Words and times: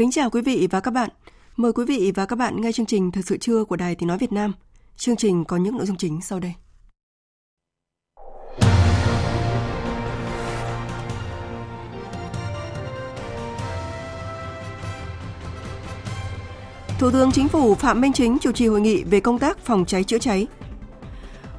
Kính 0.00 0.10
chào 0.10 0.30
quý 0.30 0.42
vị 0.42 0.68
và 0.70 0.80
các 0.80 0.90
bạn. 0.90 1.10
Mời 1.56 1.72
quý 1.72 1.84
vị 1.84 2.12
và 2.14 2.26
các 2.26 2.36
bạn 2.36 2.60
nghe 2.60 2.72
chương 2.72 2.86
trình 2.86 3.10
Thời 3.10 3.22
sự 3.22 3.36
trưa 3.36 3.64
của 3.64 3.76
Đài 3.76 3.94
Tiếng 3.94 4.08
Nói 4.08 4.18
Việt 4.18 4.32
Nam. 4.32 4.52
Chương 4.96 5.16
trình 5.16 5.44
có 5.44 5.56
những 5.56 5.76
nội 5.76 5.86
dung 5.86 5.96
chính 5.96 6.20
sau 6.20 6.40
đây. 6.40 6.52
Thủ 16.98 17.10
tướng 17.10 17.32
Chính 17.32 17.48
phủ 17.48 17.74
Phạm 17.74 18.00
Minh 18.00 18.12
Chính 18.12 18.38
chủ 18.40 18.52
trì 18.52 18.66
hội 18.66 18.80
nghị 18.80 19.04
về 19.04 19.20
công 19.20 19.38
tác 19.38 19.58
phòng 19.58 19.84
cháy 19.84 20.04
chữa 20.04 20.18
cháy. 20.18 20.46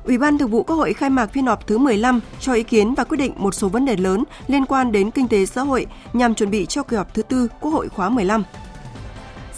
Ủy 0.03 0.17
ban 0.17 0.37
Thường 0.37 0.49
vụ 0.49 0.63
Quốc 0.63 0.75
hội 0.75 0.93
khai 0.93 1.09
mạc 1.09 1.33
phiên 1.33 1.45
họp 1.45 1.67
thứ 1.67 1.77
15 1.77 2.19
cho 2.39 2.53
ý 2.53 2.63
kiến 2.63 2.93
và 2.93 3.03
quyết 3.03 3.17
định 3.17 3.33
một 3.35 3.53
số 3.53 3.69
vấn 3.69 3.85
đề 3.85 3.95
lớn 3.95 4.23
liên 4.47 4.65
quan 4.65 4.91
đến 4.91 5.11
kinh 5.11 5.27
tế 5.27 5.45
xã 5.45 5.61
hội 5.61 5.85
nhằm 6.13 6.35
chuẩn 6.35 6.51
bị 6.51 6.65
cho 6.65 6.83
kỳ 6.83 6.97
họp 6.97 7.13
thứ 7.13 7.21
tư 7.21 7.47
Quốc 7.59 7.71
hội 7.71 7.89
khóa 7.89 8.09
15. 8.09 8.43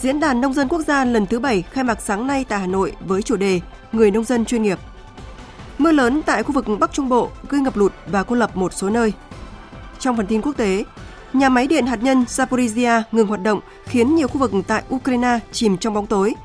Diễn 0.00 0.20
đàn 0.20 0.40
Nông 0.40 0.54
dân 0.54 0.68
Quốc 0.68 0.82
gia 0.82 1.04
lần 1.04 1.26
thứ 1.26 1.38
7 1.38 1.62
khai 1.62 1.84
mạc 1.84 2.00
sáng 2.00 2.26
nay 2.26 2.44
tại 2.48 2.60
Hà 2.60 2.66
Nội 2.66 2.92
với 3.06 3.22
chủ 3.22 3.36
đề 3.36 3.60
Người 3.92 4.10
nông 4.10 4.24
dân 4.24 4.44
chuyên 4.44 4.62
nghiệp. 4.62 4.78
Mưa 5.78 5.92
lớn 5.92 6.22
tại 6.26 6.42
khu 6.42 6.52
vực 6.52 6.66
Bắc 6.80 6.92
Trung 6.92 7.08
Bộ 7.08 7.28
gây 7.48 7.60
ngập 7.60 7.76
lụt 7.76 7.92
và 8.06 8.22
cô 8.22 8.36
lập 8.36 8.56
một 8.56 8.72
số 8.72 8.90
nơi. 8.90 9.12
Trong 9.98 10.16
phần 10.16 10.26
tin 10.26 10.42
quốc 10.42 10.56
tế, 10.56 10.84
nhà 11.32 11.48
máy 11.48 11.66
điện 11.66 11.86
hạt 11.86 12.02
nhân 12.02 12.24
Zaporizhia 12.28 13.02
ngừng 13.12 13.26
hoạt 13.26 13.42
động 13.42 13.60
khiến 13.84 14.14
nhiều 14.14 14.28
khu 14.28 14.38
vực 14.38 14.52
tại 14.66 14.82
Ukraine 14.94 15.38
chìm 15.52 15.78
trong 15.78 15.94
bóng 15.94 16.06
tối– 16.06 16.34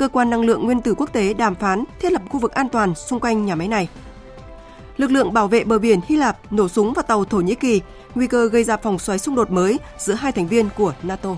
cơ 0.00 0.08
quan 0.08 0.30
năng 0.30 0.40
lượng 0.40 0.64
nguyên 0.64 0.80
tử 0.80 0.94
quốc 0.94 1.12
tế 1.12 1.34
đàm 1.34 1.54
phán 1.54 1.84
thiết 2.00 2.12
lập 2.12 2.22
khu 2.28 2.40
vực 2.40 2.52
an 2.52 2.68
toàn 2.68 2.94
xung 2.94 3.20
quanh 3.20 3.46
nhà 3.46 3.54
máy 3.54 3.68
này. 3.68 3.88
Lực 4.96 5.10
lượng 5.10 5.32
bảo 5.32 5.48
vệ 5.48 5.64
bờ 5.64 5.78
biển 5.78 6.00
Hy 6.06 6.16
Lạp 6.16 6.52
nổ 6.52 6.68
súng 6.68 6.92
vào 6.92 7.02
tàu 7.02 7.24
Thổ 7.24 7.40
Nhĩ 7.40 7.54
Kỳ, 7.54 7.80
nguy 8.14 8.26
cơ 8.26 8.48
gây 8.48 8.64
ra 8.64 8.76
phòng 8.76 8.98
xoáy 8.98 9.18
xung 9.18 9.34
đột 9.34 9.50
mới 9.50 9.78
giữa 9.98 10.14
hai 10.14 10.32
thành 10.32 10.46
viên 10.46 10.68
của 10.76 10.94
NATO. 11.02 11.36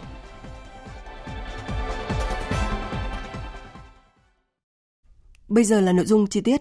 Bây 5.48 5.64
giờ 5.64 5.80
là 5.80 5.92
nội 5.92 6.06
dung 6.06 6.26
chi 6.26 6.40
tiết. 6.40 6.60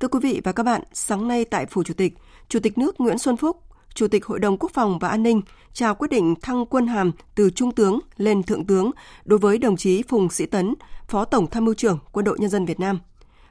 Thưa 0.00 0.08
quý 0.08 0.18
vị 0.22 0.40
và 0.44 0.52
các 0.52 0.62
bạn, 0.62 0.82
sáng 0.92 1.28
nay 1.28 1.44
tại 1.44 1.66
Phủ 1.66 1.82
Chủ 1.82 1.94
tịch, 1.94 2.14
Chủ 2.48 2.60
tịch 2.60 2.78
nước 2.78 3.00
Nguyễn 3.00 3.18
Xuân 3.18 3.36
Phúc 3.36 3.56
Chủ 3.94 4.08
tịch 4.08 4.26
Hội 4.26 4.38
đồng 4.38 4.56
Quốc 4.58 4.70
phòng 4.74 4.98
và 4.98 5.08
An 5.08 5.22
ninh 5.22 5.42
trao 5.72 5.94
quyết 5.94 6.10
định 6.10 6.34
thăng 6.42 6.66
quân 6.66 6.86
hàm 6.86 7.12
từ 7.34 7.50
Trung 7.50 7.74
tướng 7.74 8.00
lên 8.16 8.42
Thượng 8.42 8.66
tướng 8.66 8.90
đối 9.24 9.38
với 9.38 9.58
đồng 9.58 9.76
chí 9.76 10.02
Phùng 10.08 10.30
Sĩ 10.30 10.46
Tấn, 10.46 10.74
Phó 11.08 11.24
Tổng 11.24 11.46
Tham 11.50 11.64
mưu 11.64 11.74
trưởng 11.74 11.98
Quân 12.12 12.24
đội 12.24 12.38
Nhân 12.38 12.50
dân 12.50 12.64
Việt 12.64 12.80
Nam. 12.80 12.98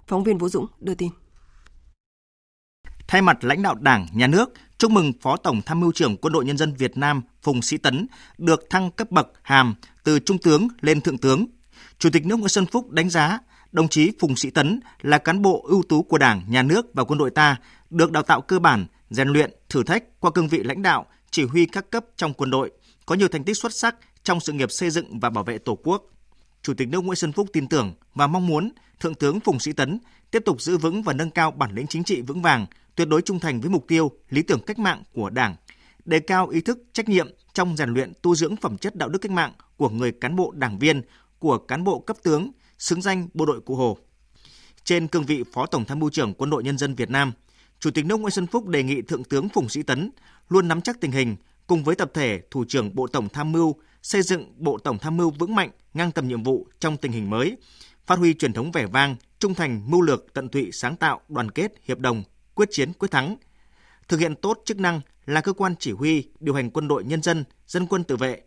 Phóng 0.07 0.23
viên 0.23 0.37
Vũ 0.37 0.49
Dũng 0.49 0.65
đưa 0.79 0.93
tin. 0.93 1.09
Thay 3.07 3.21
mặt 3.21 3.43
lãnh 3.43 3.61
đạo 3.61 3.75
Đảng, 3.75 4.07
Nhà 4.13 4.27
nước, 4.27 4.53
chúc 4.77 4.91
mừng 4.91 5.11
Phó 5.21 5.37
Tổng 5.37 5.61
Tham 5.65 5.79
mưu 5.79 5.91
trưởng 5.91 6.17
Quân 6.17 6.33
đội 6.33 6.45
Nhân 6.45 6.57
dân 6.57 6.73
Việt 6.73 6.97
Nam 6.97 7.21
Phùng 7.41 7.61
Sĩ 7.61 7.77
Tấn 7.77 8.07
được 8.37 8.69
thăng 8.69 8.91
cấp 8.91 9.11
bậc 9.11 9.31
hàm 9.41 9.75
từ 10.03 10.19
Trung 10.19 10.37
tướng 10.37 10.67
lên 10.81 11.01
Thượng 11.01 11.17
tướng. 11.17 11.45
Chủ 11.99 12.09
tịch 12.13 12.25
nước 12.25 12.35
Nguyễn 12.35 12.49
Xuân 12.49 12.65
Phúc 12.65 12.89
đánh 12.89 13.09
giá 13.09 13.39
đồng 13.71 13.87
chí 13.87 14.11
Phùng 14.19 14.35
Sĩ 14.35 14.49
Tấn 14.49 14.79
là 15.01 15.17
cán 15.17 15.41
bộ 15.41 15.65
ưu 15.67 15.83
tú 15.89 16.03
của 16.03 16.17
Đảng, 16.17 16.41
Nhà 16.47 16.63
nước 16.63 16.85
và 16.93 17.03
quân 17.03 17.19
đội 17.19 17.29
ta, 17.29 17.57
được 17.89 18.11
đào 18.11 18.23
tạo 18.23 18.41
cơ 18.41 18.59
bản, 18.59 18.85
rèn 19.11 19.27
luyện, 19.27 19.51
thử 19.69 19.83
thách 19.83 20.19
qua 20.19 20.31
cương 20.31 20.47
vị 20.47 20.63
lãnh 20.63 20.81
đạo, 20.81 21.05
chỉ 21.31 21.43
huy 21.43 21.65
các 21.65 21.89
cấp 21.89 22.05
trong 22.15 22.33
quân 22.33 22.49
đội, 22.49 22.71
có 23.05 23.15
nhiều 23.15 23.27
thành 23.27 23.43
tích 23.43 23.57
xuất 23.57 23.73
sắc 23.73 23.95
trong 24.23 24.39
sự 24.39 24.53
nghiệp 24.53 24.71
xây 24.71 24.89
dựng 24.89 25.19
và 25.19 25.29
bảo 25.29 25.43
vệ 25.43 25.57
Tổ 25.57 25.75
quốc. 25.83 26.03
Chủ 26.61 26.73
tịch 26.73 26.87
nước 26.87 27.03
Nguyễn 27.03 27.15
Xuân 27.15 27.31
Phúc 27.31 27.47
tin 27.53 27.67
tưởng 27.67 27.93
và 28.15 28.27
mong 28.27 28.47
muốn 28.47 28.71
Thượng 28.99 29.15
tướng 29.15 29.39
Phùng 29.39 29.59
Sĩ 29.59 29.73
Tấn 29.73 29.99
tiếp 30.31 30.41
tục 30.45 30.61
giữ 30.61 30.77
vững 30.77 31.03
và 31.03 31.13
nâng 31.13 31.31
cao 31.31 31.51
bản 31.51 31.75
lĩnh 31.75 31.87
chính 31.87 32.03
trị 32.03 32.21
vững 32.21 32.41
vàng, 32.41 32.65
tuyệt 32.95 33.07
đối 33.07 33.21
trung 33.21 33.39
thành 33.39 33.61
với 33.61 33.69
mục 33.69 33.85
tiêu, 33.87 34.11
lý 34.29 34.41
tưởng 34.41 34.59
cách 34.65 34.79
mạng 34.79 35.03
của 35.13 35.29
Đảng, 35.29 35.55
đề 36.05 36.19
cao 36.19 36.47
ý 36.47 36.61
thức 36.61 36.79
trách 36.93 37.09
nhiệm 37.09 37.29
trong 37.53 37.77
rèn 37.77 37.89
luyện 37.89 38.13
tu 38.21 38.35
dưỡng 38.35 38.55
phẩm 38.55 38.77
chất 38.77 38.95
đạo 38.95 39.09
đức 39.09 39.19
cách 39.19 39.31
mạng 39.31 39.53
của 39.77 39.89
người 39.89 40.11
cán 40.11 40.35
bộ 40.35 40.51
đảng 40.51 40.79
viên, 40.79 41.01
của 41.39 41.57
cán 41.57 41.83
bộ 41.83 41.99
cấp 41.99 42.17
tướng, 42.23 42.51
xứng 42.77 43.01
danh 43.01 43.27
bộ 43.33 43.45
đội 43.45 43.61
Cụ 43.61 43.75
Hồ. 43.75 43.97
Trên 44.83 45.07
cương 45.07 45.25
vị 45.25 45.43
Phó 45.53 45.65
Tổng 45.65 45.85
Tham 45.85 45.99
mưu 45.99 46.09
trưởng 46.09 46.33
Quân 46.33 46.49
đội 46.49 46.63
Nhân 46.63 46.77
dân 46.77 46.95
Việt 46.95 47.09
Nam, 47.09 47.31
Chủ 47.81 47.91
tịch 47.91 48.05
nước 48.05 48.19
Nguyễn 48.19 48.31
Xuân 48.31 48.47
Phúc 48.47 48.67
đề 48.67 48.83
nghị 48.83 49.01
Thượng 49.01 49.23
tướng 49.23 49.49
Phùng 49.49 49.69
Sĩ 49.69 49.83
Tấn 49.83 50.11
luôn 50.49 50.67
nắm 50.67 50.81
chắc 50.81 51.01
tình 51.01 51.11
hình 51.11 51.35
cùng 51.67 51.83
với 51.83 51.95
tập 51.95 52.11
thể 52.13 52.41
Thủ 52.51 52.65
trưởng 52.67 52.95
Bộ 52.95 53.07
Tổng 53.07 53.29
Tham 53.29 53.51
mưu 53.51 53.75
xây 54.01 54.21
dựng 54.21 54.53
Bộ 54.57 54.77
Tổng 54.77 54.99
Tham 54.99 55.17
mưu 55.17 55.29
vững 55.29 55.55
mạnh, 55.55 55.69
ngang 55.93 56.11
tầm 56.11 56.27
nhiệm 56.27 56.43
vụ 56.43 56.67
trong 56.79 56.97
tình 56.97 57.11
hình 57.11 57.29
mới, 57.29 57.57
phát 58.05 58.19
huy 58.19 58.33
truyền 58.33 58.53
thống 58.53 58.71
vẻ 58.71 58.85
vang, 58.85 59.15
trung 59.39 59.53
thành, 59.53 59.91
mưu 59.91 60.01
lược, 60.01 60.33
tận 60.33 60.49
tụy, 60.49 60.69
sáng 60.71 60.95
tạo, 60.95 61.21
đoàn 61.27 61.51
kết, 61.51 61.71
hiệp 61.83 61.99
đồng, 61.99 62.23
quyết 62.55 62.69
chiến, 62.71 62.93
quyết 62.93 63.11
thắng. 63.11 63.35
Thực 64.07 64.19
hiện 64.19 64.35
tốt 64.35 64.61
chức 64.65 64.79
năng 64.79 65.01
là 65.25 65.41
cơ 65.41 65.53
quan 65.53 65.75
chỉ 65.79 65.91
huy, 65.91 66.27
điều 66.39 66.55
hành 66.55 66.69
quân 66.69 66.87
đội 66.87 67.03
nhân 67.03 67.21
dân, 67.21 67.43
dân 67.67 67.87
quân 67.87 68.03
tự 68.03 68.15
vệ, 68.15 68.41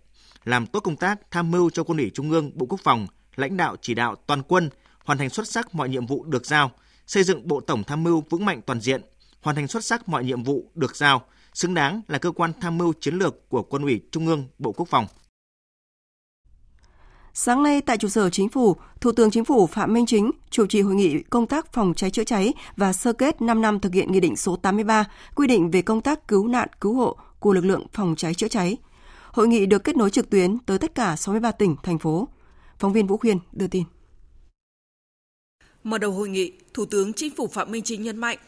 làm 0.44 0.66
tốt 0.66 0.80
công 0.80 0.96
tác 0.96 1.20
tham 1.30 1.50
mưu 1.50 1.70
cho 1.70 1.84
Quân 1.84 1.98
ủy 1.98 2.10
Trung 2.14 2.30
ương, 2.30 2.50
Bộ 2.54 2.66
Quốc 2.66 2.80
phòng, 2.84 3.06
lãnh 3.36 3.56
đạo 3.56 3.76
chỉ 3.80 3.94
đạo 3.94 4.16
toàn 4.26 4.42
quân, 4.42 4.70
hoàn 5.04 5.18
thành 5.18 5.30
xuất 5.30 5.48
sắc 5.48 5.74
mọi 5.74 5.88
nhiệm 5.88 6.06
vụ 6.06 6.24
được 6.24 6.46
giao, 6.46 6.70
xây 7.06 7.24
dựng 7.24 7.48
Bộ 7.48 7.60
Tổng 7.60 7.84
Tham 7.84 8.04
mưu 8.04 8.24
vững 8.30 8.44
mạnh 8.44 8.60
toàn 8.66 8.80
diện, 8.80 9.02
hoàn 9.44 9.56
thành 9.56 9.68
xuất 9.68 9.84
sắc 9.84 10.08
mọi 10.08 10.24
nhiệm 10.24 10.42
vụ 10.42 10.70
được 10.74 10.96
giao, 10.96 11.22
xứng 11.54 11.74
đáng 11.74 12.00
là 12.08 12.18
cơ 12.18 12.30
quan 12.30 12.52
tham 12.60 12.78
mưu 12.78 12.92
chiến 13.00 13.14
lược 13.14 13.48
của 13.48 13.62
Quân 13.62 13.82
ủy 13.82 14.00
Trung 14.10 14.26
ương 14.26 14.46
Bộ 14.58 14.72
Quốc 14.72 14.88
phòng. 14.88 15.06
Sáng 17.34 17.62
nay 17.62 17.80
tại 17.80 17.98
trụ 17.98 18.08
sở 18.08 18.30
Chính 18.30 18.48
phủ, 18.48 18.76
Thủ 19.00 19.12
tướng 19.12 19.30
Chính 19.30 19.44
phủ 19.44 19.66
Phạm 19.66 19.92
Minh 19.92 20.06
Chính 20.06 20.30
chủ 20.50 20.66
trì 20.66 20.80
hội 20.80 20.94
nghị 20.94 21.22
công 21.22 21.46
tác 21.46 21.72
phòng 21.72 21.94
cháy 21.94 22.10
chữa 22.10 22.24
cháy 22.24 22.52
và 22.76 22.92
sơ 22.92 23.12
kết 23.12 23.42
5 23.42 23.60
năm 23.60 23.80
thực 23.80 23.94
hiện 23.94 24.12
Nghị 24.12 24.20
định 24.20 24.36
số 24.36 24.56
83 24.56 25.04
quy 25.34 25.46
định 25.46 25.70
về 25.70 25.82
công 25.82 26.00
tác 26.00 26.28
cứu 26.28 26.48
nạn 26.48 26.68
cứu 26.80 26.94
hộ 26.94 27.16
của 27.38 27.52
lực 27.52 27.64
lượng 27.64 27.86
phòng 27.92 28.14
cháy 28.16 28.34
chữa 28.34 28.48
cháy. 28.48 28.76
Hội 29.32 29.48
nghị 29.48 29.66
được 29.66 29.84
kết 29.84 29.96
nối 29.96 30.10
trực 30.10 30.30
tuyến 30.30 30.58
tới 30.58 30.78
tất 30.78 30.94
cả 30.94 31.16
63 31.16 31.52
tỉnh, 31.52 31.76
thành 31.82 31.98
phố. 31.98 32.28
Phóng 32.78 32.92
viên 32.92 33.06
Vũ 33.06 33.16
Khuyên 33.16 33.38
đưa 33.52 33.66
tin. 33.66 33.84
Mở 35.84 35.98
đầu 35.98 36.12
hội 36.12 36.28
nghị, 36.28 36.52
Thủ 36.74 36.84
tướng 36.84 37.12
Chính 37.12 37.36
phủ 37.36 37.46
Phạm 37.46 37.72
Minh 37.72 37.82
Chính 37.84 38.02
nhấn 38.02 38.16
mạnh 38.16 38.38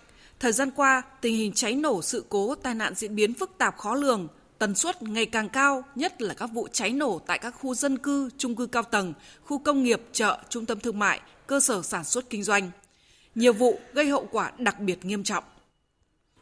Thời 0.40 0.52
gian 0.52 0.70
qua, 0.76 1.02
tình 1.20 1.36
hình 1.36 1.52
cháy 1.52 1.74
nổ, 1.74 2.02
sự 2.02 2.24
cố, 2.28 2.54
tai 2.54 2.74
nạn 2.74 2.94
diễn 2.94 3.14
biến 3.14 3.34
phức 3.34 3.58
tạp 3.58 3.76
khó 3.76 3.94
lường, 3.94 4.28
tần 4.58 4.74
suất 4.74 5.02
ngày 5.02 5.26
càng 5.26 5.48
cao, 5.48 5.84
nhất 5.94 6.22
là 6.22 6.34
các 6.34 6.50
vụ 6.54 6.68
cháy 6.72 6.90
nổ 6.90 7.20
tại 7.26 7.38
các 7.38 7.50
khu 7.50 7.74
dân 7.74 7.98
cư, 7.98 8.30
trung 8.38 8.54
cư 8.54 8.66
cao 8.66 8.82
tầng, 8.82 9.12
khu 9.44 9.58
công 9.58 9.82
nghiệp, 9.82 10.00
chợ, 10.12 10.38
trung 10.48 10.66
tâm 10.66 10.80
thương 10.80 10.98
mại, 10.98 11.20
cơ 11.46 11.60
sở 11.60 11.82
sản 11.82 12.04
xuất 12.04 12.30
kinh 12.30 12.42
doanh. 12.42 12.70
Nhiều 13.34 13.52
vụ 13.52 13.78
gây 13.94 14.08
hậu 14.08 14.28
quả 14.32 14.52
đặc 14.58 14.80
biệt 14.80 15.04
nghiêm 15.04 15.22
trọng. 15.22 15.44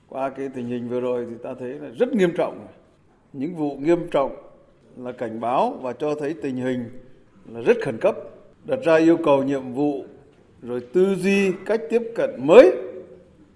Qua 0.09 0.31
cái 0.37 0.49
tình 0.55 0.69
hình 0.69 0.89
vừa 0.89 1.01
rồi 1.01 1.27
thì 1.31 1.37
ta 1.45 1.51
thấy 1.61 1.69
là 1.69 1.89
rất 1.99 2.13
nghiêm 2.13 2.31
trọng. 2.37 2.67
Những 3.33 3.55
vụ 3.55 3.77
nghiêm 3.77 4.11
trọng 4.11 4.37
là 4.97 5.13
cảnh 5.13 5.41
báo 5.41 5.79
và 5.83 5.93
cho 5.93 6.15
thấy 6.21 6.35
tình 6.43 6.57
hình 6.57 6.91
là 7.49 7.61
rất 7.61 7.77
khẩn 7.85 7.99
cấp, 8.01 8.15
đặt 8.65 8.79
ra 8.85 8.97
yêu 8.97 9.19
cầu 9.25 9.43
nhiệm 9.43 9.73
vụ 9.73 10.05
rồi 10.63 10.81
tư 10.93 11.17
duy 11.21 11.53
cách 11.67 11.81
tiếp 11.91 12.03
cận 12.17 12.31
mới 12.47 12.71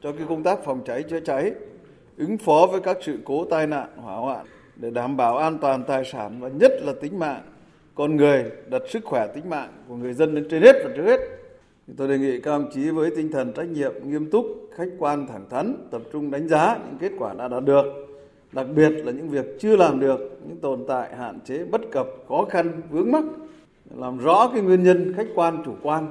cho 0.02 0.12
cái 0.12 0.26
công 0.28 0.42
tác 0.42 0.64
phòng 0.64 0.80
cháy 0.86 1.02
chữa 1.02 1.20
cháy, 1.20 1.52
ứng 2.18 2.38
phó 2.38 2.66
với 2.70 2.80
các 2.80 2.98
sự 3.02 3.18
cố 3.24 3.44
tai 3.44 3.66
nạn 3.66 3.88
hỏa 3.96 4.16
hoạn 4.16 4.46
để 4.76 4.90
đảm 4.90 5.16
bảo 5.16 5.36
an 5.36 5.58
toàn 5.58 5.84
tài 5.84 6.04
sản 6.04 6.40
và 6.40 6.48
nhất 6.48 6.72
là 6.82 6.92
tính 7.00 7.18
mạng 7.18 7.42
con 7.94 8.16
người, 8.16 8.44
đặt 8.68 8.82
sức 8.88 9.04
khỏe 9.04 9.26
tính 9.34 9.50
mạng 9.50 9.72
của 9.88 9.96
người 9.96 10.14
dân 10.14 10.34
lên 10.34 10.46
trên 10.50 10.62
hết 10.62 10.76
và 10.84 10.90
trước 10.96 11.04
hết. 11.04 11.20
Tôi 11.96 12.08
đề 12.08 12.18
nghị 12.18 12.40
các 12.40 12.50
ông 12.50 12.70
chí 12.74 12.90
với 12.90 13.10
tinh 13.16 13.32
thần 13.32 13.52
trách 13.52 13.68
nhiệm 13.68 13.92
nghiêm 14.04 14.30
túc, 14.30 14.46
khách 14.74 14.88
quan 14.98 15.26
thẳng 15.26 15.44
thắn, 15.50 15.74
tập 15.90 16.02
trung 16.12 16.30
đánh 16.30 16.48
giá 16.48 16.76
những 16.76 16.98
kết 16.98 17.12
quả 17.18 17.34
đã 17.34 17.48
đạt 17.48 17.64
được, 17.64 17.84
đặc 18.52 18.66
biệt 18.76 18.90
là 18.90 19.12
những 19.12 19.28
việc 19.28 19.46
chưa 19.60 19.76
làm 19.76 20.00
được, 20.00 20.40
những 20.48 20.56
tồn 20.56 20.84
tại, 20.88 21.16
hạn 21.16 21.40
chế, 21.44 21.64
bất 21.64 21.80
cập, 21.90 22.06
khó 22.28 22.44
khăn, 22.50 22.80
vướng 22.90 23.12
mắc, 23.12 23.24
làm 23.96 24.18
rõ 24.18 24.50
cái 24.52 24.62
nguyên 24.62 24.82
nhân 24.82 25.12
khách 25.16 25.26
quan, 25.34 25.62
chủ 25.64 25.72
quan. 25.82 26.06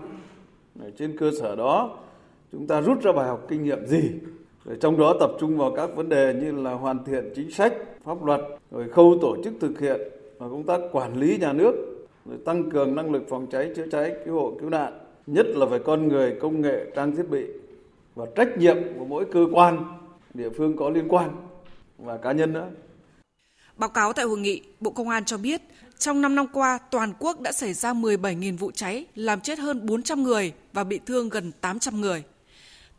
Trên 0.97 1.17
cơ 1.17 1.31
sở 1.39 1.55
đó 1.55 1.97
chúng 2.51 2.67
ta 2.67 2.81
rút 2.81 3.01
ra 3.01 3.11
bài 3.11 3.27
học 3.27 3.45
kinh 3.49 3.63
nghiệm 3.63 3.85
gì 3.85 4.11
rồi 4.67 4.77
trong 4.81 4.97
đó 4.97 5.15
tập 5.19 5.31
trung 5.39 5.57
vào 5.57 5.73
các 5.75 5.89
vấn 5.95 6.09
đề 6.09 6.33
như 6.33 6.51
là 6.51 6.73
hoàn 6.73 7.03
thiện 7.05 7.33
chính 7.35 7.51
sách, 7.51 7.73
pháp 8.03 8.25
luật, 8.25 8.41
rồi 8.71 8.89
khâu 8.89 9.17
tổ 9.21 9.37
chức 9.43 9.53
thực 9.59 9.79
hiện 9.79 10.01
và 10.37 10.49
công 10.49 10.63
tác 10.63 10.79
quản 10.91 11.19
lý 11.19 11.37
nhà 11.37 11.53
nước, 11.53 11.73
rồi 12.25 12.37
tăng 12.45 12.71
cường 12.71 12.95
năng 12.95 13.11
lực 13.11 13.23
phòng 13.29 13.47
cháy 13.51 13.71
chữa 13.75 13.87
cháy, 13.91 14.15
cứu 14.25 14.35
hộ 14.35 14.57
cứu 14.59 14.69
nạn, 14.69 14.99
nhất 15.27 15.45
là 15.49 15.65
về 15.65 15.79
con 15.79 16.07
người, 16.07 16.35
công 16.41 16.61
nghệ, 16.61 16.85
trang 16.95 17.15
thiết 17.15 17.29
bị 17.29 17.45
và 18.15 18.25
trách 18.35 18.57
nhiệm 18.57 18.77
của 18.99 19.05
mỗi 19.05 19.25
cơ 19.25 19.45
quan, 19.51 19.83
địa 20.33 20.49
phương 20.57 20.77
có 20.77 20.89
liên 20.89 21.07
quan 21.09 21.29
và 21.97 22.17
cá 22.17 22.31
nhân 22.31 22.53
nữa. 22.53 22.67
Báo 23.77 23.89
cáo 23.89 24.13
tại 24.13 24.25
hội 24.25 24.37
nghị, 24.37 24.61
Bộ 24.79 24.91
Công 24.91 25.09
an 25.09 25.25
cho 25.25 25.37
biết, 25.37 25.61
trong 25.99 26.21
5 26.21 26.35
năm 26.35 26.45
qua, 26.53 26.79
toàn 26.91 27.13
quốc 27.19 27.41
đã 27.41 27.51
xảy 27.51 27.73
ra 27.73 27.93
17.000 27.93 28.57
vụ 28.57 28.71
cháy, 28.71 29.05
làm 29.15 29.41
chết 29.41 29.59
hơn 29.59 29.85
400 29.85 30.23
người 30.23 30.53
và 30.73 30.83
bị 30.83 30.99
thương 31.05 31.29
gần 31.29 31.51
800 31.61 32.01
người. 32.01 32.23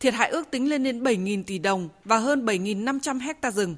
Thiệt 0.00 0.14
hại 0.14 0.28
ước 0.28 0.50
tính 0.50 0.68
lên 0.68 0.82
đến 0.84 1.02
7.000 1.02 1.42
tỷ 1.44 1.58
đồng 1.58 1.88
và 2.04 2.18
hơn 2.18 2.46
7.500 2.46 3.20
hecta 3.20 3.50
rừng. 3.50 3.76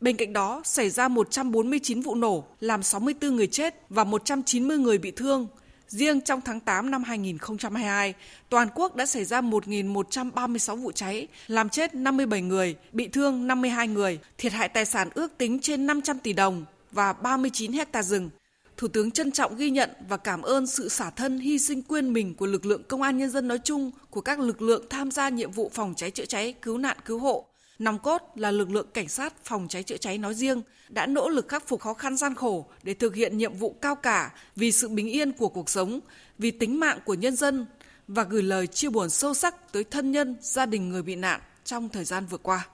Bên 0.00 0.16
cạnh 0.16 0.32
đó, 0.32 0.62
xảy 0.64 0.90
ra 0.90 1.08
149 1.08 2.00
vụ 2.00 2.14
nổ, 2.14 2.44
làm 2.60 2.82
64 2.82 3.36
người 3.36 3.46
chết 3.46 3.74
và 3.88 4.04
190 4.04 4.78
người 4.78 4.98
bị 4.98 5.10
thương. 5.10 5.46
Riêng 5.88 6.20
trong 6.20 6.40
tháng 6.40 6.60
8 6.60 6.90
năm 6.90 7.04
2022, 7.04 8.14
toàn 8.48 8.68
quốc 8.74 8.96
đã 8.96 9.06
xảy 9.06 9.24
ra 9.24 9.40
1.136 9.40 10.76
vụ 10.76 10.92
cháy, 10.92 11.28
làm 11.46 11.68
chết 11.68 11.94
57 11.94 12.42
người, 12.42 12.76
bị 12.92 13.08
thương 13.08 13.46
52 13.46 13.88
người, 13.88 14.18
thiệt 14.38 14.52
hại 14.52 14.68
tài 14.68 14.84
sản 14.84 15.08
ước 15.14 15.38
tính 15.38 15.58
trên 15.62 15.86
500 15.86 16.18
tỷ 16.18 16.32
đồng 16.32 16.64
và 16.92 17.12
39 17.12 17.72
hecta 17.72 18.02
rừng. 18.02 18.30
Thủ 18.76 18.88
tướng 18.88 19.10
trân 19.10 19.32
trọng 19.32 19.56
ghi 19.56 19.70
nhận 19.70 19.90
và 20.08 20.16
cảm 20.16 20.42
ơn 20.42 20.66
sự 20.66 20.88
xả 20.88 21.10
thân 21.10 21.38
hy 21.38 21.58
sinh 21.58 21.82
quên 21.82 22.12
mình 22.12 22.34
của 22.34 22.46
lực 22.46 22.66
lượng 22.66 22.82
công 22.88 23.02
an 23.02 23.18
nhân 23.18 23.30
dân 23.30 23.48
nói 23.48 23.58
chung, 23.64 23.90
của 24.10 24.20
các 24.20 24.38
lực 24.38 24.62
lượng 24.62 24.86
tham 24.90 25.10
gia 25.10 25.28
nhiệm 25.28 25.50
vụ 25.50 25.70
phòng 25.74 25.94
cháy 25.96 26.10
chữa 26.10 26.24
cháy, 26.24 26.54
cứu 26.62 26.78
nạn 26.78 26.96
cứu 27.04 27.18
hộ. 27.18 27.46
Nòng 27.78 27.98
cốt 27.98 28.22
là 28.34 28.50
lực 28.50 28.70
lượng 28.70 28.86
cảnh 28.94 29.08
sát 29.08 29.44
phòng 29.44 29.66
cháy 29.68 29.82
chữa 29.82 29.96
cháy 29.96 30.18
nói 30.18 30.34
riêng 30.34 30.62
đã 30.88 31.06
nỗ 31.06 31.28
lực 31.28 31.48
khắc 31.48 31.68
phục 31.68 31.80
khó 31.80 31.94
khăn 31.94 32.16
gian 32.16 32.34
khổ 32.34 32.66
để 32.82 32.94
thực 32.94 33.14
hiện 33.14 33.38
nhiệm 33.38 33.54
vụ 33.54 33.76
cao 33.80 33.94
cả 33.94 34.32
vì 34.56 34.72
sự 34.72 34.88
bình 34.88 35.08
yên 35.08 35.32
của 35.32 35.48
cuộc 35.48 35.70
sống, 35.70 36.00
vì 36.38 36.50
tính 36.50 36.80
mạng 36.80 36.98
của 37.04 37.14
nhân 37.14 37.36
dân 37.36 37.66
và 38.08 38.24
gửi 38.24 38.42
lời 38.42 38.66
chia 38.66 38.88
buồn 38.88 39.10
sâu 39.10 39.34
sắc 39.34 39.72
tới 39.72 39.84
thân 39.84 40.12
nhân, 40.12 40.36
gia 40.40 40.66
đình 40.66 40.88
người 40.88 41.02
bị 41.02 41.14
nạn 41.14 41.40
trong 41.64 41.88
thời 41.88 42.04
gian 42.04 42.26
vừa 42.26 42.38
qua. 42.38 42.66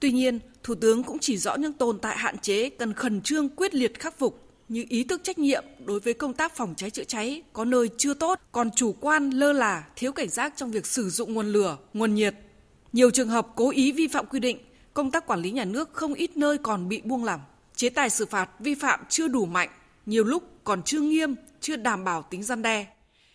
Tuy 0.00 0.12
nhiên, 0.12 0.38
Thủ 0.62 0.74
tướng 0.74 1.02
cũng 1.02 1.18
chỉ 1.18 1.38
rõ 1.38 1.56
những 1.56 1.72
tồn 1.72 1.98
tại 1.98 2.16
hạn 2.16 2.38
chế 2.38 2.70
cần 2.70 2.92
khẩn 2.92 3.20
trương 3.20 3.48
quyết 3.48 3.74
liệt 3.74 4.00
khắc 4.00 4.18
phục 4.18 4.45
như 4.68 4.84
ý 4.88 5.04
thức 5.04 5.20
trách 5.24 5.38
nhiệm 5.38 5.64
đối 5.84 6.00
với 6.00 6.14
công 6.14 6.32
tác 6.32 6.56
phòng 6.56 6.74
cháy 6.76 6.90
chữa 6.90 7.04
cháy 7.04 7.42
có 7.52 7.64
nơi 7.64 7.88
chưa 7.98 8.14
tốt, 8.14 8.40
còn 8.52 8.70
chủ 8.70 8.92
quan 9.00 9.30
lơ 9.30 9.52
là, 9.52 9.86
thiếu 9.96 10.12
cảnh 10.12 10.28
giác 10.28 10.52
trong 10.56 10.70
việc 10.70 10.86
sử 10.86 11.10
dụng 11.10 11.34
nguồn 11.34 11.46
lửa, 11.46 11.78
nguồn 11.94 12.14
nhiệt. 12.14 12.34
Nhiều 12.92 13.10
trường 13.10 13.28
hợp 13.28 13.46
cố 13.56 13.70
ý 13.70 13.92
vi 13.92 14.06
phạm 14.06 14.26
quy 14.26 14.40
định, 14.40 14.58
công 14.94 15.10
tác 15.10 15.26
quản 15.26 15.40
lý 15.40 15.50
nhà 15.50 15.64
nước 15.64 15.90
không 15.92 16.14
ít 16.14 16.36
nơi 16.36 16.58
còn 16.58 16.88
bị 16.88 17.00
buông 17.04 17.24
lỏng. 17.24 17.40
Chế 17.76 17.88
tài 17.88 18.10
xử 18.10 18.26
phạt 18.26 18.50
vi 18.58 18.74
phạm 18.74 19.00
chưa 19.08 19.28
đủ 19.28 19.46
mạnh, 19.46 19.68
nhiều 20.06 20.24
lúc 20.24 20.42
còn 20.64 20.82
chưa 20.82 21.00
nghiêm, 21.00 21.34
chưa 21.60 21.76
đảm 21.76 22.04
bảo 22.04 22.22
tính 22.22 22.42
gian 22.42 22.62
đe. 22.62 22.86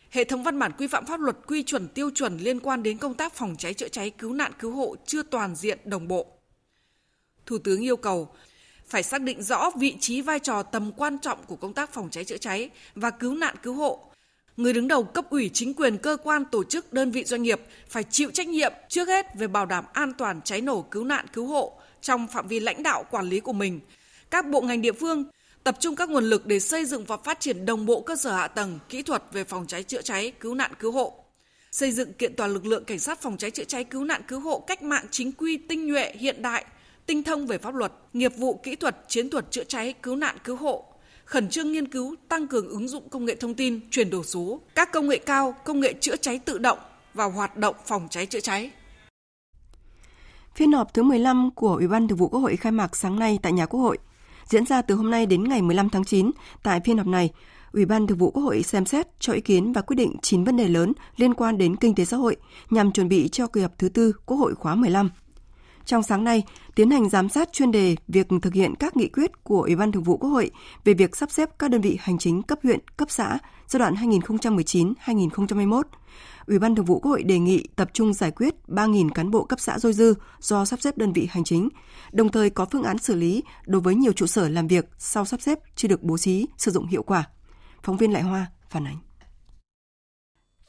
Hệ 0.10 0.24
thống 0.24 0.44
văn 0.44 0.60
bản 0.60 0.72
quy 0.78 0.88
phạm 0.88 1.06
pháp 1.06 1.20
luật 1.20 1.38
quy 1.48 1.64
chuẩn 1.64 1.88
tiêu 1.88 2.10
chuẩn 2.16 2.38
liên 2.38 2.60
quan 2.60 2.84
đến 2.84 2.98
công 2.98 3.14
tác 3.14 3.34
phòng 3.34 3.56
cháy 3.58 3.74
chữa 3.74 3.88
cháy 3.88 4.10
cứu 4.10 4.34
nạn 4.34 4.52
cứu 4.60 4.72
hộ 4.72 4.96
chưa 5.06 5.24
toàn 5.24 5.56
diện 5.56 5.80
đồng 5.86 6.08
bộ. 6.08 6.28
Thủ 7.46 7.58
tướng 7.58 7.82
yêu 7.82 7.98
cầu 7.98 8.30
phải 8.92 9.04
xác 9.04 9.22
định 9.22 9.44
rõ 9.44 9.72
vị 9.76 9.96
trí 10.00 10.22
vai 10.22 10.40
trò 10.40 10.64
tầm 10.64 10.92
quan 10.92 11.18
trọng 11.20 11.40
của 11.48 11.56
công 11.56 11.74
tác 11.74 11.94
phòng 11.94 12.10
cháy 12.10 12.24
chữa 12.24 12.38
cháy 12.38 12.70
và 12.96 13.10
cứu 13.10 13.34
nạn 13.34 13.56
cứu 13.64 13.74
hộ. 13.74 14.00
Người 14.58 14.74
đứng 14.74 14.88
đầu 14.88 15.04
cấp 15.04 15.26
ủy 15.30 15.50
chính 15.54 15.74
quyền 15.74 15.98
cơ 15.98 16.18
quan 16.24 16.46
tổ 16.46 16.64
chức 16.64 16.94
đơn 16.94 17.12
vị 17.12 17.24
doanh 17.24 17.42
nghiệp 17.42 17.62
phải 17.90 18.04
chịu 18.04 18.32
trách 18.32 18.48
nhiệm 18.48 18.74
trước 18.90 19.08
hết 19.08 19.26
về 19.36 19.48
bảo 19.48 19.66
đảm 19.66 19.86
an 19.94 20.14
toàn 20.18 20.42
cháy 20.42 20.62
nổ 20.62 20.82
cứu 20.82 21.04
nạn 21.04 21.26
cứu 21.34 21.48
hộ 21.48 21.74
trong 22.02 22.28
phạm 22.28 22.48
vi 22.48 22.60
lãnh 22.60 22.84
đạo 22.84 23.06
quản 23.12 23.26
lý 23.26 23.40
của 23.40 23.54
mình. 23.54 23.80
Các 24.30 24.46
bộ 24.48 24.62
ngành 24.62 24.82
địa 24.82 24.92
phương 24.92 25.24
tập 25.64 25.78
trung 25.80 25.96
các 25.96 26.10
nguồn 26.10 26.24
lực 26.24 26.46
để 26.46 26.60
xây 26.60 26.86
dựng 26.86 27.06
và 27.06 27.18
phát 27.18 27.40
triển 27.40 27.66
đồng 27.66 27.86
bộ 27.86 28.02
cơ 28.02 28.16
sở 28.16 28.32
hạ 28.32 28.48
tầng, 28.48 28.80
kỹ 28.90 29.02
thuật 29.02 29.24
về 29.32 29.44
phòng 29.44 29.68
cháy 29.68 29.84
chữa 29.84 30.02
cháy, 30.02 30.32
cứu 30.40 30.56
nạn 30.56 30.72
cứu 30.80 30.92
hộ. 30.92 31.24
Xây 31.72 31.92
dựng 31.92 32.14
kiện 32.14 32.36
toàn 32.36 32.54
lực 32.54 32.66
lượng 32.66 32.86
cảnh 32.86 33.00
sát 33.00 33.22
phòng 33.22 33.38
cháy 33.38 33.52
chữa 33.52 33.64
cháy 33.64 33.84
cứu 33.84 34.04
nạn 34.04 34.22
cứu 34.28 34.40
hộ 34.40 34.60
cách 34.60 34.84
mạng 34.84 35.06
chính 35.12 35.32
quy 35.32 35.58
tinh 35.58 35.88
nhuệ 35.88 36.14
hiện 36.20 36.42
đại– 36.42 36.66
tinh 37.06 37.24
thông 37.24 37.48
về 37.48 37.58
pháp 37.58 37.76
luật, 37.76 37.94
nghiệp 38.14 38.32
vụ 38.38 38.60
kỹ 38.64 38.76
thuật, 38.76 38.98
chiến 39.08 39.30
thuật 39.30 39.52
chữa 39.52 39.64
cháy, 39.64 39.94
cứu 40.04 40.16
nạn 40.16 40.36
cứu 40.44 40.56
hộ, 40.56 40.86
khẩn 41.26 41.50
trương 41.50 41.72
nghiên 41.72 41.88
cứu 41.88 42.16
tăng 42.30 42.48
cường 42.48 42.70
ứng 42.70 42.88
dụng 42.88 43.10
công 43.10 43.26
nghệ 43.26 43.36
thông 43.36 43.54
tin, 43.54 43.80
chuyển 43.92 44.10
đổi 44.10 44.24
số, 44.24 44.62
các 44.76 44.92
công 44.92 45.08
nghệ 45.08 45.18
cao, 45.18 45.56
công 45.66 45.80
nghệ 45.80 45.94
chữa 46.00 46.16
cháy 46.16 46.40
tự 46.40 46.58
động 46.58 46.80
vào 47.14 47.32
hoạt 47.32 47.58
động 47.58 47.76
phòng 47.86 48.08
cháy 48.10 48.26
chữa 48.26 48.40
cháy. 48.40 48.72
Phiên 50.56 50.72
họp 50.72 50.94
thứ 50.94 51.04
15 51.04 51.50
của 51.56 51.76
Ủy 51.76 51.88
ban 51.88 52.08
Thường 52.08 52.18
vụ 52.18 52.28
Quốc 52.28 52.40
hội 52.40 52.56
khai 52.56 52.72
mạc 52.72 52.96
sáng 52.96 53.20
nay 53.20 53.40
tại 53.42 53.52
nhà 53.52 53.66
Quốc 53.66 53.80
hội. 53.80 53.98
Diễn 54.46 54.66
ra 54.66 54.82
từ 54.82 54.96
hôm 54.96 55.12
nay 55.12 55.26
đến 55.26 55.44
ngày 55.44 55.62
15 55.62 55.90
tháng 55.90 56.06
9, 56.06 56.32
tại 56.64 56.82
phiên 56.86 56.98
họp 56.98 57.08
này, 57.08 57.30
Ủy 57.74 57.86
ban 57.86 58.08
Thường 58.08 58.18
vụ 58.18 58.32
Quốc 58.32 58.44
hội 58.44 58.64
xem 58.64 58.86
xét 58.86 59.08
cho 59.20 59.34
ý 59.34 59.42
kiến 59.42 59.74
và 59.74 59.82
quyết 59.82 59.96
định 59.96 60.16
9 60.22 60.44
vấn 60.44 60.58
đề 60.58 60.68
lớn 60.68 60.94
liên 61.16 61.34
quan 61.34 61.58
đến 61.58 61.76
kinh 61.76 61.96
tế 61.96 62.06
xã 62.06 62.18
hội 62.18 62.36
nhằm 62.70 62.92
chuẩn 62.92 63.10
bị 63.10 63.30
cho 63.30 63.48
kỳ 63.48 63.62
họp 63.62 63.78
thứ 63.78 63.90
tư 63.90 64.14
Quốc 64.26 64.38
hội 64.38 64.56
khóa 64.56 64.76
15 64.76 65.10
trong 65.86 66.04
sáng 66.04 66.24
nay 66.24 66.44
tiến 66.76 66.92
hành 66.92 67.10
giám 67.10 67.30
sát 67.30 67.54
chuyên 67.54 67.72
đề 67.72 67.96
việc 68.08 68.28
thực 68.42 68.54
hiện 68.54 68.76
các 68.76 68.98
nghị 68.98 69.08
quyết 69.08 69.44
của 69.44 69.62
Ủy 69.62 69.76
ban 69.76 69.92
Thường 69.92 70.04
vụ 70.04 70.18
Quốc 70.18 70.30
hội 70.30 70.52
về 70.84 70.94
việc 70.94 71.16
sắp 71.16 71.32
xếp 71.32 71.50
các 71.60 71.72
đơn 71.72 71.82
vị 71.82 71.98
hành 72.02 72.18
chính 72.18 72.42
cấp 72.42 72.60
huyện, 72.64 72.80
cấp 72.98 73.12
xã 73.12 73.40
giai 73.68 73.80
đoạn 73.80 73.94
2019-2021. 73.94 75.82
Ủy 76.48 76.60
ban 76.60 76.76
Thường 76.76 76.86
vụ 76.86 77.00
Quốc 77.00 77.12
hội 77.12 77.24
đề 77.24 77.40
nghị 77.40 77.68
tập 77.76 77.90
trung 77.94 78.14
giải 78.14 78.32
quyết 78.32 78.56
3.000 78.68 79.10
cán 79.10 79.32
bộ 79.32 79.44
cấp 79.44 79.60
xã 79.60 79.80
dôi 79.80 79.94
dư 79.94 80.14
do 80.40 80.66
sắp 80.66 80.82
xếp 80.82 80.98
đơn 80.98 81.14
vị 81.14 81.28
hành 81.32 81.44
chính, 81.44 81.70
đồng 82.12 82.30
thời 82.30 82.50
có 82.50 82.66
phương 82.72 82.84
án 82.84 82.98
xử 82.98 83.16
lý 83.16 83.44
đối 83.66 83.82
với 83.82 83.96
nhiều 83.96 84.14
trụ 84.14 84.26
sở 84.26 84.50
làm 84.50 84.68
việc 84.68 84.90
sau 84.98 85.26
sắp 85.26 85.42
xếp 85.42 85.60
chưa 85.76 85.88
được 85.88 86.04
bố 86.04 86.18
trí 86.18 86.48
sử 86.58 86.72
dụng 86.72 86.88
hiệu 86.88 87.04
quả. 87.04 87.24
Phóng 87.84 87.98
viên 87.98 88.14
Lại 88.14 88.22
Hoa 88.22 88.46
phản 88.70 88.88
ánh. 88.88 88.98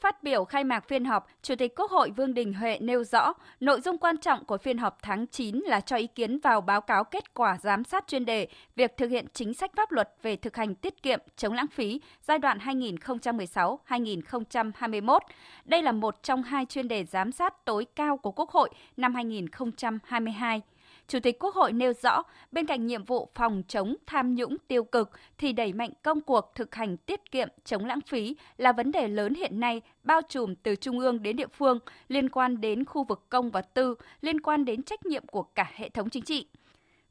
Phát 0.03 0.23
biểu 0.23 0.45
khai 0.45 0.63
mạc 0.63 0.87
phiên 0.87 1.05
họp, 1.05 1.27
Chủ 1.41 1.55
tịch 1.55 1.75
Quốc 1.75 1.91
hội 1.91 2.11
Vương 2.11 2.33
Đình 2.33 2.53
Huệ 2.53 2.77
nêu 2.81 3.03
rõ, 3.03 3.33
nội 3.59 3.81
dung 3.81 3.97
quan 3.97 4.17
trọng 4.17 4.45
của 4.45 4.57
phiên 4.57 4.77
họp 4.77 4.97
tháng 5.01 5.27
9 5.27 5.59
là 5.59 5.81
cho 5.81 5.95
ý 5.95 6.07
kiến 6.07 6.39
vào 6.39 6.61
báo 6.61 6.81
cáo 6.81 7.03
kết 7.03 7.33
quả 7.33 7.57
giám 7.61 7.83
sát 7.83 8.07
chuyên 8.07 8.25
đề 8.25 8.47
việc 8.75 8.97
thực 8.97 9.07
hiện 9.07 9.25
chính 9.33 9.53
sách 9.53 9.71
pháp 9.75 9.91
luật 9.91 10.09
về 10.21 10.35
thực 10.35 10.55
hành 10.55 10.75
tiết 10.75 11.03
kiệm 11.03 11.19
chống 11.35 11.53
lãng 11.53 11.67
phí 11.67 12.01
giai 12.21 12.39
đoạn 12.39 12.57
2016-2021. 12.57 15.19
Đây 15.65 15.83
là 15.83 15.91
một 15.91 16.23
trong 16.23 16.43
hai 16.43 16.65
chuyên 16.65 16.87
đề 16.87 17.03
giám 17.03 17.31
sát 17.31 17.65
tối 17.65 17.85
cao 17.95 18.17
của 18.17 18.31
Quốc 18.31 18.49
hội 18.49 18.69
năm 18.97 19.15
2022. 19.15 20.61
Chủ 21.07 21.19
tịch 21.19 21.39
Quốc 21.39 21.55
hội 21.55 21.73
nêu 21.73 21.93
rõ, 21.93 22.23
bên 22.51 22.65
cạnh 22.65 22.87
nhiệm 22.87 23.03
vụ 23.03 23.29
phòng 23.35 23.63
chống 23.67 23.95
tham 24.05 24.35
nhũng 24.35 24.57
tiêu 24.67 24.83
cực 24.83 25.09
thì 25.37 25.53
đẩy 25.53 25.73
mạnh 25.73 25.89
công 26.03 26.21
cuộc 26.21 26.51
thực 26.55 26.75
hành 26.75 26.97
tiết 26.97 27.31
kiệm 27.31 27.47
chống 27.65 27.85
lãng 27.85 28.01
phí 28.01 28.35
là 28.57 28.71
vấn 28.71 28.91
đề 28.91 29.07
lớn 29.07 29.33
hiện 29.33 29.59
nay 29.59 29.81
bao 30.03 30.21
trùm 30.29 30.55
từ 30.55 30.75
trung 30.75 30.99
ương 30.99 31.23
đến 31.23 31.35
địa 31.35 31.47
phương, 31.47 31.79
liên 32.07 32.29
quan 32.29 32.61
đến 32.61 32.85
khu 32.85 33.03
vực 33.03 33.25
công 33.29 33.51
và 33.51 33.61
tư, 33.61 33.95
liên 34.21 34.41
quan 34.41 34.65
đến 34.65 34.83
trách 34.83 35.05
nhiệm 35.05 35.27
của 35.27 35.43
cả 35.43 35.71
hệ 35.75 35.89
thống 35.89 36.09
chính 36.09 36.23
trị. 36.23 36.47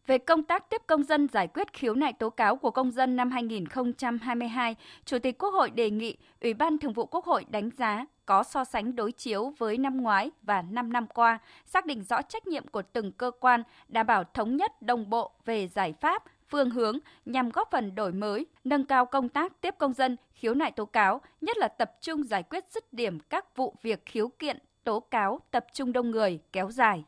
Về 0.06 0.18
công 0.18 0.42
tác 0.42 0.70
tiếp 0.70 0.82
công 0.86 1.02
dân 1.02 1.28
giải 1.28 1.46
quyết 1.46 1.72
khiếu 1.72 1.94
nại 1.94 2.12
tố 2.12 2.30
cáo 2.30 2.56
của 2.56 2.70
công 2.70 2.90
dân 2.90 3.16
năm 3.16 3.30
2022, 3.30 4.76
Chủ 5.04 5.18
tịch 5.18 5.38
Quốc 5.38 5.50
hội 5.50 5.70
đề 5.70 5.90
nghị 5.90 6.16
Ủy 6.40 6.54
ban 6.54 6.78
Thường 6.78 6.92
vụ 6.92 7.06
Quốc 7.06 7.24
hội 7.24 7.44
đánh 7.48 7.70
giá 7.78 8.06
có 8.32 8.42
so 8.42 8.64
sánh 8.64 8.96
đối 8.96 9.12
chiếu 9.12 9.52
với 9.58 9.78
năm 9.78 10.02
ngoái 10.02 10.30
và 10.42 10.62
5 10.62 10.92
năm 10.92 11.06
qua, 11.06 11.38
xác 11.66 11.86
định 11.86 12.02
rõ 12.02 12.22
trách 12.22 12.46
nhiệm 12.46 12.68
của 12.68 12.82
từng 12.82 13.12
cơ 13.12 13.30
quan, 13.40 13.62
đảm 13.88 14.06
bảo 14.06 14.24
thống 14.24 14.56
nhất 14.56 14.82
đồng 14.82 15.10
bộ 15.10 15.30
về 15.44 15.68
giải 15.68 15.92
pháp, 16.00 16.24
phương 16.48 16.70
hướng 16.70 16.98
nhằm 17.26 17.50
góp 17.50 17.68
phần 17.70 17.94
đổi 17.94 18.12
mới, 18.12 18.46
nâng 18.64 18.84
cao 18.84 19.06
công 19.06 19.28
tác 19.28 19.60
tiếp 19.60 19.74
công 19.78 19.92
dân, 19.92 20.16
khiếu 20.32 20.54
nại 20.54 20.70
tố 20.70 20.84
cáo, 20.84 21.20
nhất 21.40 21.58
là 21.58 21.68
tập 21.68 21.92
trung 22.00 22.24
giải 22.24 22.42
quyết 22.42 22.64
dứt 22.74 22.92
điểm 22.92 23.18
các 23.20 23.56
vụ 23.56 23.74
việc 23.82 24.06
khiếu 24.06 24.28
kiện, 24.28 24.58
tố 24.84 25.00
cáo 25.00 25.40
tập 25.50 25.66
trung 25.72 25.92
đông 25.92 26.10
người 26.10 26.40
kéo 26.52 26.70
dài. 26.70 27.04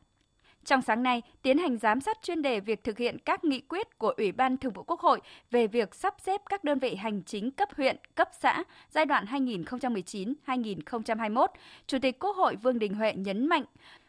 Trong 0.64 0.82
sáng 0.82 1.02
nay, 1.02 1.22
tiến 1.42 1.58
hành 1.58 1.78
giám 1.78 2.00
sát 2.00 2.18
chuyên 2.22 2.42
đề 2.42 2.60
việc 2.60 2.84
thực 2.84 2.98
hiện 2.98 3.18
các 3.18 3.44
nghị 3.44 3.60
quyết 3.60 3.98
của 3.98 4.14
Ủy 4.16 4.32
ban 4.32 4.56
Thường 4.56 4.72
vụ 4.72 4.82
Quốc 4.82 5.00
hội 5.00 5.20
về 5.50 5.66
việc 5.66 5.94
sắp 5.94 6.14
xếp 6.18 6.40
các 6.50 6.64
đơn 6.64 6.78
vị 6.78 6.94
hành 6.94 7.22
chính 7.22 7.50
cấp 7.50 7.68
huyện, 7.76 7.96
cấp 8.14 8.28
xã 8.40 8.64
giai 8.90 9.06
đoạn 9.06 9.24
2019-2021, 9.24 11.46
Chủ 11.86 11.98
tịch 11.98 12.18
Quốc 12.18 12.36
hội 12.36 12.56
Vương 12.56 12.78
Đình 12.78 12.94
Huệ 12.94 13.12
nhấn 13.12 13.46
mạnh, 13.46 13.64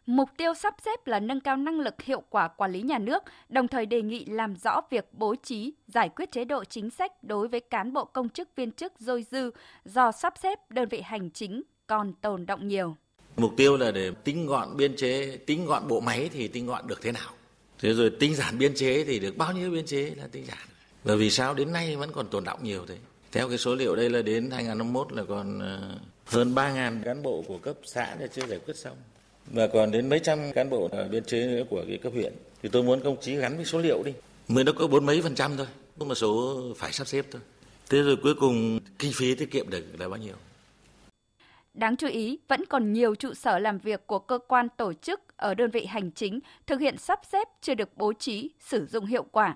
Mục 0.05 0.29
tiêu 0.37 0.53
sắp 0.53 0.75
xếp 0.81 1.07
là 1.07 1.19
nâng 1.19 1.39
cao 1.39 1.57
năng 1.57 1.79
lực 1.79 2.01
hiệu 2.01 2.23
quả 2.29 2.47
quản 2.47 2.71
lý 2.71 2.81
nhà 2.81 2.97
nước, 2.97 3.23
đồng 3.49 3.67
thời 3.67 3.85
đề 3.85 4.01
nghị 4.01 4.25
làm 4.25 4.55
rõ 4.55 4.81
việc 4.89 5.09
bố 5.13 5.35
trí, 5.35 5.73
giải 5.87 6.09
quyết 6.09 6.31
chế 6.31 6.45
độ 6.45 6.63
chính 6.63 6.89
sách 6.89 7.23
đối 7.23 7.47
với 7.47 7.59
cán 7.59 7.93
bộ 7.93 8.05
công 8.05 8.29
chức 8.29 8.55
viên 8.55 8.71
chức 8.71 8.93
dôi 8.99 9.25
dư 9.31 9.51
do 9.85 10.11
sắp 10.11 10.33
xếp 10.37 10.71
đơn 10.71 10.89
vị 10.89 11.01
hành 11.01 11.31
chính 11.31 11.63
còn 11.87 12.13
tồn 12.13 12.45
động 12.45 12.67
nhiều. 12.67 12.95
Mục 13.37 13.53
tiêu 13.57 13.77
là 13.77 13.91
để 13.91 14.11
tinh 14.23 14.45
gọn 14.45 14.77
biên 14.77 14.95
chế, 14.95 15.37
tinh 15.45 15.65
gọn 15.65 15.87
bộ 15.87 15.99
máy 15.99 16.29
thì 16.33 16.47
tinh 16.47 16.65
gọn 16.65 16.87
được 16.87 17.01
thế 17.01 17.11
nào? 17.11 17.33
Thế 17.79 17.93
rồi 17.93 18.11
tinh 18.19 18.35
giản 18.35 18.57
biên 18.57 18.75
chế 18.75 19.03
thì 19.03 19.19
được 19.19 19.37
bao 19.37 19.53
nhiêu 19.53 19.71
biên 19.71 19.85
chế 19.85 20.11
là 20.17 20.27
tinh 20.31 20.45
giản? 20.45 20.67
Và 21.03 21.15
vì 21.15 21.29
sao 21.29 21.53
đến 21.53 21.71
nay 21.71 21.95
vẫn 21.95 22.11
còn 22.11 22.27
tồn 22.27 22.43
động 22.43 22.59
nhiều 22.63 22.85
thế? 22.87 22.95
Theo 23.31 23.49
cái 23.49 23.57
số 23.57 23.75
liệu 23.75 23.95
đây 23.95 24.09
là 24.09 24.21
đến 24.21 24.51
2021 24.51 25.11
là 25.11 25.23
còn 25.23 25.59
ờ, 25.59 25.97
hơn 26.25 26.55
3.000 26.55 27.03
cán 27.03 27.23
bộ 27.23 27.43
của 27.47 27.57
cấp 27.57 27.75
xã 27.85 28.15
là 28.19 28.27
chưa 28.27 28.45
giải 28.47 28.59
quyết 28.65 28.75
xong. 28.77 28.97
và 29.51 29.67
còn 29.67 29.91
đến 29.91 30.09
mấy 30.09 30.19
trăm 30.19 30.51
cán 30.53 30.69
bộ 30.69 30.89
ở 30.91 31.07
biên 31.07 31.23
chế 31.23 31.47
nữa 31.47 31.63
của 31.69 31.83
cái 31.87 31.97
cấp 31.97 32.13
huyện 32.13 32.33
thì 32.63 32.69
tôi 32.69 32.83
muốn 32.83 33.01
công 33.03 33.21
chí 33.21 33.35
gắn 33.35 33.55
với 33.55 33.65
số 33.65 33.79
liệu 33.79 34.03
đi 34.03 34.13
mới 34.47 34.63
nó 34.63 34.71
có 34.71 34.87
bốn 34.87 35.05
mấy 35.05 35.21
phần 35.21 35.35
trăm 35.35 35.57
thôi 35.57 35.67
có 35.99 36.05
một 36.05 36.15
số 36.15 36.61
phải 36.77 36.91
sắp 36.91 37.07
xếp 37.07 37.25
thôi 37.31 37.41
thế 37.89 38.01
rồi 38.01 38.15
cuối 38.23 38.35
cùng 38.35 38.79
kinh 38.99 39.11
phí 39.13 39.35
tiết 39.35 39.51
kiệm 39.51 39.69
được 39.69 39.83
là 39.99 40.07
bao 40.07 40.19
nhiêu 40.19 40.35
Đáng 41.75 41.95
chú 41.95 42.07
ý, 42.07 42.39
vẫn 42.47 42.65
còn 42.65 42.93
nhiều 42.93 43.15
trụ 43.15 43.33
sở 43.33 43.59
làm 43.59 43.77
việc 43.77 44.07
của 44.07 44.19
cơ 44.19 44.39
quan 44.47 44.67
tổ 44.77 44.93
chức 44.93 45.37
ở 45.37 45.53
đơn 45.53 45.71
vị 45.71 45.85
hành 45.85 46.11
chính 46.11 46.39
thực 46.67 46.79
hiện 46.79 46.97
sắp 46.97 47.19
xếp 47.31 47.47
chưa 47.61 47.73
được 47.73 47.89
bố 47.95 48.13
trí, 48.13 48.51
sử 48.59 48.85
dụng 48.85 49.05
hiệu 49.05 49.25
quả. 49.31 49.55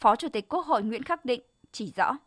Phó 0.00 0.16
Chủ 0.16 0.28
tịch 0.28 0.48
Quốc 0.48 0.66
hội 0.66 0.82
Nguyễn 0.82 1.02
Khắc 1.02 1.24
Định 1.24 1.40
chỉ 1.72 1.92
rõ. 1.96 2.18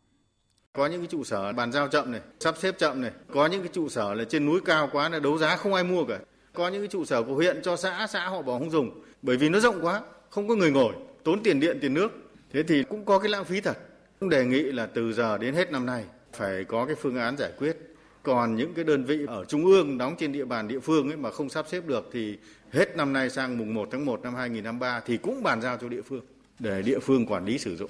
Có 0.74 0.86
những 0.88 1.02
cái 1.02 1.08
trụ 1.08 1.24
sở 1.24 1.54
bàn 1.54 1.72
giao 1.72 1.88
chậm 1.88 2.12
này, 2.12 2.22
sắp 2.40 2.56
xếp 2.58 2.76
chậm 2.78 3.02
này, 3.02 3.12
có 3.34 3.46
những 3.46 3.62
cái 3.62 3.70
trụ 3.74 3.90
sở 3.90 4.14
là 4.14 4.24
trên 4.24 4.46
núi 4.46 4.60
cao 4.66 4.90
quá 4.92 5.10
là 5.10 5.20
đấu 5.20 5.38
giá 5.38 5.56
không 5.56 5.74
ai 5.74 5.84
mua 5.84 6.06
cả. 6.06 6.20
Có 6.54 6.68
những 6.68 6.82
cái 6.82 6.88
trụ 6.88 7.06
sở 7.06 7.24
của 7.24 7.36
huyện 7.36 7.62
cho 7.62 7.76
xã, 7.76 8.08
xã 8.08 8.28
họ 8.28 8.42
bỏ 8.42 8.60
không 8.60 8.72
dùng 8.72 9.02
bởi 9.22 9.38
vì 9.38 9.50
nó 9.50 9.60
rộng 9.60 9.80
quá, 9.82 10.02
không 10.30 10.48
có 10.48 10.56
người 10.56 10.72
ngồi, 10.72 10.94
tốn 11.24 11.44
tiền 11.44 11.60
điện, 11.60 11.78
tiền 11.82 11.94
nước. 11.94 12.12
Thế 12.54 12.64
thì 12.64 12.84
cũng 12.84 13.06
có 13.06 13.20
cái 13.20 13.30
lãng 13.30 13.46
phí 13.46 13.62
thật. 13.62 13.78
Cũng 14.20 14.30
đề 14.30 14.46
nghị 14.46 14.62
là 14.62 14.86
từ 14.86 15.14
giờ 15.14 15.38
đến 15.38 15.54
hết 15.54 15.72
năm 15.72 15.86
nay 15.86 16.06
phải 16.34 16.64
có 16.64 16.86
cái 16.86 16.96
phương 16.96 17.18
án 17.18 17.38
giải 17.38 17.52
quyết. 17.58 17.78
Còn 18.24 18.56
những 18.56 18.74
cái 18.74 18.86
đơn 18.86 19.04
vị 19.04 19.26
ở 19.28 19.46
trung 19.46 19.66
ương 19.66 19.98
đóng 19.98 20.16
trên 20.20 20.32
địa 20.32 20.46
bàn 20.46 20.68
địa 20.68 20.80
phương 20.80 21.08
ấy 21.08 21.18
mà 21.18 21.32
không 21.32 21.50
sắp 21.50 21.66
xếp 21.70 21.88
được 21.88 22.10
thì 22.12 22.38
hết 22.72 22.98
năm 22.98 23.14
nay 23.14 23.30
sang 23.30 23.58
mùng 23.58 23.74
1 23.74 23.90
tháng 23.92 24.06
1 24.06 24.22
năm 24.24 24.36
2023 24.36 25.00
thì 25.00 25.18
cũng 25.18 25.44
bàn 25.44 25.62
giao 25.62 25.78
cho 25.78 25.90
địa 25.90 26.02
phương 26.02 26.22
để 26.60 26.82
địa 26.82 27.00
phương 27.00 27.26
quản 27.26 27.46
lý 27.46 27.58
sử 27.58 27.76
dụng. 27.76 27.90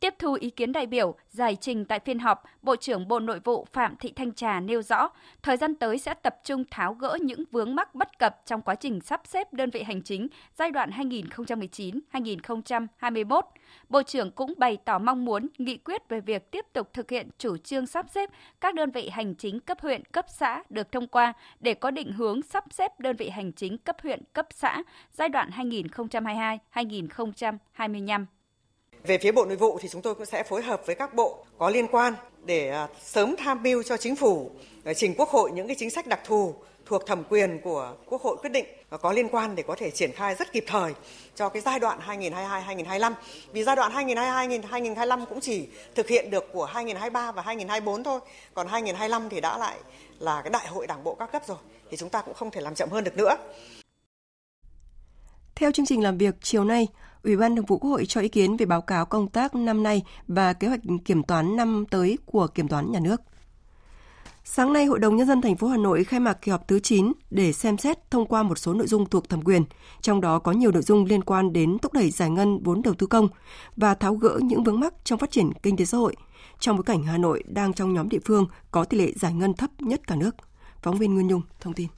Tiếp 0.00 0.14
thu 0.18 0.36
ý 0.40 0.50
kiến 0.50 0.72
đại 0.72 0.86
biểu, 0.86 1.14
giải 1.28 1.56
trình 1.60 1.84
tại 1.84 2.00
phiên 2.00 2.18
họp, 2.18 2.44
Bộ 2.62 2.76
trưởng 2.76 3.08
Bộ 3.08 3.18
Nội 3.18 3.40
vụ 3.44 3.66
Phạm 3.72 3.96
Thị 3.96 4.12
Thanh 4.16 4.32
Trà 4.32 4.60
nêu 4.60 4.82
rõ, 4.82 5.08
thời 5.42 5.56
gian 5.56 5.74
tới 5.74 5.98
sẽ 5.98 6.14
tập 6.14 6.36
trung 6.44 6.64
tháo 6.70 6.94
gỡ 6.94 7.18
những 7.20 7.44
vướng 7.50 7.74
mắc 7.74 7.94
bất 7.94 8.18
cập 8.18 8.40
trong 8.46 8.62
quá 8.62 8.74
trình 8.74 9.00
sắp 9.00 9.20
xếp 9.24 9.52
đơn 9.52 9.70
vị 9.70 9.82
hành 9.82 10.02
chính 10.02 10.28
giai 10.58 10.70
đoạn 10.70 10.90
2019-2021. 10.90 13.42
Bộ 13.88 14.02
trưởng 14.02 14.30
cũng 14.30 14.54
bày 14.56 14.78
tỏ 14.84 14.98
mong 14.98 15.24
muốn 15.24 15.46
nghị 15.58 15.76
quyết 15.76 16.08
về 16.08 16.20
việc 16.20 16.50
tiếp 16.50 16.66
tục 16.72 16.90
thực 16.92 17.10
hiện 17.10 17.28
chủ 17.38 17.56
trương 17.56 17.86
sắp 17.86 18.06
xếp 18.10 18.30
các 18.60 18.74
đơn 18.74 18.90
vị 18.90 19.08
hành 19.08 19.34
chính 19.34 19.60
cấp 19.60 19.80
huyện, 19.80 20.04
cấp 20.04 20.26
xã 20.28 20.62
được 20.70 20.92
thông 20.92 21.06
qua 21.06 21.32
để 21.60 21.74
có 21.74 21.90
định 21.90 22.12
hướng 22.12 22.42
sắp 22.42 22.64
xếp 22.70 23.00
đơn 23.00 23.16
vị 23.16 23.28
hành 23.28 23.52
chính 23.52 23.78
cấp 23.78 23.96
huyện, 24.02 24.22
cấp 24.32 24.46
xã 24.50 24.82
giai 25.12 25.28
đoạn 25.28 25.50
2022-2025. 26.74 28.24
Về 29.04 29.18
phía 29.18 29.32
Bộ 29.32 29.44
Nội 29.44 29.56
vụ 29.56 29.78
thì 29.80 29.88
chúng 29.88 30.02
tôi 30.02 30.14
cũng 30.14 30.26
sẽ 30.26 30.42
phối 30.42 30.62
hợp 30.62 30.86
với 30.86 30.94
các 30.94 31.14
bộ 31.14 31.44
có 31.58 31.70
liên 31.70 31.86
quan 31.88 32.14
để 32.44 32.70
à, 32.70 32.88
sớm 33.04 33.34
tham 33.38 33.62
mưu 33.62 33.82
cho 33.82 33.96
chính 33.96 34.16
phủ 34.16 34.50
à, 34.84 34.94
trình 34.94 35.14
Quốc 35.18 35.28
hội 35.28 35.50
những 35.50 35.66
cái 35.66 35.76
chính 35.78 35.90
sách 35.90 36.06
đặc 36.06 36.20
thù 36.24 36.54
thuộc 36.86 37.06
thẩm 37.06 37.24
quyền 37.28 37.60
của 37.64 37.94
Quốc 38.06 38.22
hội 38.22 38.36
quyết 38.36 38.50
định 38.50 38.66
và 38.90 38.98
có 38.98 39.12
liên 39.12 39.28
quan 39.28 39.54
để 39.54 39.62
có 39.62 39.74
thể 39.74 39.90
triển 39.90 40.12
khai 40.12 40.34
rất 40.34 40.52
kịp 40.52 40.64
thời 40.66 40.92
cho 41.34 41.48
cái 41.48 41.62
giai 41.62 41.78
đoạn 41.78 42.00
2022-2025. 42.06 43.12
Vì 43.52 43.64
giai 43.64 43.76
đoạn 43.76 43.92
2022-2025 43.92 45.26
cũng 45.26 45.40
chỉ 45.40 45.66
thực 45.94 46.08
hiện 46.08 46.30
được 46.30 46.44
của 46.52 46.64
2023 46.64 47.32
và 47.32 47.42
2024 47.42 48.04
thôi, 48.04 48.20
còn 48.54 48.68
2025 48.68 49.28
thì 49.28 49.40
đã 49.40 49.58
lại 49.58 49.76
là 50.18 50.42
cái 50.42 50.50
đại 50.50 50.66
hội 50.66 50.86
đảng 50.86 51.04
bộ 51.04 51.14
các 51.14 51.32
cấp 51.32 51.42
rồi 51.46 51.58
thì 51.90 51.96
chúng 51.96 52.08
ta 52.08 52.22
cũng 52.22 52.34
không 52.34 52.50
thể 52.50 52.60
làm 52.60 52.74
chậm 52.74 52.88
hơn 52.90 53.04
được 53.04 53.16
nữa. 53.16 53.36
Theo 55.54 55.72
chương 55.72 55.86
trình 55.86 56.02
làm 56.02 56.18
việc 56.18 56.34
chiều 56.42 56.64
nay, 56.64 56.88
Ủy 57.24 57.36
ban 57.36 57.56
Thường 57.56 57.64
vụ 57.64 57.78
Quốc 57.78 57.90
hội 57.90 58.06
cho 58.06 58.20
ý 58.20 58.28
kiến 58.28 58.56
về 58.56 58.66
báo 58.66 58.80
cáo 58.80 59.06
công 59.06 59.28
tác 59.28 59.54
năm 59.54 59.82
nay 59.82 60.02
và 60.28 60.52
kế 60.52 60.68
hoạch 60.68 60.80
kiểm 61.04 61.22
toán 61.22 61.56
năm 61.56 61.84
tới 61.90 62.18
của 62.26 62.46
Kiểm 62.46 62.68
toán 62.68 62.92
Nhà 62.92 63.00
nước. 63.00 63.20
Sáng 64.44 64.72
nay, 64.72 64.86
Hội 64.86 64.98
đồng 64.98 65.16
Nhân 65.16 65.26
dân 65.26 65.40
thành 65.40 65.56
phố 65.56 65.68
Hà 65.68 65.76
Nội 65.76 66.04
khai 66.04 66.20
mạc 66.20 66.32
kỳ 66.42 66.50
họp 66.52 66.68
thứ 66.68 66.78
9 66.78 67.12
để 67.30 67.52
xem 67.52 67.78
xét 67.78 68.10
thông 68.10 68.26
qua 68.26 68.42
một 68.42 68.58
số 68.58 68.74
nội 68.74 68.86
dung 68.86 69.06
thuộc 69.06 69.28
thẩm 69.28 69.42
quyền, 69.42 69.64
trong 70.00 70.20
đó 70.20 70.38
có 70.38 70.52
nhiều 70.52 70.72
nội 70.72 70.82
dung 70.82 71.04
liên 71.04 71.24
quan 71.24 71.52
đến 71.52 71.78
thúc 71.78 71.92
đẩy 71.92 72.10
giải 72.10 72.30
ngân 72.30 72.62
vốn 72.62 72.82
đầu 72.82 72.94
tư 72.94 73.06
công 73.06 73.28
và 73.76 73.94
tháo 73.94 74.14
gỡ 74.14 74.38
những 74.42 74.64
vướng 74.64 74.80
mắc 74.80 74.94
trong 75.04 75.18
phát 75.18 75.30
triển 75.30 75.52
kinh 75.62 75.76
tế 75.76 75.84
xã 75.84 75.98
hội, 75.98 76.16
trong 76.58 76.76
bối 76.76 76.84
cảnh 76.84 77.02
Hà 77.02 77.18
Nội 77.18 77.42
đang 77.46 77.72
trong 77.72 77.94
nhóm 77.94 78.08
địa 78.08 78.20
phương 78.24 78.46
có 78.70 78.84
tỷ 78.84 78.98
lệ 78.98 79.12
giải 79.16 79.34
ngân 79.34 79.54
thấp 79.54 79.70
nhất 79.78 80.06
cả 80.06 80.16
nước. 80.16 80.36
Phóng 80.82 80.98
viên 80.98 81.14
Nguyên 81.14 81.26
Nhung 81.26 81.42
thông 81.60 81.74
tin. 81.74 81.88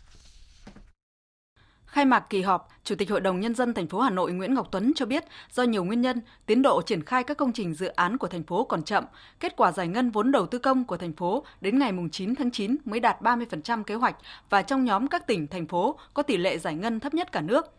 Khai 1.92 2.04
mạc 2.04 2.20
kỳ 2.30 2.42
họp, 2.42 2.68
Chủ 2.84 2.94
tịch 2.94 3.10
Hội 3.10 3.20
đồng 3.20 3.40
Nhân 3.40 3.54
dân 3.54 3.74
thành 3.74 3.86
phố 3.86 4.00
Hà 4.00 4.10
Nội 4.10 4.32
Nguyễn 4.32 4.54
Ngọc 4.54 4.68
Tuấn 4.70 4.92
cho 4.96 5.06
biết 5.06 5.24
do 5.52 5.62
nhiều 5.62 5.84
nguyên 5.84 6.00
nhân, 6.00 6.20
tiến 6.46 6.62
độ 6.62 6.82
triển 6.82 7.02
khai 7.02 7.24
các 7.24 7.36
công 7.36 7.52
trình 7.52 7.74
dự 7.74 7.86
án 7.86 8.18
của 8.18 8.26
thành 8.26 8.42
phố 8.42 8.64
còn 8.64 8.82
chậm, 8.82 9.04
kết 9.40 9.56
quả 9.56 9.72
giải 9.72 9.88
ngân 9.88 10.10
vốn 10.10 10.32
đầu 10.32 10.46
tư 10.46 10.58
công 10.58 10.84
của 10.84 10.96
thành 10.96 11.12
phố 11.12 11.44
đến 11.60 11.78
ngày 11.78 11.92
9 12.12 12.34
tháng 12.34 12.50
9 12.50 12.76
mới 12.84 13.00
đạt 13.00 13.22
30% 13.22 13.82
kế 13.84 13.94
hoạch 13.94 14.16
và 14.50 14.62
trong 14.62 14.84
nhóm 14.84 15.08
các 15.08 15.26
tỉnh, 15.26 15.46
thành 15.46 15.66
phố 15.66 15.98
có 16.14 16.22
tỷ 16.22 16.36
lệ 16.36 16.58
giải 16.58 16.74
ngân 16.74 17.00
thấp 17.00 17.14
nhất 17.14 17.32
cả 17.32 17.40
nước. 17.40 17.74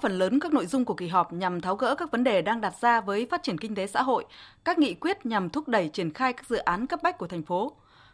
Phần 0.00 0.18
lớn 0.18 0.40
các 0.40 0.52
nội 0.52 0.66
dung 0.66 0.84
của 0.84 0.94
kỳ 0.94 1.08
họp 1.08 1.32
nhằm 1.32 1.60
tháo 1.60 1.76
gỡ 1.76 1.94
các 1.94 2.10
vấn 2.10 2.24
đề 2.24 2.42
đang 2.42 2.60
đặt 2.60 2.74
ra 2.80 3.00
với 3.00 3.26
phát 3.30 3.42
triển 3.42 3.58
kinh 3.58 3.74
tế 3.74 3.86
xã 3.86 4.02
hội, 4.02 4.24
các 4.64 4.78
nghị 4.78 4.94
quyết 4.94 5.26
nhằm 5.26 5.50
thúc 5.50 5.68
đẩy 5.68 5.88
triển 5.88 6.12
khai 6.12 6.32
các 6.32 6.46
dự 6.46 6.56
án 6.56 6.86
cấp 6.86 7.02
bách 7.02 7.18
của 7.18 7.26
thành 7.26 7.42
phố, 7.42 7.72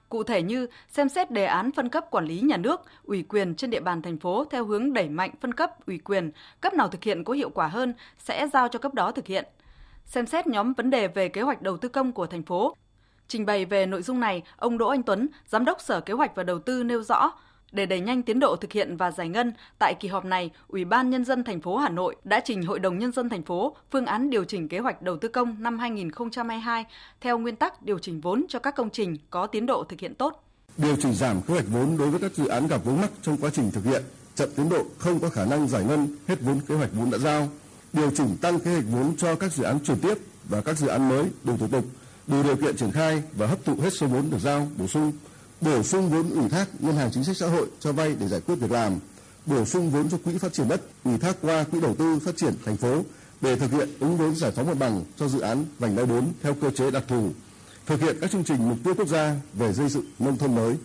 Cụ 0.08 0.22
thể 0.22 0.42
như 0.42 0.66
xem 0.88 1.08
xét 1.08 1.30
đề 1.30 1.44
án 1.44 1.72
phân 1.72 1.88
cấp 1.88 2.06
quản 2.10 2.24
lý 2.24 2.40
nhà 2.40 2.56
nước, 2.56 2.80
ủy 3.04 3.22
quyền 3.28 3.54
trên 3.54 3.70
địa 3.70 3.80
bàn 3.80 4.02
thành 4.02 4.18
phố 4.18 4.44
theo 4.50 4.64
hướng 4.64 4.92
đẩy 4.92 5.08
mạnh 5.08 5.30
phân 5.40 5.54
cấp 5.54 5.86
ủy 5.86 5.98
quyền, 5.98 6.30
cấp 6.60 6.74
nào 6.74 6.88
thực 6.88 7.04
hiện 7.04 7.24
có 7.24 7.32
hiệu 7.32 7.50
quả 7.50 7.66
hơn 7.66 7.94
sẽ 8.18 8.48
giao 8.52 8.68
cho 8.68 8.78
cấp 8.78 8.94
đó 8.94 9.12
thực 9.12 9.26
hiện. 9.26 9.44
Xem 10.04 10.26
xét 10.26 10.46
nhóm 10.46 10.72
vấn 10.72 10.90
đề 10.90 11.08
về 11.08 11.28
kế 11.28 11.42
hoạch 11.42 11.62
đầu 11.62 11.76
tư 11.76 11.88
công 11.88 12.12
của 12.12 12.26
thành 12.26 12.42
phố. 12.42 12.76
Trình 13.28 13.46
bày 13.46 13.64
về 13.64 13.86
nội 13.86 14.02
dung 14.02 14.20
này, 14.20 14.42
ông 14.56 14.78
Đỗ 14.78 14.88
Anh 14.88 15.02
Tuấn, 15.02 15.28
Giám 15.46 15.64
đốc 15.64 15.80
Sở 15.80 16.00
Kế 16.00 16.14
hoạch 16.14 16.34
và 16.34 16.42
Đầu 16.42 16.58
tư 16.58 16.84
nêu 16.84 17.02
rõ, 17.02 17.32
để 17.72 17.86
đẩy 17.86 18.00
nhanh 18.00 18.22
tiến 18.22 18.40
độ 18.40 18.56
thực 18.56 18.72
hiện 18.72 18.96
và 18.96 19.10
giải 19.10 19.28
ngân, 19.28 19.52
tại 19.78 19.94
kỳ 20.00 20.08
họp 20.08 20.24
này, 20.24 20.50
Ủy 20.68 20.84
ban 20.84 21.10
nhân 21.10 21.24
dân 21.24 21.44
thành 21.44 21.60
phố 21.60 21.76
Hà 21.76 21.88
Nội 21.88 22.16
đã 22.24 22.40
trình 22.44 22.62
Hội 22.62 22.78
đồng 22.78 22.98
nhân 22.98 23.12
dân 23.12 23.28
thành 23.28 23.42
phố 23.42 23.76
phương 23.92 24.06
án 24.06 24.30
điều 24.30 24.44
chỉnh 24.44 24.68
kế 24.68 24.78
hoạch 24.78 25.02
đầu 25.02 25.16
tư 25.16 25.28
công 25.28 25.56
năm 25.58 25.78
2022 25.78 26.84
theo 27.20 27.38
nguyên 27.38 27.56
tắc 27.56 27.82
điều 27.82 27.98
chỉnh 27.98 28.20
vốn 28.20 28.44
cho 28.48 28.58
các 28.58 28.76
công 28.76 28.90
trình 28.90 29.16
có 29.30 29.46
tiến 29.46 29.66
độ 29.66 29.84
thực 29.84 30.00
hiện 30.00 30.14
tốt. 30.14 30.42
Điều 30.76 30.96
chỉnh 30.96 31.14
giảm 31.14 31.42
kế 31.42 31.54
hoạch 31.54 31.66
vốn 31.68 31.96
đối 31.98 32.10
với 32.10 32.20
các 32.20 32.32
dự 32.32 32.46
án 32.46 32.66
gặp 32.66 32.84
vướng 32.84 33.00
mắc 33.00 33.10
trong 33.22 33.36
quá 33.36 33.50
trình 33.54 33.70
thực 33.70 33.84
hiện, 33.84 34.02
chậm 34.34 34.48
tiến 34.56 34.68
độ 34.68 34.84
không 34.98 35.20
có 35.20 35.28
khả 35.28 35.44
năng 35.44 35.68
giải 35.68 35.84
ngân 35.84 36.08
hết 36.28 36.40
vốn 36.40 36.60
kế 36.68 36.74
hoạch 36.74 36.90
vốn 36.92 37.10
đã 37.10 37.18
giao. 37.18 37.48
Điều 37.92 38.10
chỉnh 38.10 38.36
tăng 38.40 38.60
kế 38.60 38.72
hoạch 38.72 38.84
vốn 38.90 39.16
cho 39.16 39.34
các 39.34 39.52
dự 39.52 39.64
án 39.64 39.78
chuyển 39.84 39.98
tiếp 40.00 40.14
và 40.48 40.60
các 40.60 40.78
dự 40.78 40.86
án 40.86 41.08
mới 41.08 41.24
đủ 41.44 41.56
thủ 41.56 41.68
tục, 41.68 41.84
đủ 42.26 42.42
điều 42.42 42.56
kiện 42.56 42.76
triển 42.76 42.90
khai 42.90 43.22
và 43.36 43.46
hấp 43.46 43.64
thụ 43.64 43.74
hết 43.80 43.90
số 43.92 44.06
vốn 44.06 44.30
được 44.30 44.38
giao 44.40 44.68
bổ 44.78 44.86
sung 44.86 45.12
bổ 45.60 45.82
sung 45.82 46.10
vốn 46.10 46.30
ủy 46.30 46.48
thác 46.48 46.68
ngân 46.78 46.96
hàng 46.96 47.10
chính 47.12 47.24
sách 47.24 47.36
xã 47.36 47.46
hội 47.46 47.66
cho 47.80 47.92
vay 47.92 48.16
để 48.20 48.28
giải 48.28 48.40
quyết 48.40 48.54
việc 48.54 48.70
làm, 48.70 48.98
bổ 49.46 49.64
sung 49.64 49.90
vốn 49.90 50.08
cho 50.08 50.18
quỹ 50.24 50.38
phát 50.38 50.52
triển 50.52 50.68
đất 50.68 50.82
ủy 51.04 51.18
thác 51.18 51.36
qua 51.42 51.64
quỹ 51.64 51.80
đầu 51.80 51.94
tư 51.94 52.18
phát 52.18 52.36
triển 52.36 52.54
thành 52.64 52.76
phố 52.76 53.02
để 53.40 53.56
thực 53.56 53.72
hiện 53.72 53.88
ứng 54.00 54.16
vốn 54.16 54.36
giải 54.36 54.50
phóng 54.50 54.66
mặt 54.66 54.78
bằng 54.78 55.04
cho 55.16 55.28
dự 55.28 55.40
án 55.40 55.64
vành 55.78 55.96
đai 55.96 56.06
4 56.06 56.32
theo 56.42 56.54
cơ 56.54 56.70
chế 56.70 56.90
đặc 56.90 57.04
thù, 57.08 57.30
thực 57.86 58.00
hiện 58.00 58.16
các 58.20 58.30
chương 58.30 58.44
trình 58.44 58.68
mục 58.68 58.78
tiêu 58.84 58.94
quốc 58.94 59.08
gia 59.08 59.34
về 59.54 59.72
xây 59.72 59.88
dựng 59.88 60.04
nông 60.18 60.38
thôn 60.38 60.54
mới. 60.54 60.76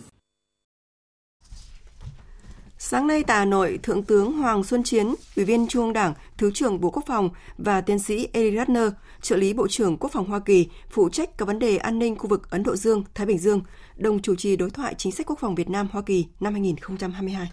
Sáng 2.78 3.06
nay 3.06 3.24
tại 3.26 3.38
Hà 3.38 3.44
Nội, 3.44 3.78
Thượng 3.82 4.02
tướng 4.02 4.32
Hoàng 4.32 4.64
Xuân 4.64 4.82
Chiến, 4.82 5.14
Ủy 5.36 5.44
viên 5.44 5.68
Trung 5.68 5.84
ương 5.84 5.92
Đảng, 5.92 6.14
Thứ 6.38 6.50
trưởng 6.54 6.80
Bộ 6.80 6.90
Quốc 6.90 7.04
phòng 7.06 7.30
và 7.58 7.80
tiến 7.80 7.98
sĩ 7.98 8.28
Eli 8.32 8.56
Ratner, 8.56 8.88
trợ 9.22 9.36
lý 9.36 9.52
Bộ 9.52 9.68
trưởng 9.68 9.96
Quốc 9.96 10.12
phòng 10.12 10.26
Hoa 10.26 10.38
Kỳ, 10.38 10.66
phụ 10.90 11.08
trách 11.08 11.38
các 11.38 11.48
vấn 11.48 11.58
đề 11.58 11.76
an 11.76 11.98
ninh 11.98 12.16
khu 12.16 12.28
vực 12.28 12.50
Ấn 12.50 12.62
Độ 12.62 12.76
Dương, 12.76 13.04
Thái 13.14 13.26
Bình 13.26 13.38
Dương, 13.38 13.60
đồng 13.96 14.22
chủ 14.22 14.34
trì 14.34 14.56
đối 14.56 14.70
thoại 14.70 14.94
chính 14.98 15.12
sách 15.12 15.26
quốc 15.26 15.38
phòng 15.40 15.54
Việt 15.54 15.70
Nam 15.70 15.88
Hoa 15.92 16.02
Kỳ 16.02 16.26
năm 16.40 16.52
2022. 16.52 17.50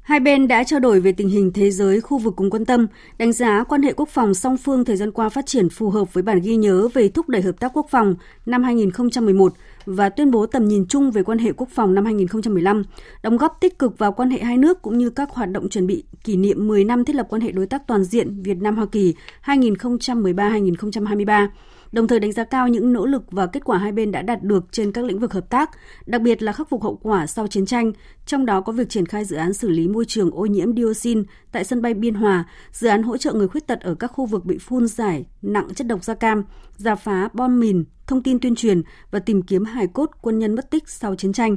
Hai 0.00 0.20
bên 0.20 0.48
đã 0.48 0.64
trao 0.64 0.80
đổi 0.80 1.00
về 1.00 1.12
tình 1.12 1.28
hình 1.28 1.52
thế 1.52 1.70
giới, 1.70 2.00
khu 2.00 2.18
vực 2.18 2.34
cùng 2.36 2.50
quan 2.50 2.64
tâm, 2.64 2.86
đánh 3.18 3.32
giá 3.32 3.64
quan 3.64 3.82
hệ 3.82 3.92
quốc 3.92 4.08
phòng 4.08 4.34
song 4.34 4.56
phương 4.56 4.84
thời 4.84 4.96
gian 4.96 5.12
qua 5.12 5.28
phát 5.28 5.46
triển 5.46 5.68
phù 5.68 5.90
hợp 5.90 6.14
với 6.14 6.22
bản 6.22 6.40
ghi 6.40 6.56
nhớ 6.56 6.88
về 6.94 7.08
thúc 7.08 7.28
đẩy 7.28 7.42
hợp 7.42 7.60
tác 7.60 7.72
quốc 7.74 7.86
phòng 7.90 8.14
năm 8.46 8.62
2011 8.62 9.52
và 9.86 10.08
tuyên 10.08 10.30
bố 10.30 10.46
tầm 10.46 10.68
nhìn 10.68 10.86
chung 10.88 11.10
về 11.10 11.22
quan 11.22 11.38
hệ 11.38 11.52
quốc 11.52 11.68
phòng 11.72 11.94
năm 11.94 12.04
2015, 12.04 12.82
đóng 13.22 13.36
góp 13.36 13.58
tích 13.60 13.78
cực 13.78 13.98
vào 13.98 14.12
quan 14.12 14.30
hệ 14.30 14.38
hai 14.38 14.56
nước 14.56 14.82
cũng 14.82 14.98
như 14.98 15.10
các 15.10 15.30
hoạt 15.30 15.50
động 15.50 15.68
chuẩn 15.68 15.86
bị 15.86 16.04
kỷ 16.24 16.36
niệm 16.36 16.68
10 16.68 16.84
năm 16.84 17.04
thiết 17.04 17.16
lập 17.16 17.26
quan 17.30 17.42
hệ 17.42 17.52
đối 17.52 17.66
tác 17.66 17.86
toàn 17.86 18.04
diện 18.04 18.42
Việt 18.42 18.62
Nam 18.62 18.76
Hoa 18.76 18.86
Kỳ 18.86 19.14
2013-2023 19.44 21.48
đồng 21.92 22.08
thời 22.08 22.20
đánh 22.20 22.32
giá 22.32 22.44
cao 22.44 22.68
những 22.68 22.92
nỗ 22.92 23.06
lực 23.06 23.22
và 23.30 23.46
kết 23.46 23.64
quả 23.64 23.78
hai 23.78 23.92
bên 23.92 24.12
đã 24.12 24.22
đạt 24.22 24.42
được 24.42 24.64
trên 24.72 24.92
các 24.92 25.04
lĩnh 25.04 25.18
vực 25.18 25.32
hợp 25.32 25.50
tác, 25.50 25.70
đặc 26.06 26.22
biệt 26.22 26.42
là 26.42 26.52
khắc 26.52 26.68
phục 26.68 26.82
hậu 26.82 26.96
quả 26.96 27.26
sau 27.26 27.46
chiến 27.46 27.66
tranh, 27.66 27.92
trong 28.26 28.46
đó 28.46 28.60
có 28.60 28.72
việc 28.72 28.88
triển 28.88 29.06
khai 29.06 29.24
dự 29.24 29.36
án 29.36 29.52
xử 29.52 29.68
lý 29.68 29.88
môi 29.88 30.04
trường 30.04 30.30
ô 30.30 30.46
nhiễm 30.46 30.76
dioxin 30.76 31.24
tại 31.52 31.64
sân 31.64 31.82
bay 31.82 31.94
Biên 31.94 32.14
Hòa, 32.14 32.44
dự 32.72 32.88
án 32.88 33.02
hỗ 33.02 33.16
trợ 33.16 33.32
người 33.32 33.48
khuyết 33.48 33.66
tật 33.66 33.80
ở 33.80 33.94
các 33.94 34.06
khu 34.06 34.26
vực 34.26 34.44
bị 34.44 34.58
phun 34.58 34.86
giải 34.86 35.26
nặng 35.42 35.68
chất 35.74 35.86
độc 35.86 36.04
da 36.04 36.14
cam, 36.14 36.44
giả 36.76 36.94
phá 36.94 37.28
bom 37.32 37.60
mìn, 37.60 37.84
thông 38.06 38.22
tin 38.22 38.40
tuyên 38.40 38.54
truyền 38.54 38.82
và 39.10 39.18
tìm 39.18 39.42
kiếm 39.42 39.64
hài 39.64 39.86
cốt 39.86 40.10
quân 40.22 40.38
nhân 40.38 40.54
mất 40.54 40.70
tích 40.70 40.88
sau 40.88 41.14
chiến 41.14 41.32
tranh. 41.32 41.56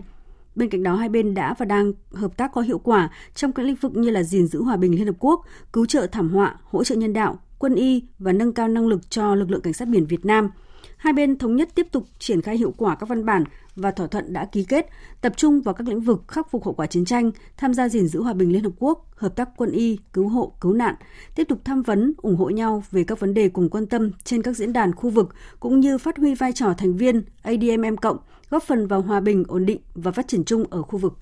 Bên 0.56 0.70
cạnh 0.70 0.84
đó, 0.84 0.96
hai 0.96 1.10
bên 1.10 1.34
đã 1.34 1.56
và 1.58 1.66
đang 1.66 1.94
hợp 2.14 2.38
tác 2.38 2.52
có 2.54 2.62
hiệu 2.62 2.80
quả 2.80 3.10
trong 3.36 3.52
các 3.52 3.66
lĩnh 3.66 3.76
vực 3.76 3.96
như 3.96 4.10
là 4.10 4.24
gìn 4.24 4.48
giữ 4.48 4.64
hòa 4.64 4.78
bình 4.78 4.96
Liên 4.96 5.06
Hợp 5.06 5.16
Quốc, 5.20 5.46
cứu 5.74 5.86
trợ 5.86 6.08
thảm 6.08 6.30
họa, 6.30 6.56
hỗ 6.64 6.84
trợ 6.84 6.96
nhân 6.96 7.14
đạo, 7.14 7.40
quân 7.64 7.76
y 7.76 8.04
và 8.20 8.32
nâng 8.32 8.54
cao 8.54 8.68
năng 8.68 8.88
lực 8.88 9.10
cho 9.10 9.36
lực 9.36 9.52
lượng 9.52 9.62
cảnh 9.62 9.74
sát 9.74 9.88
biển 9.88 10.06
Việt 10.06 10.26
Nam. 10.26 10.50
Hai 10.98 11.14
bên 11.14 11.38
thống 11.38 11.56
nhất 11.56 11.70
tiếp 11.76 11.88
tục 11.92 12.08
triển 12.20 12.42
khai 12.42 12.58
hiệu 12.58 12.74
quả 12.78 12.96
các 12.96 13.10
văn 13.10 13.26
bản 13.26 13.44
và 13.76 13.92
thỏa 13.92 14.08
thuận 14.08 14.34
đã 14.34 14.46
ký 14.46 14.64
kết, 14.64 14.90
tập 15.22 15.34
trung 15.38 15.62
vào 15.62 15.74
các 15.74 15.88
lĩnh 15.88 16.00
vực 16.00 16.24
khắc 16.28 16.52
phục 16.52 16.66
hậu 16.66 16.74
quả 16.74 16.86
chiến 16.86 17.06
tranh, 17.06 17.32
tham 17.58 17.74
gia 17.74 17.90
gìn 17.90 18.08
giữ 18.08 18.22
hòa 18.22 18.34
bình 18.34 18.52
Liên 18.52 18.64
Hợp 18.64 18.72
Quốc, 18.80 19.08
hợp 19.16 19.36
tác 19.36 19.50
quân 19.58 19.72
y, 19.72 20.00
cứu 20.14 20.28
hộ, 20.28 20.54
cứu 20.62 20.74
nạn, 20.74 20.96
tiếp 21.36 21.44
tục 21.44 21.60
tham 21.66 21.82
vấn, 21.82 22.14
ủng 22.18 22.36
hộ 22.36 22.50
nhau 22.50 22.84
về 22.92 23.04
các 23.04 23.20
vấn 23.20 23.34
đề 23.34 23.50
cùng 23.50 23.70
quan 23.70 23.86
tâm 23.86 24.12
trên 24.24 24.42
các 24.42 24.58
diễn 24.58 24.74
đàn 24.74 24.96
khu 24.96 25.10
vực, 25.10 25.30
cũng 25.60 25.80
như 25.80 25.98
phát 25.98 26.18
huy 26.18 26.36
vai 26.36 26.54
trò 26.54 26.74
thành 26.78 26.98
viên 26.98 27.24
ADMM 27.42 27.96
cộng, 28.02 28.18
góp 28.50 28.64
phần 28.64 28.88
vào 28.88 29.02
hòa 29.02 29.20
bình, 29.20 29.44
ổn 29.48 29.66
định 29.66 29.80
và 29.96 30.12
phát 30.12 30.28
triển 30.28 30.44
chung 30.46 30.66
ở 30.70 30.82
khu 30.82 31.00
vực. 31.00 31.18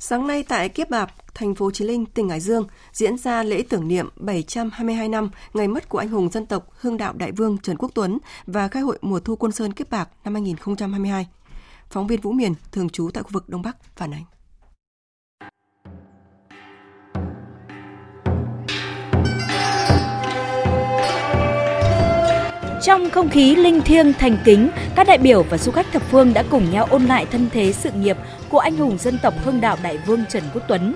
Sáng 0.00 0.26
nay 0.26 0.42
tại 0.42 0.68
Kiếp 0.68 0.90
Bạc, 0.90 1.14
thành 1.34 1.54
phố 1.54 1.70
Chí 1.70 1.84
Linh, 1.84 2.06
tỉnh 2.06 2.28
Hải 2.28 2.40
Dương 2.40 2.66
diễn 2.92 3.18
ra 3.18 3.42
lễ 3.42 3.62
tưởng 3.68 3.88
niệm 3.88 4.08
722 4.16 5.08
năm 5.08 5.30
ngày 5.54 5.68
mất 5.68 5.88
của 5.88 5.98
anh 5.98 6.08
hùng 6.08 6.28
dân 6.30 6.46
tộc 6.46 6.66
Hưng 6.80 6.96
Đạo 6.96 7.12
Đại 7.12 7.32
Vương 7.32 7.58
Trần 7.58 7.76
Quốc 7.76 7.90
Tuấn 7.94 8.18
và 8.46 8.68
khai 8.68 8.82
hội 8.82 8.98
mùa 9.00 9.20
thu 9.20 9.36
quân 9.36 9.52
Sơn 9.52 9.72
Kiếp 9.72 9.90
Bạc 9.90 10.08
năm 10.24 10.34
2022. 10.34 11.28
Phóng 11.90 12.06
viên 12.06 12.20
Vũ 12.20 12.32
Miền, 12.32 12.54
thường 12.72 12.88
trú 12.88 13.10
tại 13.14 13.22
khu 13.22 13.30
vực 13.32 13.48
Đông 13.48 13.62
Bắc, 13.62 13.96
phản 13.96 14.14
ánh. 14.14 14.24
Trong 22.82 23.10
không 23.10 23.28
khí 23.28 23.56
linh 23.56 23.80
thiêng 23.80 24.12
thành 24.12 24.38
kính, 24.44 24.70
các 24.96 25.06
đại 25.06 25.18
biểu 25.18 25.42
và 25.42 25.58
du 25.58 25.72
khách 25.72 25.92
thập 25.92 26.02
phương 26.02 26.34
đã 26.34 26.44
cùng 26.50 26.70
nhau 26.70 26.86
ôn 26.90 27.02
lại 27.02 27.26
thân 27.26 27.48
thế 27.52 27.72
sự 27.72 27.90
nghiệp 27.92 28.16
của 28.50 28.58
anh 28.58 28.76
hùng 28.76 28.98
dân 28.98 29.18
tộc 29.22 29.34
Hưng 29.44 29.60
Đạo 29.60 29.76
Đại 29.82 29.98
Vương 30.06 30.20
Trần 30.28 30.42
Quốc 30.54 30.62
Tuấn. 30.68 30.94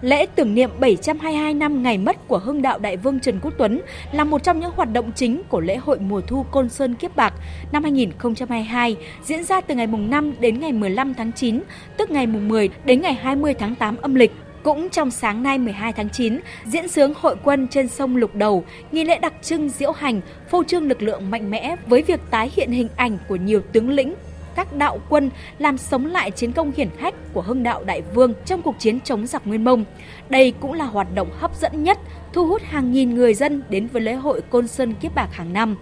Lễ 0.00 0.26
tưởng 0.26 0.54
niệm 0.54 0.70
722 0.80 1.54
năm 1.54 1.82
ngày 1.82 1.98
mất 1.98 2.28
của 2.28 2.38
Hưng 2.38 2.62
Đạo 2.62 2.78
Đại 2.78 2.96
Vương 2.96 3.20
Trần 3.20 3.40
Quốc 3.42 3.54
Tuấn 3.58 3.80
là 4.12 4.24
một 4.24 4.42
trong 4.42 4.60
những 4.60 4.70
hoạt 4.76 4.92
động 4.92 5.12
chính 5.14 5.42
của 5.48 5.60
lễ 5.60 5.76
hội 5.76 5.98
mùa 5.98 6.20
thu 6.20 6.42
Côn 6.50 6.68
Sơn 6.68 6.94
Kiếp 6.94 7.16
Bạc 7.16 7.34
năm 7.72 7.82
2022 7.82 8.96
diễn 9.24 9.44
ra 9.44 9.60
từ 9.60 9.74
ngày 9.74 9.86
mùng 9.86 10.10
5 10.10 10.34
đến 10.40 10.60
ngày 10.60 10.72
15 10.72 11.14
tháng 11.14 11.32
9, 11.32 11.60
tức 11.96 12.10
ngày 12.10 12.26
mùng 12.26 12.48
10 12.48 12.70
đến 12.84 13.00
ngày 13.00 13.14
20 13.14 13.54
tháng 13.54 13.74
8 13.74 13.96
âm 13.96 14.14
lịch. 14.14 14.32
Cũng 14.62 14.88
trong 14.90 15.10
sáng 15.10 15.42
nay 15.42 15.58
12 15.58 15.92
tháng 15.92 16.10
9, 16.10 16.40
diễn 16.64 16.88
sướng 16.88 17.12
hội 17.16 17.36
quân 17.44 17.68
trên 17.68 17.88
sông 17.88 18.16
Lục 18.16 18.34
Đầu, 18.34 18.64
nghi 18.92 19.04
lễ 19.04 19.18
đặc 19.18 19.32
trưng 19.42 19.68
diễu 19.68 19.92
hành, 19.92 20.20
phô 20.50 20.64
trương 20.64 20.88
lực 20.88 21.02
lượng 21.02 21.30
mạnh 21.30 21.50
mẽ 21.50 21.76
với 21.86 22.02
việc 22.02 22.20
tái 22.30 22.50
hiện 22.56 22.70
hình 22.70 22.88
ảnh 22.96 23.18
của 23.28 23.36
nhiều 23.36 23.60
tướng 23.72 23.90
lĩnh, 23.90 24.14
các 24.56 24.76
đạo 24.76 24.98
quân 25.08 25.30
làm 25.58 25.78
sống 25.78 26.06
lại 26.06 26.30
chiến 26.30 26.52
công 26.52 26.72
hiển 26.76 26.88
hách 26.98 27.14
của 27.32 27.42
Hưng 27.42 27.62
Đạo 27.62 27.84
Đại 27.84 28.02
Vương 28.14 28.34
trong 28.44 28.62
cuộc 28.62 28.74
chiến 28.78 29.00
chống 29.00 29.26
giặc 29.26 29.46
Nguyên 29.46 29.64
Mông. 29.64 29.84
Đây 30.28 30.52
cũng 30.60 30.72
là 30.72 30.84
hoạt 30.84 31.14
động 31.14 31.30
hấp 31.38 31.56
dẫn 31.56 31.82
nhất, 31.82 31.98
thu 32.32 32.46
hút 32.46 32.62
hàng 32.62 32.92
nghìn 32.92 33.14
người 33.14 33.34
dân 33.34 33.62
đến 33.68 33.86
với 33.86 34.02
lễ 34.02 34.14
hội 34.14 34.40
Côn 34.50 34.68
Sơn 34.68 34.94
Kiếp 34.94 35.14
Bạc 35.14 35.28
hàng 35.32 35.52
năm. 35.52 35.76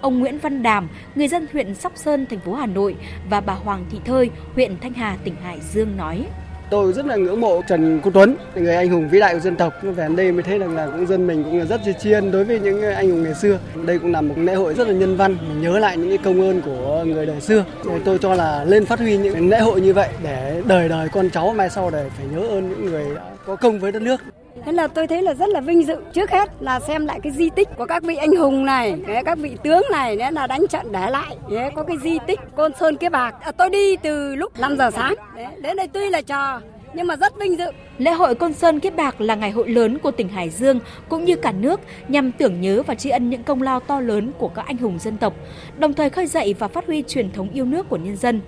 Ông 0.00 0.18
Nguyễn 0.18 0.38
Văn 0.38 0.62
Đàm, 0.62 0.88
người 1.14 1.28
dân 1.28 1.46
huyện 1.52 1.74
Sóc 1.74 1.92
Sơn, 1.96 2.26
thành 2.30 2.40
phố 2.40 2.54
Hà 2.54 2.66
Nội 2.66 2.96
và 3.30 3.40
bà 3.40 3.54
Hoàng 3.54 3.84
Thị 3.90 4.00
Thơi, 4.04 4.30
huyện 4.54 4.78
Thanh 4.80 4.92
Hà, 4.92 5.16
tỉnh 5.24 5.36
Hải 5.36 5.60
Dương 5.60 5.96
nói. 5.96 6.26
Tôi 6.70 6.92
rất 6.92 7.06
là 7.06 7.16
ngưỡng 7.16 7.40
mộ 7.40 7.62
Trần 7.68 8.00
Quốc 8.00 8.12
Tuấn, 8.14 8.36
người 8.54 8.76
anh 8.76 8.88
hùng 8.88 9.08
vĩ 9.08 9.20
đại 9.20 9.34
của 9.34 9.40
dân 9.40 9.56
tộc. 9.56 9.74
Về 9.82 10.08
đây 10.16 10.32
mới 10.32 10.42
thấy 10.42 10.58
rằng 10.58 10.76
là 10.76 10.86
cũng 10.86 11.06
dân 11.06 11.26
mình 11.26 11.44
cũng 11.44 11.58
là 11.58 11.64
rất 11.64 11.80
tri 12.00 12.12
ân 12.12 12.32
đối 12.32 12.44
với 12.44 12.60
những 12.60 12.82
anh 12.82 13.10
hùng 13.10 13.22
ngày 13.22 13.34
xưa. 13.34 13.58
Đây 13.86 13.98
cũng 13.98 14.12
là 14.12 14.20
một 14.20 14.34
lễ 14.38 14.54
hội 14.54 14.74
rất 14.74 14.88
là 14.88 14.94
nhân 14.94 15.16
văn, 15.16 15.36
mình 15.48 15.62
nhớ 15.62 15.78
lại 15.78 15.96
những 15.96 16.08
cái 16.08 16.18
công 16.18 16.40
ơn 16.40 16.60
của 16.60 17.04
người 17.06 17.26
đời 17.26 17.40
xưa. 17.40 17.64
Tôi 18.04 18.18
cho 18.18 18.34
là 18.34 18.64
lên 18.64 18.86
phát 18.86 18.98
huy 18.98 19.16
những 19.16 19.48
lễ 19.48 19.58
hội 19.58 19.80
như 19.80 19.94
vậy 19.94 20.08
để 20.22 20.62
đời 20.66 20.88
đời 20.88 21.08
con 21.08 21.30
cháu 21.30 21.54
mai 21.56 21.70
sau 21.70 21.90
để 21.90 22.10
phải 22.16 22.26
nhớ 22.26 22.48
ơn 22.48 22.68
những 22.68 22.86
người 22.86 23.04
đã 23.14 23.22
có 23.46 23.56
công 23.56 23.78
với 23.78 23.92
đất 23.92 24.02
nước. 24.02 24.20
Thế 24.64 24.72
là 24.72 24.86
tôi 24.86 25.06
thấy 25.06 25.22
là 25.22 25.34
rất 25.34 25.48
là 25.48 25.60
vinh 25.60 25.86
dự. 25.86 25.96
Trước 26.12 26.30
hết 26.30 26.50
là 26.60 26.80
xem 26.80 27.06
lại 27.06 27.20
cái 27.22 27.32
di 27.32 27.50
tích 27.50 27.68
của 27.76 27.86
các 27.86 28.02
vị 28.02 28.16
anh 28.16 28.36
hùng 28.36 28.64
này, 28.64 28.96
các 29.24 29.38
vị 29.38 29.56
tướng 29.62 29.82
này 29.90 30.16
đấy 30.16 30.32
là 30.32 30.46
đánh 30.46 30.66
trận 30.70 30.92
để 30.92 31.10
lại. 31.10 31.36
Đấy, 31.50 31.70
có 31.74 31.82
cái 31.82 31.96
di 32.02 32.18
tích 32.26 32.40
Côn 32.56 32.72
Sơn 32.80 32.96
Kế 32.96 33.08
Bạc. 33.08 33.34
À, 33.40 33.52
tôi 33.52 33.70
đi 33.70 33.96
từ 33.96 34.34
lúc 34.34 34.60
5 34.60 34.76
giờ 34.76 34.90
sáng. 34.90 35.14
Đấy, 35.36 35.46
đến 35.60 35.76
đây 35.76 35.88
tuy 35.88 36.10
là 36.10 36.22
trò 36.22 36.60
nhưng 36.94 37.06
mà 37.06 37.16
rất 37.16 37.38
vinh 37.38 37.58
dự. 37.58 37.70
Lễ 37.98 38.10
hội 38.10 38.34
Côn 38.34 38.52
Sơn 38.52 38.80
Kiếp 38.80 38.96
Bạc 38.96 39.20
là 39.20 39.34
ngày 39.34 39.50
hội 39.50 39.68
lớn 39.68 39.98
của 39.98 40.10
tỉnh 40.10 40.28
Hải 40.28 40.50
Dương 40.50 40.80
cũng 41.08 41.24
như 41.24 41.36
cả 41.36 41.52
nước 41.52 41.80
nhằm 42.08 42.32
tưởng 42.32 42.60
nhớ 42.60 42.82
và 42.86 42.94
tri 42.94 43.10
ân 43.10 43.30
những 43.30 43.42
công 43.42 43.62
lao 43.62 43.80
to 43.80 44.00
lớn 44.00 44.32
của 44.38 44.48
các 44.48 44.66
anh 44.66 44.76
hùng 44.76 44.98
dân 44.98 45.16
tộc, 45.16 45.34
đồng 45.78 45.92
thời 45.92 46.10
khơi 46.10 46.26
dậy 46.26 46.54
và 46.58 46.68
phát 46.68 46.86
huy 46.86 47.02
truyền 47.08 47.32
thống 47.32 47.48
yêu 47.52 47.64
nước 47.64 47.88
của 47.88 47.96
nhân 47.96 48.16
dân. 48.16 48.40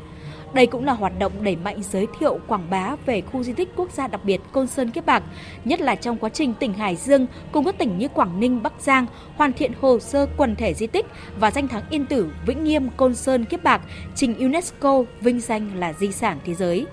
Đây 0.55 0.67
cũng 0.67 0.85
là 0.85 0.93
hoạt 0.93 1.19
động 1.19 1.33
đẩy 1.41 1.57
mạnh 1.57 1.83
giới 1.83 2.07
thiệu 2.19 2.39
quảng 2.47 2.71
bá 2.71 2.97
về 3.07 3.21
khu 3.21 3.43
di 3.43 3.53
tích 3.53 3.69
quốc 3.77 3.93
gia 3.93 4.09
đặc 4.09 4.21
biệt 4.25 4.41
Côn 4.53 4.67
Sơn 4.67 4.91
Kiếp 4.91 5.07
Bạc, 5.07 5.23
nhất 5.65 5.81
là 5.81 5.95
trong 5.95 6.17
quá 6.19 6.31
trình 6.31 6.55
tỉnh 6.55 6.73
Hải 6.73 6.97
Dương 6.97 7.27
cùng 7.53 7.65
các 7.65 7.79
tỉnh 7.79 7.99
như 7.99 8.09
Quảng 8.09 8.41
Ninh, 8.41 8.63
Bắc 8.63 8.73
Giang 8.81 9.07
hoàn 9.37 9.53
thiện 9.53 9.73
hồ 9.81 9.99
sơ 9.99 10.27
quần 10.37 10.57
thể 10.57 10.75
di 10.75 10.87
tích 10.87 11.07
và 11.39 11.51
danh 11.51 11.69
thắng 11.69 11.83
yên 11.91 12.07
tử 12.07 12.31
Vĩnh 12.47 12.65
Nghiêm 12.65 12.89
Côn 12.97 13.15
Sơn 13.15 13.45
Kiếp 13.45 13.63
Bạc 13.63 13.81
trình 14.15 14.39
UNESCO 14.39 15.03
vinh 15.21 15.41
danh 15.41 15.71
là 15.75 15.93
di 15.93 16.13
sản 16.13 16.39
thế 16.45 16.55
giới. 16.55 16.87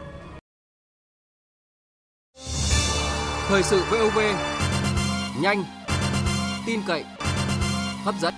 Thời 3.48 3.64
sự 3.64 3.84
VOV 3.92 4.20
nhanh, 5.42 5.64
tin 6.66 6.80
cậy, 6.88 7.04
hấp 8.04 8.16
dẫn. 8.22 8.34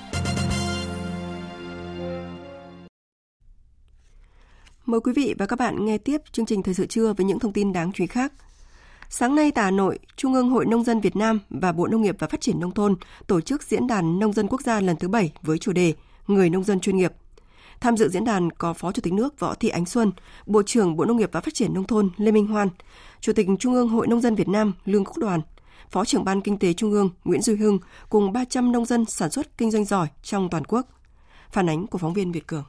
Mời 4.86 5.00
quý 5.00 5.14
vị 5.16 5.36
và 5.38 5.46
các 5.46 5.60
bạn 5.60 5.86
nghe 5.86 5.98
tiếp 5.98 6.22
chương 6.32 6.46
trình 6.46 6.64
Thời 6.64 6.74
sự 6.74 6.86
trưa 6.86 7.14
với 7.14 7.26
những 7.26 7.40
thông 7.40 7.54
tin 7.54 7.74
đáng 7.74 7.92
chú 7.92 8.04
ý 8.04 8.08
khác. 8.08 8.34
Sáng 9.10 9.36
nay 9.36 9.52
tại 9.52 9.66
Hà 9.66 9.72
Nội, 9.72 10.00
Trung 10.16 10.34
ương 10.34 10.50
Hội 10.50 10.66
Nông 10.66 10.84
dân 10.84 11.02
Việt 11.02 11.16
Nam 11.16 11.40
và 11.50 11.72
Bộ 11.72 11.88
Nông 11.88 12.02
nghiệp 12.02 12.16
và 12.20 12.28
Phát 12.28 12.42
triển 12.42 12.60
Nông 12.60 12.72
thôn 12.72 12.96
tổ 13.28 13.42
chức 13.42 13.64
Diễn 13.64 13.88
đàn 13.88 14.20
Nông 14.20 14.34
dân 14.34 14.48
Quốc 14.48 14.62
gia 14.62 14.80
lần 14.82 14.96
thứ 14.96 15.08
7 15.08 15.32
với 15.42 15.58
chủ 15.58 15.72
đề 15.72 15.94
Người 16.28 16.50
nông 16.50 16.64
dân 16.64 16.80
chuyên 16.80 16.98
nghiệp. 16.98 17.14
Tham 17.82 17.98
dự 17.98 18.10
diễn 18.10 18.26
đàn 18.26 18.52
có 18.52 18.74
Phó 18.74 18.92
Chủ 18.92 19.02
tịch 19.02 19.14
nước 19.14 19.40
Võ 19.40 19.54
Thị 19.54 19.70
Ánh 19.70 19.86
Xuân, 19.86 20.12
Bộ 20.46 20.64
trưởng 20.64 20.96
Bộ 20.96 21.06
Nông 21.06 21.18
nghiệp 21.18 21.30
và 21.32 21.42
Phát 21.42 21.54
triển 21.54 21.74
Nông 21.74 21.88
thôn 21.88 22.10
Lê 22.18 22.32
Minh 22.32 22.48
Hoan, 22.48 22.70
Chủ 23.22 23.34
tịch 23.34 23.48
Trung 23.60 23.74
ương 23.74 23.90
Hội 23.90 24.08
Nông 24.08 24.22
dân 24.22 24.36
Việt 24.36 24.48
Nam 24.48 24.74
Lương 24.86 25.06
Quốc 25.06 25.18
Đoàn, 25.18 25.42
Phó 25.92 26.06
trưởng 26.06 26.26
Ban 26.26 26.42
Kinh 26.42 26.58
tế 26.58 26.74
Trung 26.74 26.92
ương 26.92 27.10
Nguyễn 27.24 27.42
Duy 27.42 27.56
Hưng 27.56 27.80
cùng 28.10 28.34
300 28.34 28.72
nông 28.72 28.86
dân 28.86 29.06
sản 29.06 29.32
xuất 29.32 29.58
kinh 29.58 29.72
doanh 29.72 29.86
giỏi 29.86 30.08
trong 30.24 30.50
toàn 30.50 30.66
quốc. 30.66 30.88
Phản 31.52 31.70
ánh 31.70 31.88
của 31.88 31.98
phóng 31.98 32.14
viên 32.14 32.32
Việt 32.32 32.48
Cường. 32.48 32.64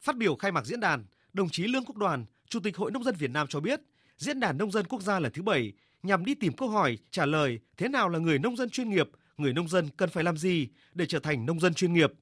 Phát 0.00 0.16
biểu 0.16 0.36
khai 0.36 0.52
mạc 0.52 0.66
diễn 0.66 0.80
đàn, 0.80 1.04
đồng 1.32 1.48
chí 1.48 1.66
Lương 1.66 1.84
Quốc 1.84 1.96
Đoàn, 1.96 2.24
Chủ 2.48 2.60
tịch 2.60 2.76
Hội 2.76 2.90
Nông 2.90 3.04
dân 3.04 3.14
Việt 3.18 3.30
Nam 3.30 3.46
cho 3.46 3.60
biết, 3.60 3.80
Diễn 4.16 4.40
đàn 4.40 4.58
Nông 4.58 4.70
dân 4.70 4.86
Quốc 4.86 5.02
gia 5.02 5.20
lần 5.20 5.32
thứ 5.32 5.42
7 5.42 5.72
nhằm 6.02 6.24
đi 6.24 6.34
tìm 6.34 6.52
câu 6.52 6.68
hỏi 6.68 6.98
trả 7.10 7.26
lời 7.26 7.58
thế 7.76 7.88
nào 7.88 8.08
là 8.08 8.18
người 8.18 8.38
nông 8.38 8.56
dân 8.56 8.70
chuyên 8.70 8.90
nghiệp, 8.90 9.08
người 9.36 9.52
nông 9.52 9.68
dân 9.68 9.88
cần 9.96 10.10
phải 10.10 10.24
làm 10.24 10.36
gì 10.36 10.68
để 10.94 11.06
trở 11.06 11.18
thành 11.18 11.46
nông 11.46 11.60
dân 11.60 11.74
chuyên 11.74 11.92
nghiệp. 11.92 12.12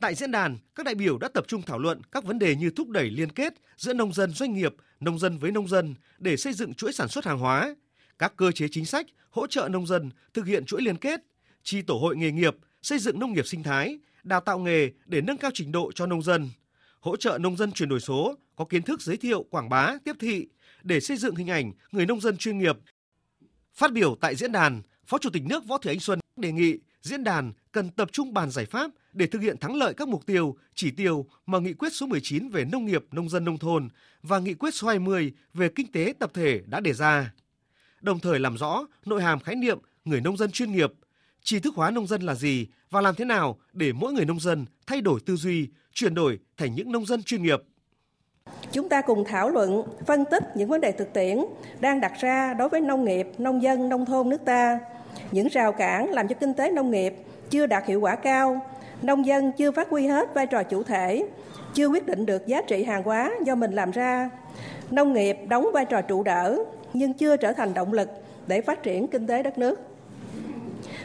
Tại 0.00 0.14
diễn 0.14 0.30
đàn, 0.30 0.58
các 0.74 0.86
đại 0.86 0.94
biểu 0.94 1.18
đã 1.18 1.28
tập 1.28 1.44
trung 1.48 1.62
thảo 1.62 1.78
luận 1.78 2.02
các 2.12 2.24
vấn 2.24 2.38
đề 2.38 2.56
như 2.56 2.70
thúc 2.70 2.88
đẩy 2.88 3.10
liên 3.10 3.32
kết 3.32 3.54
giữa 3.76 3.92
nông 3.92 4.12
dân 4.12 4.30
doanh 4.30 4.54
nghiệp, 4.54 4.74
nông 5.00 5.18
dân 5.18 5.38
với 5.38 5.50
nông 5.50 5.68
dân 5.68 5.94
để 6.18 6.36
xây 6.36 6.52
dựng 6.52 6.74
chuỗi 6.74 6.92
sản 6.92 7.08
xuất 7.08 7.24
hàng 7.24 7.38
hóa, 7.38 7.74
các 8.18 8.32
cơ 8.36 8.52
chế 8.52 8.66
chính 8.70 8.86
sách 8.86 9.06
hỗ 9.30 9.46
trợ 9.46 9.68
nông 9.68 9.86
dân 9.86 10.10
thực 10.34 10.46
hiện 10.46 10.64
chuỗi 10.64 10.82
liên 10.82 10.96
kết, 10.96 11.20
chi 11.62 11.82
tổ 11.82 11.94
hội 11.94 12.16
nghề 12.16 12.32
nghiệp, 12.32 12.56
xây 12.82 12.98
dựng 12.98 13.18
nông 13.18 13.32
nghiệp 13.32 13.46
sinh 13.46 13.62
thái, 13.62 13.98
đào 14.22 14.40
tạo 14.40 14.58
nghề 14.58 14.90
để 15.06 15.20
nâng 15.20 15.38
cao 15.38 15.50
trình 15.54 15.72
độ 15.72 15.92
cho 15.92 16.06
nông 16.06 16.22
dân, 16.22 16.48
hỗ 17.04 17.16
trợ 17.16 17.38
nông 17.38 17.56
dân 17.56 17.72
chuyển 17.72 17.88
đổi 17.88 18.00
số, 18.00 18.34
có 18.56 18.64
kiến 18.64 18.82
thức 18.82 19.02
giới 19.02 19.16
thiệu, 19.16 19.42
quảng 19.50 19.68
bá, 19.68 19.94
tiếp 20.04 20.16
thị 20.20 20.46
để 20.82 21.00
xây 21.00 21.16
dựng 21.16 21.36
hình 21.36 21.50
ảnh 21.50 21.72
người 21.92 22.06
nông 22.06 22.20
dân 22.20 22.36
chuyên 22.36 22.58
nghiệp. 22.58 22.76
Phát 23.74 23.92
biểu 23.92 24.16
tại 24.20 24.36
diễn 24.36 24.52
đàn, 24.52 24.82
Phó 25.06 25.18
Chủ 25.18 25.30
tịch 25.30 25.42
nước 25.46 25.66
Võ 25.66 25.78
Thị 25.78 25.90
Ánh 25.90 26.00
Xuân 26.00 26.18
đề 26.36 26.52
nghị 26.52 26.78
diễn 27.02 27.24
đàn 27.24 27.52
cần 27.72 27.90
tập 27.90 28.08
trung 28.12 28.34
bàn 28.34 28.50
giải 28.50 28.66
pháp 28.66 28.90
để 29.12 29.26
thực 29.26 29.42
hiện 29.42 29.58
thắng 29.58 29.76
lợi 29.76 29.94
các 29.94 30.08
mục 30.08 30.26
tiêu, 30.26 30.56
chỉ 30.74 30.90
tiêu 30.90 31.26
mà 31.46 31.58
nghị 31.58 31.72
quyết 31.72 31.92
số 31.92 32.06
19 32.06 32.48
về 32.48 32.64
nông 32.64 32.86
nghiệp, 32.86 33.04
nông 33.12 33.28
dân 33.28 33.44
nông 33.44 33.58
thôn 33.58 33.88
và 34.22 34.38
nghị 34.38 34.54
quyết 34.54 34.74
số 34.74 34.88
20 34.88 35.32
về 35.54 35.68
kinh 35.74 35.92
tế 35.92 36.14
tập 36.18 36.30
thể 36.34 36.62
đã 36.66 36.80
đề 36.80 36.92
ra. 36.92 37.32
Đồng 38.00 38.20
thời 38.20 38.40
làm 38.40 38.56
rõ 38.56 38.86
nội 39.04 39.22
hàm 39.22 39.40
khái 39.40 39.56
niệm 39.56 39.78
người 40.04 40.20
nông 40.20 40.36
dân 40.36 40.50
chuyên 40.50 40.72
nghiệp, 40.72 40.92
tri 41.42 41.60
thức 41.60 41.74
hóa 41.74 41.90
nông 41.90 42.06
dân 42.06 42.22
là 42.22 42.34
gì 42.34 42.66
và 42.90 43.00
làm 43.00 43.14
thế 43.14 43.24
nào 43.24 43.58
để 43.72 43.92
mỗi 43.92 44.12
người 44.12 44.24
nông 44.24 44.40
dân 44.40 44.66
thay 44.86 45.00
đổi 45.00 45.20
tư 45.20 45.36
duy, 45.36 45.68
chuyển 45.94 46.14
đổi 46.14 46.38
thành 46.56 46.74
những 46.74 46.92
nông 46.92 47.06
dân 47.06 47.22
chuyên 47.22 47.42
nghiệp. 47.42 47.62
Chúng 48.72 48.88
ta 48.88 49.00
cùng 49.00 49.24
thảo 49.24 49.48
luận, 49.48 49.82
phân 50.06 50.24
tích 50.24 50.56
những 50.56 50.68
vấn 50.68 50.80
đề 50.80 50.92
thực 50.92 51.12
tiễn 51.12 51.38
đang 51.80 52.00
đặt 52.00 52.12
ra 52.20 52.54
đối 52.54 52.68
với 52.68 52.80
nông 52.80 53.04
nghiệp, 53.04 53.28
nông 53.38 53.62
dân, 53.62 53.88
nông 53.88 54.06
thôn 54.06 54.28
nước 54.28 54.44
ta, 54.44 54.80
những 55.30 55.48
rào 55.48 55.72
cản 55.72 56.10
làm 56.10 56.28
cho 56.28 56.34
kinh 56.34 56.54
tế 56.54 56.70
nông 56.70 56.90
nghiệp 56.90 57.14
chưa 57.50 57.66
đạt 57.66 57.86
hiệu 57.86 58.00
quả 58.00 58.16
cao, 58.16 58.66
nông 59.02 59.26
dân 59.26 59.52
chưa 59.52 59.70
phát 59.70 59.90
huy 59.90 60.06
hết 60.06 60.34
vai 60.34 60.46
trò 60.46 60.62
chủ 60.62 60.82
thể, 60.82 61.26
chưa 61.74 61.86
quyết 61.86 62.06
định 62.06 62.26
được 62.26 62.46
giá 62.46 62.62
trị 62.62 62.84
hàng 62.84 63.02
hóa 63.02 63.32
do 63.44 63.54
mình 63.54 63.72
làm 63.72 63.90
ra. 63.90 64.30
Nông 64.90 65.12
nghiệp 65.12 65.36
đóng 65.48 65.66
vai 65.72 65.84
trò 65.84 66.02
trụ 66.02 66.22
đỡ 66.22 66.64
nhưng 66.92 67.12
chưa 67.12 67.36
trở 67.36 67.52
thành 67.52 67.74
động 67.74 67.92
lực 67.92 68.08
để 68.46 68.60
phát 68.60 68.82
triển 68.82 69.08
kinh 69.08 69.26
tế 69.26 69.42
đất 69.42 69.58
nước. 69.58 69.80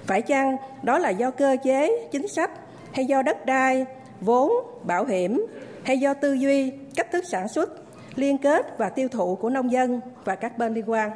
Phải 0.05 0.21
chăng 0.21 0.57
đó 0.83 0.99
là 0.99 1.09
do 1.09 1.31
cơ 1.31 1.57
chế, 1.63 2.07
chính 2.11 2.27
sách 2.27 2.51
hay 2.93 3.05
do 3.05 3.21
đất 3.21 3.45
đai, 3.45 3.85
vốn, 4.21 4.51
bảo 4.83 5.05
hiểm 5.05 5.45
hay 5.83 5.99
do 5.99 6.13
tư 6.13 6.33
duy, 6.33 6.71
cách 6.95 7.11
thức 7.11 7.23
sản 7.27 7.47
xuất, 7.47 7.69
liên 8.15 8.37
kết 8.37 8.77
và 8.77 8.89
tiêu 8.89 9.07
thụ 9.07 9.35
của 9.35 9.49
nông 9.49 9.71
dân 9.71 10.01
và 10.23 10.35
các 10.35 10.57
bên 10.57 10.73
liên 10.73 10.89
quan. 10.89 11.11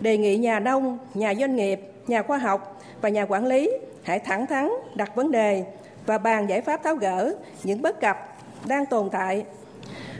Đề 0.00 0.16
nghị 0.16 0.36
nhà 0.36 0.60
nông, 0.60 0.98
nhà 1.14 1.34
doanh 1.34 1.56
nghiệp, 1.56 1.80
nhà 2.06 2.22
khoa 2.22 2.38
học 2.38 2.82
và 3.00 3.08
nhà 3.08 3.26
quản 3.28 3.46
lý 3.46 3.70
hãy 4.02 4.18
thẳng 4.18 4.46
thắn 4.46 4.70
đặt 4.94 5.16
vấn 5.16 5.30
đề 5.30 5.64
và 6.06 6.18
bàn 6.18 6.48
giải 6.48 6.60
pháp 6.60 6.82
tháo 6.82 6.94
gỡ 6.96 7.34
những 7.64 7.82
bất 7.82 8.00
cập 8.00 8.16
đang 8.66 8.86
tồn 8.86 9.10
tại. 9.10 9.44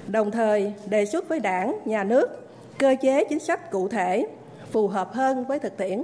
Đồng 0.07 0.31
thời 0.31 0.73
đề 0.87 1.07
xuất 1.07 1.29
với 1.29 1.41
Đảng, 1.41 1.79
nhà 1.85 2.05
nước 2.05 2.49
cơ 2.79 2.95
chế 3.03 3.25
chính 3.25 3.41
sách 3.41 3.71
cụ 3.71 3.89
thể 3.89 4.27
phù 4.73 4.89
hợp 4.89 5.13
hơn 5.13 5.45
với 5.45 5.59
thực 5.59 5.77
tiễn. 5.77 6.03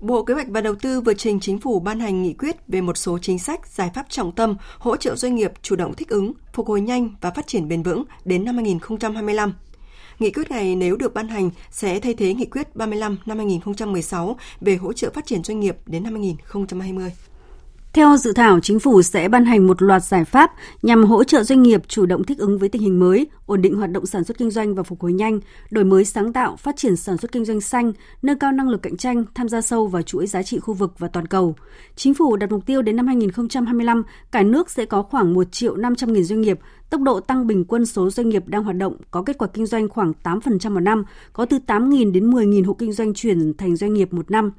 Bộ 0.00 0.22
Kế 0.22 0.34
hoạch 0.34 0.48
và 0.48 0.60
Đầu 0.60 0.74
tư 0.74 1.00
vừa 1.00 1.14
trình 1.14 1.40
chính 1.40 1.58
phủ 1.58 1.80
ban 1.80 2.00
hành 2.00 2.22
nghị 2.22 2.32
quyết 2.32 2.56
về 2.68 2.80
một 2.80 2.96
số 2.96 3.18
chính 3.18 3.38
sách, 3.38 3.66
giải 3.66 3.90
pháp 3.94 4.06
trọng 4.08 4.32
tâm 4.32 4.56
hỗ 4.78 4.96
trợ 4.96 5.16
doanh 5.16 5.34
nghiệp 5.34 5.52
chủ 5.62 5.76
động 5.76 5.94
thích 5.94 6.08
ứng, 6.08 6.32
phục 6.52 6.66
hồi 6.68 6.80
nhanh 6.80 7.10
và 7.20 7.30
phát 7.30 7.46
triển 7.46 7.68
bền 7.68 7.82
vững 7.82 8.04
đến 8.24 8.44
năm 8.44 8.54
2025. 8.54 9.54
Nghị 10.18 10.30
quyết 10.30 10.50
này 10.50 10.76
nếu 10.76 10.96
được 10.96 11.14
ban 11.14 11.28
hành 11.28 11.50
sẽ 11.70 12.00
thay 12.00 12.14
thế 12.14 12.34
nghị 12.34 12.46
quyết 12.46 12.76
35 12.76 13.18
năm 13.26 13.38
2016 13.38 14.36
về 14.60 14.76
hỗ 14.76 14.92
trợ 14.92 15.10
phát 15.14 15.26
triển 15.26 15.44
doanh 15.44 15.60
nghiệp 15.60 15.76
đến 15.86 16.02
năm 16.02 16.12
2020. 16.12 17.12
Theo 17.96 18.16
dự 18.16 18.32
thảo, 18.32 18.60
chính 18.60 18.80
phủ 18.80 19.02
sẽ 19.02 19.28
ban 19.28 19.44
hành 19.44 19.66
một 19.66 19.82
loạt 19.82 20.04
giải 20.04 20.24
pháp 20.24 20.52
nhằm 20.82 21.04
hỗ 21.04 21.24
trợ 21.24 21.42
doanh 21.42 21.62
nghiệp 21.62 21.82
chủ 21.88 22.06
động 22.06 22.24
thích 22.24 22.38
ứng 22.38 22.58
với 22.58 22.68
tình 22.68 22.82
hình 22.82 22.98
mới, 22.98 23.26
ổn 23.46 23.62
định 23.62 23.74
hoạt 23.74 23.90
động 23.90 24.06
sản 24.06 24.24
xuất 24.24 24.38
kinh 24.38 24.50
doanh 24.50 24.74
và 24.74 24.82
phục 24.82 25.02
hồi 25.02 25.12
nhanh, 25.12 25.40
đổi 25.70 25.84
mới 25.84 26.04
sáng 26.04 26.32
tạo, 26.32 26.56
phát 26.56 26.76
triển 26.76 26.96
sản 26.96 27.16
xuất 27.16 27.32
kinh 27.32 27.44
doanh 27.44 27.60
xanh, 27.60 27.92
nâng 28.22 28.38
cao 28.38 28.52
năng 28.52 28.68
lực 28.68 28.82
cạnh 28.82 28.96
tranh, 28.96 29.24
tham 29.34 29.48
gia 29.48 29.60
sâu 29.60 29.86
vào 29.86 30.02
chuỗi 30.02 30.26
giá 30.26 30.42
trị 30.42 30.58
khu 30.58 30.74
vực 30.74 30.98
và 30.98 31.08
toàn 31.08 31.26
cầu. 31.26 31.56
Chính 31.96 32.14
phủ 32.14 32.36
đặt 32.36 32.50
mục 32.50 32.66
tiêu 32.66 32.82
đến 32.82 32.96
năm 32.96 33.06
2025, 33.06 34.02
cả 34.32 34.42
nước 34.42 34.70
sẽ 34.70 34.84
có 34.84 35.02
khoảng 35.02 35.34
1 35.34 35.52
triệu 35.52 35.76
500 35.76 36.12
nghìn 36.12 36.24
doanh 36.24 36.40
nghiệp, 36.40 36.58
tốc 36.90 37.00
độ 37.00 37.20
tăng 37.20 37.46
bình 37.46 37.64
quân 37.64 37.86
số 37.86 38.10
doanh 38.10 38.28
nghiệp 38.28 38.42
đang 38.46 38.64
hoạt 38.64 38.76
động 38.76 38.96
có 39.10 39.22
kết 39.22 39.38
quả 39.38 39.48
kinh 39.48 39.66
doanh 39.66 39.88
khoảng 39.88 40.12
8% 40.22 40.70
một 40.70 40.80
năm, 40.80 41.04
có 41.32 41.44
từ 41.44 41.58
8.000 41.66 42.12
đến 42.12 42.30
10.000 42.30 42.66
hộ 42.66 42.72
kinh 42.72 42.92
doanh 42.92 43.14
chuyển 43.14 43.54
thành 43.58 43.76
doanh 43.76 43.94
nghiệp 43.94 44.12
một 44.12 44.30
năm. 44.30 44.52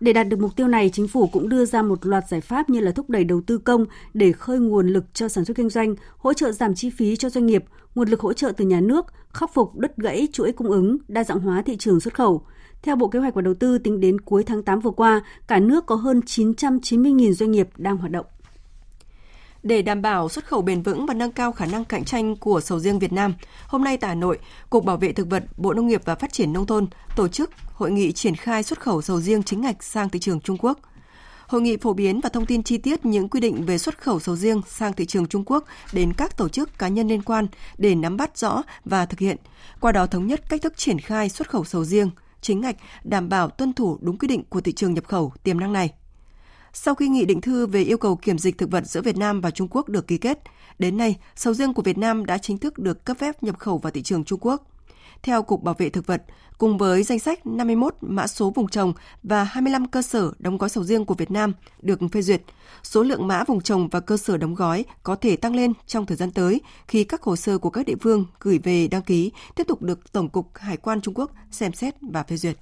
Để 0.00 0.12
đạt 0.12 0.28
được 0.28 0.40
mục 0.40 0.56
tiêu 0.56 0.68
này, 0.68 0.90
chính 0.92 1.08
phủ 1.08 1.26
cũng 1.26 1.48
đưa 1.48 1.64
ra 1.64 1.82
một 1.82 2.06
loạt 2.06 2.28
giải 2.28 2.40
pháp 2.40 2.70
như 2.70 2.80
là 2.80 2.90
thúc 2.90 3.10
đẩy 3.10 3.24
đầu 3.24 3.40
tư 3.46 3.58
công 3.58 3.86
để 4.14 4.32
khơi 4.32 4.58
nguồn 4.58 4.88
lực 4.88 5.04
cho 5.14 5.28
sản 5.28 5.44
xuất 5.44 5.56
kinh 5.56 5.68
doanh, 5.68 5.94
hỗ 6.18 6.32
trợ 6.32 6.52
giảm 6.52 6.74
chi 6.74 6.90
phí 6.90 7.16
cho 7.16 7.30
doanh 7.30 7.46
nghiệp, 7.46 7.64
nguồn 7.94 8.08
lực 8.08 8.20
hỗ 8.20 8.32
trợ 8.32 8.52
từ 8.56 8.64
nhà 8.64 8.80
nước, 8.80 9.06
khắc 9.32 9.54
phục 9.54 9.76
đứt 9.76 9.96
gãy 9.96 10.28
chuỗi 10.32 10.52
cung 10.52 10.70
ứng, 10.70 10.98
đa 11.08 11.24
dạng 11.24 11.40
hóa 11.40 11.62
thị 11.62 11.76
trường 11.76 12.00
xuất 12.00 12.14
khẩu. 12.14 12.42
Theo 12.82 12.96
Bộ 12.96 13.08
Kế 13.08 13.18
hoạch 13.18 13.34
và 13.34 13.42
Đầu 13.42 13.54
tư, 13.54 13.78
tính 13.78 14.00
đến 14.00 14.20
cuối 14.20 14.44
tháng 14.44 14.62
8 14.62 14.80
vừa 14.80 14.90
qua, 14.90 15.20
cả 15.48 15.60
nước 15.60 15.86
có 15.86 15.94
hơn 15.94 16.20
990.000 16.20 17.32
doanh 17.32 17.50
nghiệp 17.50 17.68
đang 17.76 17.96
hoạt 17.96 18.12
động. 18.12 18.26
Để 19.62 19.82
đảm 19.82 20.02
bảo 20.02 20.28
xuất 20.28 20.46
khẩu 20.46 20.62
bền 20.62 20.82
vững 20.82 21.06
và 21.06 21.14
nâng 21.14 21.32
cao 21.32 21.52
khả 21.52 21.66
năng 21.66 21.84
cạnh 21.84 22.04
tranh 22.04 22.36
của 22.36 22.60
sầu 22.60 22.80
riêng 22.80 22.98
Việt 22.98 23.12
Nam, 23.12 23.34
hôm 23.66 23.84
nay 23.84 23.96
tại 23.96 24.08
Hà 24.08 24.14
Nội, 24.14 24.38
Cục 24.70 24.84
Bảo 24.84 24.96
vệ 24.96 25.12
Thực 25.12 25.30
vật, 25.30 25.44
Bộ 25.56 25.72
Nông 25.72 25.86
nghiệp 25.86 26.02
và 26.04 26.14
Phát 26.14 26.32
triển 26.32 26.52
Nông 26.52 26.66
thôn 26.66 26.86
tổ 27.16 27.28
chức 27.28 27.50
hội 27.72 27.90
nghị 27.90 28.12
triển 28.12 28.36
khai 28.36 28.62
xuất 28.62 28.80
khẩu 28.80 29.02
sầu 29.02 29.20
riêng 29.20 29.42
chính 29.42 29.60
ngạch 29.60 29.82
sang 29.82 30.08
thị 30.08 30.18
trường 30.18 30.40
Trung 30.40 30.56
Quốc. 30.60 30.78
Hội 31.46 31.60
nghị 31.60 31.76
phổ 31.76 31.92
biến 31.92 32.20
và 32.20 32.28
thông 32.28 32.46
tin 32.46 32.62
chi 32.62 32.78
tiết 32.78 33.06
những 33.06 33.28
quy 33.28 33.40
định 33.40 33.66
về 33.66 33.78
xuất 33.78 34.02
khẩu 34.02 34.20
sầu 34.20 34.36
riêng 34.36 34.62
sang 34.68 34.92
thị 34.92 35.06
trường 35.06 35.26
Trung 35.26 35.44
Quốc 35.46 35.64
đến 35.92 36.12
các 36.12 36.36
tổ 36.36 36.48
chức 36.48 36.78
cá 36.78 36.88
nhân 36.88 37.08
liên 37.08 37.22
quan 37.22 37.46
để 37.78 37.94
nắm 37.94 38.16
bắt 38.16 38.38
rõ 38.38 38.62
và 38.84 39.06
thực 39.06 39.18
hiện, 39.20 39.36
qua 39.80 39.92
đó 39.92 40.06
thống 40.06 40.26
nhất 40.26 40.40
cách 40.48 40.62
thức 40.62 40.76
triển 40.76 40.98
khai 40.98 41.28
xuất 41.28 41.50
khẩu 41.50 41.64
sầu 41.64 41.84
riêng 41.84 42.10
chính 42.40 42.60
ngạch 42.60 42.76
đảm 43.04 43.28
bảo 43.28 43.48
tuân 43.48 43.72
thủ 43.72 43.98
đúng 44.00 44.18
quy 44.18 44.28
định 44.28 44.44
của 44.48 44.60
thị 44.60 44.72
trường 44.72 44.94
nhập 44.94 45.04
khẩu 45.08 45.32
tiềm 45.42 45.60
năng 45.60 45.72
này. 45.72 45.92
Sau 46.72 46.94
khi 46.94 47.08
nghị 47.08 47.24
định 47.24 47.40
thư 47.40 47.66
về 47.66 47.82
yêu 47.82 47.98
cầu 47.98 48.16
kiểm 48.16 48.38
dịch 48.38 48.58
thực 48.58 48.70
vật 48.70 48.86
giữa 48.86 49.02
Việt 49.02 49.16
Nam 49.16 49.40
và 49.40 49.50
Trung 49.50 49.68
Quốc 49.70 49.88
được 49.88 50.06
ký 50.06 50.18
kết, 50.18 50.38
đến 50.78 50.96
nay, 50.96 51.16
sầu 51.36 51.54
riêng 51.54 51.74
của 51.74 51.82
Việt 51.82 51.98
Nam 51.98 52.26
đã 52.26 52.38
chính 52.38 52.58
thức 52.58 52.78
được 52.78 53.04
cấp 53.04 53.16
phép 53.20 53.42
nhập 53.42 53.58
khẩu 53.58 53.78
vào 53.78 53.90
thị 53.90 54.02
trường 54.02 54.24
Trung 54.24 54.38
Quốc. 54.42 54.66
Theo 55.22 55.42
Cục 55.42 55.62
Bảo 55.62 55.74
vệ 55.78 55.88
Thực 55.88 56.06
vật, 56.06 56.22
cùng 56.58 56.78
với 56.78 57.02
danh 57.02 57.18
sách 57.18 57.46
51 57.46 57.94
mã 58.00 58.26
số 58.26 58.50
vùng 58.50 58.68
trồng 58.68 58.92
và 59.22 59.44
25 59.44 59.88
cơ 59.88 60.02
sở 60.02 60.32
đóng 60.38 60.58
gói 60.58 60.68
sầu 60.68 60.84
riêng 60.84 61.04
của 61.04 61.14
Việt 61.14 61.30
Nam 61.30 61.52
được 61.82 62.00
phê 62.12 62.22
duyệt, 62.22 62.42
số 62.82 63.02
lượng 63.02 63.26
mã 63.26 63.44
vùng 63.44 63.60
trồng 63.60 63.88
và 63.88 64.00
cơ 64.00 64.16
sở 64.16 64.36
đóng 64.36 64.54
gói 64.54 64.84
có 65.02 65.16
thể 65.16 65.36
tăng 65.36 65.54
lên 65.54 65.72
trong 65.86 66.06
thời 66.06 66.16
gian 66.16 66.30
tới 66.30 66.60
khi 66.88 67.04
các 67.04 67.22
hồ 67.22 67.36
sơ 67.36 67.58
của 67.58 67.70
các 67.70 67.86
địa 67.86 67.96
phương 68.00 68.26
gửi 68.40 68.58
về 68.58 68.88
đăng 68.88 69.02
ký 69.02 69.32
tiếp 69.56 69.64
tục 69.68 69.82
được 69.82 70.12
Tổng 70.12 70.28
cục 70.28 70.46
Hải 70.54 70.76
quan 70.76 71.00
Trung 71.00 71.14
Quốc 71.14 71.30
xem 71.50 71.72
xét 71.72 71.94
và 72.00 72.22
phê 72.22 72.36
duyệt. 72.36 72.56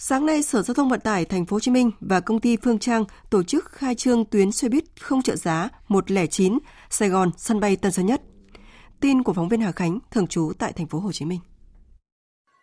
Sáng 0.00 0.26
nay, 0.26 0.42
Sở 0.42 0.62
Giao 0.62 0.74
thông 0.74 0.88
Vận 0.88 1.00
tải 1.00 1.24
Thành 1.24 1.46
phố 1.46 1.56
Hồ 1.56 1.60
Chí 1.60 1.70
Minh 1.70 1.90
và 2.00 2.20
công 2.20 2.40
ty 2.40 2.56
Phương 2.56 2.78
Trang 2.78 3.04
tổ 3.30 3.42
chức 3.42 3.64
khai 3.72 3.94
trương 3.94 4.24
tuyến 4.24 4.52
xe 4.52 4.68
buýt 4.68 4.84
không 5.00 5.22
trợ 5.22 5.36
giá 5.36 5.68
109 5.88 6.58
Sài 6.90 7.08
Gòn 7.08 7.30
sân 7.36 7.60
bay 7.60 7.76
Tân 7.76 7.92
Sơn 7.92 8.06
Nhất. 8.06 8.20
Tin 9.00 9.22
của 9.22 9.32
phóng 9.32 9.48
viên 9.48 9.60
Hà 9.60 9.72
Khánh, 9.72 9.98
thường 10.10 10.26
trú 10.26 10.52
tại 10.58 10.72
Thành 10.72 10.86
phố 10.86 10.98
Hồ 10.98 11.12
Chí 11.12 11.24
Minh. 11.24 11.38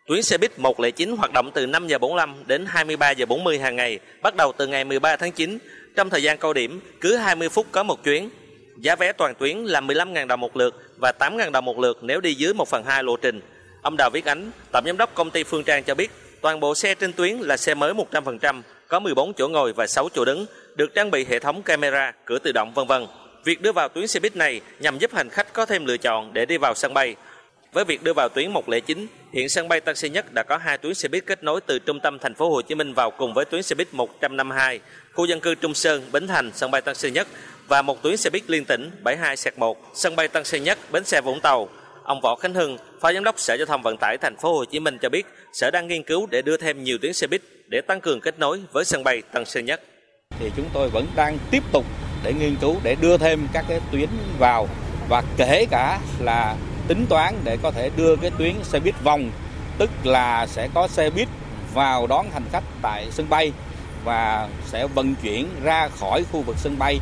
Tuyến 0.08 0.22
xe 0.22 0.38
buýt 0.38 0.58
109 0.58 1.16
hoạt 1.16 1.32
động 1.32 1.50
từ 1.54 1.66
5 1.66 1.88
giờ 1.88 1.98
45 1.98 2.34
đến 2.46 2.64
23 2.66 3.10
giờ 3.10 3.26
40 3.26 3.58
hàng 3.58 3.76
ngày, 3.76 3.98
bắt 4.22 4.36
đầu 4.36 4.52
từ 4.58 4.66
ngày 4.66 4.84
13 4.84 5.16
tháng 5.16 5.32
9. 5.32 5.58
Trong 5.96 6.10
thời 6.10 6.22
gian 6.22 6.38
cao 6.38 6.52
điểm, 6.52 6.80
cứ 7.00 7.16
20 7.16 7.48
phút 7.48 7.66
có 7.72 7.82
một 7.82 8.04
chuyến. 8.04 8.30
Giá 8.80 8.96
vé 8.96 9.12
toàn 9.12 9.34
tuyến 9.38 9.56
là 9.56 9.80
15.000 9.80 10.26
đồng 10.26 10.40
một 10.40 10.56
lượt 10.56 10.74
và 10.96 11.12
8.000 11.18 11.50
đồng 11.50 11.64
một 11.64 11.78
lượt 11.78 11.98
nếu 12.02 12.20
đi 12.20 12.34
dưới 12.34 12.54
1 12.54 12.68
phần 12.68 12.84
2 12.84 13.02
lộ 13.02 13.16
trình. 13.16 13.40
Ông 13.82 13.96
Đào 13.96 14.10
Viết 14.10 14.24
Ánh, 14.24 14.50
tổng 14.72 14.84
giám 14.86 14.96
đốc 14.96 15.14
công 15.14 15.30
ty 15.30 15.44
Phương 15.44 15.64
Trang 15.64 15.84
cho 15.84 15.94
biết, 15.94 16.10
toàn 16.46 16.60
bộ 16.60 16.74
xe 16.74 16.94
trên 16.94 17.12
tuyến 17.12 17.36
là 17.36 17.56
xe 17.56 17.74
mới 17.74 17.94
100%, 17.94 18.62
có 18.88 19.00
14 19.00 19.34
chỗ 19.34 19.48
ngồi 19.48 19.72
và 19.72 19.86
6 19.86 20.08
chỗ 20.14 20.24
đứng, 20.24 20.46
được 20.74 20.94
trang 20.94 21.10
bị 21.10 21.24
hệ 21.24 21.38
thống 21.38 21.62
camera, 21.62 22.12
cửa 22.24 22.38
tự 22.38 22.52
động 22.52 22.72
vân 22.74 22.86
vân. 22.86 23.06
Việc 23.44 23.62
đưa 23.62 23.72
vào 23.72 23.88
tuyến 23.88 24.06
xe 24.06 24.20
buýt 24.20 24.36
này 24.36 24.60
nhằm 24.80 24.98
giúp 24.98 25.14
hành 25.14 25.30
khách 25.30 25.52
có 25.52 25.66
thêm 25.66 25.86
lựa 25.86 25.96
chọn 25.96 26.32
để 26.32 26.46
đi 26.46 26.58
vào 26.58 26.74
sân 26.74 26.94
bay. 26.94 27.16
Với 27.72 27.84
việc 27.84 28.02
đưa 28.02 28.12
vào 28.12 28.28
tuyến 28.28 28.50
109, 28.50 29.06
hiện 29.32 29.48
sân 29.48 29.68
bay 29.68 29.80
Tân 29.80 29.96
Sơn 29.96 30.12
Nhất 30.12 30.32
đã 30.32 30.42
có 30.42 30.56
hai 30.56 30.78
tuyến 30.78 30.94
xe 30.94 31.08
buýt 31.08 31.26
kết 31.26 31.44
nối 31.44 31.60
từ 31.60 31.78
trung 31.78 32.00
tâm 32.00 32.18
thành 32.18 32.34
phố 32.34 32.50
Hồ 32.50 32.62
Chí 32.62 32.74
Minh 32.74 32.94
vào 32.94 33.10
cùng 33.10 33.34
với 33.34 33.44
tuyến 33.44 33.62
xe 33.62 33.74
buýt 33.74 33.94
152, 33.94 34.80
khu 35.12 35.24
dân 35.24 35.40
cư 35.40 35.54
Trung 35.54 35.74
Sơn, 35.74 36.02
Bến 36.12 36.26
Thành, 36.26 36.50
sân 36.54 36.70
bay 36.70 36.80
Tân 36.80 36.94
Sơn 36.94 37.12
Nhất 37.12 37.26
và 37.68 37.82
một 37.82 38.02
tuyến 38.02 38.16
xe 38.16 38.30
buýt 38.30 38.50
liên 38.50 38.64
tỉnh 38.64 38.90
72 39.02 39.36
1, 39.56 39.92
sân 39.94 40.16
bay 40.16 40.28
Tân 40.28 40.44
Sơn 40.44 40.64
Nhất, 40.64 40.78
bến 40.92 41.04
xe 41.04 41.20
Vũng 41.20 41.40
Tàu. 41.40 41.68
Ông 42.06 42.20
Võ 42.20 42.36
Khánh 42.36 42.54
Hưng, 42.54 42.78
Phó 43.00 43.12
Giám 43.12 43.24
đốc 43.24 43.38
Sở 43.38 43.54
Giao 43.54 43.66
thông 43.66 43.82
Vận 43.82 43.96
tải 43.96 44.16
thành 44.20 44.36
phố 44.36 44.54
Hồ 44.54 44.64
Chí 44.64 44.80
Minh 44.80 44.98
cho 45.02 45.08
biết, 45.08 45.26
Sở 45.52 45.70
đang 45.70 45.88
nghiên 45.88 46.02
cứu 46.02 46.26
để 46.30 46.42
đưa 46.42 46.56
thêm 46.56 46.84
nhiều 46.84 46.98
tuyến 47.02 47.12
xe 47.12 47.26
buýt 47.26 47.42
để 47.68 47.80
tăng 47.80 48.00
cường 48.00 48.20
kết 48.20 48.38
nối 48.38 48.60
với 48.72 48.84
sân 48.84 49.04
bay 49.04 49.22
Tân 49.32 49.44
Sơn 49.44 49.64
Nhất. 49.64 49.80
Thì 50.38 50.50
chúng 50.56 50.66
tôi 50.72 50.88
vẫn 50.88 51.06
đang 51.16 51.38
tiếp 51.50 51.62
tục 51.72 51.84
để 52.24 52.32
nghiên 52.32 52.56
cứu 52.60 52.76
để 52.82 52.96
đưa 53.00 53.18
thêm 53.18 53.48
các 53.52 53.64
cái 53.68 53.80
tuyến 53.92 54.08
vào 54.38 54.68
và 55.08 55.22
kể 55.36 55.66
cả 55.70 55.98
là 56.20 56.56
tính 56.88 57.06
toán 57.08 57.34
để 57.44 57.56
có 57.62 57.70
thể 57.70 57.90
đưa 57.96 58.16
cái 58.16 58.30
tuyến 58.38 58.54
xe 58.62 58.78
buýt 58.78 58.94
vòng 59.04 59.30
tức 59.78 59.90
là 60.04 60.46
sẽ 60.46 60.68
có 60.74 60.88
xe 60.88 61.10
buýt 61.10 61.28
vào 61.74 62.06
đón 62.06 62.30
hành 62.32 62.44
khách 62.52 62.64
tại 62.82 63.06
sân 63.10 63.26
bay 63.30 63.52
và 64.04 64.48
sẽ 64.66 64.86
vận 64.86 65.14
chuyển 65.22 65.48
ra 65.62 65.88
khỏi 65.88 66.24
khu 66.32 66.42
vực 66.42 66.56
sân 66.58 66.78
bay 66.78 66.98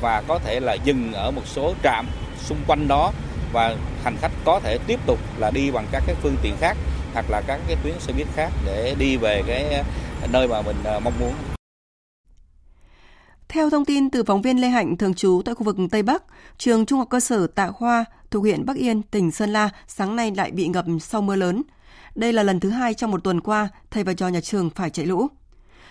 và 0.00 0.22
có 0.28 0.38
thể 0.38 0.60
là 0.60 0.74
dừng 0.84 1.12
ở 1.12 1.30
một 1.30 1.46
số 1.46 1.74
trạm 1.82 2.06
xung 2.38 2.58
quanh 2.66 2.88
đó 2.88 3.12
và 3.52 3.76
hành 4.04 4.16
khách 4.20 4.32
có 4.44 4.60
thể 4.60 4.78
tiếp 4.86 5.00
tục 5.06 5.18
là 5.38 5.50
đi 5.50 5.70
bằng 5.70 5.86
các 5.92 6.02
cái 6.06 6.16
phương 6.22 6.36
tiện 6.42 6.56
khác 6.60 6.76
hoặc 7.12 7.30
là 7.30 7.42
các 7.46 7.60
cái 7.66 7.76
tuyến 7.84 8.00
xe 8.00 8.12
buýt 8.12 8.26
khác 8.34 8.52
để 8.66 8.94
đi 8.98 9.16
về 9.16 9.42
cái 9.46 9.84
nơi 10.32 10.48
mà 10.48 10.62
mình 10.62 10.76
ờ, 10.84 11.00
mong 11.00 11.14
muốn. 11.20 11.32
Theo 13.48 13.70
thông 13.70 13.84
tin 13.84 14.10
từ 14.10 14.24
phóng 14.24 14.42
viên 14.42 14.60
Lê 14.60 14.68
Hạnh 14.68 14.96
thường 14.96 15.14
trú 15.14 15.42
tại 15.44 15.54
khu 15.54 15.64
vực 15.64 15.76
Tây 15.90 16.02
Bắc, 16.02 16.22
trường 16.58 16.86
Trung 16.86 16.98
học 16.98 17.08
cơ 17.10 17.20
sở 17.20 17.46
Tạ 17.46 17.70
Khoa 17.70 18.04
thuộc 18.30 18.42
huyện 18.42 18.66
Bắc 18.66 18.76
Yên, 18.76 19.02
tỉnh 19.02 19.30
Sơn 19.30 19.52
La 19.52 19.70
sáng 19.86 20.16
nay 20.16 20.32
lại 20.36 20.50
bị 20.50 20.68
ngập 20.68 20.84
sau 21.00 21.22
mưa 21.22 21.36
lớn. 21.36 21.62
Đây 22.14 22.32
là 22.32 22.42
lần 22.42 22.60
thứ 22.60 22.70
hai 22.70 22.94
trong 22.94 23.10
một 23.10 23.24
tuần 23.24 23.40
qua 23.40 23.68
thầy 23.90 24.04
và 24.04 24.14
trò 24.14 24.28
nhà 24.28 24.40
trường 24.40 24.70
phải 24.70 24.90
chạy 24.90 25.06
lũ. 25.06 25.28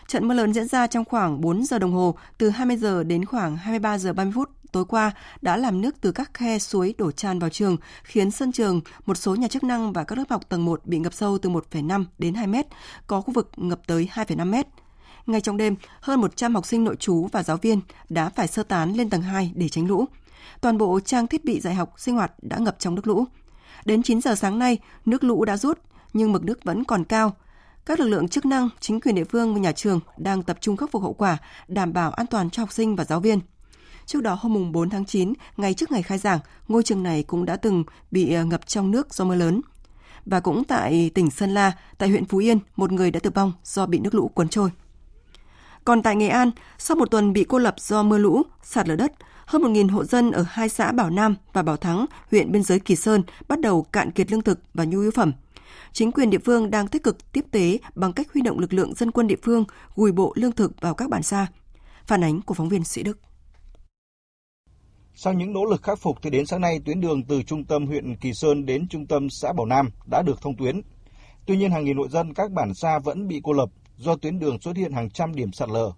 Trận 0.07 0.27
mưa 0.27 0.33
lớn 0.33 0.53
diễn 0.53 0.67
ra 0.67 0.87
trong 0.87 1.05
khoảng 1.05 1.41
4 1.41 1.65
giờ 1.65 1.79
đồng 1.79 1.93
hồ, 1.93 2.15
từ 2.37 2.49
20 2.49 2.77
giờ 2.77 3.03
đến 3.03 3.25
khoảng 3.25 3.57
23 3.57 3.97
giờ 3.97 4.13
30 4.13 4.31
phút 4.35 4.49
tối 4.71 4.85
qua 4.85 5.11
đã 5.41 5.57
làm 5.57 5.81
nước 5.81 5.95
từ 6.01 6.11
các 6.11 6.33
khe 6.33 6.59
suối 6.59 6.95
đổ 6.97 7.11
tràn 7.11 7.39
vào 7.39 7.49
trường, 7.49 7.77
khiến 8.03 8.31
sân 8.31 8.51
trường, 8.51 8.81
một 9.05 9.17
số 9.17 9.35
nhà 9.35 9.47
chức 9.47 9.63
năng 9.63 9.93
và 9.93 10.03
các 10.03 10.17
lớp 10.17 10.23
học 10.29 10.49
tầng 10.49 10.65
1 10.65 10.85
bị 10.85 10.99
ngập 10.99 11.13
sâu 11.13 11.37
từ 11.37 11.49
1,5 11.49 12.05
đến 12.17 12.33
2 12.33 12.47
mét, 12.47 12.65
có 13.07 13.21
khu 13.21 13.33
vực 13.33 13.51
ngập 13.57 13.79
tới 13.87 14.09
2,5 14.13 14.49
mét. 14.49 14.67
Ngay 15.25 15.41
trong 15.41 15.57
đêm, 15.57 15.75
hơn 16.01 16.21
100 16.21 16.55
học 16.55 16.65
sinh 16.65 16.83
nội 16.83 16.95
trú 16.95 17.27
và 17.31 17.43
giáo 17.43 17.57
viên 17.57 17.81
đã 18.09 18.29
phải 18.29 18.47
sơ 18.47 18.63
tán 18.63 18.93
lên 18.93 19.09
tầng 19.09 19.21
2 19.21 19.51
để 19.55 19.69
tránh 19.69 19.87
lũ. 19.87 20.05
Toàn 20.61 20.77
bộ 20.77 20.99
trang 20.99 21.27
thiết 21.27 21.45
bị 21.45 21.59
dạy 21.59 21.75
học, 21.75 21.93
sinh 21.97 22.15
hoạt 22.15 22.31
đã 22.41 22.57
ngập 22.57 22.75
trong 22.79 22.95
nước 22.95 23.07
lũ. 23.07 23.25
Đến 23.85 24.03
9 24.03 24.21
giờ 24.21 24.35
sáng 24.35 24.59
nay, 24.59 24.77
nước 25.05 25.23
lũ 25.23 25.45
đã 25.45 25.57
rút, 25.57 25.79
nhưng 26.13 26.31
mực 26.31 26.43
nước 26.43 26.63
vẫn 26.63 26.83
còn 26.83 27.03
cao. 27.03 27.33
Các 27.85 27.99
lực 27.99 28.07
lượng 28.07 28.27
chức 28.27 28.45
năng, 28.45 28.69
chính 28.79 29.01
quyền 29.01 29.15
địa 29.15 29.23
phương 29.23 29.53
và 29.53 29.59
nhà 29.59 29.71
trường 29.71 29.99
đang 30.17 30.43
tập 30.43 30.57
trung 30.61 30.77
khắc 30.77 30.91
phục 30.91 31.01
hậu 31.01 31.13
quả, 31.13 31.37
đảm 31.67 31.93
bảo 31.93 32.11
an 32.11 32.27
toàn 32.27 32.49
cho 32.49 32.61
học 32.61 32.71
sinh 32.71 32.95
và 32.95 33.03
giáo 33.03 33.19
viên. 33.19 33.39
Trước 34.07 34.21
đó 34.21 34.37
hôm 34.41 34.71
4 34.71 34.89
tháng 34.89 35.05
9, 35.05 35.33
ngày 35.57 35.73
trước 35.73 35.91
ngày 35.91 36.03
khai 36.03 36.17
giảng, 36.17 36.39
ngôi 36.67 36.83
trường 36.83 37.03
này 37.03 37.23
cũng 37.23 37.45
đã 37.45 37.55
từng 37.55 37.83
bị 38.11 38.33
ờ, 38.33 38.45
ngập 38.45 38.67
trong 38.67 38.91
nước 38.91 39.13
do 39.13 39.25
mưa 39.25 39.35
lớn. 39.35 39.61
Và 40.25 40.39
cũng 40.39 40.63
tại 40.63 41.11
tỉnh 41.13 41.29
Sơn 41.31 41.53
La, 41.53 41.71
tại 41.97 42.09
huyện 42.09 42.25
Phú 42.25 42.37
Yên, 42.37 42.59
một 42.75 42.91
người 42.91 43.11
đã 43.11 43.19
tử 43.19 43.29
vong 43.35 43.53
do 43.63 43.85
bị 43.85 43.99
nước 43.99 44.15
lũ 44.15 44.27
cuốn 44.27 44.49
trôi. 44.49 44.69
Còn 45.83 46.03
tại 46.03 46.15
Nghệ 46.15 46.27
An, 46.27 46.51
sau 46.77 46.97
một 46.97 47.11
tuần 47.11 47.33
bị 47.33 47.45
cô 47.49 47.57
lập 47.57 47.75
do 47.77 48.03
mưa 48.03 48.17
lũ, 48.17 48.43
sạt 48.63 48.87
lở 48.87 48.95
đất, 48.95 49.11
hơn 49.45 49.61
1.000 49.61 49.89
hộ 49.89 50.03
dân 50.03 50.31
ở 50.31 50.45
hai 50.49 50.69
xã 50.69 50.91
Bảo 50.91 51.09
Nam 51.09 51.35
và 51.53 51.61
Bảo 51.61 51.77
Thắng, 51.77 52.05
huyện 52.31 52.51
biên 52.51 52.63
giới 52.63 52.79
Kỳ 52.79 52.95
Sơn 52.95 53.23
bắt 53.47 53.59
đầu 53.59 53.83
cạn 53.83 54.11
kiệt 54.11 54.31
lương 54.31 54.41
thực 54.41 54.59
và 54.73 54.85
nhu 54.85 55.01
yếu 55.01 55.11
phẩm. 55.11 55.33
Chính 55.93 56.11
quyền 56.11 56.29
địa 56.29 56.39
phương 56.45 56.71
đang 56.71 56.87
tích 56.87 57.03
cực 57.03 57.31
tiếp 57.31 57.45
tế 57.51 57.77
bằng 57.95 58.13
cách 58.13 58.27
huy 58.33 58.41
động 58.41 58.59
lực 58.59 58.73
lượng 58.73 58.93
dân 58.95 59.11
quân 59.11 59.27
địa 59.27 59.39
phương 59.43 59.65
gùi 59.95 60.11
bộ 60.11 60.33
lương 60.35 60.51
thực 60.51 60.81
vào 60.81 60.93
các 60.93 61.09
bản 61.09 61.23
xa. 61.23 61.47
Phản 62.05 62.23
ánh 62.23 62.41
của 62.41 62.53
phóng 62.53 62.69
viên 62.69 62.83
Sĩ 62.83 63.03
Đức. 63.03 63.19
Sau 65.19 65.33
những 65.33 65.53
nỗ 65.53 65.65
lực 65.65 65.83
khắc 65.83 65.99
phục 65.99 66.17
thì 66.21 66.29
đến 66.29 66.45
sáng 66.45 66.61
nay 66.61 66.79
tuyến 66.85 67.01
đường 67.01 67.21
từ 67.29 67.43
trung 67.43 67.63
tâm 67.63 67.85
huyện 67.85 68.15
Kỳ 68.21 68.33
Sơn 68.33 68.65
đến 68.65 68.87
trung 68.89 69.07
tâm 69.07 69.27
xã 69.29 69.53
Bảo 69.57 69.65
Nam 69.65 69.85
đã 70.11 70.21
được 70.21 70.41
thông 70.41 70.57
tuyến. 70.57 70.81
Tuy 71.47 71.57
nhiên 71.57 71.71
hàng 71.71 71.85
nghìn 71.85 71.97
hộ 71.97 72.07
dân 72.07 72.33
các 72.33 72.51
bản 72.51 72.73
xa 72.73 72.99
vẫn 73.05 73.27
bị 73.27 73.41
cô 73.43 73.53
lập 73.53 73.69
do 73.97 74.15
tuyến 74.21 74.39
đường 74.39 74.59
xuất 74.59 74.75
hiện 74.77 74.91
hàng 74.91 75.09
trăm 75.09 75.35
điểm 75.35 75.51
sạt 75.51 75.69
lở. 75.69 75.91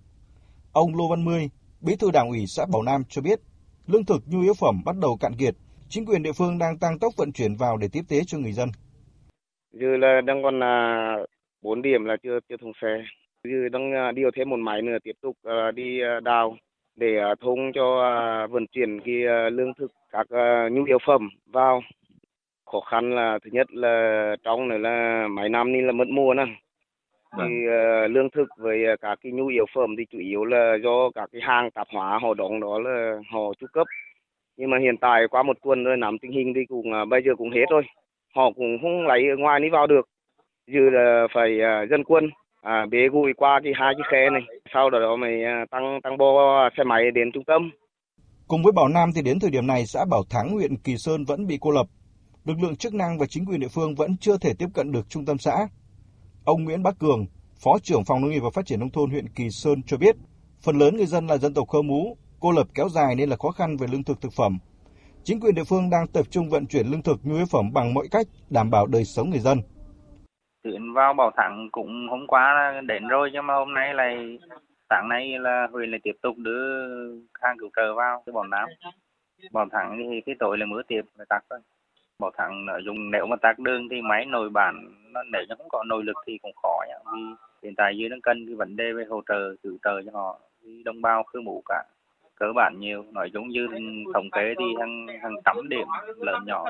Ông 0.73 0.95
Lô 0.95 1.09
Văn 1.09 1.25
Mươi, 1.25 1.49
Bí 1.81 1.95
thư 1.99 2.11
Đảng 2.11 2.29
ủy 2.29 2.39
xã 2.47 2.65
Bảo 2.73 2.81
Nam 2.81 3.01
cho 3.09 3.21
biết, 3.21 3.39
lương 3.87 4.05
thực 4.05 4.21
nhu 4.27 4.41
yếu 4.41 4.53
phẩm 4.53 4.75
bắt 4.85 4.95
đầu 5.01 5.17
cạn 5.19 5.31
kiệt, 5.39 5.55
chính 5.89 6.05
quyền 6.05 6.23
địa 6.23 6.33
phương 6.37 6.57
đang 6.57 6.77
tăng 6.77 6.99
tốc 6.99 7.13
vận 7.17 7.31
chuyển 7.31 7.55
vào 7.55 7.77
để 7.77 7.87
tiếp 7.91 8.03
tế 8.09 8.21
cho 8.27 8.37
người 8.37 8.51
dân. 8.51 8.69
Giờ 9.71 9.97
là 9.97 10.21
đang 10.25 10.43
còn 10.43 10.59
là 10.59 10.73
4 11.61 11.81
điểm 11.81 12.05
là 12.05 12.15
chưa 12.23 12.39
chưa 12.49 12.55
thông 12.61 12.71
xe. 12.81 13.03
Giờ 13.43 13.69
đang 13.71 13.93
à, 13.93 14.11
điều 14.11 14.29
thêm 14.35 14.49
một 14.49 14.59
máy 14.59 14.81
nữa 14.81 14.97
tiếp 15.03 15.15
tục 15.21 15.35
à, 15.43 15.71
đi 15.75 16.01
à, 16.01 16.19
đào 16.23 16.57
để 16.99 17.21
thông 17.41 17.71
cho 17.73 18.47
vận 18.49 18.67
chuyển 18.67 18.99
cái 18.99 19.15
lương 19.51 19.73
thực 19.73 19.91
các 20.11 20.27
nhu 20.71 20.83
yếu 20.83 20.97
phẩm 21.05 21.29
vào. 21.51 21.81
Khó 22.71 22.79
khăn 22.79 23.15
là 23.15 23.39
thứ 23.43 23.49
nhất 23.53 23.67
là 23.73 24.35
trong 24.43 24.67
này 24.67 24.79
là 24.79 25.27
mấy 25.27 25.49
năm 25.49 25.71
nay 25.71 25.81
là 25.81 25.91
mất 25.91 26.07
mùa 26.07 26.33
nè. 26.33 26.45
Thì 27.37 27.43
uh, 27.67 28.11
lương 28.11 28.29
thực 28.29 28.47
với 28.57 28.85
các 29.01 29.19
cái 29.23 29.31
nhu 29.31 29.47
yếu 29.47 29.65
phẩm 29.75 29.95
thì 29.97 30.05
chủ 30.05 30.19
yếu 30.19 30.45
là 30.45 30.75
do 30.83 31.09
các 31.15 31.29
cái 31.31 31.41
hàng 31.41 31.71
tạp 31.71 31.87
hóa 31.93 32.19
họ 32.21 32.33
đóng 32.33 32.59
đó 32.59 32.79
là 32.79 33.19
họ 33.31 33.39
chu 33.59 33.67
cấp. 33.73 33.87
Nhưng 34.57 34.69
mà 34.69 34.77
hiện 34.77 34.97
tại 34.97 35.27
qua 35.27 35.43
một 35.43 35.57
tuần 35.63 35.83
rồi 35.83 35.97
nắm 35.97 36.17
tình 36.17 36.31
hình 36.31 36.53
thì 36.55 36.65
cũng 36.65 36.91
uh, 37.01 37.07
bây 37.07 37.21
giờ 37.21 37.31
cũng 37.37 37.51
hết 37.51 37.65
rồi. 37.69 37.83
Họ 38.35 38.51
cũng 38.51 38.77
không 38.81 39.07
lấy 39.07 39.29
ở 39.29 39.35
ngoài 39.37 39.59
đi 39.59 39.69
vào 39.69 39.87
được. 39.87 40.09
Giờ 40.67 40.89
là 40.91 41.27
phải 41.33 41.59
uh, 41.83 41.89
dân 41.89 42.03
quân 42.03 42.29
à, 42.75 42.85
bế 42.91 42.97
gùi 43.11 43.33
qua 43.37 43.59
cái 43.63 43.73
hai 43.79 43.93
cái 43.97 44.05
khe 44.11 44.29
này 44.29 44.41
sau 44.73 44.89
đó 44.89 45.15
mày 45.15 45.33
tăng 45.71 45.99
tăng 46.03 46.17
bo 46.17 46.25
à, 46.65 46.69
xe 46.77 46.83
máy 46.83 47.01
đến 47.15 47.31
trung 47.33 47.43
tâm. 47.47 47.71
Cùng 48.47 48.63
với 48.63 48.71
Bảo 48.71 48.87
Nam 48.87 49.09
thì 49.15 49.21
đến 49.21 49.39
thời 49.39 49.49
điểm 49.49 49.67
này 49.67 49.85
xã 49.85 50.05
Bảo 50.05 50.23
Thắng 50.29 50.49
huyện 50.49 50.77
Kỳ 50.77 50.97
Sơn 50.97 51.25
vẫn 51.25 51.47
bị 51.47 51.57
cô 51.61 51.71
lập. 51.71 51.87
Lực 52.45 52.57
lượng 52.61 52.75
chức 52.75 52.93
năng 52.93 53.17
và 53.19 53.25
chính 53.29 53.45
quyền 53.45 53.59
địa 53.59 53.67
phương 53.67 53.95
vẫn 53.95 54.17
chưa 54.21 54.37
thể 54.37 54.53
tiếp 54.59 54.67
cận 54.73 54.91
được 54.91 55.09
trung 55.09 55.25
tâm 55.25 55.37
xã. 55.37 55.67
Ông 56.45 56.63
Nguyễn 56.63 56.83
Bắc 56.83 56.99
Cường 56.99 57.25
phó 57.63 57.79
trưởng 57.83 58.05
phòng 58.05 58.21
nông 58.21 58.29
nghiệp 58.29 58.39
và 58.39 58.49
phát 58.53 58.65
triển 58.65 58.79
nông 58.79 58.91
thôn 58.91 59.09
huyện 59.09 59.29
Kỳ 59.29 59.49
Sơn 59.49 59.83
cho 59.85 59.97
biết 59.97 60.15
phần 60.61 60.77
lớn 60.77 60.97
người 60.97 61.05
dân 61.05 61.27
là 61.27 61.37
dân 61.37 61.53
tộc 61.53 61.67
Khơ 61.67 61.81
Mú 61.81 62.17
cô 62.39 62.51
lập 62.51 62.67
kéo 62.73 62.89
dài 62.89 63.15
nên 63.15 63.29
là 63.29 63.37
khó 63.37 63.51
khăn 63.51 63.77
về 63.77 63.87
lương 63.91 64.03
thực 64.03 64.21
thực 64.21 64.33
phẩm. 64.33 64.57
Chính 65.23 65.39
quyền 65.39 65.55
địa 65.55 65.63
phương 65.63 65.89
đang 65.89 66.07
tập 66.07 66.25
trung 66.31 66.49
vận 66.49 66.65
chuyển 66.67 66.87
lương 66.87 67.03
thực 67.03 67.19
nhu 67.23 67.35
yếu 67.35 67.45
phẩm 67.45 67.73
bằng 67.73 67.93
mọi 67.93 68.07
cách 68.11 68.27
đảm 68.49 68.69
bảo 68.69 68.87
đời 68.87 69.05
sống 69.05 69.29
người 69.29 69.39
dân 69.39 69.59
tuyến 70.71 70.93
vào 70.93 71.13
Bảo 71.13 71.31
Thắng 71.37 71.69
cũng 71.71 72.07
hôm 72.09 72.27
qua 72.27 72.73
đến 72.85 73.07
rồi, 73.07 73.29
nhưng 73.33 73.47
mà 73.47 73.53
hôm 73.53 73.73
nay 73.73 73.93
lại, 73.93 74.39
sáng 74.89 75.09
nay 75.09 75.39
là 75.39 75.67
huyện 75.71 75.91
lại 75.91 75.99
tiếp 76.03 76.15
tục 76.21 76.37
đưa 76.37 76.87
hàng 77.41 77.57
cứu 77.57 77.69
trợ 77.75 77.93
vào 77.93 78.23
cái 78.25 78.33
Bảo 78.33 78.43
Nam. 78.43 78.69
Bảo 79.51 79.65
Thắng 79.71 79.97
thì 79.97 80.21
cái 80.25 80.35
tội 80.39 80.57
là 80.57 80.65
mưa 80.65 80.81
tiếp 80.87 81.01
là 81.17 81.25
tắt 81.29 81.39
thôi. 81.49 81.59
Bảo 82.19 82.31
Thắng 82.37 82.65
nó 82.65 82.77
dùng 82.77 83.11
nếu 83.11 83.25
mà 83.25 83.35
tắt 83.35 83.59
đường 83.59 83.87
thì 83.91 84.01
máy 84.01 84.25
nồi 84.25 84.49
bản, 84.49 84.87
nó 85.13 85.23
nếu 85.31 85.41
nó 85.49 85.55
không 85.55 85.69
có 85.69 85.83
nội 85.83 86.03
lực 86.03 86.17
thì 86.25 86.37
cũng 86.41 86.53
khó 86.63 86.83
nhá. 86.87 86.95
Vì 87.13 87.19
hiện 87.63 87.75
tại 87.77 87.97
dưới 87.97 88.09
đang 88.09 88.21
cân 88.21 88.45
cái 88.45 88.55
vấn 88.55 88.75
đề 88.75 88.91
về 88.91 89.03
hỗ 89.09 89.21
trợ, 89.27 89.55
cứu 89.63 89.77
trợ 89.83 90.01
cho 90.05 90.11
họ, 90.13 90.39
vì 90.61 90.83
đồng 90.83 91.01
bào 91.01 91.23
khư 91.23 91.41
mũ 91.41 91.63
cả, 91.65 91.83
cơ 92.35 92.53
bản 92.55 92.73
nhiều 92.79 93.05
nói 93.13 93.29
chung 93.33 93.47
như 93.47 93.67
thống 94.13 94.29
kê 94.31 94.53
thì 94.59 94.65
hàng 94.79 95.07
hàng 95.21 95.35
trăm 95.45 95.69
điểm, 95.69 95.87
lớn 96.17 96.43
nhỏ 96.45 96.65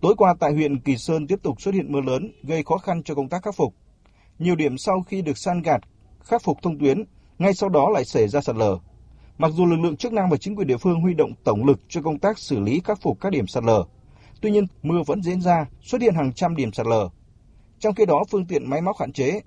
Tối 0.00 0.14
qua 0.16 0.34
tại 0.40 0.52
huyện 0.52 0.80
Kỳ 0.80 0.96
Sơn 0.96 1.26
tiếp 1.26 1.38
tục 1.42 1.60
xuất 1.60 1.74
hiện 1.74 1.92
mưa 1.92 2.00
lớn 2.00 2.32
gây 2.42 2.62
khó 2.62 2.78
khăn 2.78 3.02
cho 3.02 3.14
công 3.14 3.28
tác 3.28 3.42
khắc 3.42 3.54
phục. 3.54 3.74
Nhiều 4.38 4.56
điểm 4.56 4.78
sau 4.78 5.02
khi 5.02 5.22
được 5.22 5.38
san 5.38 5.62
gạt, 5.62 5.80
khắc 6.24 6.42
phục 6.42 6.58
thông 6.62 6.78
tuyến, 6.78 7.04
ngay 7.38 7.54
sau 7.54 7.68
đó 7.68 7.90
lại 7.90 8.04
xảy 8.04 8.28
ra 8.28 8.40
sạt 8.40 8.56
lở. 8.56 8.78
Mặc 9.38 9.52
dù 9.54 9.66
lực 9.66 9.76
lượng 9.76 9.96
chức 9.96 10.12
năng 10.12 10.30
và 10.30 10.36
chính 10.36 10.56
quyền 10.56 10.66
địa 10.66 10.76
phương 10.76 11.00
huy 11.00 11.14
động 11.14 11.32
tổng 11.44 11.64
lực 11.64 11.80
cho 11.88 12.02
công 12.02 12.18
tác 12.18 12.38
xử 12.38 12.60
lý 12.60 12.80
khắc 12.84 13.02
phục 13.02 13.20
các 13.20 13.32
điểm 13.32 13.46
sạt 13.46 13.64
lở, 13.64 13.84
tuy 14.40 14.50
nhiên 14.50 14.66
mưa 14.82 15.02
vẫn 15.06 15.22
diễn 15.22 15.40
ra, 15.40 15.66
xuất 15.82 16.02
hiện 16.02 16.14
hàng 16.14 16.32
trăm 16.32 16.56
điểm 16.56 16.72
sạt 16.72 16.86
lở. 16.86 17.08
Trong 17.78 17.94
khi 17.94 18.06
đó, 18.06 18.24
phương 18.30 18.46
tiện 18.46 18.70
máy 18.70 18.80
móc 18.80 18.96
hạn 18.98 19.12
chế. 19.12 19.40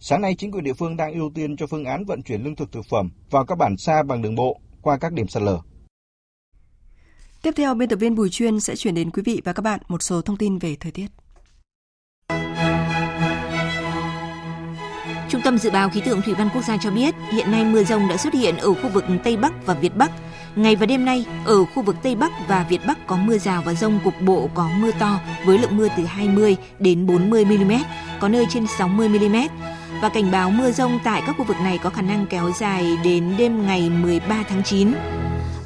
Sáng 0.00 0.20
nay, 0.20 0.34
chính 0.38 0.52
quyền 0.52 0.64
địa 0.64 0.72
phương 0.72 0.96
đang 0.96 1.12
ưu 1.12 1.30
tiên 1.34 1.56
cho 1.56 1.66
phương 1.66 1.84
án 1.84 2.04
vận 2.04 2.22
chuyển 2.22 2.42
lương 2.42 2.56
thực 2.56 2.72
thực 2.72 2.86
phẩm 2.90 3.10
vào 3.30 3.44
các 3.46 3.58
bản 3.58 3.76
xa 3.76 4.02
bằng 4.02 4.22
đường 4.22 4.34
bộ 4.34 4.60
qua 4.82 4.98
các 4.98 5.12
điểm 5.12 5.28
sạt 5.28 5.42
lở. 5.42 5.60
Tiếp 7.46 7.54
theo, 7.56 7.74
biên 7.74 7.88
tập 7.88 7.96
viên 7.96 8.14
Bùi 8.14 8.30
Chuyên 8.30 8.60
sẽ 8.60 8.76
chuyển 8.76 8.94
đến 8.94 9.10
quý 9.10 9.22
vị 9.26 9.42
và 9.44 9.52
các 9.52 9.60
bạn 9.62 9.80
một 9.88 10.02
số 10.02 10.22
thông 10.22 10.36
tin 10.36 10.58
về 10.58 10.76
thời 10.80 10.92
tiết. 10.92 11.06
Trung 15.28 15.40
tâm 15.44 15.58
Dự 15.58 15.70
báo 15.70 15.90
Khí 15.90 16.00
tượng 16.00 16.22
Thủy 16.22 16.34
văn 16.34 16.48
Quốc 16.54 16.64
gia 16.64 16.76
cho 16.76 16.90
biết, 16.90 17.14
hiện 17.32 17.50
nay 17.50 17.64
mưa 17.64 17.84
rông 17.84 18.08
đã 18.08 18.16
xuất 18.16 18.34
hiện 18.34 18.56
ở 18.56 18.74
khu 18.74 18.88
vực 18.88 19.04
Tây 19.24 19.36
Bắc 19.36 19.66
và 19.66 19.74
Việt 19.74 19.96
Bắc. 19.96 20.10
Ngày 20.56 20.76
và 20.76 20.86
đêm 20.86 21.04
nay, 21.04 21.26
ở 21.44 21.64
khu 21.64 21.82
vực 21.82 21.96
Tây 22.02 22.14
Bắc 22.14 22.32
và 22.48 22.66
Việt 22.68 22.80
Bắc 22.86 23.06
có 23.06 23.16
mưa 23.16 23.38
rào 23.38 23.62
và 23.66 23.74
rông 23.74 24.00
cục 24.04 24.14
bộ 24.20 24.50
có 24.54 24.70
mưa 24.78 24.90
to 24.98 25.20
với 25.44 25.58
lượng 25.58 25.76
mưa 25.76 25.88
từ 25.96 26.04
20 26.04 26.56
đến 26.78 27.06
40 27.06 27.44
mm, 27.44 27.72
có 28.20 28.28
nơi 28.28 28.46
trên 28.50 28.66
60 28.78 29.08
mm. 29.08 29.36
Và 30.02 30.08
cảnh 30.08 30.30
báo 30.30 30.50
mưa 30.50 30.70
rông 30.70 30.98
tại 31.04 31.22
các 31.26 31.36
khu 31.38 31.44
vực 31.44 31.56
này 31.60 31.78
có 31.78 31.90
khả 31.90 32.02
năng 32.02 32.26
kéo 32.26 32.50
dài 32.58 32.98
đến 33.04 33.34
đêm 33.38 33.66
ngày 33.66 33.90
13 33.90 34.42
tháng 34.48 34.62
9. 34.62 34.92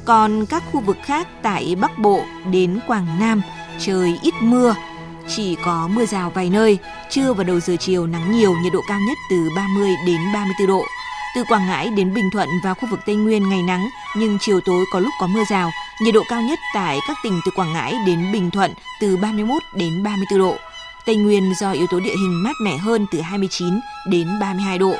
Còn 0.05 0.45
các 0.45 0.63
khu 0.71 0.79
vực 0.79 0.97
khác 1.03 1.27
tại 1.41 1.75
Bắc 1.81 1.97
Bộ 1.97 2.23
đến 2.51 2.79
Quảng 2.87 3.07
Nam 3.19 3.41
trời 3.79 4.19
ít 4.21 4.33
mưa, 4.39 4.75
chỉ 5.27 5.55
có 5.55 5.89
mưa 5.93 6.05
rào 6.05 6.29
vài 6.29 6.49
nơi, 6.49 6.77
trưa 7.09 7.33
và 7.33 7.43
đầu 7.43 7.59
giờ 7.59 7.75
chiều 7.79 8.07
nắng 8.07 8.31
nhiều, 8.31 8.53
nhiệt 8.63 8.73
độ 8.73 8.79
cao 8.87 8.99
nhất 9.07 9.17
từ 9.29 9.49
30 9.55 9.89
đến 10.07 10.19
34 10.33 10.67
độ. 10.67 10.83
Từ 11.35 11.43
Quảng 11.43 11.67
Ngãi 11.67 11.89
đến 11.89 12.13
Bình 12.13 12.29
Thuận 12.31 12.49
và 12.63 12.73
khu 12.73 12.89
vực 12.89 12.99
Tây 13.05 13.15
Nguyên 13.15 13.49
ngày 13.49 13.61
nắng, 13.61 13.89
nhưng 14.15 14.37
chiều 14.39 14.59
tối 14.65 14.85
có 14.91 14.99
lúc 14.99 15.13
có 15.19 15.27
mưa 15.27 15.43
rào. 15.49 15.71
Nhiệt 16.01 16.13
độ 16.13 16.23
cao 16.29 16.41
nhất 16.41 16.59
tại 16.73 16.99
các 17.07 17.17
tỉnh 17.23 17.39
từ 17.45 17.51
Quảng 17.55 17.73
Ngãi 17.73 17.95
đến 18.05 18.31
Bình 18.31 18.51
Thuận 18.51 18.71
từ 19.01 19.17
31 19.17 19.61
đến 19.75 20.03
34 20.03 20.39
độ. 20.39 20.55
Tây 21.05 21.15
Nguyên 21.15 21.53
do 21.55 21.71
yếu 21.71 21.87
tố 21.87 21.99
địa 21.99 22.15
hình 22.15 22.43
mát 22.43 22.53
mẻ 22.61 22.77
hơn 22.77 23.05
từ 23.11 23.21
29 23.21 23.79
đến 24.09 24.27
32 24.41 24.77
độ. 24.77 24.93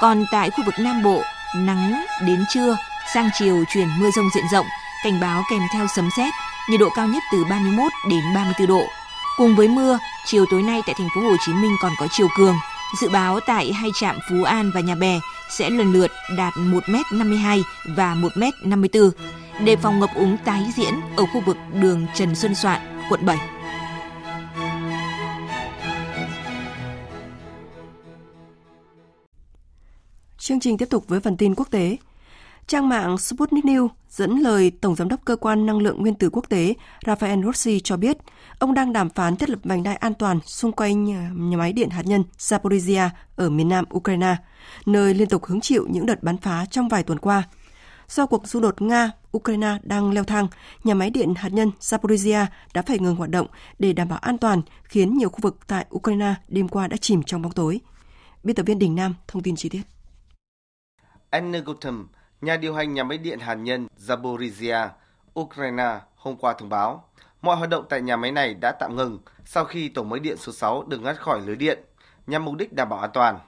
Còn 0.00 0.24
tại 0.32 0.50
khu 0.50 0.64
vực 0.64 0.74
Nam 0.78 1.02
Bộ, 1.02 1.22
nắng 1.56 2.04
đến 2.26 2.44
trưa, 2.54 2.76
sang 3.14 3.28
chiều 3.38 3.64
chuyển 3.68 3.88
mưa 3.98 4.10
rông 4.10 4.30
diện 4.34 4.44
rộng, 4.52 4.66
cảnh 5.04 5.20
báo 5.20 5.42
kèm 5.50 5.62
theo 5.72 5.86
sấm 5.96 6.08
sét, 6.16 6.34
nhiệt 6.70 6.80
độ 6.80 6.88
cao 6.96 7.06
nhất 7.06 7.22
từ 7.32 7.44
31 7.44 7.92
đến 8.10 8.20
34 8.34 8.68
độ. 8.68 8.82
Cùng 9.36 9.56
với 9.56 9.68
mưa, 9.68 9.98
chiều 10.26 10.44
tối 10.50 10.62
nay 10.62 10.80
tại 10.86 10.94
thành 10.98 11.08
phố 11.14 11.20
Hồ 11.20 11.36
Chí 11.46 11.52
Minh 11.52 11.76
còn 11.82 11.92
có 11.98 12.06
chiều 12.10 12.28
cường. 12.36 12.56
Dự 13.00 13.08
báo 13.08 13.40
tại 13.40 13.72
hai 13.72 13.90
trạm 14.00 14.18
Phú 14.30 14.42
An 14.42 14.70
và 14.74 14.80
Nhà 14.80 14.94
Bè 14.94 15.20
sẽ 15.50 15.70
lần 15.70 15.92
lượt 15.92 16.10
đạt 16.36 16.54
1m52 16.54 17.62
và 17.96 18.14
1m54, 18.14 19.10
đề 19.64 19.76
phòng 19.76 20.00
ngập 20.00 20.10
úng 20.14 20.36
tái 20.44 20.64
diễn 20.76 20.94
ở 21.16 21.26
khu 21.26 21.40
vực 21.46 21.56
đường 21.74 22.06
Trần 22.14 22.34
Xuân 22.34 22.54
Soạn, 22.54 22.80
quận 23.10 23.26
7. 23.26 23.38
Chương 30.38 30.60
trình 30.60 30.78
tiếp 30.78 30.88
tục 30.90 31.04
với 31.08 31.20
phần 31.20 31.36
tin 31.36 31.54
quốc 31.54 31.68
tế. 31.70 31.96
Trang 32.68 32.88
mạng 32.88 33.18
Sputnik 33.18 33.64
News 33.64 33.88
dẫn 34.08 34.38
lời 34.38 34.70
Tổng 34.70 34.94
Giám 34.94 35.08
đốc 35.08 35.24
Cơ 35.24 35.36
quan 35.36 35.66
Năng 35.66 35.78
lượng 35.78 36.00
Nguyên 36.00 36.14
tử 36.14 36.30
Quốc 36.32 36.48
tế 36.48 36.74
Rafael 37.04 37.44
Rossi 37.44 37.80
cho 37.80 37.96
biết, 37.96 38.18
ông 38.58 38.74
đang 38.74 38.92
đàm 38.92 39.10
phán 39.10 39.36
thiết 39.36 39.50
lập 39.50 39.58
vành 39.64 39.82
đai 39.82 39.96
an 39.96 40.14
toàn 40.14 40.40
xung 40.44 40.72
quanh 40.72 41.12
ờ, 41.12 41.34
nhà 41.34 41.56
máy 41.56 41.72
điện 41.72 41.90
hạt 41.90 42.02
nhân 42.06 42.24
Zaporizhia 42.38 43.08
ở 43.36 43.50
miền 43.50 43.68
nam 43.68 43.84
Ukraine, 43.94 44.36
nơi 44.86 45.14
liên 45.14 45.28
tục 45.28 45.44
hứng 45.44 45.60
chịu 45.60 45.86
những 45.90 46.06
đợt 46.06 46.22
bắn 46.22 46.36
phá 46.38 46.64
trong 46.70 46.88
vài 46.88 47.02
tuần 47.02 47.18
qua. 47.18 47.42
Do 48.08 48.26
cuộc 48.26 48.48
xung 48.48 48.62
đột 48.62 48.80
Nga-Ukraine 48.80 49.78
đang 49.82 50.12
leo 50.12 50.24
thang, 50.24 50.48
nhà 50.84 50.94
máy 50.94 51.10
điện 51.10 51.34
hạt 51.36 51.52
nhân 51.52 51.70
Zaporizhia 51.80 52.46
đã 52.74 52.82
phải 52.82 52.98
ngừng 52.98 53.16
hoạt 53.16 53.30
động 53.30 53.46
để 53.78 53.92
đảm 53.92 54.08
bảo 54.08 54.18
an 54.18 54.38
toàn, 54.38 54.62
khiến 54.84 55.18
nhiều 55.18 55.28
khu 55.28 55.38
vực 55.42 55.58
tại 55.66 55.86
Ukraine 55.94 56.34
đêm 56.48 56.68
qua 56.68 56.88
đã 56.88 56.96
chìm 56.96 57.22
trong 57.22 57.42
bóng 57.42 57.52
tối. 57.52 57.80
Biên 58.44 58.56
tập 58.56 58.62
viên 58.66 58.78
Đình 58.78 58.94
Nam 58.94 59.14
thông 59.28 59.42
tin 59.42 59.56
chi 59.56 59.68
tiết. 59.68 59.82
Anna 61.30 61.58
Gotham, 61.58 62.08
nhà 62.40 62.56
điều 62.56 62.74
hành 62.74 62.94
nhà 62.94 63.04
máy 63.04 63.18
điện 63.18 63.38
hạt 63.38 63.54
nhân 63.54 63.88
Zaporizhia, 64.06 64.88
Ukraine 65.40 66.00
hôm 66.16 66.36
qua 66.36 66.52
thông 66.52 66.68
báo 66.68 67.04
mọi 67.42 67.56
hoạt 67.56 67.70
động 67.70 67.84
tại 67.88 68.02
nhà 68.02 68.16
máy 68.16 68.32
này 68.32 68.54
đã 68.54 68.72
tạm 68.72 68.96
ngừng 68.96 69.18
sau 69.44 69.64
khi 69.64 69.88
tổ 69.88 70.02
máy 70.02 70.20
điện 70.20 70.36
số 70.36 70.52
6 70.52 70.84
được 70.88 71.00
ngắt 71.00 71.20
khỏi 71.20 71.40
lưới 71.40 71.56
điện 71.56 71.78
nhằm 72.26 72.44
mục 72.44 72.54
đích 72.54 72.72
đảm 72.72 72.88
bảo 72.88 72.98
an 72.98 73.10
toàn. 73.14 73.38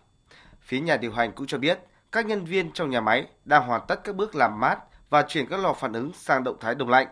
Phía 0.60 0.80
nhà 0.80 0.96
điều 0.96 1.12
hành 1.12 1.32
cũng 1.32 1.46
cho 1.46 1.58
biết 1.58 1.78
các 2.12 2.26
nhân 2.26 2.44
viên 2.44 2.72
trong 2.72 2.90
nhà 2.90 3.00
máy 3.00 3.26
đang 3.44 3.66
hoàn 3.66 3.80
tất 3.88 4.00
các 4.04 4.16
bước 4.16 4.34
làm 4.34 4.60
mát 4.60 4.78
và 5.10 5.22
chuyển 5.22 5.46
các 5.46 5.60
lò 5.60 5.72
phản 5.72 5.92
ứng 5.92 6.12
sang 6.14 6.44
động 6.44 6.56
thái 6.60 6.74
đông 6.74 6.88
lạnh. 6.88 7.06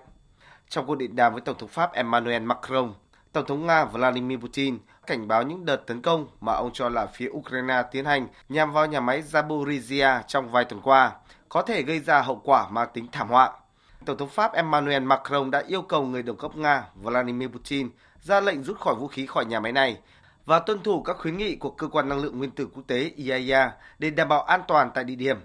Trong 0.69 0.87
cuộc 0.87 0.95
điện 0.95 1.17
đàm 1.17 1.33
với 1.33 1.41
Tổng 1.41 1.59
thống 1.59 1.69
Pháp 1.69 1.93
Emmanuel 1.93 2.43
Macron, 2.43 2.95
Tổng 3.33 3.47
thống 3.47 3.67
Nga 3.67 3.85
Vladimir 3.85 4.39
Putin 4.39 4.79
cảnh 5.07 5.29
báo 5.29 5.43
những 5.43 5.65
đợt 5.65 5.77
tấn 5.77 6.03
công 6.03 6.27
mà 6.41 6.53
ông 6.53 6.71
cho 6.73 6.89
là 6.89 7.07
phía 7.07 7.29
Ukraine 7.29 7.83
tiến 7.91 8.05
hành 8.05 8.27
nhằm 8.49 8.73
vào 8.73 8.87
nhà 8.87 9.01
máy 9.01 9.23
Zaporizhia 9.23 10.23
trong 10.27 10.51
vài 10.51 10.65
tuần 10.65 10.81
qua 10.83 11.13
có 11.49 11.63
thể 11.63 11.83
gây 11.83 12.01
ra 12.01 12.23
hậu 12.23 12.41
quả 12.45 12.69
mang 12.69 12.89
tính 12.93 13.07
thảm 13.13 13.29
họa. 13.29 13.51
Tổng 14.05 14.19
thống 14.19 14.29
Pháp 14.29 14.53
Emmanuel 14.53 15.03
Macron 15.03 15.51
đã 15.51 15.63
yêu 15.67 15.83
cầu 15.83 16.07
người 16.07 16.23
đồng 16.23 16.37
cấp 16.37 16.57
Nga 16.57 16.85
Vladimir 16.95 17.49
Putin 17.49 17.91
ra 18.21 18.41
lệnh 18.41 18.63
rút 18.63 18.81
khỏi 18.81 18.95
vũ 18.95 19.09
khí 19.09 19.27
khỏi 19.27 19.45
nhà 19.45 19.61
máy 19.61 19.73
này 19.73 19.99
và 20.47 20.59
tuân 20.59 20.83
thủ 20.83 21.03
các 21.03 21.17
khuyến 21.19 21.37
nghị 21.37 21.57
của 21.57 21.71
Cơ 21.71 21.89
quan 21.89 22.09
Năng 22.09 22.19
lượng 22.19 22.39
Nguyên 22.39 22.51
tử 22.51 22.69
Quốc 22.75 22.83
tế 22.87 23.13
IAEA 23.17 23.73
để 23.99 24.11
đảm 24.11 24.29
bảo 24.29 24.43
an 24.43 24.63
toàn 24.69 24.91
tại 24.95 25.05
địa 25.05 25.15
điểm. 25.15 25.37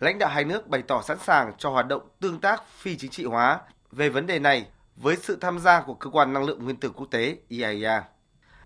lãnh 0.00 0.18
đạo 0.18 0.30
hai 0.30 0.44
nước 0.44 0.68
bày 0.68 0.82
tỏ 0.82 1.02
sẵn 1.02 1.18
sàng 1.18 1.52
cho 1.58 1.70
hoạt 1.70 1.86
động 1.86 2.08
tương 2.20 2.40
tác 2.40 2.62
phi 2.68 2.96
chính 2.96 3.10
trị 3.10 3.24
hóa 3.24 3.60
về 3.92 4.08
vấn 4.08 4.26
đề 4.26 4.38
này 4.38 4.66
với 4.96 5.16
sự 5.16 5.38
tham 5.40 5.58
gia 5.58 5.80
của 5.80 5.94
cơ 5.94 6.10
quan 6.10 6.32
năng 6.32 6.44
lượng 6.44 6.64
nguyên 6.64 6.76
tử 6.76 6.90
quốc 6.90 7.06
tế 7.10 7.36
IAEA. 7.48 8.02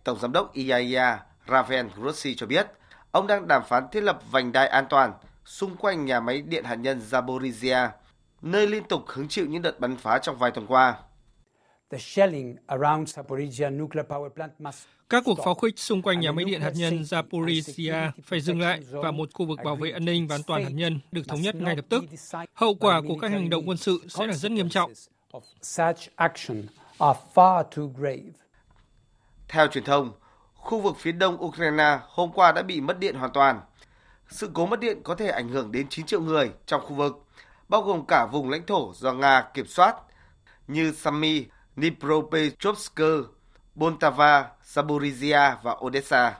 Tổng 0.05 0.19
giám 0.19 0.33
đốc 0.33 0.53
IAEA 0.53 1.19
Rafael 1.47 1.89
Grossi 1.97 2.35
cho 2.35 2.47
biết, 2.47 2.67
ông 3.11 3.27
đang 3.27 3.49
đàm 3.49 3.63
phán 3.69 3.89
thiết 3.93 4.01
lập 4.01 4.19
vành 4.31 4.53
đai 4.53 4.69
an 4.69 4.87
toàn 4.91 5.13
xung 5.45 5.77
quanh 5.77 6.05
nhà 6.05 6.21
máy 6.21 6.43
điện 6.43 6.65
hạt 6.65 6.75
nhân 6.75 7.01
Zaporizhia, 7.11 7.89
nơi 8.43 8.67
liên 8.67 8.85
tục 8.85 9.03
hứng 9.07 9.29
chịu 9.29 9.47
những 9.47 9.63
đợt 9.63 9.81
bắn 9.81 9.97
phá 9.97 10.19
trong 10.19 10.39
vài 10.39 10.51
tuần 10.51 10.67
qua. 10.67 10.97
Các 15.09 15.23
cuộc 15.27 15.39
pháo 15.45 15.55
khích 15.55 15.79
xung 15.79 16.03
quanh 16.03 16.21
nhà 16.21 16.33
máy 16.33 16.45
điện 16.45 16.61
hạt 16.61 16.73
nhân 16.75 17.03
Zaporizhia 17.03 18.11
phải 18.25 18.41
dừng 18.41 18.61
lại 18.61 18.81
và 18.91 19.11
một 19.11 19.29
khu 19.35 19.47
vực 19.47 19.59
bảo 19.65 19.77
vệ 19.77 19.91
an 19.91 20.05
ninh 20.05 20.27
và 20.27 20.37
an 20.37 20.43
toàn 20.47 20.65
hạt 20.65 20.71
nhân 20.73 21.01
được 21.13 21.23
thống 21.29 21.41
nhất 21.41 21.55
ngay 21.55 21.77
lập 21.77 21.85
tức. 21.89 22.05
Hậu 22.55 22.75
quả 22.75 23.01
của 23.09 23.17
các 23.21 23.31
hành 23.31 23.51
động 23.51 23.69
quân 23.69 23.77
sự 23.77 24.01
sẽ 24.09 24.27
là 24.27 24.35
rất 24.35 24.53
nghiêm 24.53 24.69
trọng. 24.69 24.93
Theo 29.49 29.67
truyền 29.67 29.85
thông, 29.85 30.13
khu 30.55 30.81
vực 30.81 30.97
phía 30.99 31.13
đông 31.13 31.45
Ukraine 31.45 31.99
hôm 32.09 32.31
qua 32.35 32.53
đã 32.53 32.63
bị 32.63 32.81
mất 32.81 32.99
điện 32.99 33.15
hoàn 33.15 33.33
toàn. 33.33 33.61
Sự 34.29 34.51
cố 34.55 34.67
mất 34.67 34.81
điện 34.81 35.01
có 35.05 35.15
thể 35.15 35.29
ảnh 35.29 35.49
hưởng 35.49 35.73
đến 35.73 35.87
9 35.89 36.07
triệu 36.07 36.21
người 36.21 36.51
trong 36.67 36.81
khu 36.81 36.95
vực, 36.95 37.25
bao 37.69 37.83
gồm 37.83 38.07
cả 38.07 38.27
vùng 38.33 38.51
lãnh 38.51 38.67
thổ 38.67 38.93
do 38.95 39.13
Nga 39.13 39.43
kiểm 39.55 39.67
soát 39.67 39.97
như 40.69 40.93
Sami, 40.93 41.47
Dnipropetrovsk, 41.77 43.01
Poltava, 43.77 44.47
Zaporizhia 44.75 45.57
và 45.63 45.77
Odessa. 45.85 46.39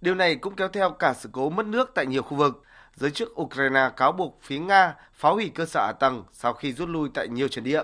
Điều 0.00 0.14
này 0.14 0.36
cũng 0.36 0.56
kéo 0.56 0.68
theo 0.68 0.90
cả 0.90 1.14
sự 1.14 1.28
cố 1.32 1.50
mất 1.50 1.66
nước 1.66 1.90
tại 1.94 2.06
nhiều 2.06 2.22
khu 2.22 2.36
vực. 2.36 2.62
Giới 2.94 3.10
chức 3.10 3.40
Ukraine 3.40 3.90
cáo 3.96 4.12
buộc 4.12 4.38
phía 4.42 4.58
Nga 4.58 4.94
phá 5.14 5.30
hủy 5.30 5.50
cơ 5.54 5.66
sở 5.66 5.86
hạ 5.86 5.92
tầng 5.92 6.24
sau 6.32 6.52
khi 6.52 6.72
rút 6.72 6.88
lui 6.88 7.08
tại 7.14 7.28
nhiều 7.28 7.48
trận 7.48 7.64
địa. 7.64 7.82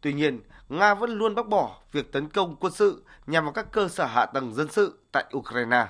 Tuy 0.00 0.12
nhiên, 0.12 0.40
Nga 0.68 0.94
vẫn 0.94 1.10
luôn 1.10 1.34
bác 1.34 1.48
bỏ 1.48 1.78
việc 1.92 2.12
tấn 2.12 2.28
công 2.28 2.56
quân 2.56 2.72
sự 2.72 3.04
nhằm 3.26 3.44
vào 3.44 3.52
các 3.52 3.72
cơ 3.72 3.88
sở 3.88 4.04
hạ 4.04 4.26
tầng 4.26 4.54
dân 4.54 4.68
sự 4.68 4.98
tại 5.12 5.24
Ukraine. 5.36 5.86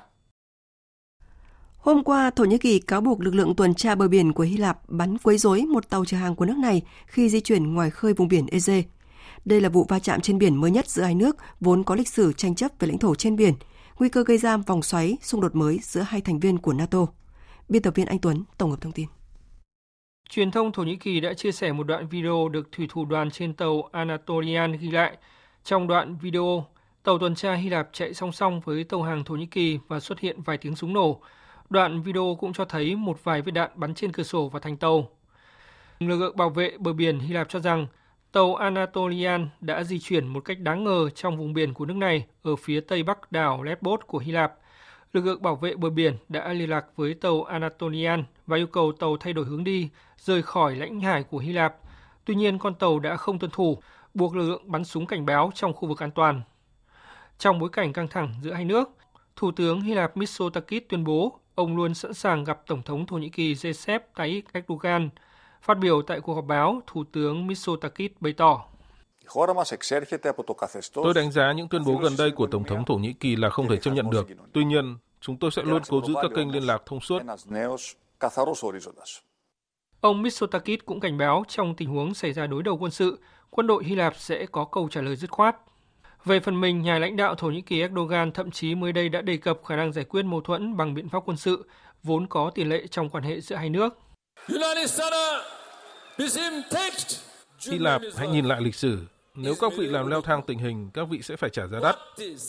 Hôm 1.86 2.04
qua, 2.04 2.30
Thổ 2.30 2.44
Nhĩ 2.44 2.58
Kỳ 2.58 2.78
cáo 2.78 3.00
buộc 3.00 3.20
lực 3.20 3.34
lượng 3.34 3.54
tuần 3.54 3.74
tra 3.74 3.94
bờ 3.94 4.08
biển 4.08 4.32
của 4.32 4.42
Hy 4.42 4.56
Lạp 4.56 4.78
bắn 4.88 5.18
quấy 5.18 5.38
rối 5.38 5.62
một 5.62 5.90
tàu 5.90 6.04
chở 6.04 6.16
hàng 6.16 6.34
của 6.34 6.44
nước 6.44 6.56
này 6.58 6.82
khi 7.06 7.28
di 7.28 7.40
chuyển 7.40 7.74
ngoài 7.74 7.90
khơi 7.90 8.14
vùng 8.14 8.28
biển 8.28 8.46
Ege. 8.46 8.82
Đây 9.44 9.60
là 9.60 9.68
vụ 9.68 9.86
va 9.88 9.98
chạm 9.98 10.20
trên 10.20 10.38
biển 10.38 10.56
mới 10.56 10.70
nhất 10.70 10.88
giữa 10.88 11.02
hai 11.02 11.14
nước, 11.14 11.36
vốn 11.60 11.84
có 11.84 11.94
lịch 11.94 12.08
sử 12.08 12.32
tranh 12.32 12.54
chấp 12.54 12.70
về 12.78 12.88
lãnh 12.88 12.98
thổ 12.98 13.14
trên 13.14 13.36
biển, 13.36 13.54
nguy 13.98 14.08
cơ 14.08 14.24
gây 14.24 14.38
ra 14.38 14.56
vòng 14.56 14.82
xoáy 14.82 15.16
xung 15.22 15.40
đột 15.40 15.54
mới 15.54 15.78
giữa 15.82 16.00
hai 16.00 16.20
thành 16.20 16.40
viên 16.40 16.58
của 16.58 16.72
NATO. 16.72 17.06
Biên 17.68 17.82
tập 17.82 17.94
viên 17.94 18.06
Anh 18.06 18.18
Tuấn 18.18 18.44
tổng 18.58 18.70
hợp 18.70 18.80
thông 18.80 18.92
tin. 18.92 19.06
Truyền 20.28 20.50
thông 20.50 20.72
Thổ 20.72 20.82
Nhĩ 20.82 20.96
Kỳ 20.96 21.20
đã 21.20 21.34
chia 21.34 21.52
sẻ 21.52 21.72
một 21.72 21.86
đoạn 21.86 22.06
video 22.08 22.48
được 22.48 22.72
thủy 22.72 22.86
thủ 22.90 23.04
đoàn 23.04 23.30
trên 23.30 23.54
tàu 23.54 23.88
Anatolian 23.92 24.72
ghi 24.72 24.90
lại. 24.90 25.16
Trong 25.64 25.86
đoạn 25.86 26.16
video, 26.22 26.66
tàu 27.02 27.18
tuần 27.18 27.34
tra 27.34 27.54
Hy 27.54 27.68
Lạp 27.68 27.88
chạy 27.92 28.14
song 28.14 28.32
song 28.32 28.60
với 28.64 28.84
tàu 28.84 29.02
hàng 29.02 29.24
Thổ 29.24 29.34
Nhĩ 29.34 29.46
Kỳ 29.46 29.78
và 29.88 30.00
xuất 30.00 30.20
hiện 30.20 30.42
vài 30.42 30.58
tiếng 30.58 30.76
súng 30.76 30.92
nổ. 30.92 31.20
Đoạn 31.70 32.02
video 32.02 32.36
cũng 32.40 32.52
cho 32.52 32.64
thấy 32.64 32.96
một 32.96 33.24
vài 33.24 33.42
viên 33.42 33.54
đạn 33.54 33.70
bắn 33.74 33.94
trên 33.94 34.12
cửa 34.12 34.22
sổ 34.22 34.48
và 34.48 34.60
thành 34.60 34.76
tàu. 34.76 35.08
Lực 35.98 36.16
lượng 36.16 36.36
bảo 36.36 36.50
vệ 36.50 36.76
bờ 36.78 36.92
biển 36.92 37.18
Hy 37.18 37.34
Lạp 37.34 37.48
cho 37.48 37.60
rằng 37.60 37.86
tàu 38.32 38.54
Anatolian 38.54 39.48
đã 39.60 39.84
di 39.84 39.98
chuyển 39.98 40.26
một 40.26 40.40
cách 40.40 40.58
đáng 40.60 40.84
ngờ 40.84 41.10
trong 41.10 41.36
vùng 41.36 41.52
biển 41.52 41.74
của 41.74 41.86
nước 41.86 41.96
này 41.96 42.26
ở 42.42 42.56
phía 42.56 42.80
tây 42.80 43.02
bắc 43.02 43.32
đảo 43.32 43.62
Lesbos 43.62 44.00
của 44.06 44.18
Hy 44.18 44.32
Lạp. 44.32 44.54
Lực 45.12 45.24
lượng 45.24 45.42
bảo 45.42 45.56
vệ 45.56 45.74
bờ 45.74 45.90
biển 45.90 46.16
đã 46.28 46.52
liên 46.52 46.70
lạc 46.70 46.86
với 46.96 47.14
tàu 47.14 47.42
Anatolian 47.42 48.24
và 48.46 48.56
yêu 48.56 48.66
cầu 48.66 48.92
tàu 48.92 49.16
thay 49.16 49.32
đổi 49.32 49.44
hướng 49.44 49.64
đi, 49.64 49.88
rời 50.18 50.42
khỏi 50.42 50.76
lãnh 50.76 51.00
hải 51.00 51.22
của 51.22 51.38
Hy 51.38 51.52
Lạp. 51.52 51.76
Tuy 52.24 52.34
nhiên, 52.34 52.58
con 52.58 52.74
tàu 52.74 52.98
đã 52.98 53.16
không 53.16 53.38
tuân 53.38 53.50
thủ, 53.50 53.78
buộc 54.14 54.36
lực 54.36 54.48
lượng 54.48 54.62
bắn 54.70 54.84
súng 54.84 55.06
cảnh 55.06 55.26
báo 55.26 55.50
trong 55.54 55.72
khu 55.72 55.88
vực 55.88 56.02
an 56.02 56.10
toàn. 56.10 56.42
Trong 57.38 57.58
bối 57.58 57.68
cảnh 57.72 57.92
căng 57.92 58.08
thẳng 58.08 58.34
giữa 58.42 58.52
hai 58.52 58.64
nước, 58.64 58.88
Thủ 59.36 59.50
tướng 59.50 59.80
Hy 59.80 59.94
Lạp 59.94 60.16
Mitsotakis 60.16 60.82
tuyên 60.88 61.04
bố 61.04 61.40
ông 61.56 61.76
luôn 61.76 61.94
sẵn 61.94 62.14
sàng 62.14 62.44
gặp 62.44 62.66
Tổng 62.66 62.82
thống 62.82 63.06
Thổ 63.06 63.16
Nhĩ 63.16 63.28
Kỳ 63.28 63.54
Recep 63.54 64.14
Tayyip 64.14 64.44
Erdogan. 64.52 65.08
Phát 65.62 65.78
biểu 65.78 66.02
tại 66.02 66.20
cuộc 66.20 66.34
họp 66.34 66.44
báo, 66.44 66.80
Thủ 66.86 67.04
tướng 67.12 67.46
Mitsotakis 67.46 68.10
bày 68.20 68.32
tỏ. 68.32 68.64
Tôi 70.94 71.14
đánh 71.14 71.32
giá 71.32 71.52
những 71.52 71.68
tuyên 71.68 71.84
bố 71.84 71.96
gần 71.96 72.12
đây 72.18 72.30
của 72.30 72.46
Tổng 72.46 72.64
thống 72.64 72.84
Thổ 72.84 72.94
Nhĩ 72.94 73.12
Kỳ 73.12 73.36
là 73.36 73.50
không 73.50 73.68
thể 73.68 73.76
chấp 73.76 73.90
nhận 73.90 74.10
được. 74.10 74.28
Tuy 74.52 74.64
nhiên, 74.64 74.96
chúng 75.20 75.36
tôi 75.36 75.50
sẽ 75.50 75.62
luôn 75.62 75.82
cố 75.88 76.02
giữ 76.06 76.14
các 76.22 76.30
kênh 76.36 76.50
liên 76.52 76.62
lạc 76.62 76.82
thông 76.86 77.00
suốt. 77.00 77.22
Ông 80.00 80.22
Mitsotakis 80.22 80.78
cũng 80.86 81.00
cảnh 81.00 81.18
báo 81.18 81.44
trong 81.48 81.74
tình 81.76 81.88
huống 81.88 82.14
xảy 82.14 82.32
ra 82.32 82.46
đối 82.46 82.62
đầu 82.62 82.76
quân 82.76 82.90
sự, 82.90 83.18
quân 83.50 83.66
đội 83.66 83.84
Hy 83.84 83.94
Lạp 83.94 84.16
sẽ 84.16 84.46
có 84.46 84.64
câu 84.64 84.88
trả 84.88 85.00
lời 85.00 85.16
dứt 85.16 85.30
khoát. 85.30 85.56
Về 86.26 86.40
phần 86.40 86.60
mình, 86.60 86.82
nhà 86.82 86.98
lãnh 86.98 87.16
đạo 87.16 87.34
Thổ 87.34 87.46
Nhĩ 87.46 87.60
Kỳ 87.60 87.80
Erdogan 87.80 88.32
thậm 88.32 88.50
chí 88.50 88.74
mới 88.74 88.92
đây 88.92 89.08
đã 89.08 89.20
đề 89.20 89.36
cập 89.36 89.58
khả 89.64 89.76
năng 89.76 89.92
giải 89.92 90.04
quyết 90.04 90.22
mâu 90.22 90.40
thuẫn 90.40 90.76
bằng 90.76 90.94
biện 90.94 91.08
pháp 91.08 91.18
quân 91.26 91.36
sự, 91.36 91.64
vốn 92.02 92.26
có 92.26 92.50
tiền 92.54 92.68
lệ 92.68 92.86
trong 92.90 93.08
quan 93.10 93.24
hệ 93.24 93.40
giữa 93.40 93.56
hai 93.56 93.68
nước. 93.70 93.98
Hy 97.68 97.78
Lạp, 97.78 98.02
hãy 98.16 98.28
nhìn 98.28 98.44
lại 98.44 98.60
lịch 98.60 98.74
sử. 98.74 98.98
Nếu 99.34 99.54
các 99.60 99.72
vị 99.76 99.86
làm 99.86 100.10
leo 100.10 100.20
thang 100.20 100.42
tình 100.46 100.58
hình, 100.58 100.90
các 100.94 101.08
vị 101.10 101.20
sẽ 101.22 101.36
phải 101.36 101.50
trả 101.50 101.66
giá 101.66 101.78
đắt. 101.82 101.96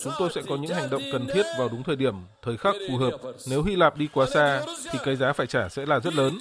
Chúng 0.03 0.13
tôi 0.19 0.29
sẽ 0.35 0.41
có 0.49 0.55
những 0.55 0.75
hành 0.75 0.89
động 0.89 1.01
cần 1.11 1.27
thiết 1.33 1.43
vào 1.59 1.69
đúng 1.69 1.83
thời 1.83 1.95
điểm, 1.95 2.15
thời 2.41 2.57
khắc 2.57 2.75
phù 2.89 2.97
hợp. 2.97 3.11
Nếu 3.49 3.63
Hy 3.63 3.75
Lạp 3.75 3.97
đi 3.97 4.07
quá 4.13 4.25
xa, 4.33 4.61
thì 4.91 4.99
cái 5.03 5.15
giá 5.15 5.33
phải 5.33 5.47
trả 5.47 5.69
sẽ 5.69 5.85
là 5.85 5.99
rất 5.99 6.15
lớn. 6.15 6.37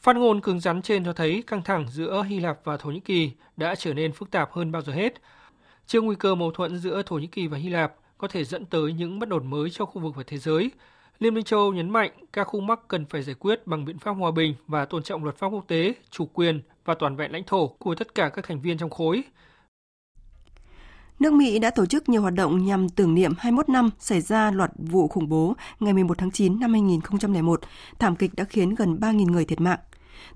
Phát 0.00 0.16
ngôn 0.16 0.40
cứng 0.40 0.60
rắn 0.60 0.82
trên 0.82 1.04
cho 1.04 1.12
thấy 1.12 1.42
căng 1.46 1.62
thẳng 1.62 1.86
giữa 1.88 2.22
Hy 2.22 2.40
Lạp 2.40 2.60
và 2.64 2.76
Thổ 2.76 2.90
Nhĩ 2.90 3.00
Kỳ 3.00 3.32
đã 3.56 3.74
trở 3.74 3.94
nên 3.94 4.12
phức 4.12 4.30
tạp 4.30 4.52
hơn 4.52 4.72
bao 4.72 4.82
giờ 4.82 4.92
hết. 4.92 5.14
Trước 5.86 6.04
nguy 6.04 6.16
cơ 6.16 6.34
mâu 6.34 6.50
thuẫn 6.50 6.78
giữa 6.78 7.02
Thổ 7.06 7.16
Nhĩ 7.16 7.26
Kỳ 7.26 7.46
và 7.46 7.58
Hy 7.58 7.68
Lạp 7.68 7.94
có 8.18 8.28
thể 8.28 8.44
dẫn 8.44 8.66
tới 8.66 8.92
những 8.92 9.18
bất 9.18 9.30
ổn 9.30 9.50
mới 9.50 9.70
cho 9.70 9.84
khu 9.84 10.00
vực 10.00 10.16
và 10.16 10.22
thế 10.26 10.38
giới, 10.38 10.70
Liên 11.18 11.34
minh 11.34 11.44
châu 11.44 11.60
Âu 11.60 11.72
nhấn 11.72 11.90
mạnh 11.90 12.10
các 12.32 12.44
khúc 12.44 12.62
mắc 12.62 12.80
cần 12.88 13.06
phải 13.06 13.22
giải 13.22 13.34
quyết 13.34 13.66
bằng 13.66 13.84
biện 13.84 13.98
pháp 13.98 14.10
hòa 14.10 14.30
bình 14.30 14.54
và 14.66 14.84
tôn 14.84 15.02
trọng 15.02 15.24
luật 15.24 15.36
pháp 15.36 15.48
quốc 15.48 15.64
tế, 15.68 15.94
chủ 16.10 16.26
quyền 16.26 16.60
và 16.84 16.94
toàn 16.94 17.16
vẹn 17.16 17.32
lãnh 17.32 17.44
thổ 17.44 17.68
của 17.68 17.94
tất 17.94 18.14
cả 18.14 18.28
các 18.28 18.44
thành 18.48 18.60
viên 18.60 18.78
trong 18.78 18.90
khối. 18.90 19.22
Nước 21.18 21.32
Mỹ 21.32 21.58
đã 21.58 21.70
tổ 21.70 21.86
chức 21.86 22.08
nhiều 22.08 22.22
hoạt 22.22 22.34
động 22.34 22.64
nhằm 22.64 22.88
tưởng 22.88 23.14
niệm 23.14 23.32
21 23.38 23.68
năm 23.68 23.90
xảy 23.98 24.20
ra 24.20 24.50
loạt 24.50 24.70
vụ 24.78 25.08
khủng 25.08 25.28
bố 25.28 25.54
ngày 25.80 25.92
11 25.92 26.18
tháng 26.18 26.30
9 26.30 26.60
năm 26.60 26.72
2001. 26.72 27.60
Thảm 27.98 28.16
kịch 28.16 28.30
đã 28.36 28.44
khiến 28.44 28.74
gần 28.74 28.98
3.000 29.00 29.30
người 29.30 29.44
thiệt 29.44 29.60
mạng. 29.60 29.78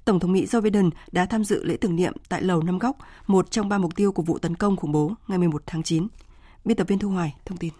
Tổng 0.04 0.20
thống 0.20 0.32
Mỹ 0.32 0.46
Joe 0.46 0.60
Biden 0.60 0.90
đã 1.12 1.26
tham 1.26 1.44
dự 1.44 1.64
lễ 1.64 1.76
tưởng 1.76 1.96
niệm 1.96 2.12
tại 2.28 2.42
Lầu 2.42 2.62
Năm 2.62 2.78
Góc, 2.78 2.96
một 3.26 3.50
trong 3.50 3.68
ba 3.68 3.78
mục 3.78 3.96
tiêu 3.96 4.12
của 4.12 4.22
vụ 4.22 4.38
tấn 4.38 4.54
công 4.54 4.76
khủng 4.76 4.92
bố 4.92 5.12
ngày 5.28 5.38
11 5.38 5.62
tháng 5.66 5.82
9. 5.82 6.06
Biên 6.64 6.76
tập 6.76 6.88
viên 6.88 6.98
Thu 6.98 7.08
Hoài 7.08 7.34
thông 7.44 7.58
tin. 7.58 7.72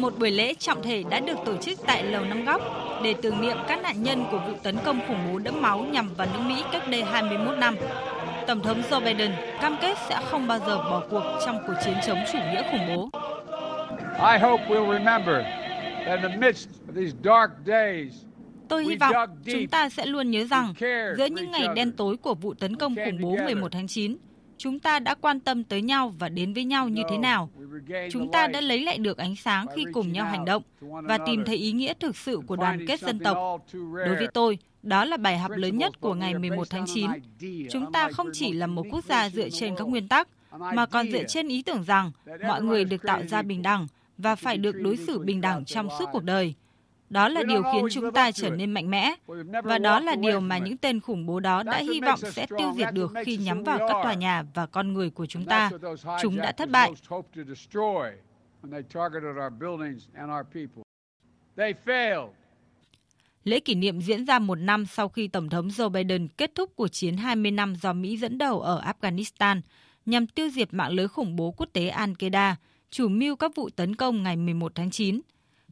một 0.00 0.18
buổi 0.18 0.30
lễ 0.30 0.54
trọng 0.54 0.82
thể 0.82 1.02
đã 1.10 1.20
được 1.20 1.38
tổ 1.46 1.56
chức 1.56 1.78
tại 1.86 2.04
Lầu 2.04 2.24
Năm 2.24 2.44
Góc 2.44 2.60
để 3.02 3.14
tưởng 3.22 3.40
niệm 3.40 3.56
các 3.68 3.82
nạn 3.82 4.02
nhân 4.02 4.24
của 4.30 4.38
vụ 4.38 4.52
tấn 4.62 4.78
công 4.84 5.00
khủng 5.08 5.32
bố 5.32 5.38
đẫm 5.38 5.62
máu 5.62 5.78
nhằm 5.78 6.14
vào 6.16 6.26
nước 6.32 6.40
Mỹ 6.46 6.64
cách 6.72 6.82
đây 6.90 7.02
21 7.02 7.58
năm. 7.58 7.76
Tổng 8.48 8.62
thống 8.62 8.82
Joe 8.90 9.04
Biden 9.04 9.32
cam 9.60 9.76
kết 9.80 9.98
sẽ 10.08 10.20
không 10.30 10.46
bao 10.46 10.58
giờ 10.58 10.76
bỏ 10.76 11.02
cuộc 11.10 11.22
trong 11.46 11.58
cuộc 11.66 11.74
chiến 11.84 11.94
chống 12.06 12.18
chủ 12.32 12.38
nghĩa 12.38 12.62
khủng 12.70 12.86
bố. 12.88 13.10
I 14.32 14.38
hope 14.38 14.64
we'll 14.68 14.92
remember 14.92 15.34
that 16.06 16.22
in 16.22 16.30
the 16.30 16.36
midst 16.36 16.68
of 16.68 16.94
these 16.94 17.16
dark 17.24 17.50
days 17.66 18.24
Tôi 18.68 18.84
hy 18.84 18.96
vọng 18.96 19.14
chúng 19.44 19.66
ta 19.66 19.88
sẽ 19.88 20.06
luôn 20.06 20.30
nhớ 20.30 20.44
rằng 20.44 20.74
giữa 21.16 21.26
những 21.30 21.50
ngày 21.50 21.66
đen 21.74 21.92
tối 21.92 22.16
của 22.16 22.34
vụ 22.34 22.54
tấn 22.54 22.76
công 22.76 22.94
khủng 22.94 23.18
bố 23.20 23.36
11 23.44 23.72
tháng 23.72 23.86
9, 23.86 24.16
chúng 24.58 24.78
ta 24.78 24.98
đã 24.98 25.14
quan 25.14 25.40
tâm 25.40 25.64
tới 25.64 25.82
nhau 25.82 26.14
và 26.18 26.28
đến 26.28 26.54
với 26.54 26.64
nhau 26.64 26.88
như 26.88 27.02
thế 27.10 27.18
nào. 27.18 27.50
Chúng 28.10 28.32
ta 28.32 28.46
đã 28.46 28.60
lấy 28.60 28.80
lại 28.80 28.98
được 28.98 29.18
ánh 29.18 29.36
sáng 29.36 29.66
khi 29.76 29.84
cùng 29.92 30.12
nhau 30.12 30.26
hành 30.26 30.44
động 30.44 30.62
và 30.80 31.18
tìm 31.26 31.44
thấy 31.44 31.56
ý 31.56 31.72
nghĩa 31.72 31.94
thực 32.00 32.16
sự 32.16 32.40
của 32.46 32.56
đoàn 32.56 32.84
kết 32.88 33.00
dân 33.00 33.18
tộc. 33.18 33.66
Đối 33.92 34.16
với 34.16 34.28
tôi, 34.34 34.58
đó 34.82 35.04
là 35.04 35.16
bài 35.16 35.38
học 35.38 35.50
lớn 35.54 35.78
nhất 35.78 36.00
của 36.00 36.14
ngày 36.14 36.38
11 36.38 36.70
tháng 36.70 36.84
9. 36.94 37.10
Chúng 37.70 37.92
ta 37.92 38.10
không 38.12 38.28
chỉ 38.32 38.52
là 38.52 38.66
một 38.66 38.86
quốc 38.90 39.04
gia 39.04 39.30
dựa 39.30 39.48
trên 39.48 39.76
các 39.76 39.88
nguyên 39.88 40.08
tắc, 40.08 40.28
mà 40.58 40.86
còn 40.86 41.10
dựa 41.10 41.24
trên 41.24 41.48
ý 41.48 41.62
tưởng 41.62 41.82
rằng 41.82 42.10
mọi 42.46 42.62
người 42.62 42.84
được 42.84 43.02
tạo 43.02 43.22
ra 43.28 43.42
bình 43.42 43.62
đẳng 43.62 43.86
và 44.18 44.34
phải 44.34 44.58
được 44.58 44.72
đối 44.72 44.96
xử 44.96 45.18
bình 45.18 45.40
đẳng 45.40 45.64
trong 45.64 45.88
suốt 45.98 46.08
cuộc 46.12 46.24
đời. 46.24 46.54
Đó 47.10 47.28
là 47.28 47.42
điều 47.42 47.62
khiến 47.62 47.86
chúng 47.90 48.12
ta 48.12 48.30
trở 48.30 48.50
nên 48.50 48.70
mạnh 48.70 48.90
mẽ, 48.90 49.14
và 49.64 49.78
đó 49.78 50.00
là 50.00 50.14
điều 50.14 50.40
mà 50.40 50.58
những 50.58 50.76
tên 50.76 51.00
khủng 51.00 51.26
bố 51.26 51.40
đó 51.40 51.62
đã 51.62 51.78
hy 51.78 52.00
vọng 52.00 52.20
sẽ 52.32 52.46
tiêu 52.58 52.72
diệt 52.76 52.88
được 52.92 53.12
khi 53.24 53.36
nhắm 53.36 53.62
vào 53.62 53.78
các 53.78 53.96
tòa 54.02 54.14
nhà 54.14 54.44
và 54.54 54.66
con 54.66 54.92
người 54.92 55.10
của 55.10 55.26
chúng 55.26 55.44
ta. 55.44 55.70
Chúng 56.22 56.36
đã 56.36 56.52
thất 56.52 56.70
bại. 56.70 56.92
Lễ 63.48 63.60
kỷ 63.60 63.74
niệm 63.74 64.00
diễn 64.00 64.24
ra 64.24 64.38
một 64.38 64.54
năm 64.54 64.86
sau 64.86 65.08
khi 65.08 65.28
Tổng 65.28 65.48
thống 65.48 65.68
Joe 65.68 65.88
Biden 65.88 66.28
kết 66.28 66.54
thúc 66.54 66.72
cuộc 66.76 66.88
chiến 66.88 67.16
20 67.16 67.50
năm 67.50 67.74
do 67.74 67.92
Mỹ 67.92 68.16
dẫn 68.16 68.38
đầu 68.38 68.60
ở 68.60 68.82
Afghanistan 68.82 69.60
nhằm 70.06 70.26
tiêu 70.26 70.50
diệt 70.50 70.74
mạng 70.74 70.92
lưới 70.92 71.08
khủng 71.08 71.36
bố 71.36 71.50
quốc 71.50 71.68
tế 71.72 71.90
Al-Qaeda, 71.90 72.54
chủ 72.90 73.08
mưu 73.08 73.36
các 73.36 73.54
vụ 73.54 73.70
tấn 73.76 73.96
công 73.96 74.22
ngày 74.22 74.36
11 74.36 74.74
tháng 74.74 74.90
9. 74.90 75.20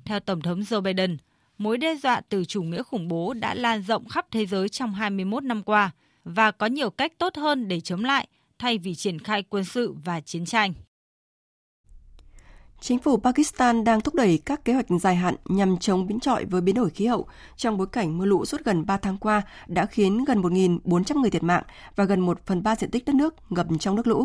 Theo 0.04 0.20
Tổng 0.20 0.40
thống 0.40 0.60
Joe 0.60 0.80
Biden, 0.80 1.16
mối 1.58 1.78
đe 1.78 1.96
dọa 1.96 2.20
từ 2.28 2.44
chủ 2.44 2.62
nghĩa 2.62 2.82
khủng 2.82 3.08
bố 3.08 3.34
đã 3.34 3.54
lan 3.54 3.82
rộng 3.82 4.08
khắp 4.08 4.26
thế 4.30 4.46
giới 4.46 4.68
trong 4.68 4.94
21 4.94 5.44
năm 5.44 5.62
qua 5.62 5.90
và 6.24 6.50
có 6.50 6.66
nhiều 6.66 6.90
cách 6.90 7.12
tốt 7.18 7.36
hơn 7.36 7.68
để 7.68 7.80
chống 7.80 8.04
lại 8.04 8.28
thay 8.58 8.78
vì 8.78 8.94
triển 8.94 9.18
khai 9.18 9.42
quân 9.42 9.64
sự 9.64 9.94
và 10.04 10.20
chiến 10.20 10.44
tranh. 10.44 10.72
Chính 12.80 12.98
phủ 12.98 13.16
Pakistan 13.16 13.84
đang 13.84 14.00
thúc 14.00 14.14
đẩy 14.14 14.38
các 14.44 14.64
kế 14.64 14.72
hoạch 14.72 14.86
dài 15.00 15.16
hạn 15.16 15.34
nhằm 15.44 15.78
chống 15.78 16.06
biến 16.06 16.20
trọi 16.20 16.44
với 16.44 16.60
biến 16.60 16.74
đổi 16.74 16.90
khí 16.90 17.06
hậu 17.06 17.26
trong 17.56 17.76
bối 17.76 17.86
cảnh 17.86 18.18
mưa 18.18 18.24
lũ 18.24 18.44
suốt 18.44 18.64
gần 18.64 18.86
3 18.86 18.96
tháng 18.96 19.18
qua 19.18 19.42
đã 19.66 19.86
khiến 19.86 20.24
gần 20.24 20.42
1.400 20.42 21.20
người 21.20 21.30
thiệt 21.30 21.42
mạng 21.42 21.62
và 21.96 22.04
gần 22.04 22.20
1 22.20 22.40
phần 22.46 22.62
3 22.62 22.76
diện 22.76 22.90
tích 22.90 23.04
đất 23.04 23.14
nước 23.14 23.34
ngập 23.50 23.66
trong 23.80 23.96
nước 23.96 24.06
lũ. 24.06 24.24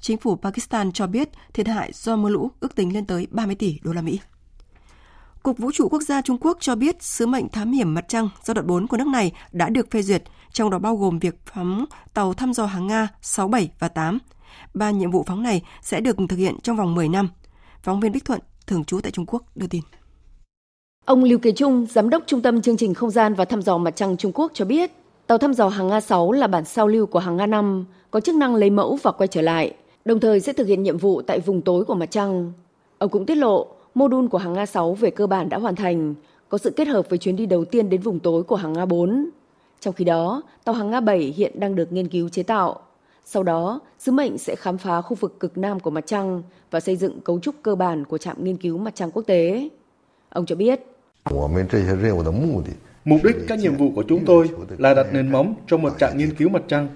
Chính 0.00 0.18
phủ 0.18 0.36
Pakistan 0.36 0.92
cho 0.92 1.06
biết 1.06 1.28
thiệt 1.54 1.68
hại 1.68 1.90
do 1.94 2.16
mưa 2.16 2.28
lũ 2.28 2.50
ước 2.60 2.74
tính 2.74 2.94
lên 2.94 3.06
tới 3.06 3.26
30 3.30 3.54
tỷ 3.54 3.78
đô 3.82 3.92
la 3.92 4.02
Mỹ. 4.02 4.20
Cục 5.42 5.58
Vũ 5.58 5.72
trụ 5.72 5.88
Quốc 5.88 6.02
gia 6.02 6.22
Trung 6.22 6.38
Quốc 6.40 6.58
cho 6.60 6.74
biết 6.74 7.02
sứ 7.02 7.26
mệnh 7.26 7.48
thám 7.48 7.72
hiểm 7.72 7.94
mặt 7.94 8.04
trăng 8.08 8.28
giai 8.42 8.54
đoạn 8.54 8.66
4 8.66 8.86
của 8.86 8.96
nước 8.96 9.06
này 9.06 9.32
đã 9.52 9.68
được 9.68 9.90
phê 9.90 10.02
duyệt, 10.02 10.22
trong 10.52 10.70
đó 10.70 10.78
bao 10.78 10.96
gồm 10.96 11.18
việc 11.18 11.40
phóng 11.46 11.84
tàu 12.14 12.34
thăm 12.34 12.52
dò 12.52 12.66
hàng 12.66 12.86
Nga 12.86 13.08
6, 13.22 13.48
7 13.48 13.70
và 13.78 13.88
8. 13.88 14.18
Ba 14.74 14.90
nhiệm 14.90 15.10
vụ 15.10 15.24
phóng 15.26 15.42
này 15.42 15.62
sẽ 15.82 16.00
được 16.00 16.16
thực 16.28 16.36
hiện 16.36 16.56
trong 16.62 16.76
vòng 16.76 16.94
10 16.94 17.08
năm. 17.08 17.28
Phóng 17.82 18.00
viên 18.00 18.12
Bích 18.12 18.24
Thuận, 18.24 18.40
thường 18.66 18.84
trú 18.84 19.00
tại 19.00 19.12
Trung 19.12 19.26
Quốc, 19.26 19.42
đưa 19.54 19.66
tin. 19.66 19.82
Ông 21.04 21.24
Lưu 21.24 21.38
Kế 21.38 21.52
Trung, 21.52 21.86
Giám 21.90 22.10
đốc 22.10 22.22
Trung 22.26 22.42
tâm 22.42 22.62
Chương 22.62 22.76
trình 22.76 22.94
Không 22.94 23.10
gian 23.10 23.34
và 23.34 23.44
Thăm 23.44 23.62
dò 23.62 23.78
Mặt 23.78 23.96
trăng 23.96 24.16
Trung 24.16 24.32
Quốc 24.34 24.52
cho 24.54 24.64
biết, 24.64 24.90
tàu 25.26 25.38
thăm 25.38 25.54
dò 25.54 25.68
hàng 25.68 25.88
Nga-6 25.88 26.30
là 26.30 26.46
bản 26.46 26.64
sao 26.64 26.88
lưu 26.88 27.06
của 27.06 27.18
hàng 27.18 27.36
Nga-5, 27.36 27.84
có 28.10 28.20
chức 28.20 28.34
năng 28.34 28.54
lấy 28.54 28.70
mẫu 28.70 28.98
và 29.02 29.12
quay 29.12 29.28
trở 29.28 29.42
lại, 29.42 29.74
đồng 30.04 30.20
thời 30.20 30.40
sẽ 30.40 30.52
thực 30.52 30.66
hiện 30.66 30.82
nhiệm 30.82 30.98
vụ 30.98 31.22
tại 31.22 31.40
vùng 31.40 31.62
tối 31.62 31.84
của 31.84 31.94
mặt 31.94 32.10
trăng. 32.10 32.52
Ông 32.98 33.10
cũng 33.10 33.26
tiết 33.26 33.34
lộ, 33.34 33.66
mô 33.94 34.08
đun 34.08 34.28
của 34.28 34.38
hàng 34.38 34.54
Nga-6 34.54 34.94
về 34.94 35.10
cơ 35.10 35.26
bản 35.26 35.48
đã 35.48 35.58
hoàn 35.58 35.74
thành, 35.74 36.14
có 36.48 36.58
sự 36.58 36.70
kết 36.70 36.88
hợp 36.88 37.10
với 37.10 37.18
chuyến 37.18 37.36
đi 37.36 37.46
đầu 37.46 37.64
tiên 37.64 37.90
đến 37.90 38.00
vùng 38.00 38.18
tối 38.18 38.42
của 38.42 38.56
hàng 38.56 38.74
Nga-4. 38.74 39.24
Trong 39.80 39.94
khi 39.94 40.04
đó, 40.04 40.42
tàu 40.64 40.74
hàng 40.74 40.90
Nga-7 40.90 41.32
hiện 41.36 41.60
đang 41.60 41.74
được 41.74 41.92
nghiên 41.92 42.08
cứu 42.08 42.28
chế 42.28 42.42
tạo. 42.42 42.80
Sau 43.24 43.42
đó, 43.42 43.80
sứ 43.98 44.12
mệnh 44.12 44.38
sẽ 44.38 44.56
khám 44.56 44.78
phá 44.78 45.00
khu 45.00 45.16
vực 45.20 45.40
cực 45.40 45.58
nam 45.58 45.80
của 45.80 45.90
mặt 45.90 46.04
trăng 46.06 46.42
và 46.70 46.80
xây 46.80 46.96
dựng 46.96 47.20
cấu 47.20 47.40
trúc 47.40 47.54
cơ 47.62 47.74
bản 47.74 48.04
của 48.04 48.18
trạm 48.18 48.44
nghiên 48.44 48.56
cứu 48.56 48.78
mặt 48.78 48.94
trăng 48.94 49.10
quốc 49.10 49.22
tế. 49.26 49.68
Ông 50.28 50.46
cho 50.46 50.56
biết, 50.56 50.80
Mục 53.04 53.20
đích 53.24 53.36
các 53.48 53.58
nhiệm 53.58 53.76
vụ 53.76 53.90
của 53.94 54.04
chúng 54.08 54.24
tôi 54.24 54.50
là 54.78 54.94
đặt 54.94 55.06
nền 55.12 55.32
móng 55.32 55.54
cho 55.66 55.76
một 55.76 55.92
trạm 55.98 56.18
nghiên 56.18 56.34
cứu 56.34 56.48
mặt 56.48 56.62
trăng. 56.68 56.88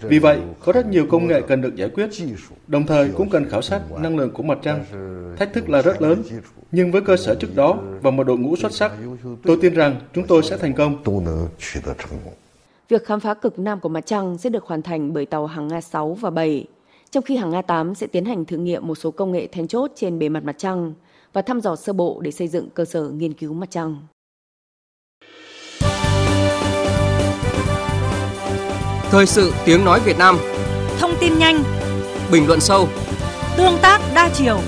Vì 0.00 0.18
vậy, 0.18 0.38
có 0.64 0.72
rất 0.72 0.86
nhiều 0.86 1.06
công 1.10 1.26
nghệ 1.26 1.40
cần 1.48 1.60
được 1.60 1.76
giải 1.76 1.90
quyết, 1.94 2.08
đồng 2.66 2.86
thời 2.86 3.10
cũng 3.16 3.30
cần 3.30 3.48
khảo 3.50 3.62
sát 3.62 3.80
năng 3.98 4.16
lượng 4.16 4.30
của 4.30 4.42
mặt 4.42 4.58
trăng. 4.62 4.84
Thách 5.38 5.52
thức 5.52 5.68
là 5.68 5.82
rất 5.82 6.02
lớn, 6.02 6.22
nhưng 6.72 6.92
với 6.92 7.02
cơ 7.02 7.16
sở 7.16 7.34
trước 7.34 7.54
đó 7.54 7.78
và 8.02 8.10
một 8.10 8.24
đội 8.24 8.38
ngũ 8.38 8.56
xuất 8.56 8.72
sắc, 8.72 8.92
tôi 9.42 9.58
tin 9.60 9.74
rằng 9.74 10.00
chúng 10.14 10.26
tôi 10.26 10.42
sẽ 10.42 10.56
thành 10.56 10.74
công. 10.74 11.02
Việc 12.90 13.04
khám 13.04 13.20
phá 13.20 13.34
cực 13.34 13.58
nam 13.58 13.80
của 13.80 13.88
mặt 13.88 14.06
trăng 14.06 14.38
sẽ 14.38 14.50
được 14.50 14.64
hoàn 14.64 14.82
thành 14.82 15.12
bởi 15.12 15.26
tàu 15.26 15.46
hàng 15.46 15.68
Nga 15.68 15.80
6 15.80 16.14
và 16.14 16.30
7, 16.30 16.66
trong 17.10 17.24
khi 17.24 17.36
hàng 17.36 17.50
Nga 17.50 17.62
8 17.62 17.94
sẽ 17.94 18.06
tiến 18.06 18.24
hành 18.24 18.44
thử 18.44 18.56
nghiệm 18.56 18.86
một 18.86 18.94
số 18.94 19.10
công 19.10 19.32
nghệ 19.32 19.46
then 19.46 19.68
chốt 19.68 19.90
trên 19.94 20.18
bề 20.18 20.28
mặt 20.28 20.44
mặt 20.44 20.54
trăng 20.58 20.92
và 21.32 21.42
thăm 21.42 21.60
dò 21.60 21.76
sơ 21.76 21.92
bộ 21.92 22.20
để 22.20 22.30
xây 22.30 22.48
dựng 22.48 22.68
cơ 22.74 22.84
sở 22.84 23.08
nghiên 23.08 23.32
cứu 23.32 23.52
mặt 23.52 23.70
trăng. 23.70 23.96
Thời 29.10 29.26
sự 29.26 29.52
tiếng 29.64 29.84
nói 29.84 30.00
Việt 30.04 30.18
Nam. 30.18 30.38
Thông 30.98 31.12
tin 31.20 31.38
nhanh. 31.38 31.62
Bình 32.32 32.46
luận 32.46 32.60
sâu. 32.60 32.88
Tương 33.56 33.78
tác 33.82 34.00
đa 34.14 34.30
chiều 34.34 34.58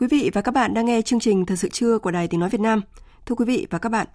Quý 0.00 0.06
vị 0.06 0.30
và 0.34 0.40
các 0.40 0.54
bạn 0.54 0.74
đang 0.74 0.86
nghe 0.86 1.02
chương 1.02 1.20
trình 1.20 1.46
Thời 1.46 1.56
sự 1.56 1.68
trưa 1.68 1.98
của 1.98 2.10
Đài 2.10 2.28
Tiếng 2.28 2.40
nói 2.40 2.48
Việt 2.48 2.60
Nam. 2.60 2.82
Thưa 3.26 3.34
quý 3.34 3.44
vị 3.44 3.66
và 3.70 3.78
các 3.78 3.88
bạn, 3.88 4.06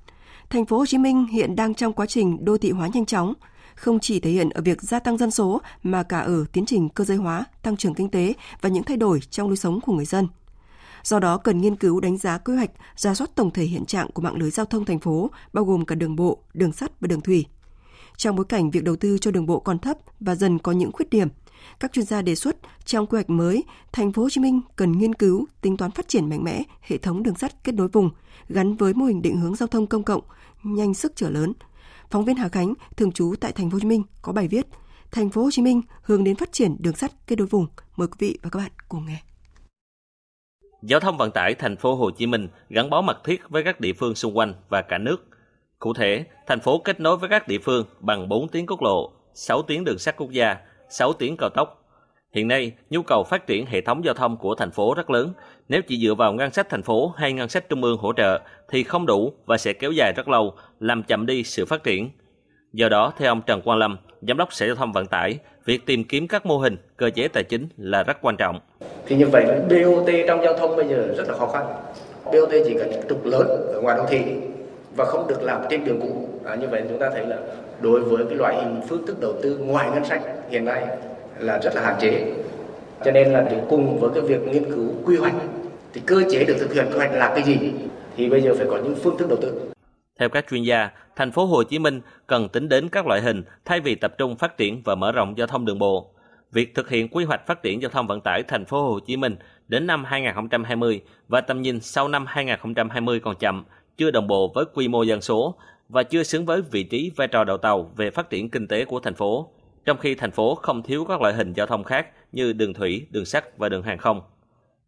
thành 0.50 0.66
phố 0.66 0.78
Hồ 0.78 0.86
Chí 0.86 0.98
Minh 0.98 1.28
hiện 1.28 1.56
đang 1.56 1.74
trong 1.74 1.94
quá 1.94 2.06
trình 2.06 2.46
đô 2.46 2.58
thị 2.58 2.72
hóa 2.72 2.90
nhanh 2.94 3.06
chóng, 3.06 3.34
không 3.76 4.00
chỉ 4.00 4.20
thể 4.20 4.30
hiện 4.30 4.50
ở 4.50 4.62
việc 4.62 4.82
gia 4.82 5.00
tăng 5.00 5.18
dân 5.18 5.32
số 5.32 5.62
mà 5.84 6.04
cả 6.04 6.20
ở 6.20 6.46
tiến 6.52 6.66
trình 6.66 6.90
cơ 6.90 7.04
giới 7.04 7.18
hóa, 7.18 7.46
tăng 7.62 7.78
trưởng 7.78 7.94
kinh 7.94 8.10
tế 8.10 8.34
và 8.62 8.70
những 8.70 8.84
thay 8.84 8.98
đổi 8.98 9.20
trong 9.20 9.48
lối 9.48 9.58
sống 9.58 9.82
của 9.82 9.94
người 9.94 10.06
dân. 10.06 10.28
Do 11.04 11.20
đó 11.20 11.38
cần 11.38 11.62
nghiên 11.62 11.76
cứu 11.76 12.00
đánh 12.00 12.18
giá 12.18 12.38
quy 12.38 12.56
hoạch, 12.56 12.72
ra 12.96 13.14
soát 13.14 13.36
tổng 13.36 13.52
thể 13.52 13.64
hiện 13.64 13.86
trạng 13.86 14.12
của 14.12 14.22
mạng 14.22 14.38
lưới 14.38 14.52
giao 14.52 14.66
thông 14.66 14.86
thành 14.86 15.00
phố, 15.00 15.30
bao 15.54 15.66
gồm 15.66 15.86
cả 15.86 15.96
đường 15.96 16.16
bộ, 16.16 16.40
đường 16.54 16.72
sắt 16.72 17.00
và 17.02 17.08
đường 17.08 17.22
thủy. 17.22 17.46
Trong 18.18 18.36
bối 18.36 18.46
cảnh 18.46 18.72
việc 18.72 18.84
đầu 18.84 18.96
tư 18.96 19.18
cho 19.22 19.32
đường 19.32 19.46
bộ 19.46 19.60
còn 19.60 19.80
thấp 19.80 19.98
và 20.20 20.36
dần 20.36 20.60
có 20.60 20.72
những 20.72 20.92
khuyết 20.92 21.10
điểm, 21.10 21.28
các 21.80 21.94
chuyên 21.94 22.06
gia 22.06 22.22
đề 22.22 22.36
xuất 22.36 22.56
trong 22.86 23.06
quy 23.06 23.16
hoạch 23.16 23.30
mới, 23.30 23.64
thành 23.92 24.12
phố 24.12 24.22
Hồ 24.22 24.30
Chí 24.30 24.42
Minh 24.42 24.62
cần 24.76 24.92
nghiên 24.92 25.14
cứu 25.14 25.46
tính 25.62 25.78
toán 25.78 25.92
phát 25.92 26.08
triển 26.08 26.30
mạnh 26.30 26.44
mẽ 26.44 26.64
hệ 26.82 26.98
thống 26.98 27.24
đường 27.24 27.36
sắt 27.36 27.64
kết 27.64 27.76
nối 27.76 27.88
vùng 27.88 28.10
gắn 28.50 28.76
với 28.76 28.94
mô 28.94 29.06
hình 29.06 29.22
định 29.22 29.38
hướng 29.38 29.56
giao 29.56 29.68
thông 29.68 29.88
công 29.88 30.04
cộng 30.04 30.22
nhanh 30.64 30.94
sức 30.94 31.14
trở 31.16 31.30
lớn. 31.30 31.54
Phóng 32.10 32.26
viên 32.26 32.36
Hà 32.36 32.50
Khánh 32.50 32.74
thường 32.98 33.12
trú 33.12 33.34
tại 33.40 33.52
thành 33.52 33.70
phố 33.70 33.76
Hồ 33.76 33.80
Chí 33.80 33.88
Minh 33.88 34.04
có 34.22 34.34
bài 34.34 34.48
viết 34.48 34.66
Thành 35.16 35.30
phố 35.30 35.44
Hồ 35.44 35.50
Chí 35.52 35.62
Minh 35.62 35.82
hướng 36.02 36.24
đến 36.24 36.36
phát 36.36 36.52
triển 36.52 36.76
đường 36.80 36.96
sắt 36.96 37.12
kết 37.28 37.40
nối 37.40 37.48
vùng. 37.48 37.68
Mời 37.96 38.08
quý 38.08 38.16
vị 38.20 38.40
và 38.44 38.50
các 38.50 38.60
bạn 38.60 38.72
cùng 38.90 39.06
nghe. 39.06 39.22
Giao 40.82 41.00
thông 41.00 41.18
vận 41.18 41.32
tải 41.32 41.56
thành 41.56 41.78
phố 41.78 41.96
Hồ 41.96 42.12
Chí 42.12 42.28
Minh 42.28 42.48
gắn 42.70 42.90
bó 42.90 43.02
mật 43.02 43.24
thiết 43.24 43.42
với 43.50 43.64
các 43.64 43.80
địa 43.80 43.94
phương 43.94 44.16
xung 44.16 44.38
quanh 44.38 44.54
và 44.70 44.82
cả 44.82 44.98
nước. 44.98 45.18
Cụ 45.80 45.94
thể, 45.94 46.26
thành 46.48 46.60
phố 46.60 46.82
kết 46.86 47.00
nối 47.00 47.18
với 47.18 47.30
các 47.30 47.48
địa 47.48 47.60
phương 47.64 47.86
bằng 48.00 48.30
4 48.30 48.48
tuyến 48.48 48.66
quốc 48.66 48.82
lộ, 48.82 49.12
6 49.34 49.62
tuyến 49.62 49.84
đường 49.84 50.00
sắt 50.00 50.18
quốc 50.18 50.32
gia, 50.32 50.58
6 50.90 51.14
tuyến 51.14 51.36
cao 51.38 51.50
tốc. 51.50 51.82
Hiện 52.32 52.48
nay, 52.48 52.72
nhu 52.90 53.02
cầu 53.02 53.24
phát 53.24 53.48
triển 53.48 53.66
hệ 53.66 53.82
thống 53.82 54.06
giao 54.06 54.14
thông 54.14 54.38
của 54.38 54.56
thành 54.56 54.72
phố 54.72 54.94
rất 54.94 55.10
lớn. 55.10 55.34
Nếu 55.70 55.82
chỉ 55.88 55.98
dựa 55.98 56.14
vào 56.14 56.34
ngân 56.34 56.52
sách 56.52 56.70
thành 56.70 56.84
phố 56.84 57.14
hay 57.18 57.34
ngân 57.34 57.50
sách 57.50 57.70
trung 57.70 57.84
ương 57.84 57.98
hỗ 57.98 58.14
trợ 58.14 58.40
thì 58.70 58.84
không 58.84 59.06
đủ 59.06 59.34
và 59.46 59.58
sẽ 59.58 59.74
kéo 59.74 59.92
dài 59.92 60.14
rất 60.16 60.28
lâu, 60.28 60.54
làm 60.80 61.04
chậm 61.04 61.26
đi 61.26 61.44
sự 61.44 61.66
phát 61.66 61.84
triển. 61.84 62.10
Do 62.74 62.90
đó, 62.90 63.14
theo 63.18 63.32
ông 63.32 63.42
Trần 63.46 63.62
Quang 63.62 63.78
Lâm, 63.78 63.98
Giám 64.28 64.38
đốc 64.38 64.54
Sở 64.54 64.66
Giao 64.66 64.76
thông 64.76 64.92
Vận 64.92 65.06
tải, 65.06 65.40
việc 65.66 65.86
tìm 65.86 66.04
kiếm 66.04 66.28
các 66.28 66.46
mô 66.46 66.58
hình, 66.58 66.78
cơ 66.98 67.10
chế 67.16 67.28
tài 67.28 67.44
chính 67.44 67.68
là 67.78 68.04
rất 68.04 68.18
quan 68.22 68.38
trọng. 68.38 68.60
Thì 69.06 69.16
như 69.16 69.28
vậy 69.28 69.46
BOT 69.46 70.10
trong 70.28 70.44
giao 70.44 70.54
thông 70.54 70.76
bây 70.76 70.88
giờ 70.88 71.14
rất 71.18 71.28
là 71.28 71.34
khó 71.38 71.48
khăn. 71.48 71.66
BOT 72.26 72.52
chỉ 72.66 72.76
cần 72.80 72.92
trục 73.10 73.26
lớn 73.26 73.48
ở 73.74 73.82
ngoài 73.82 73.98
đô 73.98 74.06
thị 74.06 74.22
và 74.96 75.06
không 75.06 75.28
được 75.28 75.42
làm 75.42 75.62
trên 75.70 75.86
đường 75.86 76.00
cũ. 76.02 76.30
À, 76.46 76.56
như 76.56 76.68
vậy 76.68 76.84
chúng 76.90 77.00
ta 77.00 77.10
thấy 77.10 77.26
là 77.26 77.38
đối 77.82 78.02
với 78.02 78.26
cái 78.26 78.36
loại 78.36 78.56
hình 78.56 78.82
phương 78.90 79.06
thức 79.08 79.18
đầu 79.22 79.34
tư 79.44 79.58
ngoài 79.58 79.90
ngân 79.92 80.06
sách 80.06 80.22
hiện 80.50 80.66
nay 80.66 80.88
là 81.40 81.60
rất 81.64 81.76
là 81.76 81.82
hạn 81.82 81.96
chế. 82.00 82.34
Cho 83.06 83.12
nên 83.12 83.34
là 83.34 83.42
để 83.42 83.62
cùng 83.70 84.00
với 84.00 84.10
cái 84.14 84.22
việc 84.22 84.48
nghiên 84.48 84.64
cứu 84.74 84.94
quy 85.06 85.18
hoạch 85.18 85.34
thì 85.94 86.02
cơ 86.06 86.24
chế 86.32 86.46
được 86.46 86.56
thực 86.60 86.74
hiện 86.74 86.86
quy 86.92 86.98
hoạch 86.98 87.14
là 87.14 87.32
cái 87.36 87.44
gì 87.44 87.74
thì 88.18 88.30
bây 88.30 88.42
giờ 88.42 88.54
phải 88.58 88.68
có 88.70 88.78
những 88.78 88.96
phương 88.96 89.18
thức 89.18 89.30
đầu 89.30 89.38
tư. 89.42 89.72
Theo 90.20 90.30
các 90.30 90.46
chuyên 90.50 90.64
gia, 90.64 90.90
thành 91.16 91.32
phố 91.32 91.46
Hồ 91.46 91.64
Chí 91.64 91.80
Minh 91.80 92.02
cần 92.28 92.50
tính 92.50 92.70
đến 92.70 92.90
các 92.90 93.08
loại 93.08 93.22
hình 93.22 93.44
thay 93.66 93.80
vì 93.80 93.96
tập 93.96 94.14
trung 94.18 94.36
phát 94.36 94.58
triển 94.58 94.82
và 94.86 94.96
mở 94.96 95.12
rộng 95.12 95.38
giao 95.38 95.48
thông 95.48 95.66
đường 95.66 95.80
bộ. 95.80 96.12
Việc 96.52 96.76
thực 96.76 96.90
hiện 96.90 97.08
quy 97.08 97.26
hoạch 97.26 97.48
phát 97.48 97.64
triển 97.64 97.82
giao 97.82 97.92
thông 97.92 98.08
vận 98.08 98.22
tải 98.22 98.44
thành 98.44 98.66
phố 98.66 98.84
Hồ 98.84 99.00
Chí 99.00 99.18
Minh 99.18 99.36
đến 99.68 99.88
năm 99.88 100.04
2020 100.04 101.02
và 101.28 101.42
tầm 101.42 101.62
nhìn 101.62 101.80
sau 101.80 102.08
năm 102.08 102.26
2020 102.28 103.20
còn 103.20 103.36
chậm, 103.36 103.66
chưa 103.98 104.12
đồng 104.12 104.28
bộ 104.28 104.52
với 104.56 104.66
quy 104.74 104.88
mô 104.88 105.04
dân 105.04 105.22
số 105.22 105.56
và 105.90 106.04
chưa 106.04 106.24
xứng 106.24 106.46
với 106.46 106.62
vị 106.62 106.84
trí 106.84 107.12
vai 107.16 107.28
trò 107.28 107.44
đầu 107.44 107.58
tàu 107.58 107.92
về 107.96 108.12
phát 108.12 108.30
triển 108.30 108.50
kinh 108.50 108.68
tế 108.68 108.86
của 108.86 109.00
thành 109.00 109.16
phố, 109.16 109.50
trong 109.86 109.98
khi 109.98 110.16
thành 110.16 110.32
phố 110.32 110.56
không 110.56 110.84
thiếu 110.84 111.06
các 111.06 111.22
loại 111.22 111.34
hình 111.34 111.54
giao 111.54 111.68
thông 111.68 111.84
khác 111.84 112.08
như 112.32 112.54
đường 112.54 112.74
thủy, 112.74 113.08
đường 113.12 113.26
sắt 113.26 113.58
và 113.58 113.70
đường 113.70 113.84
hàng 113.84 113.98
không. 113.98 114.22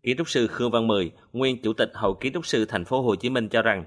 Kiến 0.04 0.18
trúc 0.18 0.30
sư 0.30 0.48
Khương 0.48 0.72
Văn 0.72 0.88
Mười, 0.88 1.12
nguyên 1.34 1.62
chủ 1.62 1.74
tịch 1.74 1.92
Hội 1.94 2.14
Kiến 2.20 2.34
trúc 2.34 2.46
sư 2.46 2.66
thành 2.66 2.86
phố 2.86 3.02
Hồ 3.02 3.16
Chí 3.16 3.30
Minh 3.30 3.50
cho 3.50 3.62
rằng 3.62 3.86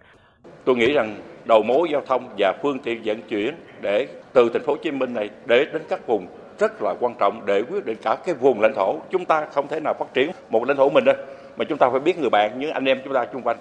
Tôi 0.65 0.77
nghĩ 0.77 0.93
rằng 0.93 1.21
đầu 1.45 1.63
mối 1.63 1.89
giao 1.93 2.03
thông 2.07 2.29
và 2.39 2.53
phương 2.63 2.79
tiện 2.79 3.03
vận 3.05 3.23
chuyển 3.23 3.55
để 3.81 4.07
từ 4.33 4.49
thành 4.53 4.63
phố 4.63 4.73
Hồ 4.73 4.79
Chí 4.83 4.91
Minh 4.91 5.15
này 5.15 5.31
để 5.47 5.65
đến 5.73 5.83
các 5.89 6.07
vùng 6.07 6.27
rất 6.59 6.83
là 6.83 6.95
quan 7.01 7.15
trọng 7.21 7.47
để 7.47 7.63
quyết 7.63 7.87
định 7.87 7.97
cả 8.03 8.17
cái 8.27 8.35
vùng 8.35 8.61
lãnh 8.61 8.75
thổ. 8.75 8.99
Chúng 9.11 9.25
ta 9.25 9.47
không 9.53 9.69
thể 9.69 9.81
nào 9.81 9.95
phát 9.99 10.15
triển 10.15 10.31
một 10.51 10.65
lãnh 10.65 10.77
thổ 10.77 10.89
mình 10.91 11.05
đâu, 11.05 11.17
mà 11.57 11.65
chúng 11.65 11.79
ta 11.79 11.91
phải 11.91 12.01
biết 12.01 12.19
người 12.19 12.31
bạn, 12.31 12.59
những 12.59 12.71
anh 12.71 12.85
em 12.85 12.99
chúng 13.05 13.15
ta 13.15 13.27
xung 13.33 13.43
quanh 13.43 13.57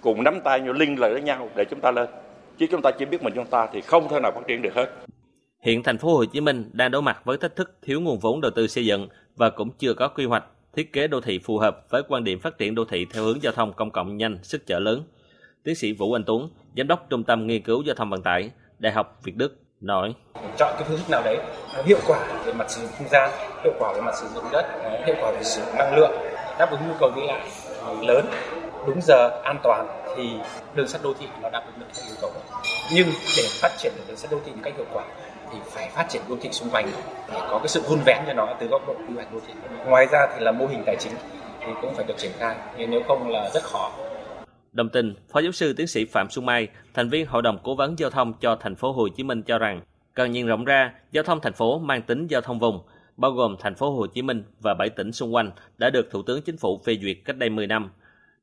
cùng 0.00 0.24
nắm 0.24 0.40
tay 0.44 0.60
nhau 0.60 0.72
liên 0.72 1.00
lạc 1.00 1.08
với 1.08 1.22
nhau 1.22 1.48
để 1.56 1.64
chúng 1.70 1.80
ta 1.80 1.90
lên. 1.90 2.08
Chứ 2.58 2.66
chúng 2.70 2.82
ta 2.82 2.90
chỉ 2.98 3.04
biết 3.04 3.22
mình 3.22 3.32
chúng 3.36 3.46
ta 3.46 3.68
thì 3.72 3.80
không 3.80 4.08
thể 4.08 4.20
nào 4.20 4.32
phát 4.34 4.40
triển 4.48 4.62
được 4.62 4.74
hết. 4.74 4.86
Hiện 5.62 5.82
thành 5.82 5.98
phố 5.98 6.16
Hồ 6.16 6.24
Chí 6.24 6.40
Minh 6.40 6.70
đang 6.72 6.90
đối 6.90 7.02
mặt 7.02 7.20
với 7.24 7.36
thách 7.36 7.56
thức 7.56 7.76
thiếu 7.82 8.00
nguồn 8.00 8.18
vốn 8.18 8.40
đầu 8.40 8.50
tư 8.50 8.66
xây 8.66 8.84
dựng 8.86 9.08
và 9.36 9.50
cũng 9.50 9.70
chưa 9.78 9.94
có 9.94 10.08
quy 10.08 10.24
hoạch 10.24 10.44
thiết 10.76 10.92
kế 10.92 11.06
đô 11.06 11.20
thị 11.20 11.38
phù 11.38 11.58
hợp 11.58 11.90
với 11.90 12.02
quan 12.08 12.24
điểm 12.24 12.40
phát 12.40 12.58
triển 12.58 12.74
đô 12.74 12.84
thị 12.84 13.06
theo 13.12 13.24
hướng 13.24 13.42
giao 13.42 13.52
thông 13.52 13.72
công 13.72 13.90
cộng 13.90 14.16
nhanh, 14.16 14.38
sức 14.42 14.66
chở 14.66 14.78
lớn. 14.78 15.02
Tiến 15.64 15.74
sĩ 15.74 15.92
Vũ 15.92 16.12
Anh 16.12 16.24
Tuấn, 16.26 16.48
giám 16.76 16.86
đốc 16.86 17.06
Trung 17.10 17.24
tâm 17.24 17.46
Nghiên 17.46 17.62
cứu 17.62 17.82
Giao 17.82 17.94
thông 17.94 18.10
Vận 18.10 18.22
tải, 18.22 18.50
Đại 18.78 18.92
học 18.92 19.18
Việt 19.24 19.36
Đức 19.36 19.56
nói: 19.80 20.14
chọn 20.58 20.74
cái 20.78 20.84
phương 20.88 20.98
thức 20.98 21.10
nào 21.10 21.22
đấy 21.24 21.38
hiệu 21.84 21.98
quả 22.06 22.42
về 22.46 22.52
mặt 22.52 22.70
sử 22.70 22.82
dụng 22.82 22.90
không 22.98 23.08
gian, 23.10 23.30
hiệu 23.64 23.72
quả 23.78 23.92
về 23.94 24.00
mặt 24.00 24.14
sử 24.14 24.26
dụng 24.34 24.44
đất, 24.52 24.64
hiệu 25.06 25.16
quả 25.20 25.32
về 25.32 25.42
sử 25.42 25.60
dụng 25.60 25.74
năng 25.78 25.96
lượng 25.96 26.12
đáp 26.58 26.70
ứng 26.70 26.80
nhu 26.88 26.94
cầu 27.00 27.10
đi 27.16 27.22
lại 27.26 27.48
lớn 28.02 28.26
đúng 28.86 29.00
giờ 29.02 29.30
an 29.44 29.60
toàn 29.62 29.86
thì 30.16 30.30
đường 30.74 30.88
sắt 30.88 31.02
đô 31.02 31.14
thị 31.20 31.26
nó 31.42 31.50
đáp 31.50 31.62
ứng 31.66 31.80
được 31.80 31.86
các 31.94 32.02
yêu 32.08 32.16
cầu 32.20 32.30
đó. 32.34 32.60
nhưng 32.92 33.06
để 33.36 33.42
phát 33.60 33.70
triển 33.78 33.92
được 33.96 34.02
đường 34.08 34.16
sắt 34.16 34.30
đô 34.30 34.38
thị 34.46 34.52
một 34.52 34.60
cách 34.62 34.74
hiệu 34.76 34.86
quả 34.92 35.04
thì 35.52 35.58
phải 35.70 35.90
phát 35.94 36.06
triển 36.08 36.22
đô 36.28 36.36
thị 36.40 36.48
xung 36.52 36.70
quanh 36.70 36.86
để 37.32 37.38
có 37.50 37.58
cái 37.58 37.68
sự 37.68 37.82
vun 37.88 37.98
vén 38.06 38.18
cho 38.26 38.32
nó 38.32 38.54
từ 38.60 38.66
góc 38.66 38.82
độ 38.86 38.94
quy 39.08 39.14
hoạch 39.14 39.32
đô 39.32 39.40
thị 39.46 39.54
ngoài 39.86 40.06
ra 40.12 40.26
thì 40.34 40.44
là 40.44 40.52
mô 40.52 40.66
hình 40.66 40.82
tài 40.86 40.96
chính 41.00 41.12
thì 41.60 41.72
cũng 41.82 41.94
phải 41.94 42.04
được 42.04 42.16
triển 42.18 42.32
khai 42.38 42.56
nếu 42.76 43.02
không 43.08 43.28
là 43.28 43.50
rất 43.54 43.62
khó 43.62 43.90
Đồng 44.72 44.88
tình, 44.88 45.14
Phó 45.32 45.40
giáo 45.40 45.52
sư 45.52 45.72
tiến 45.72 45.86
sĩ 45.86 46.04
Phạm 46.04 46.30
Xuân 46.30 46.46
Mai, 46.46 46.68
thành 46.94 47.08
viên 47.08 47.26
Hội 47.26 47.42
đồng 47.42 47.58
Cố 47.62 47.74
vấn 47.74 47.98
Giao 47.98 48.10
thông 48.10 48.32
cho 48.40 48.56
thành 48.56 48.74
phố 48.74 48.92
Hồ 48.92 49.08
Chí 49.08 49.22
Minh 49.22 49.42
cho 49.42 49.58
rằng, 49.58 49.80
cần 50.14 50.32
nhìn 50.32 50.46
rộng 50.46 50.64
ra, 50.64 50.92
giao 51.12 51.24
thông 51.24 51.40
thành 51.40 51.52
phố 51.52 51.78
mang 51.78 52.02
tính 52.02 52.26
giao 52.26 52.40
thông 52.40 52.58
vùng, 52.58 52.80
bao 53.16 53.30
gồm 53.30 53.56
thành 53.60 53.74
phố 53.74 53.90
Hồ 53.90 54.06
Chí 54.06 54.22
Minh 54.22 54.42
và 54.60 54.74
bảy 54.74 54.90
tỉnh 54.90 55.12
xung 55.12 55.34
quanh 55.34 55.50
đã 55.78 55.90
được 55.90 56.10
Thủ 56.10 56.22
tướng 56.22 56.42
Chính 56.42 56.56
phủ 56.56 56.80
phê 56.84 56.96
duyệt 57.02 57.16
cách 57.24 57.36
đây 57.36 57.50
10 57.50 57.66
năm. 57.66 57.90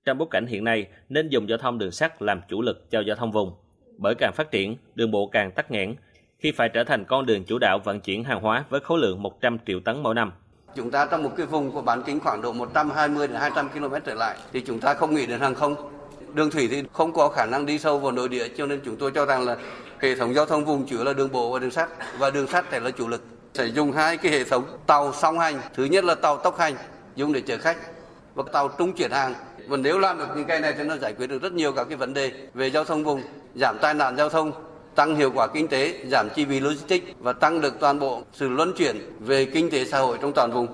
Trong 0.06 0.18
bối 0.18 0.28
cảnh 0.32 0.46
hiện 0.46 0.64
nay, 0.64 0.88
nên 1.10 1.30
dùng 1.30 1.50
giao 1.50 1.58
thông 1.58 1.78
đường 1.78 1.92
sắt 1.92 2.22
làm 2.22 2.42
chủ 2.50 2.62
lực 2.62 2.92
cho 2.92 3.00
giao 3.00 3.16
thông 3.16 3.32
vùng. 3.32 3.54
Bởi 3.98 4.16
càng 4.16 4.34
phát 4.34 4.52
triển, 4.52 4.78
đường 4.96 5.12
bộ 5.12 5.28
càng 5.28 5.52
tắc 5.52 5.72
nghẽn, 5.72 5.96
khi 6.40 6.52
phải 6.52 6.70
trở 6.70 6.84
thành 6.84 7.06
con 7.06 7.26
đường 7.26 7.44
chủ 7.44 7.58
đạo 7.62 7.80
vận 7.84 8.00
chuyển 8.00 8.24
hàng 8.24 8.42
hóa 8.42 8.66
với 8.70 8.80
khối 8.80 9.00
lượng 9.00 9.24
100 9.24 9.58
triệu 9.68 9.80
tấn 9.86 10.04
mỗi 10.04 10.16
năm. 10.16 10.32
Chúng 10.76 10.92
ta 10.92 11.06
trong 11.06 11.24
một 11.24 11.32
cái 11.38 11.46
vùng 11.46 11.76
có 11.76 11.82
bán 11.82 12.04
kính 12.04 12.20
khoảng 12.20 12.42
độ 12.42 12.54
120 12.54 13.28
đến 13.28 13.38
200 13.38 13.70
km 13.70 13.94
trở 14.06 14.14
lại 14.14 14.38
thì 14.54 14.62
chúng 14.62 14.80
ta 14.80 14.94
không 14.94 15.16
nghĩ 15.16 15.26
đến 15.26 15.40
hàng 15.40 15.56
không. 15.56 15.76
Đường 16.34 16.52
thủy 16.52 16.68
thì 16.72 16.84
không 16.94 17.14
có 17.14 17.30
khả 17.30 17.46
năng 17.46 17.66
đi 17.66 17.80
sâu 17.80 18.00
vào 18.00 18.12
nội 18.12 18.30
địa 18.30 18.48
cho 18.58 18.66
nên 18.66 18.82
chúng 18.86 18.96
tôi 18.96 19.12
cho 19.16 19.26
rằng 19.26 19.46
là 19.46 19.58
hệ 20.00 20.16
thống 20.16 20.34
giao 20.34 20.46
thông 20.46 20.66
vùng 20.66 20.86
chủ 20.86 21.04
là 21.04 21.14
đường 21.14 21.32
bộ 21.32 21.52
và 21.52 21.60
đường 21.60 21.72
sắt 21.72 21.90
và 22.18 22.30
đường 22.30 22.48
sắt 22.48 22.66
sẽ 22.72 22.80
là 22.80 22.92
chủ 22.92 23.08
lực. 23.08 23.24
Sẽ 23.54 23.66
dùng 23.66 23.92
hai 23.92 24.18
cái 24.18 24.32
hệ 24.32 24.44
thống 24.44 24.64
tàu 24.88 25.14
song 25.14 25.40
hành. 25.40 25.56
Thứ 25.74 25.84
nhất 25.84 26.04
là 26.04 26.16
tàu 26.16 26.38
tốc 26.38 26.60
hành 26.60 26.74
dùng 27.16 27.34
để 27.34 27.42
chở 27.42 27.58
khách 27.58 27.78
và 28.36 28.44
tàu 28.54 28.68
trung 28.68 28.94
chuyển 28.94 29.12
hàng. 29.12 29.34
Và 29.68 29.78
nếu 29.78 30.00
làm 30.00 30.18
được 30.18 30.28
những 30.36 30.46
cái 30.48 30.60
này 30.60 30.74
thì 30.78 30.84
nó 30.84 30.98
giải 30.98 31.14
quyết 31.14 31.28
được 31.28 31.42
rất 31.42 31.54
nhiều 31.54 31.74
các 31.74 31.84
cái 31.84 31.98
vấn 31.98 32.14
đề 32.14 32.32
về 32.54 32.70
giao 32.70 32.84
thông 32.84 33.04
vùng, 33.04 33.22
giảm 33.56 33.78
tai 33.82 33.94
nạn 33.94 34.18
giao 34.18 34.30
thông, 34.30 34.52
tăng 34.96 35.16
hiệu 35.16 35.32
quả 35.36 35.48
kinh 35.54 35.68
tế, 35.68 36.06
giảm 36.06 36.28
chi 36.36 36.46
phí 36.46 36.60
logistics 36.60 37.08
và 37.20 37.34
tăng 37.34 37.62
được 37.62 37.74
toàn 37.80 38.00
bộ 38.00 38.22
sự 38.34 38.50
luân 38.50 38.74
chuyển 38.78 38.96
về 39.20 39.46
kinh 39.46 39.70
tế 39.70 39.86
xã 39.86 40.00
hội 40.00 40.18
trong 40.22 40.34
toàn 40.34 40.52
vùng. 40.52 40.68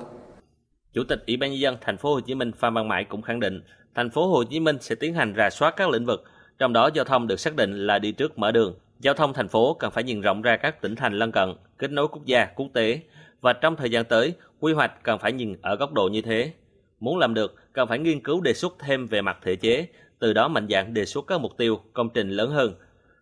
Chủ 0.94 1.04
tịch 1.10 1.20
Ủy 1.28 1.38
ban 1.38 1.52
nhân 1.52 1.60
dân 1.60 1.78
thành 1.82 1.98
phố 1.98 2.14
Hồ 2.14 2.20
Chí 2.20 2.36
Minh 2.36 2.52
Phan 2.52 2.74
Văn 2.74 2.88
Mãi 2.88 3.04
cũng 3.10 3.22
khẳng 3.22 3.40
định, 3.40 3.62
thành 3.96 4.10
phố 4.10 4.28
Hồ 4.28 4.44
Chí 4.44 4.60
Minh 4.60 4.78
sẽ 4.82 4.96
tiến 4.96 5.14
hành 5.14 5.34
rà 5.38 5.50
soát 5.50 5.74
các 5.78 5.90
lĩnh 5.90 6.06
vực, 6.06 6.24
trong 6.60 6.74
đó 6.74 6.90
giao 6.94 7.06
thông 7.06 7.28
được 7.28 7.40
xác 7.40 7.56
định 7.56 7.88
là 7.88 8.00
đi 8.00 8.12
trước 8.12 8.38
mở 8.38 8.52
đường. 8.52 8.76
Giao 9.00 9.14
thông 9.14 9.34
thành 9.34 9.48
phố 9.48 9.74
cần 9.74 9.92
phải 9.92 10.04
nhìn 10.04 10.22
rộng 10.22 10.42
ra 10.42 10.58
các 10.58 10.82
tỉnh 10.82 10.96
thành 10.96 11.14
lân 11.14 11.32
cận, 11.32 11.54
kết 11.78 11.92
nối 11.92 12.08
quốc 12.08 12.26
gia, 12.26 12.46
quốc 12.46 12.68
tế 12.74 13.00
và 13.42 13.54
trong 13.54 13.76
thời 13.76 13.90
gian 13.90 14.06
tới, 14.06 14.34
quy 14.60 14.74
hoạch 14.74 15.04
cần 15.04 15.20
phải 15.20 15.32
nhìn 15.32 15.56
ở 15.62 15.76
góc 15.76 15.94
độ 15.94 16.10
như 16.12 16.22
thế. 16.22 16.52
Muốn 17.00 17.18
làm 17.18 17.34
được, 17.34 17.56
cần 17.74 17.88
phải 17.88 18.00
nghiên 18.00 18.24
cứu 18.24 18.42
đề 18.42 18.54
xuất 18.54 18.76
thêm 18.80 19.06
về 19.06 19.22
mặt 19.22 19.38
thể 19.44 19.56
chế, 19.56 19.88
từ 20.20 20.34
đó 20.34 20.48
mạnh 20.48 20.68
dạn 20.70 20.94
đề 20.94 21.06
xuất 21.06 21.28
các 21.28 21.42
mục 21.42 21.52
tiêu, 21.58 21.80
công 21.94 22.10
trình 22.10 22.30
lớn 22.30 22.50
hơn. 22.52 22.74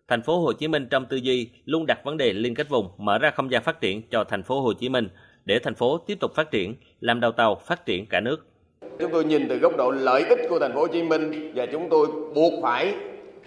Thành 0.08 0.22
phố 0.22 0.40
Hồ 0.40 0.52
Chí 0.52 0.68
Minh 0.68 0.86
trong 0.90 1.06
tư 1.06 1.16
duy 1.16 1.50
luôn 1.64 1.86
đặt 1.86 2.04
vấn 2.04 2.16
đề 2.16 2.32
liên 2.32 2.54
kết 2.54 2.68
vùng, 2.68 2.88
mở 2.98 3.18
ra 3.18 3.30
không 3.30 3.50
gian 3.50 3.62
phát 3.62 3.80
triển 3.80 4.02
cho 4.10 4.24
thành 4.24 4.42
phố 4.42 4.60
Hồ 4.60 4.72
Chí 4.72 4.88
Minh 4.88 5.08
để 5.44 5.58
thành 5.58 5.74
phố 5.74 5.98
tiếp 5.98 6.20
tục 6.20 6.34
phát 6.34 6.50
triển, 6.50 6.74
làm 7.00 7.20
đầu 7.20 7.32
tàu 7.32 7.54
phát 7.54 7.86
triển 7.86 8.06
cả 8.06 8.20
nước. 8.20 8.46
Chúng 8.98 9.12
tôi 9.12 9.24
nhìn 9.24 9.48
từ 9.48 9.56
góc 9.56 9.76
độ 9.76 9.90
lợi 9.90 10.24
ích 10.28 10.38
của 10.48 10.58
thành 10.58 10.74
phố 10.74 10.80
Hồ 10.80 10.86
Chí 10.86 11.02
Minh 11.02 11.52
và 11.54 11.66
chúng 11.66 11.88
tôi 11.90 12.06
buộc 12.34 12.52
phải 12.62 12.94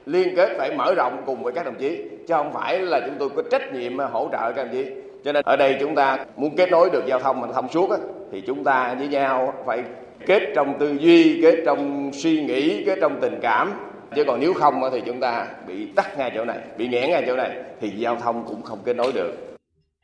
liên 0.05 0.35
kết 0.35 0.49
phải 0.57 0.75
mở 0.75 0.93
rộng 0.93 1.23
cùng 1.25 1.43
với 1.43 1.53
các 1.53 1.65
đồng 1.65 1.75
chí 1.79 2.01
chứ 2.27 2.33
không 2.33 2.53
phải 2.53 2.79
là 2.79 3.01
chúng 3.05 3.15
tôi 3.19 3.29
có 3.29 3.43
trách 3.51 3.73
nhiệm 3.73 3.97
hỗ 3.97 4.29
trợ 4.31 4.51
các 4.51 4.63
đồng 4.63 4.73
chí 4.73 4.85
cho 5.23 5.31
nên 5.31 5.45
ở 5.45 5.55
đây 5.55 5.77
chúng 5.79 5.95
ta 5.95 6.25
muốn 6.35 6.55
kết 6.55 6.71
nối 6.71 6.89
được 6.89 7.03
giao 7.07 7.19
thông 7.19 7.41
mà 7.41 7.47
thông 7.53 7.69
suốt 7.69 7.89
thì 8.31 8.41
chúng 8.47 8.63
ta 8.63 8.95
với 8.99 9.07
nhau 9.07 9.53
phải 9.65 9.83
kết 10.25 10.51
trong 10.55 10.79
tư 10.79 10.97
duy 10.99 11.41
kết 11.41 11.55
trong 11.65 12.11
suy 12.13 12.43
nghĩ 12.43 12.83
kết 12.85 12.97
trong 13.01 13.17
tình 13.21 13.39
cảm 13.41 13.73
chứ 14.15 14.23
còn 14.27 14.39
nếu 14.39 14.53
không 14.53 14.73
thì 14.91 15.01
chúng 15.05 15.19
ta 15.19 15.47
bị 15.67 15.87
tắt 15.95 16.17
ngay 16.17 16.31
chỗ 16.35 16.45
này 16.45 16.59
bị 16.77 16.87
nghẽn 16.87 17.09
ngay 17.09 17.23
chỗ 17.27 17.35
này 17.35 17.63
thì 17.81 17.89
giao 17.89 18.15
thông 18.15 18.45
cũng 18.47 18.61
không 18.61 18.79
kết 18.85 18.95
nối 18.95 19.11
được 19.11 19.49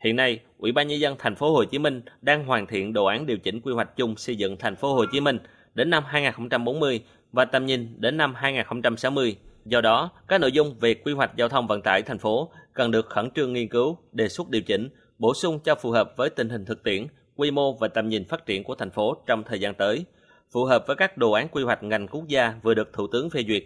Hiện 0.03 0.15
nay, 0.15 0.39
Ủy 0.57 0.71
ban 0.71 0.87
nhân 0.87 0.99
dân 0.99 1.15
thành 1.19 1.35
phố 1.35 1.53
Hồ 1.53 1.63
Chí 1.63 1.79
Minh 1.79 2.01
đang 2.21 2.45
hoàn 2.45 2.67
thiện 2.67 2.93
đồ 2.93 3.05
án 3.05 3.25
điều 3.25 3.37
chỉnh 3.37 3.61
quy 3.61 3.73
hoạch 3.73 3.95
chung 3.95 4.15
xây 4.17 4.35
dựng 4.35 4.57
thành 4.57 4.75
phố 4.75 4.93
Hồ 4.93 5.05
Chí 5.11 5.19
Minh 5.19 5.39
đến 5.73 5.89
năm 5.89 6.03
2040 6.07 7.03
và 7.31 7.45
tầm 7.45 7.65
nhìn 7.65 7.95
đến 7.97 8.17
năm 8.17 8.33
2060. 8.35 9.37
Do 9.65 9.81
đó, 9.81 10.11
các 10.27 10.41
nội 10.41 10.51
dung 10.51 10.75
về 10.79 10.93
quy 10.93 11.13
hoạch 11.13 11.31
giao 11.35 11.49
thông 11.49 11.67
vận 11.67 11.81
tải 11.81 12.01
thành 12.01 12.17
phố 12.17 12.49
cần 12.73 12.91
được 12.91 13.05
khẩn 13.05 13.29
trương 13.31 13.53
nghiên 13.53 13.67
cứu, 13.67 13.97
đề 14.11 14.27
xuất 14.27 14.49
điều 14.49 14.61
chỉnh, 14.61 14.89
bổ 15.17 15.33
sung 15.33 15.59
cho 15.63 15.75
phù 15.75 15.91
hợp 15.91 16.13
với 16.17 16.29
tình 16.29 16.49
hình 16.49 16.65
thực 16.65 16.83
tiễn, 16.83 17.07
quy 17.35 17.51
mô 17.51 17.73
và 17.73 17.87
tầm 17.87 18.09
nhìn 18.09 18.27
phát 18.27 18.45
triển 18.45 18.63
của 18.63 18.75
thành 18.75 18.91
phố 18.91 19.15
trong 19.25 19.43
thời 19.43 19.59
gian 19.59 19.75
tới, 19.75 20.05
phù 20.51 20.65
hợp 20.65 20.83
với 20.87 20.95
các 20.95 21.17
đồ 21.17 21.31
án 21.31 21.47
quy 21.47 21.63
hoạch 21.63 21.83
ngành 21.83 22.07
quốc 22.07 22.27
gia 22.27 22.53
vừa 22.63 22.73
được 22.73 22.93
Thủ 22.93 23.07
tướng 23.07 23.29
phê 23.29 23.43
duyệt 23.47 23.63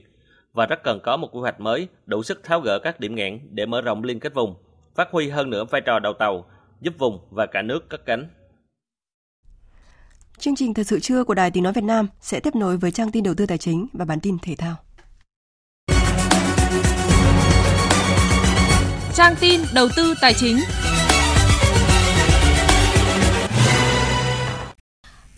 và 0.53 0.65
rất 0.65 0.83
cần 0.83 0.99
có 1.03 1.17
một 1.17 1.29
quy 1.31 1.39
hoạch 1.39 1.59
mới 1.59 1.87
đủ 2.05 2.23
sức 2.23 2.43
tháo 2.43 2.59
gỡ 2.59 2.79
các 2.79 2.99
điểm 2.99 3.15
nghẽn 3.15 3.39
để 3.51 3.65
mở 3.65 3.81
rộng 3.81 4.03
liên 4.03 4.19
kết 4.19 4.33
vùng, 4.33 4.55
phát 4.95 5.07
huy 5.11 5.29
hơn 5.29 5.49
nữa 5.49 5.65
vai 5.65 5.81
trò 5.81 5.99
đầu 5.99 6.13
tàu, 6.13 6.45
giúp 6.81 6.93
vùng 6.97 7.19
và 7.29 7.45
cả 7.45 7.61
nước 7.61 7.89
cất 7.89 8.05
cánh. 8.05 8.27
Chương 10.37 10.55
trình 10.55 10.73
Thời 10.73 10.85
sự 10.85 10.99
trưa 10.99 11.23
của 11.23 11.33
Đài 11.33 11.51
Tiếng 11.51 11.63
Nói 11.63 11.73
Việt 11.73 11.83
Nam 11.83 12.07
sẽ 12.21 12.39
tiếp 12.39 12.55
nối 12.55 12.77
với 12.77 12.91
trang 12.91 13.11
tin 13.11 13.23
đầu 13.23 13.33
tư 13.37 13.45
tài 13.45 13.57
chính 13.57 13.87
và 13.93 14.05
bản 14.05 14.19
tin 14.19 14.37
thể 14.41 14.55
thao. 14.55 14.75
Trang 19.13 19.35
tin 19.39 19.61
đầu 19.75 19.87
tư 19.95 20.13
tài 20.21 20.33
chính 20.33 20.57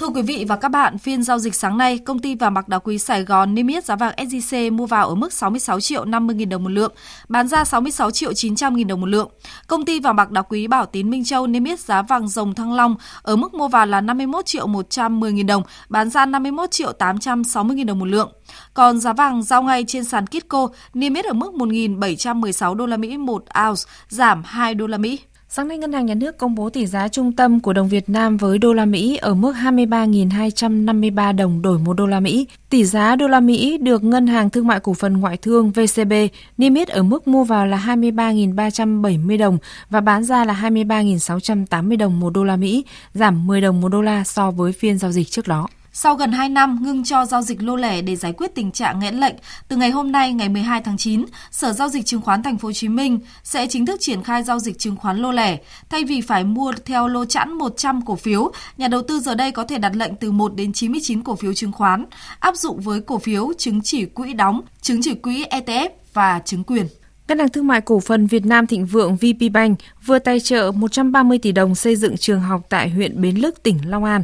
Thưa 0.02 0.08
quý 0.08 0.22
vị 0.22 0.46
và 0.48 0.56
các 0.56 0.70
bạn, 0.70 0.98
phiên 0.98 1.24
giao 1.24 1.40
dịch 1.40 1.56
sáng 1.56 1.78
nay, 1.78 1.98
công 1.98 2.20
ty 2.20 2.36
vàng 2.36 2.54
bạc 2.54 2.68
đá 2.68 2.80
quý 2.80 2.98
Sài 2.98 3.24
Gòn 3.24 3.56
niêm 3.56 3.68
yết 3.68 3.86
giá 3.86 3.96
vàng 3.96 4.14
SJC 4.18 4.72
mua 4.72 4.86
vào 4.86 5.08
ở 5.10 5.16
mức 5.16 5.34
66 5.34 5.80
triệu 5.80 6.06
50 6.06 6.36
000 6.40 6.50
đồng 6.50 6.64
một 6.64 6.70
lượng, 6.70 6.94
bán 7.30 7.48
ra 7.48 7.64
66 7.64 8.12
triệu 8.12 8.34
900 8.34 8.76
000 8.76 8.88
đồng 8.88 9.02
một 9.02 9.08
lượng. 9.08 9.30
Công 9.68 9.86
ty 9.86 10.00
vàng 10.00 10.16
bạc 10.16 10.32
đá 10.32 10.42
quý 10.42 10.68
Bảo 10.68 10.86
Tín 10.86 11.10
Minh 11.10 11.24
Châu 11.24 11.48
niêm 11.48 11.64
yết 11.64 11.80
giá 11.80 12.02
vàng 12.02 12.28
dòng 12.28 12.54
Thăng 12.54 12.74
Long 12.74 12.96
ở 13.22 13.36
mức 13.36 13.54
mua 13.54 13.68
vào 13.68 13.86
là 13.86 14.02
51 14.02 14.46
triệu 14.46 14.68
110 14.68 15.32
000 15.32 15.46
đồng, 15.46 15.64
bán 15.90 16.10
ra 16.10 16.26
51 16.26 16.72
triệu 16.72 16.92
860 16.92 17.78
000 17.78 17.86
đồng 17.86 18.00
một 18.00 18.08
lượng. 18.08 18.32
Còn 18.74 19.00
giá 19.00 19.14
vàng 19.14 19.44
giao 19.44 19.64
ngay 19.64 19.84
trên 19.88 20.04
sàn 20.04 20.28
Kitco 20.28 20.70
niêm 20.94 21.14
yết 21.14 21.26
ở 21.26 21.34
mức 21.34 21.54
1.716 21.54 22.76
đô 22.76 22.86
la 22.86 22.98
Mỹ 22.98 23.18
một 23.18 23.44
ounce, 23.68 23.82
giảm 24.08 24.44
2 24.46 24.76
đô 24.76 24.88
la 24.88 24.98
Mỹ. 24.98 25.20
Sáng 25.54 25.68
nay, 25.68 25.78
Ngân 25.78 25.94
hàng 25.94 26.06
Nhà 26.06 26.14
nước 26.14 26.38
công 26.38 26.56
bố 26.56 26.70
tỷ 26.70 26.86
giá 26.86 27.08
trung 27.08 27.32
tâm 27.32 27.60
của 27.60 27.74
đồng 27.74 27.88
Việt 27.88 28.10
Nam 28.10 28.38
với 28.38 28.58
đô 28.58 28.74
la 28.74 28.86
Mỹ 28.86 29.18
ở 29.18 29.34
mức 29.34 29.54
23.253 29.56 31.36
đồng 31.36 31.62
đổi 31.62 31.80
một 31.80 31.94
đô 31.94 32.06
la 32.06 32.20
Mỹ. 32.20 32.48
Tỷ 32.70 32.86
giá 32.86 33.16
đô 33.16 33.28
la 33.28 33.40
Mỹ 33.40 33.78
được 33.78 34.04
Ngân 34.04 34.28
hàng 34.28 34.50
Thương 34.50 34.68
mại 34.68 34.80
Cổ 34.80 34.94
phần 34.94 35.18
Ngoại 35.18 35.38
thương 35.38 35.72
VCB 35.72 36.14
niêm 36.58 36.74
yết 36.74 36.88
ở 36.88 37.04
mức 37.04 37.28
mua 37.28 37.44
vào 37.44 37.66
là 37.66 37.78
23.370 37.78 39.38
đồng 39.38 39.58
và 39.90 40.02
bán 40.02 40.24
ra 40.24 40.46
là 40.46 40.54
23.680 40.54 41.98
đồng 41.98 42.20
một 42.20 42.34
đô 42.34 42.44
la 42.44 42.56
Mỹ, 42.56 42.86
giảm 43.14 43.48
10 43.48 43.62
đồng 43.62 43.82
một 43.82 43.90
đô 43.90 44.02
la 44.02 44.24
so 44.24 44.52
với 44.52 44.72
phiên 44.72 44.98
giao 44.98 45.12
dịch 45.12 45.30
trước 45.30 45.48
đó. 45.48 45.68
Sau 45.94 46.16
gần 46.16 46.32
2 46.32 46.50
năm 46.50 46.80
ngưng 46.82 47.04
cho 47.04 47.26
giao 47.26 47.42
dịch 47.42 47.64
lô 47.64 47.76
lẻ 47.76 48.02
để 48.02 48.16
giải 48.16 48.34
quyết 48.34 48.56
tình 48.56 48.72
trạng 48.72 49.00
nghẽn 49.00 49.16
lệnh, 49.16 49.36
từ 49.68 49.76
ngày 49.76 49.90
hôm 49.90 50.12
nay 50.12 50.34
ngày 50.34 50.50
12 50.50 50.82
tháng 50.82 50.98
9, 50.98 51.26
Sở 51.52 51.74
giao 51.74 51.90
dịch 51.90 52.06
chứng 52.06 52.22
khoán 52.22 52.44
Thành 52.44 52.58
phố 52.58 52.68
Hồ 52.68 52.74
Chí 52.74 52.88
Minh 52.88 53.20
sẽ 53.44 53.68
chính 53.68 53.86
thức 53.86 54.00
triển 54.00 54.24
khai 54.24 54.44
giao 54.44 54.60
dịch 54.60 54.80
chứng 54.80 54.96
khoán 54.96 55.18
lô 55.18 55.32
lẻ. 55.32 55.58
Thay 55.90 56.04
vì 56.04 56.22
phải 56.22 56.44
mua 56.44 56.74
theo 56.86 57.08
lô 57.08 57.26
chẵn 57.26 57.54
100 57.54 58.06
cổ 58.06 58.16
phiếu, 58.16 58.52
nhà 58.78 58.88
đầu 58.88 59.02
tư 59.02 59.20
giờ 59.20 59.36
đây 59.36 59.52
có 59.52 59.64
thể 59.64 59.78
đặt 59.78 59.96
lệnh 59.96 60.16
từ 60.16 60.32
1 60.32 60.56
đến 60.56 60.74
99 60.74 61.24
cổ 61.24 61.36
phiếu 61.36 61.54
chứng 61.54 61.72
khoán, 61.72 62.06
áp 62.40 62.56
dụng 62.56 62.80
với 62.80 63.02
cổ 63.02 63.18
phiếu 63.20 63.54
chứng 63.58 63.82
chỉ 63.82 64.06
quỹ 64.06 64.34
đóng, 64.34 64.62
chứng 64.82 65.02
chỉ 65.02 65.14
quỹ 65.14 65.46
ETF 65.46 65.90
và 66.14 66.42
chứng 66.46 66.64
quyền. 66.64 66.88
Ngân 67.28 67.40
hàng 67.40 67.50
Thương 67.50 67.68
mại 67.68 67.82
Cổ 67.82 68.00
phần 68.00 68.28
Việt 68.28 68.46
Nam 68.46 68.68
Thịnh 68.68 68.86
Vượng 68.86 69.16
VPBank 69.16 69.80
vừa 70.06 70.20
tài 70.20 70.40
trợ 70.40 70.72
130 70.72 71.38
tỷ 71.38 71.52
đồng 71.52 71.76
xây 71.76 71.96
dựng 71.96 72.18
trường 72.18 72.42
học 72.42 72.62
tại 72.70 72.90
huyện 72.90 73.22
Bến 73.22 73.36
Lức, 73.36 73.64
tỉnh 73.64 73.90
Long 73.90 74.04
An. 74.04 74.24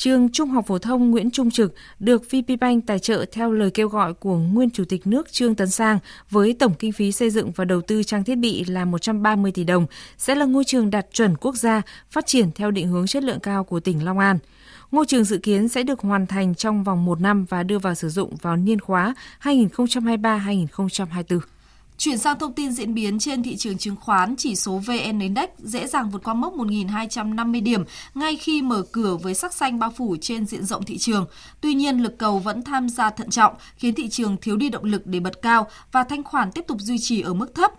Trường 0.00 0.28
Trung 0.28 0.50
học 0.50 0.66
phổ 0.66 0.78
thông 0.78 1.10
Nguyễn 1.10 1.30
Trung 1.30 1.50
Trực 1.50 1.74
được 1.98 2.22
VPBank 2.30 2.86
tài 2.86 2.98
trợ 2.98 3.24
theo 3.32 3.52
lời 3.52 3.70
kêu 3.70 3.88
gọi 3.88 4.14
của 4.14 4.36
nguyên 4.36 4.70
Chủ 4.70 4.84
tịch 4.84 5.06
nước 5.06 5.32
Trương 5.32 5.54
Tấn 5.54 5.70
Sang 5.70 5.98
với 6.30 6.56
tổng 6.58 6.74
kinh 6.78 6.92
phí 6.92 7.12
xây 7.12 7.30
dựng 7.30 7.52
và 7.52 7.64
đầu 7.64 7.80
tư 7.80 8.02
trang 8.02 8.24
thiết 8.24 8.34
bị 8.34 8.64
là 8.64 8.84
130 8.84 9.52
tỷ 9.52 9.64
đồng, 9.64 9.86
sẽ 10.18 10.34
là 10.34 10.44
ngôi 10.44 10.64
trường 10.64 10.90
đạt 10.90 11.06
chuẩn 11.12 11.36
quốc 11.36 11.56
gia, 11.56 11.82
phát 12.10 12.26
triển 12.26 12.50
theo 12.54 12.70
định 12.70 12.88
hướng 12.88 13.06
chất 13.06 13.22
lượng 13.22 13.40
cao 13.40 13.64
của 13.64 13.80
tỉnh 13.80 14.04
Long 14.04 14.18
An. 14.18 14.38
Ngôi 14.90 15.06
trường 15.06 15.24
dự 15.24 15.38
kiến 15.38 15.68
sẽ 15.68 15.82
được 15.82 16.00
hoàn 16.00 16.26
thành 16.26 16.54
trong 16.54 16.84
vòng 16.84 17.04
một 17.04 17.20
năm 17.20 17.44
và 17.48 17.62
đưa 17.62 17.78
vào 17.78 17.94
sử 17.94 18.08
dụng 18.08 18.36
vào 18.36 18.56
niên 18.56 18.80
khóa 18.80 19.14
2023-2024. 19.42 21.40
Chuyển 22.00 22.18
sang 22.18 22.38
thông 22.38 22.52
tin 22.52 22.72
diễn 22.72 22.94
biến 22.94 23.18
trên 23.18 23.42
thị 23.42 23.56
trường 23.56 23.78
chứng 23.78 23.96
khoán, 23.96 24.34
chỉ 24.38 24.56
số 24.56 24.78
VN 24.78 25.18
Index 25.18 25.48
dễ 25.58 25.86
dàng 25.86 26.10
vượt 26.10 26.24
qua 26.24 26.34
mốc 26.34 26.54
1.250 26.54 27.62
điểm 27.62 27.84
ngay 28.14 28.36
khi 28.36 28.62
mở 28.62 28.82
cửa 28.92 29.16
với 29.16 29.34
sắc 29.34 29.54
xanh 29.54 29.78
bao 29.78 29.92
phủ 29.96 30.16
trên 30.20 30.46
diện 30.46 30.64
rộng 30.64 30.84
thị 30.84 30.98
trường. 30.98 31.26
Tuy 31.60 31.74
nhiên, 31.74 31.98
lực 31.98 32.18
cầu 32.18 32.38
vẫn 32.38 32.62
tham 32.62 32.88
gia 32.88 33.10
thận 33.10 33.30
trọng, 33.30 33.54
khiến 33.76 33.94
thị 33.94 34.08
trường 34.08 34.36
thiếu 34.36 34.56
đi 34.56 34.68
động 34.68 34.84
lực 34.84 35.06
để 35.06 35.20
bật 35.20 35.42
cao 35.42 35.66
và 35.92 36.04
thanh 36.04 36.24
khoản 36.24 36.52
tiếp 36.52 36.64
tục 36.68 36.78
duy 36.80 36.98
trì 36.98 37.20
ở 37.20 37.34
mức 37.34 37.54
thấp. 37.54 37.72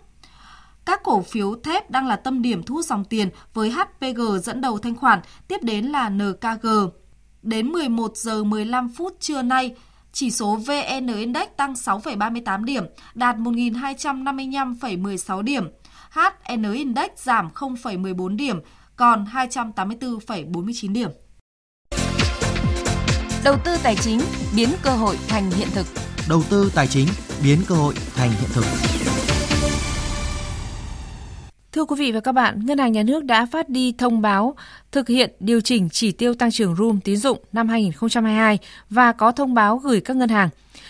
Các 0.86 1.04
cổ 1.04 1.22
phiếu 1.22 1.56
thép 1.56 1.92
đang 1.92 2.08
là 2.08 2.16
tâm 2.16 2.42
điểm 2.42 2.64
thu 2.64 2.76
hút 2.76 2.86
dòng 2.86 3.06
tiền 3.06 3.30
với 3.54 3.72
HPG 3.72 4.22
dẫn 4.44 4.62
đầu 4.62 4.78
thanh 4.78 4.96
khoản, 4.96 5.20
tiếp 5.48 5.64
đến 5.64 5.86
là 5.86 6.10
NKG. 6.10 6.68
Đến 7.42 7.68
11 7.68 8.18
giờ 8.18 8.44
15 8.44 8.90
phút 8.90 9.20
trưa 9.20 9.42
nay, 9.42 9.76
chỉ 10.12 10.32
số 10.32 10.56
VN 10.56 11.08
Index 11.18 11.48
tăng 11.58 11.74
6,38 11.74 12.64
điểm, 12.64 12.84
đạt 13.14 13.36
1.255,16 13.36 15.42
điểm. 15.42 15.70
HN 16.12 16.74
Index 16.74 17.10
giảm 17.16 17.50
0,14 17.56 18.36
điểm, 18.36 18.60
còn 18.96 19.26
284,49 19.34 20.94
điểm. 20.94 21.10
Đầu 23.44 23.58
tư 23.66 23.78
tài 23.84 23.96
chính 23.96 24.22
biến 24.56 24.70
cơ 24.82 24.92
hội 24.92 25.18
thành 25.28 25.52
hiện 25.52 25.68
thực. 25.74 25.88
Đầu 26.30 26.44
tư 26.50 26.72
tài 26.76 26.88
chính 26.88 27.08
biến 27.44 27.60
cơ 27.68 27.76
hội 27.76 27.94
thành 28.16 28.30
hiện 28.30 28.50
thực. 28.54 28.66
Thưa 31.72 31.86
quý 31.86 31.96
vị 32.00 32.12
và 32.12 32.20
các 32.20 32.32
bạn, 32.32 32.66
Ngân 32.66 32.78
hàng 32.78 32.92
Nhà 32.92 33.04
nước 33.04 33.24
đã 33.24 33.46
phát 33.46 33.70
đi 33.70 33.94
thông 33.98 34.22
báo 34.22 34.56
thực 34.92 35.08
hiện 35.08 35.32
điều 35.40 35.62
chỉnh 35.62 35.90
chỉ 35.90 36.12
tiêu 36.12 36.34
tăng 36.34 36.52
trưởng 36.52 36.76
room 36.76 37.00
tín 37.00 37.18
dụng 37.18 37.40
năm 37.54 37.70
2022 37.70 38.60
và 38.90 39.12
có 39.12 39.32
thông 39.32 39.54
báo 39.54 39.78
gửi 39.78 40.02
các 40.02 40.18
ngân 40.18 40.30
hàng. 40.30 40.50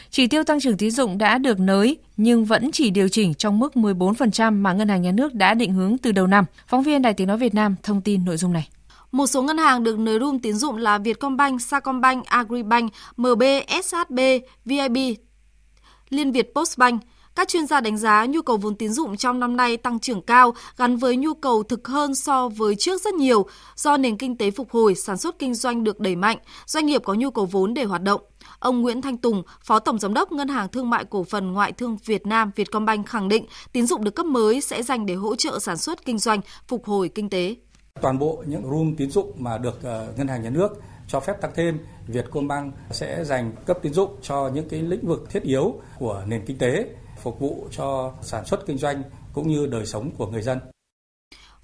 Chỉ 0.09 0.27
tiêu 0.27 0.43
tăng 0.43 0.59
trưởng 0.59 0.77
tín 0.77 0.91
dụng 0.91 1.17
đã 1.17 1.37
được 1.37 1.59
nới 1.59 1.97
nhưng 2.17 2.45
vẫn 2.45 2.71
chỉ 2.71 2.89
điều 2.89 3.09
chỉnh 3.09 3.33
trong 3.33 3.59
mức 3.59 3.73
14% 3.75 4.61
mà 4.61 4.73
Ngân 4.73 4.89
hàng 4.89 5.01
Nhà 5.01 5.11
nước 5.11 5.33
đã 5.33 5.53
định 5.53 5.73
hướng 5.73 5.97
từ 5.97 6.11
đầu 6.11 6.27
năm. 6.27 6.45
Phóng 6.67 6.83
viên 6.83 7.01
Đài 7.01 7.13
Tiếng 7.13 7.27
Nói 7.27 7.37
Việt 7.37 7.53
Nam 7.53 7.75
thông 7.83 8.01
tin 8.01 8.25
nội 8.25 8.37
dung 8.37 8.53
này. 8.53 8.67
Một 9.11 9.27
số 9.27 9.41
ngân 9.41 9.57
hàng 9.57 9.83
được 9.83 9.99
nới 9.99 10.19
room 10.19 10.39
tín 10.39 10.53
dụng 10.53 10.77
là 10.77 10.97
Vietcombank, 10.97 11.61
Sacombank, 11.61 12.25
Agribank, 12.25 12.93
MB, 13.17 13.43
SHB, 13.83 14.19
VIB, 14.65 14.97
Liên 16.09 16.31
Việt 16.31 16.53
Postbank. 16.55 17.01
Các 17.41 17.47
chuyên 17.47 17.67
gia 17.67 17.81
đánh 17.81 17.97
giá 17.97 18.25
nhu 18.25 18.41
cầu 18.41 18.57
vốn 18.57 18.75
tín 18.75 18.93
dụng 18.93 19.17
trong 19.17 19.39
năm 19.39 19.57
nay 19.57 19.77
tăng 19.77 19.99
trưởng 19.99 20.21
cao 20.21 20.53
gắn 20.77 20.97
với 20.97 21.17
nhu 21.17 21.33
cầu 21.33 21.63
thực 21.63 21.87
hơn 21.87 22.15
so 22.15 22.49
với 22.49 22.75
trước 22.75 23.01
rất 23.01 23.13
nhiều 23.13 23.45
do 23.75 23.97
nền 23.97 24.17
kinh 24.17 24.37
tế 24.37 24.51
phục 24.51 24.71
hồi, 24.71 24.95
sản 24.95 25.17
xuất 25.17 25.39
kinh 25.39 25.53
doanh 25.53 25.83
được 25.83 25.99
đẩy 25.99 26.15
mạnh, 26.15 26.37
doanh 26.65 26.85
nghiệp 26.85 27.01
có 27.05 27.13
nhu 27.13 27.31
cầu 27.31 27.45
vốn 27.45 27.73
để 27.73 27.83
hoạt 27.83 28.01
động. 28.01 28.21
Ông 28.59 28.81
Nguyễn 28.81 29.01
Thanh 29.01 29.17
Tùng, 29.17 29.43
Phó 29.63 29.79
Tổng 29.79 29.99
Giám 29.99 30.13
đốc 30.13 30.31
Ngân 30.31 30.47
hàng 30.47 30.69
Thương 30.69 30.89
mại 30.89 31.05
Cổ 31.05 31.23
phần 31.23 31.51
Ngoại 31.51 31.71
thương 31.71 31.97
Việt 32.05 32.27
Nam 32.27 32.51
Vietcombank 32.55 33.07
khẳng 33.07 33.29
định 33.29 33.45
tín 33.71 33.85
dụng 33.85 34.03
được 34.03 34.15
cấp 34.15 34.25
mới 34.25 34.61
sẽ 34.61 34.83
dành 34.83 35.05
để 35.05 35.13
hỗ 35.13 35.35
trợ 35.35 35.59
sản 35.59 35.77
xuất 35.77 36.05
kinh 36.05 36.17
doanh, 36.17 36.41
phục 36.67 36.85
hồi 36.85 37.09
kinh 37.09 37.29
tế. 37.29 37.55
Toàn 38.01 38.19
bộ 38.19 38.43
những 38.47 38.63
room 38.63 38.95
tín 38.95 39.11
dụng 39.11 39.31
mà 39.37 39.57
được 39.57 39.83
ờ, 39.83 40.13
ngân 40.17 40.27
hàng 40.27 40.43
nhà 40.43 40.49
nước 40.49 40.81
cho 41.07 41.19
phép 41.19 41.41
tăng 41.41 41.51
thêm, 41.55 41.79
Vietcombank 42.07 42.73
sẽ 42.91 43.23
dành 43.25 43.51
cấp 43.65 43.77
tín 43.81 43.93
dụng 43.93 44.15
cho 44.21 44.49
những 44.53 44.69
cái 44.69 44.81
lĩnh 44.81 45.07
vực 45.07 45.29
thiết 45.29 45.43
yếu 45.43 45.73
của 45.99 46.23
nền 46.27 46.45
kinh 46.45 46.57
tế, 46.57 46.85
phục 47.23 47.39
vụ 47.39 47.67
cho 47.71 48.13
sản 48.21 48.45
xuất 48.45 48.65
kinh 48.65 48.77
doanh 48.77 49.03
cũng 49.33 49.47
như 49.47 49.65
đời 49.65 49.85
sống 49.85 50.11
của 50.17 50.27
người 50.27 50.41
dân. 50.41 50.59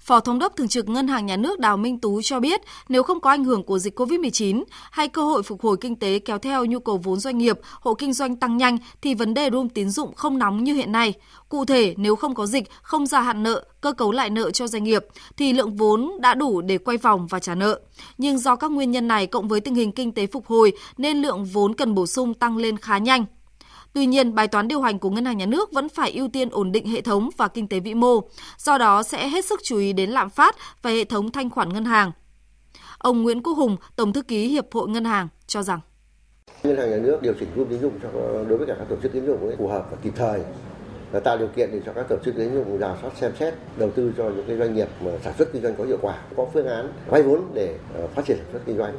Phó 0.08 0.20
Thống 0.20 0.38
đốc 0.38 0.56
Thường 0.56 0.68
trực 0.68 0.88
Ngân 0.88 1.08
hàng 1.08 1.26
Nhà 1.26 1.36
nước 1.36 1.58
Đào 1.58 1.76
Minh 1.76 2.00
Tú 2.00 2.22
cho 2.22 2.40
biết, 2.40 2.60
nếu 2.88 3.02
không 3.02 3.20
có 3.20 3.30
ảnh 3.30 3.44
hưởng 3.44 3.62
của 3.62 3.78
dịch 3.78 4.00
COVID-19 4.00 4.64
hay 4.90 5.08
cơ 5.08 5.24
hội 5.24 5.42
phục 5.42 5.62
hồi 5.62 5.76
kinh 5.80 5.96
tế 5.96 6.18
kéo 6.18 6.38
theo 6.38 6.64
nhu 6.64 6.78
cầu 6.78 7.00
vốn 7.02 7.20
doanh 7.20 7.38
nghiệp, 7.38 7.58
hộ 7.80 7.94
kinh 7.94 8.12
doanh 8.12 8.36
tăng 8.36 8.56
nhanh 8.56 8.78
thì 9.02 9.14
vấn 9.14 9.34
đề 9.34 9.50
room 9.52 9.68
tín 9.68 9.90
dụng 9.90 10.14
không 10.14 10.38
nóng 10.38 10.64
như 10.64 10.74
hiện 10.74 10.92
nay. 10.92 11.14
Cụ 11.48 11.64
thể, 11.64 11.94
nếu 11.96 12.16
không 12.16 12.34
có 12.34 12.46
dịch, 12.46 12.70
không 12.82 13.06
gia 13.06 13.20
hạn 13.20 13.42
nợ, 13.42 13.64
cơ 13.80 13.92
cấu 13.92 14.12
lại 14.12 14.30
nợ 14.30 14.50
cho 14.50 14.66
doanh 14.66 14.84
nghiệp 14.84 15.06
thì 15.36 15.52
lượng 15.52 15.76
vốn 15.76 16.10
đã 16.20 16.34
đủ 16.34 16.60
để 16.60 16.78
quay 16.78 16.96
vòng 16.96 17.26
và 17.26 17.38
trả 17.38 17.54
nợ. 17.54 17.80
Nhưng 18.18 18.38
do 18.38 18.56
các 18.56 18.70
nguyên 18.70 18.90
nhân 18.90 19.08
này 19.08 19.26
cộng 19.26 19.48
với 19.48 19.60
tình 19.60 19.74
hình 19.74 19.92
kinh 19.92 20.12
tế 20.12 20.26
phục 20.26 20.46
hồi 20.46 20.72
nên 20.98 21.16
lượng 21.16 21.44
vốn 21.44 21.74
cần 21.74 21.94
bổ 21.94 22.06
sung 22.06 22.34
tăng 22.34 22.56
lên 22.56 22.76
khá 22.76 22.98
nhanh. 22.98 23.24
Tuy 23.92 24.06
nhiên, 24.06 24.34
bài 24.34 24.48
toán 24.48 24.68
điều 24.68 24.80
hành 24.80 24.98
của 24.98 25.10
Ngân 25.10 25.24
hàng 25.24 25.38
Nhà 25.38 25.46
nước 25.46 25.72
vẫn 25.72 25.88
phải 25.88 26.12
ưu 26.12 26.28
tiên 26.28 26.48
ổn 26.50 26.72
định 26.72 26.86
hệ 26.86 27.00
thống 27.00 27.30
và 27.36 27.48
kinh 27.48 27.68
tế 27.68 27.80
vĩ 27.80 27.94
mô, 27.94 28.20
do 28.58 28.78
đó 28.78 29.02
sẽ 29.02 29.28
hết 29.28 29.44
sức 29.44 29.60
chú 29.64 29.78
ý 29.78 29.92
đến 29.92 30.10
lạm 30.10 30.30
phát 30.30 30.56
và 30.82 30.90
hệ 30.90 31.04
thống 31.04 31.30
thanh 31.32 31.50
khoản 31.50 31.72
ngân 31.72 31.84
hàng. 31.84 32.12
Ông 32.98 33.22
Nguyễn 33.22 33.42
Quốc 33.42 33.54
Hùng, 33.54 33.76
Tổng 33.96 34.12
thư 34.12 34.22
ký 34.22 34.48
Hiệp 34.48 34.64
hội 34.72 34.88
Ngân 34.88 35.04
hàng 35.04 35.28
cho 35.46 35.62
rằng 35.62 35.80
Ngân 36.62 36.76
hàng 36.76 36.90
nhà 36.90 36.96
nước 36.96 37.22
điều 37.22 37.34
chỉnh 37.40 37.48
room 37.56 37.68
tín 37.68 37.80
dụng 37.80 37.92
cho 38.02 38.08
đối 38.48 38.58
với 38.58 38.66
cả 38.66 38.74
các 38.78 38.88
tổ 38.88 38.96
chức 39.02 39.12
tín 39.12 39.26
dụng 39.26 39.56
phù 39.58 39.68
hợp 39.68 39.86
và 39.90 39.96
kịp 40.02 40.12
thời 40.16 40.40
và 41.12 41.20
tạo 41.20 41.38
điều 41.38 41.48
kiện 41.48 41.70
để 41.72 41.80
cho 41.86 41.92
các 41.92 42.06
tổ 42.08 42.16
chức 42.24 42.34
tín 42.36 42.54
dụng 42.54 42.78
rà 42.78 42.96
soát 43.02 43.10
xem 43.16 43.32
xét 43.38 43.54
đầu 43.76 43.90
tư 43.90 44.12
cho 44.16 44.24
những 44.24 44.44
cái 44.46 44.56
doanh 44.56 44.74
nghiệp 44.74 44.88
mà 45.04 45.10
sản 45.24 45.34
xuất 45.38 45.52
kinh 45.52 45.62
doanh 45.62 45.74
có 45.76 45.84
hiệu 45.84 45.98
quả, 46.02 46.18
có 46.36 46.46
phương 46.52 46.66
án 46.66 46.92
vay 47.06 47.22
vốn 47.22 47.50
để 47.54 47.76
ờ, 47.94 48.06
phát 48.06 48.22
triển 48.26 48.36
sản 48.36 48.46
xuất 48.52 48.60
kinh 48.66 48.76
doanh. 48.76 48.94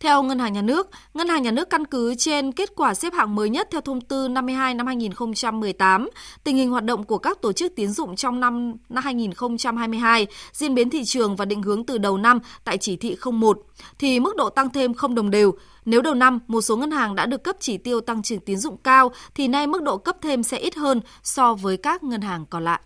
Theo 0.00 0.22
Ngân 0.22 0.38
hàng 0.38 0.52
Nhà 0.52 0.62
nước, 0.62 0.90
Ngân 1.14 1.28
hàng 1.28 1.42
Nhà 1.42 1.50
nước 1.50 1.70
căn 1.70 1.84
cứ 1.84 2.14
trên 2.14 2.52
kết 2.52 2.74
quả 2.76 2.94
xếp 2.94 3.12
hạng 3.14 3.34
mới 3.34 3.50
nhất 3.50 3.68
theo 3.70 3.80
thông 3.80 4.00
tư 4.00 4.28
52 4.28 4.74
năm 4.74 4.86
2018, 4.86 6.08
tình 6.44 6.56
hình 6.56 6.70
hoạt 6.70 6.84
động 6.84 7.04
của 7.04 7.18
các 7.18 7.42
tổ 7.42 7.52
chức 7.52 7.72
tín 7.76 7.90
dụng 7.90 8.16
trong 8.16 8.40
năm 8.40 8.76
2022, 8.94 10.26
diễn 10.52 10.74
biến 10.74 10.90
thị 10.90 11.04
trường 11.04 11.36
và 11.36 11.44
định 11.44 11.62
hướng 11.62 11.86
từ 11.86 11.98
đầu 11.98 12.18
năm 12.18 12.38
tại 12.64 12.78
chỉ 12.78 12.96
thị 12.96 13.16
01 13.32 13.58
thì 13.98 14.20
mức 14.20 14.36
độ 14.36 14.50
tăng 14.50 14.70
thêm 14.70 14.94
không 14.94 15.14
đồng 15.14 15.30
đều. 15.30 15.52
Nếu 15.84 16.02
đầu 16.02 16.14
năm 16.14 16.40
một 16.46 16.60
số 16.60 16.76
ngân 16.76 16.90
hàng 16.90 17.14
đã 17.14 17.26
được 17.26 17.44
cấp 17.44 17.56
chỉ 17.60 17.78
tiêu 17.78 18.00
tăng 18.00 18.22
trưởng 18.22 18.40
tín 18.40 18.58
dụng 18.58 18.76
cao 18.76 19.10
thì 19.34 19.48
nay 19.48 19.66
mức 19.66 19.82
độ 19.82 19.98
cấp 19.98 20.16
thêm 20.22 20.42
sẽ 20.42 20.58
ít 20.58 20.74
hơn 20.74 21.00
so 21.22 21.54
với 21.54 21.76
các 21.76 22.02
ngân 22.02 22.20
hàng 22.20 22.46
còn 22.50 22.64
lại. 22.64 22.80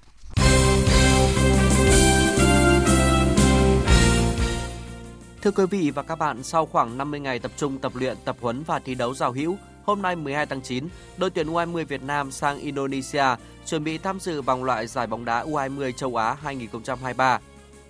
Thưa 5.43 5.51
quý 5.51 5.65
vị 5.71 5.91
và 5.95 6.03
các 6.03 6.19
bạn, 6.19 6.43
sau 6.43 6.67
khoảng 6.67 6.99
50 6.99 7.21
ngày 7.21 7.39
tập 7.39 7.51
trung 7.57 7.79
tập 7.79 7.93
luyện, 7.95 8.17
tập 8.25 8.37
huấn 8.41 8.63
và 8.67 8.79
thi 8.79 8.95
đấu 8.95 9.15
giao 9.15 9.33
hữu, 9.33 9.57
hôm 9.85 10.03
nay 10.03 10.17
12 10.17 10.47
tháng 10.47 10.61
9, 10.61 10.85
đội 11.17 11.31
tuyển 11.31 11.47
U20 11.47 11.85
Việt 11.85 12.03
Nam 12.03 12.31
sang 12.31 12.59
Indonesia 12.59 13.25
chuẩn 13.67 13.85
bị 13.85 13.99
tham 13.99 14.21
dự 14.21 14.43
vòng 14.43 14.65
loại 14.65 14.87
giải 14.87 15.07
bóng 15.07 15.25
đá 15.25 15.45
U20 15.45 15.93
châu 15.93 16.17
Á 16.17 16.37
2023. 16.43 17.41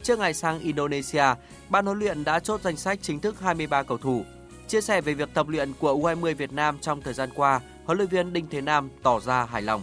Trước 0.02 0.18
ngày 0.18 0.34
sang 0.34 0.60
Indonesia, 0.60 1.24
ban 1.68 1.86
huấn 1.86 1.98
luyện 1.98 2.24
đã 2.24 2.40
chốt 2.40 2.60
danh 2.62 2.76
sách 2.76 2.98
chính 3.02 3.20
thức 3.20 3.40
23 3.40 3.82
cầu 3.82 3.98
thủ. 3.98 4.22
Chia 4.66 4.80
sẻ 4.80 5.00
về 5.00 5.14
việc 5.14 5.28
tập 5.34 5.48
luyện 5.48 5.72
của 5.80 5.94
U20 5.94 6.34
Việt 6.34 6.52
Nam 6.52 6.78
trong 6.80 7.02
thời 7.02 7.14
gian 7.14 7.30
qua, 7.34 7.60
huấn 7.84 7.98
luyện 7.98 8.08
viên 8.08 8.32
Đinh 8.32 8.46
Thế 8.50 8.60
Nam 8.60 8.90
tỏ 9.02 9.20
ra 9.20 9.44
hài 9.44 9.62
lòng. 9.62 9.82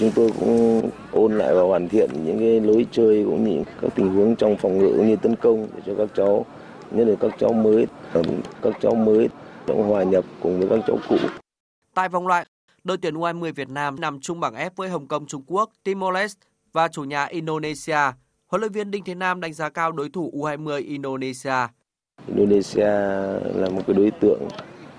Chúng 0.00 0.10
tôi 0.14 0.30
cũng 0.40 0.90
ôn 1.12 1.38
lại 1.38 1.54
và 1.54 1.62
hoàn 1.62 1.88
thiện 1.88 2.10
những 2.24 2.38
cái 2.38 2.60
lối 2.60 2.86
chơi 2.92 3.24
cũng 3.24 3.44
như 3.44 3.64
các 3.82 3.92
tình 3.94 4.08
huống 4.08 4.36
trong 4.36 4.56
phòng 4.56 4.78
ngự 4.78 4.94
cũng 4.96 5.08
như 5.08 5.16
tấn 5.16 5.36
công 5.36 5.68
để 5.76 5.82
cho 5.86 5.92
các 5.98 6.08
cháu 6.16 6.46
nhất 6.90 7.06
là 7.08 7.14
các 7.20 7.30
cháu 7.38 7.52
mới, 7.52 7.86
các 8.62 8.74
cháu 8.80 8.94
mới 8.94 9.28
trong 9.66 9.88
hòa 9.88 10.02
nhập 10.02 10.24
cùng 10.40 10.60
với 10.60 10.68
các 10.68 10.84
cháu 10.86 10.98
cũ. 11.08 11.16
Tại 11.94 12.08
vòng 12.08 12.26
loại, 12.26 12.46
đội 12.84 12.96
tuyển 12.96 13.14
U20 13.14 13.52
Việt 13.52 13.68
Nam 13.68 14.00
nằm 14.00 14.20
chung 14.20 14.40
bảng 14.40 14.54
F 14.54 14.70
với 14.76 14.88
Hồng 14.88 15.08
Kông 15.08 15.26
Trung 15.26 15.42
Quốc, 15.46 15.70
Timor-Leste 15.84 16.34
và 16.72 16.88
chủ 16.88 17.04
nhà 17.04 17.24
Indonesia. 17.24 17.98
Huấn 18.46 18.60
luyện 18.60 18.72
viên 18.72 18.90
Đinh 18.90 19.04
Thế 19.04 19.14
Nam 19.14 19.40
đánh 19.40 19.52
giá 19.52 19.68
cao 19.68 19.92
đối 19.92 20.08
thủ 20.08 20.30
U20 20.34 20.86
Indonesia. 20.86 21.66
Indonesia 22.26 22.90
là 23.54 23.68
một 23.70 23.82
cái 23.86 23.96
đối 23.96 24.10
tượng 24.10 24.40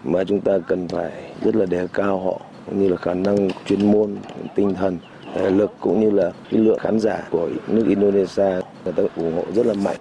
mà 0.03 0.23
chúng 0.23 0.41
ta 0.41 0.51
cần 0.67 0.87
phải 0.87 1.33
rất 1.41 1.55
là 1.55 1.65
đề 1.65 1.87
cao 1.93 2.19
họ 2.19 2.41
cũng 2.65 2.79
như 2.79 2.89
là 2.89 2.97
khả 2.97 3.13
năng 3.13 3.49
chuyên 3.65 3.91
môn, 3.91 4.17
tinh 4.55 4.73
thần, 4.73 4.97
thể 5.33 5.49
lực 5.49 5.71
cũng 5.79 6.01
như 6.01 6.11
là 6.11 6.31
cái 6.51 6.59
lượng 6.59 6.79
khán 6.79 6.99
giả 6.99 7.27
của 7.31 7.49
nước 7.67 7.85
Indonesia 7.87 8.61
người 8.83 8.93
ta 8.93 9.03
ủng 9.15 9.35
hộ 9.35 9.43
rất 9.55 9.65
là 9.65 9.73
mạnh 9.73 9.97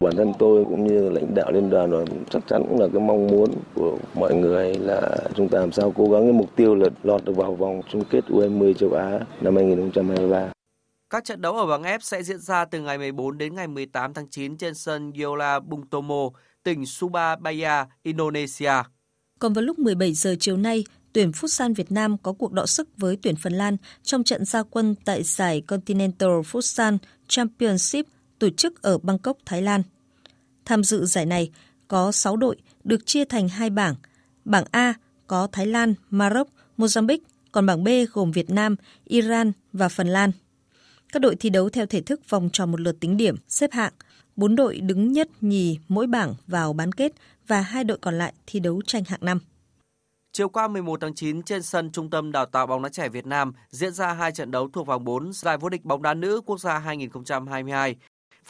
bản 0.00 0.16
thân 0.16 0.32
tôi 0.38 0.64
cũng 0.64 0.86
như 0.86 1.10
lãnh 1.10 1.34
đạo 1.34 1.52
liên 1.52 1.70
đoàn 1.70 1.90
và 1.90 2.04
chắc 2.30 2.42
chắn 2.48 2.62
cũng 2.68 2.80
là 2.80 2.88
cái 2.92 3.02
mong 3.02 3.26
muốn 3.26 3.50
của 3.74 3.98
mọi 4.14 4.34
người 4.34 4.74
là 4.74 5.16
chúng 5.34 5.48
ta 5.48 5.58
làm 5.58 5.72
sao 5.72 5.92
cố 5.96 6.10
gắng 6.10 6.22
cái 6.22 6.32
mục 6.32 6.56
tiêu 6.56 6.74
là 6.74 6.88
lọt 7.02 7.24
được 7.24 7.36
vào 7.36 7.54
vòng 7.54 7.82
chung 7.92 8.04
kết 8.10 8.24
U20 8.28 8.74
châu 8.74 8.92
Á 8.92 9.20
năm 9.40 9.56
2023. 9.56 10.52
Các 11.10 11.24
trận 11.24 11.40
đấu 11.40 11.56
ở 11.56 11.66
bảng 11.66 11.82
F 11.82 11.98
sẽ 12.02 12.22
diễn 12.22 12.38
ra 12.38 12.64
từ 12.64 12.80
ngày 12.80 12.98
14 12.98 13.38
đến 13.38 13.54
ngày 13.54 13.66
18 13.66 14.14
tháng 14.14 14.30
9 14.30 14.56
trên 14.56 14.74
sân 14.74 15.12
Yola 15.22 15.60
Bung 15.60 15.86
Tomo, 15.86 16.30
tỉnh 16.62 16.86
Surabaya, 16.86 17.86
Indonesia. 18.02 18.72
Còn 19.38 19.52
vào 19.52 19.62
lúc 19.64 19.78
17 19.78 20.12
giờ 20.12 20.34
chiều 20.40 20.56
nay, 20.56 20.84
tuyển 21.12 21.30
Futsal 21.30 21.74
Việt 21.74 21.92
Nam 21.92 22.16
có 22.22 22.32
cuộc 22.32 22.52
đọ 22.52 22.66
sức 22.66 22.88
với 22.96 23.18
tuyển 23.22 23.36
Phần 23.36 23.52
Lan 23.52 23.76
trong 24.02 24.24
trận 24.24 24.44
gia 24.44 24.62
quân 24.62 24.94
tại 25.04 25.22
giải 25.22 25.60
Continental 25.60 26.30
Futsal 26.30 26.98
Championship 27.28 28.06
tổ 28.40 28.50
chức 28.50 28.82
ở 28.82 28.98
Bangkok, 28.98 29.36
Thái 29.46 29.62
Lan. 29.62 29.82
Tham 30.64 30.84
dự 30.84 31.04
giải 31.04 31.26
này 31.26 31.50
có 31.88 32.12
6 32.12 32.36
đội 32.36 32.56
được 32.84 33.06
chia 33.06 33.24
thành 33.24 33.48
hai 33.48 33.70
bảng. 33.70 33.94
Bảng 34.44 34.64
A 34.70 34.94
có 35.26 35.48
Thái 35.52 35.66
Lan, 35.66 35.94
Maroc, 36.10 36.48
Mozambique, 36.78 37.18
còn 37.52 37.66
bảng 37.66 37.84
B 37.84 37.88
gồm 38.12 38.30
Việt 38.30 38.50
Nam, 38.50 38.76
Iran 39.04 39.52
và 39.72 39.88
Phần 39.88 40.08
Lan. 40.08 40.32
Các 41.12 41.22
đội 41.22 41.36
thi 41.36 41.50
đấu 41.50 41.68
theo 41.68 41.86
thể 41.86 42.00
thức 42.00 42.20
vòng 42.28 42.50
tròn 42.52 42.70
một 42.70 42.80
lượt 42.80 43.00
tính 43.00 43.16
điểm, 43.16 43.36
xếp 43.48 43.72
hạng. 43.72 43.92
Bốn 44.36 44.56
đội 44.56 44.80
đứng 44.80 45.12
nhất 45.12 45.28
nhì 45.40 45.78
mỗi 45.88 46.06
bảng 46.06 46.34
vào 46.46 46.72
bán 46.72 46.92
kết 46.92 47.12
và 47.46 47.60
hai 47.60 47.84
đội 47.84 47.98
còn 47.98 48.18
lại 48.18 48.32
thi 48.46 48.60
đấu 48.60 48.82
tranh 48.86 49.04
hạng 49.04 49.20
năm. 49.22 49.38
Chiều 50.32 50.48
qua 50.48 50.68
11 50.68 51.00
tháng 51.00 51.14
9 51.14 51.42
trên 51.42 51.62
sân 51.62 51.90
Trung 51.92 52.10
tâm 52.10 52.32
Đào 52.32 52.46
tạo 52.46 52.66
bóng 52.66 52.82
đá 52.82 52.88
trẻ 52.88 53.08
Việt 53.08 53.26
Nam 53.26 53.52
diễn 53.70 53.92
ra 53.92 54.12
hai 54.12 54.32
trận 54.32 54.50
đấu 54.50 54.68
thuộc 54.72 54.86
vòng 54.86 55.04
4 55.04 55.32
giải 55.32 55.58
vô 55.58 55.68
địch 55.68 55.84
bóng 55.84 56.02
đá 56.02 56.14
nữ 56.14 56.40
quốc 56.46 56.60
gia 56.60 56.78
2022 56.78 57.96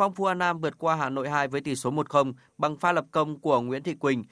Phong 0.01 0.15
Phú 0.15 0.25
An 0.25 0.39
Nam 0.39 0.61
vượt 0.61 0.79
qua 0.79 0.97
Hà 0.97 1.11
Nội 1.11 1.29
2 1.29 1.49
với 1.49 1.61
tỷ 1.61 1.77
số 1.77 1.91
1-0 1.91 2.33
bằng 2.59 2.77
pha 2.77 2.93
lập 2.93 3.05
công 3.11 3.41
của 3.41 3.61
Nguyễn 3.61 3.83
Thị 3.83 3.95
Quỳnh. 3.95 4.25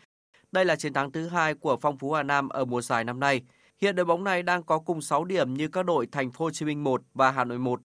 Đây 0.53 0.65
là 0.65 0.77
chiến 0.77 0.93
thắng 0.93 1.13
thứ 1.13 1.29
hai 1.29 1.55
của 1.55 1.77
Phong 1.81 1.99
Phú 1.99 2.13
Hà 2.13 2.23
Nam 2.23 2.49
ở 2.49 2.65
mùa 2.65 2.81
giải 2.81 3.05
năm 3.05 3.21
nay. 3.21 3.41
Hiện 3.81 3.97
đội 3.97 4.07
bóng 4.07 4.25
này 4.25 4.43
đang 4.43 4.63
có 4.63 4.79
cùng 4.79 5.01
6 5.01 5.25
điểm 5.25 5.55
như 5.55 5.69
các 5.69 5.83
đội 5.83 6.07
Thành 6.13 6.31
phố 6.31 6.45
Hồ 6.45 6.51
Chí 6.51 6.67
Minh 6.67 6.85
1 6.85 7.03
và 7.15 7.31
Hà 7.31 7.45
Nội 7.45 7.59
1. 7.59 7.81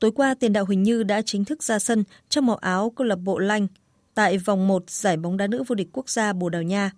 Tối 0.00 0.12
qua, 0.12 0.34
tiền 0.40 0.52
đạo 0.52 0.64
Huỳnh 0.64 0.82
Như 0.82 1.02
đã 1.02 1.22
chính 1.22 1.44
thức 1.44 1.62
ra 1.62 1.78
sân 1.78 2.04
trong 2.28 2.46
màu 2.46 2.56
áo 2.56 2.92
câu 2.96 3.06
lạc 3.06 3.18
bộ 3.18 3.38
Lanh. 3.38 3.66
tại 4.14 4.38
vòng 4.38 4.68
1 4.68 4.90
giải 4.90 5.16
bóng 5.16 5.36
đá 5.36 5.46
nữ 5.46 5.62
vô 5.66 5.74
địch 5.74 5.88
quốc 5.92 6.08
gia 6.08 6.32
Bồ 6.32 6.48
Đào 6.48 6.62
Nha. 6.62 6.90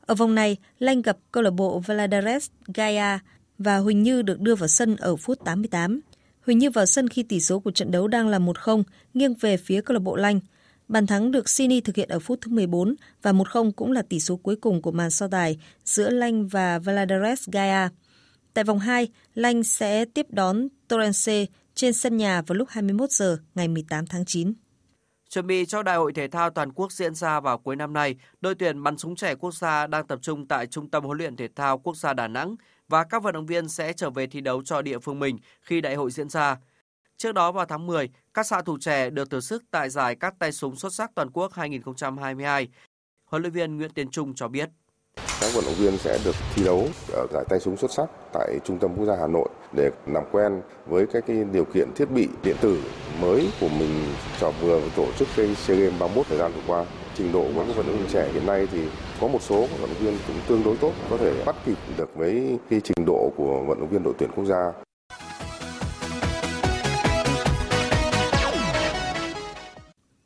Ở 0.00 0.14
vòng 0.14 0.34
này, 0.34 0.56
Lanh 0.78 1.02
gặp 1.02 1.16
câu 1.32 1.42
lạc 1.42 1.50
bộ 1.50 1.78
Valadares 1.78 2.50
Gaia 2.74 3.18
và 3.58 3.78
Huỳnh 3.78 4.02
Như 4.02 4.22
được 4.22 4.40
đưa 4.40 4.54
vào 4.54 4.68
sân 4.68 4.96
ở 4.96 5.16
phút 5.16 5.44
88. 5.44 6.00
Huỳnh 6.46 6.58
Như 6.58 6.70
vào 6.70 6.86
sân 6.86 7.08
khi 7.08 7.22
tỷ 7.22 7.40
số 7.40 7.60
của 7.60 7.70
trận 7.70 7.90
đấu 7.90 8.08
đang 8.08 8.28
là 8.28 8.38
1-0, 8.38 8.82
nghiêng 9.14 9.34
về 9.34 9.56
phía 9.56 9.80
câu 9.80 9.94
lạc 9.94 10.00
bộ 10.00 10.16
Lanh. 10.16 10.40
Bàn 10.88 11.06
thắng 11.06 11.30
được 11.30 11.48
Sini 11.48 11.80
thực 11.80 11.96
hiện 11.96 12.08
ở 12.08 12.18
phút 12.18 12.38
thứ 12.40 12.50
14 12.50 12.94
và 13.22 13.32
1-0 13.32 13.72
cũng 13.72 13.92
là 13.92 14.02
tỷ 14.02 14.20
số 14.20 14.36
cuối 14.36 14.56
cùng 14.56 14.82
của 14.82 14.92
màn 14.92 15.10
so 15.10 15.28
tài 15.28 15.58
giữa 15.84 16.10
Lanh 16.10 16.48
và 16.48 16.78
Valadares 16.78 17.48
Gaia. 17.52 17.88
Tại 18.54 18.64
vòng 18.64 18.78
2, 18.78 19.08
Lanh 19.34 19.62
sẽ 19.62 20.04
tiếp 20.04 20.26
đón 20.30 20.68
Torrance 20.88 21.46
trên 21.74 21.92
sân 21.92 22.16
nhà 22.16 22.42
vào 22.42 22.56
lúc 22.56 22.68
21 22.68 23.10
giờ 23.10 23.38
ngày 23.54 23.68
18 23.68 24.06
tháng 24.06 24.24
9. 24.24 24.52
Chuẩn 25.30 25.46
bị 25.46 25.64
cho 25.66 25.82
Đại 25.82 25.96
hội 25.96 26.12
thể 26.12 26.28
thao 26.28 26.50
toàn 26.50 26.72
quốc 26.72 26.92
diễn 26.92 27.14
ra 27.14 27.40
vào 27.40 27.58
cuối 27.58 27.76
năm 27.76 27.92
nay, 27.92 28.14
đội 28.40 28.54
tuyển 28.54 28.82
bắn 28.82 28.98
súng 28.98 29.16
trẻ 29.16 29.34
quốc 29.34 29.54
gia 29.54 29.86
đang 29.86 30.06
tập 30.06 30.18
trung 30.22 30.46
tại 30.46 30.66
Trung 30.66 30.90
tâm 30.90 31.04
huấn 31.04 31.18
luyện 31.18 31.36
thể 31.36 31.48
thao 31.56 31.78
quốc 31.78 31.96
gia 31.96 32.12
Đà 32.12 32.28
Nẵng 32.28 32.56
và 32.88 33.04
các 33.04 33.22
vận 33.22 33.34
động 33.34 33.46
viên 33.46 33.68
sẽ 33.68 33.92
trở 33.92 34.10
về 34.10 34.26
thi 34.26 34.40
đấu 34.40 34.62
cho 34.64 34.82
địa 34.82 34.98
phương 34.98 35.18
mình 35.18 35.38
khi 35.60 35.80
đại 35.80 35.94
hội 35.94 36.10
diễn 36.10 36.28
ra. 36.28 36.56
Trước 37.16 37.32
đó 37.32 37.52
vào 37.52 37.66
tháng 37.66 37.86
10, 37.86 38.10
các 38.34 38.46
xạ 38.46 38.62
thủ 38.62 38.78
trẻ 38.80 39.10
được 39.10 39.30
thử 39.30 39.40
sức 39.40 39.64
tại 39.70 39.90
giải 39.90 40.14
các 40.14 40.34
tay 40.38 40.52
súng 40.52 40.76
xuất 40.76 40.94
sắc 40.94 41.10
toàn 41.14 41.30
quốc 41.30 41.52
2022. 41.52 42.68
Huấn 43.24 43.42
luyện 43.42 43.52
viên 43.52 43.76
Nguyễn 43.76 43.90
Tiến 43.90 44.10
Trung 44.10 44.34
cho 44.34 44.48
biết. 44.48 44.68
Các 45.16 45.50
vận 45.54 45.64
động 45.64 45.74
viên 45.74 45.98
sẽ 45.98 46.18
được 46.24 46.34
thi 46.54 46.64
đấu 46.64 46.88
ở 47.12 47.26
giải 47.32 47.44
tay 47.48 47.60
súng 47.60 47.76
xuất 47.76 47.92
sắc 47.92 48.06
tại 48.32 48.58
Trung 48.64 48.78
tâm 48.78 48.94
Quốc 48.96 49.06
gia 49.06 49.16
Hà 49.16 49.26
Nội 49.26 49.48
để 49.72 49.90
làm 50.06 50.24
quen 50.32 50.62
với 50.86 51.06
các 51.12 51.24
cái 51.26 51.44
điều 51.52 51.64
kiện 51.64 51.88
thiết 51.94 52.10
bị 52.10 52.28
điện 52.42 52.56
tử 52.60 52.82
mới 53.20 53.50
của 53.60 53.68
mình 53.68 54.04
cho 54.40 54.50
vừa 54.50 54.80
tổ 54.96 55.12
chức 55.18 55.28
cái 55.36 55.54
SEA 55.54 55.76
Games 55.76 56.00
31 56.00 56.26
thời 56.26 56.38
gian 56.38 56.52
vừa 56.52 56.62
qua. 56.66 56.84
Trình 57.16 57.32
độ 57.32 57.46
của 57.54 57.64
các 57.66 57.76
vận 57.76 57.86
động 57.86 57.98
viên 57.98 58.08
trẻ 58.12 58.30
hiện 58.32 58.46
nay 58.46 58.66
thì 58.72 58.78
có 59.20 59.28
một 59.28 59.42
số 59.42 59.66
vận 59.66 59.80
động 59.80 59.94
viên 60.00 60.18
cũng 60.26 60.36
tương 60.48 60.64
đối 60.64 60.76
tốt, 60.76 60.92
có 61.10 61.16
thể 61.16 61.44
bắt 61.46 61.56
kịp 61.66 61.78
được 61.98 62.14
với 62.14 62.58
cái 62.70 62.80
trình 62.84 63.06
độ 63.06 63.32
của 63.36 63.64
vận 63.68 63.80
động 63.80 63.88
viên 63.88 64.02
đội 64.02 64.14
tuyển 64.18 64.30
quốc 64.36 64.44
gia. 64.44 64.72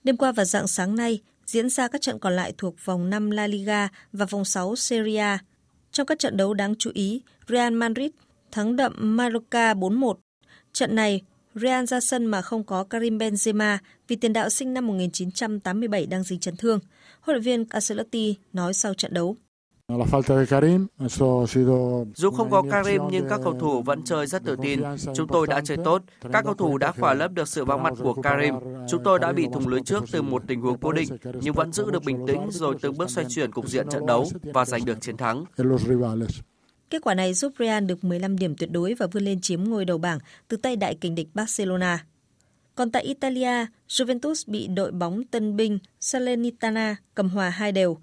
Đêm 0.04 0.16
qua 0.16 0.32
và 0.32 0.44
dạng 0.44 0.66
sáng 0.66 0.96
nay, 0.96 1.20
diễn 1.46 1.68
ra 1.68 1.88
các 1.88 2.00
trận 2.00 2.18
còn 2.18 2.36
lại 2.36 2.52
thuộc 2.58 2.74
vòng 2.84 3.10
5 3.10 3.30
La 3.30 3.46
Liga 3.46 3.88
và 4.12 4.26
vòng 4.26 4.44
6 4.44 4.76
Serie 4.76 5.18
A. 5.18 5.38
Trong 5.92 6.06
các 6.06 6.18
trận 6.18 6.36
đấu 6.36 6.54
đáng 6.54 6.74
chú 6.78 6.90
ý, 6.94 7.22
Real 7.48 7.72
Madrid 7.72 8.10
thắng 8.52 8.76
đậm 8.76 8.92
Mallorca 8.96 9.74
4-1. 9.74 10.14
Trận 10.72 10.94
này, 10.94 11.22
Real 11.58 11.84
ra 11.84 12.00
sân 12.00 12.26
mà 12.26 12.42
không 12.42 12.64
có 12.64 12.84
Karim 12.84 13.18
Benzema 13.18 13.78
vì 14.08 14.16
tiền 14.16 14.32
đạo 14.32 14.48
sinh 14.48 14.74
năm 14.74 14.86
1987 14.86 16.06
đang 16.06 16.22
dính 16.22 16.40
chấn 16.40 16.56
thương. 16.56 16.80
Huấn 17.20 17.34
luyện 17.34 17.42
viên 17.42 17.64
Ancelotti 17.70 18.36
nói 18.52 18.74
sau 18.74 18.94
trận 18.94 19.14
đấu. 19.14 19.36
Dù 22.14 22.30
không 22.30 22.50
có 22.50 22.62
Karim 22.70 23.02
nhưng 23.10 23.28
các 23.28 23.40
cầu 23.44 23.54
thủ 23.60 23.82
vẫn 23.82 24.02
chơi 24.04 24.26
rất 24.26 24.44
tự 24.44 24.56
tin. 24.62 24.80
Chúng 25.14 25.28
tôi 25.28 25.46
đã 25.46 25.60
chơi 25.64 25.76
tốt. 25.84 26.02
Các 26.32 26.44
cầu 26.44 26.54
thủ 26.54 26.78
đã 26.78 26.92
khỏa 26.92 27.14
lấp 27.14 27.32
được 27.32 27.48
sự 27.48 27.64
vắng 27.64 27.82
mặt 27.82 27.94
của 28.02 28.14
Karim. 28.14 28.54
Chúng 28.88 29.02
tôi 29.04 29.18
đã 29.18 29.32
bị 29.32 29.46
thủng 29.52 29.68
lưới 29.68 29.80
trước 29.80 30.04
từ 30.12 30.22
một 30.22 30.42
tình 30.46 30.60
huống 30.60 30.78
cố 30.78 30.92
định 30.92 31.08
nhưng 31.40 31.54
vẫn 31.54 31.72
giữ 31.72 31.90
được 31.90 32.04
bình 32.04 32.26
tĩnh 32.26 32.40
rồi 32.50 32.74
từng 32.80 32.98
bước 32.98 33.10
xoay 33.10 33.26
chuyển 33.30 33.52
cục 33.52 33.68
diện 33.68 33.86
trận 33.90 34.06
đấu 34.06 34.26
và 34.42 34.64
giành 34.64 34.84
được 34.84 35.00
chiến 35.00 35.16
thắng. 35.16 35.44
Kết 36.90 37.02
quả 37.02 37.14
này 37.14 37.34
giúp 37.34 37.52
Real 37.58 37.84
được 37.84 38.04
15 38.04 38.38
điểm 38.38 38.56
tuyệt 38.56 38.70
đối 38.70 38.94
và 38.94 39.06
vươn 39.06 39.24
lên 39.24 39.40
chiếm 39.40 39.64
ngôi 39.64 39.84
đầu 39.84 39.98
bảng 39.98 40.18
từ 40.48 40.56
tay 40.56 40.76
đại 40.76 40.94
kình 40.94 41.14
địch 41.14 41.28
Barcelona. 41.34 42.04
Còn 42.74 42.90
tại 42.90 43.02
Italia, 43.02 43.66
Juventus 43.88 44.44
bị 44.46 44.66
đội 44.66 44.92
bóng 44.92 45.24
tân 45.24 45.56
binh 45.56 45.78
Salernitana 46.00 46.96
cầm 47.14 47.28
hòa 47.28 47.50
hai 47.50 47.72
đều. 47.72 47.98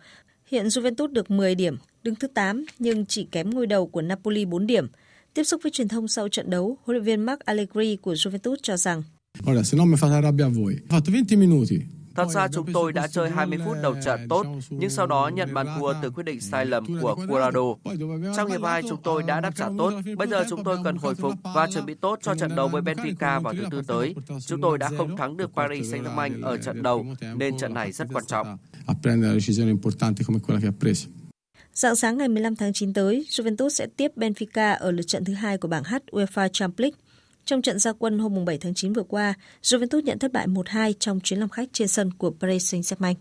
Hiện 0.45 0.67
Juventus 0.67 1.07
được 1.07 1.31
10 1.31 1.55
điểm, 1.55 1.77
đứng 2.03 2.15
thứ 2.15 2.27
8 2.27 2.65
nhưng 2.79 3.05
chỉ 3.05 3.27
kém 3.31 3.49
ngôi 3.49 3.67
đầu 3.67 3.87
của 3.87 4.01
Napoli 4.01 4.45
4 4.45 4.67
điểm. 4.67 4.87
Tiếp 5.33 5.43
xúc 5.43 5.61
với 5.63 5.71
truyền 5.71 5.87
thông 5.87 6.07
sau 6.07 6.29
trận 6.29 6.49
đấu, 6.49 6.77
huấn 6.83 6.95
luyện 6.95 7.03
viên 7.03 7.21
Mark 7.25 7.39
Allegri 7.39 7.95
của 7.95 8.13
Juventus 8.13 8.55
cho 8.63 8.77
rằng 8.77 9.03
Ora, 9.51 9.63
se 9.63 9.77
no 9.77 9.85
mi 9.85 9.95
fate 9.95 10.13
arrabbiare 10.13 10.53
voi. 10.53 10.75
Ho 10.89 10.97
fatto 10.97 11.11
20 11.11 11.37
minuti. 11.37 11.75
Thật 12.15 12.29
ra 12.29 12.47
chúng 12.47 12.73
tôi 12.73 12.93
đã 12.93 13.07
chơi 13.07 13.29
20 13.29 13.59
phút 13.65 13.77
đầu 13.83 13.95
trận 14.05 14.27
tốt, 14.29 14.45
nhưng 14.69 14.89
sau 14.89 15.07
đó 15.07 15.31
nhận 15.33 15.53
bàn 15.53 15.67
thua 15.79 15.93
từ 16.01 16.09
quyết 16.09 16.23
định 16.23 16.41
sai 16.41 16.65
lầm 16.65 17.01
của 17.01 17.15
Curado. 17.15 17.61
Trong 18.35 18.49
hiệp 18.49 18.63
2 18.63 18.81
chúng 18.89 19.01
tôi 19.03 19.23
đã 19.23 19.41
đáp 19.41 19.55
trả 19.55 19.69
tốt, 19.77 19.93
bây 20.17 20.27
giờ 20.27 20.43
chúng 20.49 20.63
tôi 20.63 20.77
cần 20.83 20.95
hồi 20.95 21.15
phục 21.15 21.33
và 21.55 21.67
chuẩn 21.73 21.85
bị 21.85 21.93
tốt 21.93 22.19
cho 22.21 22.35
trận 22.35 22.55
đấu 22.55 22.67
với 22.67 22.81
Benfica 22.81 23.41
vào 23.41 23.53
thứ 23.53 23.63
tư 23.71 23.81
tới. 23.87 24.15
Chúng 24.45 24.61
tôi 24.61 24.77
đã 24.77 24.89
không 24.97 25.17
thắng 25.17 25.37
được 25.37 25.51
Paris 25.55 25.93
Saint-Germain 25.93 26.43
ở 26.43 26.57
trận 26.57 26.83
đầu, 26.83 27.05
nên 27.35 27.57
trận 27.57 27.73
này 27.73 27.91
rất 27.91 28.07
quan 28.13 28.25
trọng. 28.25 28.57
Preso. 30.79 31.07
Dạng 31.73 31.95
sáng 31.95 32.17
ngày 32.17 32.27
15 32.27 32.55
tháng 32.55 32.73
9 32.73 32.93
tới, 32.93 33.25
Juventus 33.29 33.69
sẽ 33.69 33.87
tiếp 33.97 34.11
Benfica 34.15 34.77
ở 34.77 34.91
lượt 34.91 35.07
trận 35.07 35.25
thứ 35.25 35.33
hai 35.33 35.57
của 35.57 35.67
bảng 35.67 35.83
H 35.83 35.95
UEFA 36.11 36.47
Champions 36.47 36.79
League. 36.79 36.97
Trong 37.45 37.61
trận 37.61 37.79
gia 37.79 37.93
quân 37.93 38.19
hôm 38.19 38.45
7 38.45 38.57
tháng 38.57 38.73
9 38.73 38.93
vừa 38.93 39.03
qua, 39.03 39.33
Juventus 39.63 40.01
nhận 40.01 40.19
thất 40.19 40.33
bại 40.33 40.47
1-2 40.47 40.93
trong 40.99 41.19
chuyến 41.19 41.39
làm 41.39 41.49
khách 41.49 41.69
trên 41.73 41.87
sân 41.87 42.11
của 42.17 42.31
Paris 42.39 42.73
Saint-Germain. 42.73 43.15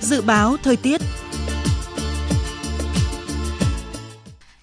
Dự 0.00 0.22
báo 0.22 0.56
thời 0.62 0.76
tiết 0.76 1.00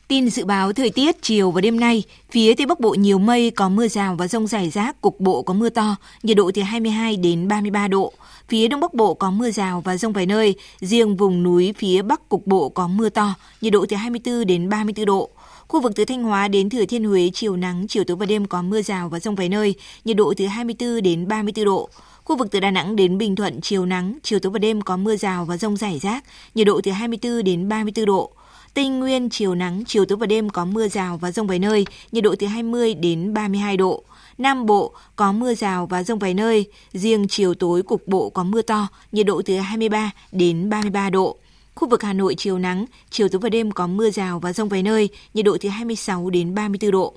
Tin 0.07 0.29
dự 0.29 0.45
báo 0.45 0.73
thời 0.73 0.89
tiết 0.89 1.21
chiều 1.21 1.51
và 1.51 1.61
đêm 1.61 1.79
nay, 1.79 2.03
phía 2.31 2.53
Tây 2.53 2.65
Bắc 2.65 2.79
Bộ 2.79 2.93
nhiều 2.93 3.19
mây, 3.19 3.51
có 3.51 3.69
mưa 3.69 3.87
rào 3.87 4.15
và 4.15 4.27
rông 4.27 4.47
rải 4.47 4.69
rác, 4.69 5.01
cục 5.01 5.19
bộ 5.19 5.41
có 5.41 5.53
mưa 5.53 5.69
to, 5.69 5.95
nhiệt 6.23 6.37
độ 6.37 6.51
từ 6.53 6.61
22 6.61 7.17
đến 7.17 7.47
33 7.47 7.87
độ. 7.87 8.13
Phía 8.47 8.67
Đông 8.67 8.79
Bắc 8.79 8.93
Bộ 8.93 9.13
có 9.13 9.31
mưa 9.31 9.51
rào 9.51 9.81
và 9.81 9.97
rông 9.97 10.13
vài 10.13 10.25
nơi, 10.25 10.55
riêng 10.79 11.15
vùng 11.15 11.43
núi 11.43 11.73
phía 11.77 12.01
Bắc 12.01 12.29
cục 12.29 12.47
bộ 12.47 12.69
có 12.69 12.87
mưa 12.87 13.09
to, 13.09 13.33
nhiệt 13.61 13.73
độ 13.73 13.85
từ 13.89 13.95
24 13.95 14.45
đến 14.45 14.69
34 14.69 15.05
độ. 15.05 15.29
Khu 15.67 15.81
vực 15.81 15.91
từ 15.95 16.05
Thanh 16.05 16.23
Hóa 16.23 16.47
đến 16.47 16.69
Thừa 16.69 16.85
Thiên 16.85 17.03
Huế 17.03 17.29
chiều 17.33 17.55
nắng, 17.55 17.85
chiều 17.89 18.03
tối 18.03 18.17
và 18.17 18.25
đêm 18.25 18.45
có 18.45 18.61
mưa 18.61 18.81
rào 18.81 19.09
và 19.09 19.19
rông 19.19 19.35
vài 19.35 19.49
nơi, 19.49 19.75
nhiệt 20.05 20.17
độ 20.17 20.33
từ 20.37 20.45
24 20.45 21.01
đến 21.01 21.27
34 21.27 21.65
độ. 21.65 21.89
Khu 22.23 22.37
vực 22.37 22.47
từ 22.51 22.59
Đà 22.59 22.71
Nẵng 22.71 22.95
đến 22.95 23.17
Bình 23.17 23.35
Thuận 23.35 23.61
chiều 23.61 23.85
nắng, 23.85 24.17
chiều 24.23 24.39
tối 24.39 24.51
và 24.51 24.59
đêm 24.59 24.81
có 24.81 24.97
mưa 24.97 25.15
rào 25.15 25.45
và 25.45 25.57
rông 25.57 25.77
rải 25.77 25.99
rác, 25.99 26.23
nhiệt 26.55 26.67
độ 26.67 26.81
từ 26.83 26.91
24 26.91 27.43
đến 27.43 27.69
34 27.69 28.05
độ. 28.05 28.31
Tây 28.73 28.87
Nguyên 28.87 29.29
chiều 29.29 29.55
nắng, 29.55 29.83
chiều 29.87 30.05
tối 30.05 30.17
và 30.17 30.25
đêm 30.25 30.49
có 30.49 30.65
mưa 30.65 30.87
rào 30.87 31.17
và 31.17 31.31
rông 31.31 31.47
vài 31.47 31.59
nơi, 31.59 31.85
nhiệt 32.11 32.23
độ 32.23 32.35
từ 32.39 32.47
20 32.47 32.93
đến 32.93 33.33
32 33.33 33.77
độ. 33.77 34.03
Nam 34.37 34.65
Bộ 34.65 34.93
có 35.15 35.31
mưa 35.31 35.53
rào 35.53 35.85
và 35.85 36.03
rông 36.03 36.19
vài 36.19 36.33
nơi, 36.33 36.65
riêng 36.93 37.27
chiều 37.29 37.53
tối 37.53 37.83
cục 37.83 38.07
bộ 38.07 38.29
có 38.29 38.43
mưa 38.43 38.61
to, 38.61 38.87
nhiệt 39.11 39.25
độ 39.25 39.41
từ 39.45 39.57
23 39.57 40.11
đến 40.31 40.69
33 40.69 41.09
độ. 41.09 41.37
Khu 41.77 41.87
vực 41.87 42.03
Hà 42.03 42.13
Nội 42.13 42.35
chiều 42.37 42.57
nắng, 42.59 42.85
chiều 43.09 43.29
tối 43.29 43.39
và 43.39 43.49
đêm 43.49 43.71
có 43.71 43.87
mưa 43.87 44.09
rào 44.09 44.39
và 44.39 44.53
rông 44.53 44.69
vài 44.69 44.83
nơi, 44.83 45.09
nhiệt 45.33 45.45
độ 45.45 45.57
từ 45.61 45.69
26 45.69 46.29
đến 46.29 46.55
34 46.55 46.91
độ. 46.91 47.13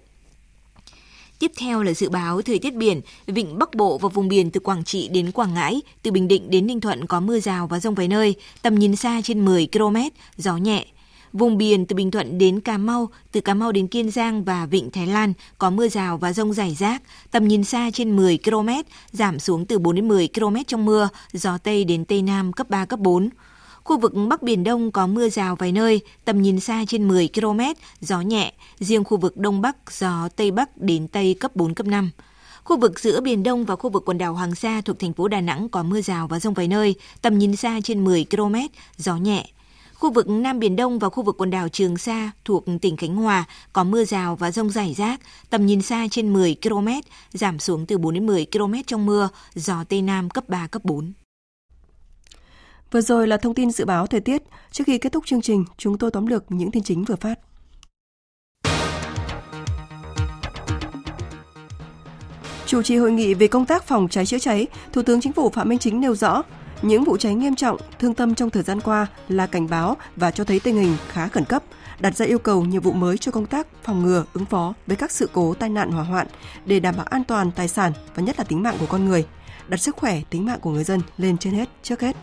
Tiếp 1.39 1.53
theo 1.59 1.83
là 1.83 1.93
dự 1.93 2.09
báo 2.09 2.43
thời 2.43 2.59
tiết 2.59 2.75
biển, 2.75 3.01
vịnh 3.27 3.59
Bắc 3.59 3.75
Bộ 3.75 3.99
và 3.99 4.09
vùng 4.09 4.29
biển 4.29 4.51
từ 4.51 4.61
Quảng 4.61 4.85
Trị 4.85 5.09
đến 5.09 5.33
Quảng 5.33 5.55
Ngãi, 5.55 5.81
từ 6.03 6.11
Bình 6.11 6.29
Định 6.29 6.51
đến 6.51 6.67
Ninh 6.67 6.81
Thuận 6.81 7.07
có 7.07 7.21
mưa 7.21 7.41
rào 7.41 7.67
và 7.67 7.81
rông 7.81 7.95
vài 7.95 8.09
nơi, 8.09 8.35
tầm 8.63 8.75
nhìn 8.75 8.97
xa 8.97 9.21
trên 9.25 9.45
10 9.45 9.69
km, 9.73 9.97
gió 10.37 10.57
nhẹ. 10.57 10.87
Vùng 11.33 11.59
biển 11.59 11.87
từ 11.87 11.97
Bình 11.97 12.11
Thuận 12.11 12.39
đến 12.39 12.61
Cà 12.61 12.79
Mau, 12.79 13.09
từ 13.33 13.41
Cà 13.41 13.55
Mau 13.55 13.73
đến 13.73 13.87
Kiên 13.87 14.11
Giang 14.11 14.45
và 14.45 14.67
Vịnh 14.67 14.91
Thái 14.91 15.07
Lan 15.07 15.33
có 15.59 15.71
mưa 15.71 15.89
rào 15.89 16.19
và 16.19 16.33
rông 16.33 16.53
rải 16.53 16.75
rác, 16.75 17.03
tầm 17.31 17.49
nhìn 17.49 17.65
xa 17.65 17.91
trên 17.95 18.17
10 18.17 18.39
km, 18.45 18.69
giảm 19.13 19.39
xuống 19.39 19.67
từ 19.67 19.79
4 19.79 19.95
đến 19.95 20.09
10 20.09 20.29
km 20.35 20.57
trong 20.67 20.85
mưa, 20.85 21.09
gió 21.33 21.59
Tây 21.59 21.85
đến 21.85 22.05
Tây 22.05 22.23
Nam 22.23 22.53
cấp 22.53 22.71
3, 22.71 22.85
cấp 22.85 23.01
4. 23.01 23.31
Khu 23.91 23.99
vực 23.99 24.13
Bắc 24.29 24.43
Biển 24.43 24.65
Đông 24.65 24.93
có 24.93 25.07
mưa 25.07 25.29
rào 25.29 25.57
vài 25.57 25.73
nơi, 25.73 26.01
tầm 26.25 26.43
nhìn 26.43 26.61
xa 26.61 26.85
trên 26.89 27.09
10 27.09 27.29
km, 27.35 27.61
gió 28.01 28.21
nhẹ, 28.21 28.53
riêng 28.79 29.05
khu 29.05 29.17
vực 29.17 29.37
Đông 29.37 29.61
Bắc 29.61 29.77
gió 29.91 30.29
Tây 30.37 30.51
Bắc 30.51 30.77
đến 30.77 31.09
Tây 31.09 31.37
cấp 31.41 31.57
4, 31.57 31.75
cấp 31.75 31.87
5. 31.87 32.11
Khu 32.65 32.77
vực 32.77 33.01
giữa 33.01 33.21
Biển 33.21 33.43
Đông 33.43 33.65
và 33.65 33.77
khu 33.77 33.91
vực 33.91 34.03
quần 34.07 34.19
đảo 34.19 34.35
Hoàng 34.35 34.55
Sa 34.55 34.81
thuộc 34.81 34.99
thành 34.99 35.13
phố 35.13 35.29
Đà 35.29 35.41
Nẵng 35.41 35.69
có 35.69 35.83
mưa 35.83 36.01
rào 36.01 36.29
và 36.29 36.41
rông 36.41 36.55
vài 36.55 36.69
nơi, 36.69 36.95
tầm 37.23 37.39
nhìn 37.39 37.57
xa 37.57 37.81
trên 37.85 38.05
10 38.05 38.27
km, 38.31 38.55
gió 38.97 39.17
nhẹ. 39.17 39.47
Khu 39.95 40.13
vực 40.13 40.29
Nam 40.29 40.59
Biển 40.59 40.77
Đông 40.77 40.99
và 40.99 41.09
khu 41.09 41.23
vực 41.23 41.35
quần 41.39 41.51
đảo 41.51 41.69
Trường 41.69 41.97
Sa 41.97 42.31
thuộc 42.45 42.65
tỉnh 42.81 42.97
Khánh 42.97 43.17
Hòa 43.17 43.45
có 43.73 43.85
mưa 43.85 44.05
rào 44.05 44.37
và 44.37 44.51
rông 44.51 44.71
rải 44.71 44.95
rác, 44.95 45.21
tầm 45.51 45.67
nhìn 45.67 45.83
xa 45.83 46.07
trên 46.11 46.33
10 46.33 46.57
km, 46.63 46.89
giảm 47.33 47.59
xuống 47.59 47.87
từ 47.87 47.99
4 47.99 48.15
đến 48.15 48.27
10 48.27 48.47
km 48.53 48.75
trong 48.87 49.07
mưa, 49.07 49.29
gió 49.55 49.85
Tây 49.89 50.03
Nam 50.03 50.31
cấp 50.31 50.49
3, 50.49 50.67
cấp 50.67 50.85
4. 50.85 51.13
Vừa 52.93 53.01
rồi 53.01 53.27
là 53.27 53.37
thông 53.37 53.55
tin 53.55 53.71
dự 53.71 53.85
báo 53.85 54.07
thời 54.07 54.21
tiết. 54.21 54.43
Trước 54.73 54.85
khi 54.87 54.99
kết 54.99 55.13
thúc 55.13 55.27
chương 55.27 55.41
trình, 55.41 55.65
chúng 55.77 55.99
tôi 55.99 56.11
tóm 56.11 56.27
lược 56.27 56.45
những 56.49 56.71
tin 56.71 56.83
chính 56.83 57.05
vừa 57.05 57.17
phát. 57.17 57.39
Chủ 62.67 62.83
trì 62.83 62.97
hội 62.97 63.13
nghị 63.13 63.35
về 63.35 63.49
công 63.49 63.67
tác 63.67 63.85
phòng 63.85 64.09
cháy 64.09 64.27
chữa 64.27 64.39
cháy, 64.39 64.67
Thủ 64.93 65.03
tướng 65.03 65.21
Chính 65.21 65.33
phủ 65.33 65.51
Phạm 65.51 65.69
Minh 65.69 65.79
Chính 65.79 66.01
nêu 66.01 66.15
rõ, 66.15 66.43
Những 66.83 67.05
vụ 67.05 67.17
cháy 67.17 67.35
nghiêm 67.35 67.55
trọng, 67.55 67.77
thương 67.99 68.15
tâm 68.15 68.35
trong 68.35 68.51
thời 68.51 68.63
gian 68.63 68.81
qua 68.81 69.07
là 69.29 69.47
cảnh 69.47 69.67
báo 69.71 69.97
và 70.17 70.31
cho 70.31 70.45
thấy 70.45 70.61
tình 70.61 70.77
hình 70.77 70.97
khá 71.09 71.29
khẩn 71.29 71.45
cấp, 71.45 71.63
đặt 72.01 72.17
ra 72.17 72.27
yêu 72.27 72.39
cầu 72.39 72.65
nhiệm 72.65 72.83
vụ 72.83 72.93
mới 72.93 73.19
cho 73.19 73.33
công 73.33 73.47
tác 73.47 73.67
phòng 73.83 74.03
ngừa, 74.05 74.25
ứng 74.33 74.45
phó 74.45 74.75
với 74.87 74.97
các 74.97 75.11
sự 75.11 75.31
cố 75.33 75.55
tai 75.55 75.69
nạn 75.69 75.91
hỏa 75.91 76.03
hoạn 76.03 76.27
để 76.65 76.81
đảm 76.81 76.95
bảo 76.97 77.07
an 77.07 77.25
toàn 77.25 77.51
tài 77.51 77.69
sản 77.69 77.93
và 78.15 78.23
nhất 78.23 78.39
là 78.39 78.45
tính 78.45 78.63
mạng 78.63 78.77
của 78.81 78.87
con 78.87 79.05
người, 79.05 79.27
đặt 79.69 79.77
sức 79.77 79.97
khỏe, 79.97 80.21
tính 80.31 80.47
mạng 80.47 80.61
của 80.61 80.71
người 80.71 80.85
dân 80.85 81.01
lên 81.19 81.39
trên 81.39 81.55
hết, 81.55 81.69
trước 81.83 82.01
hết. 82.01 82.17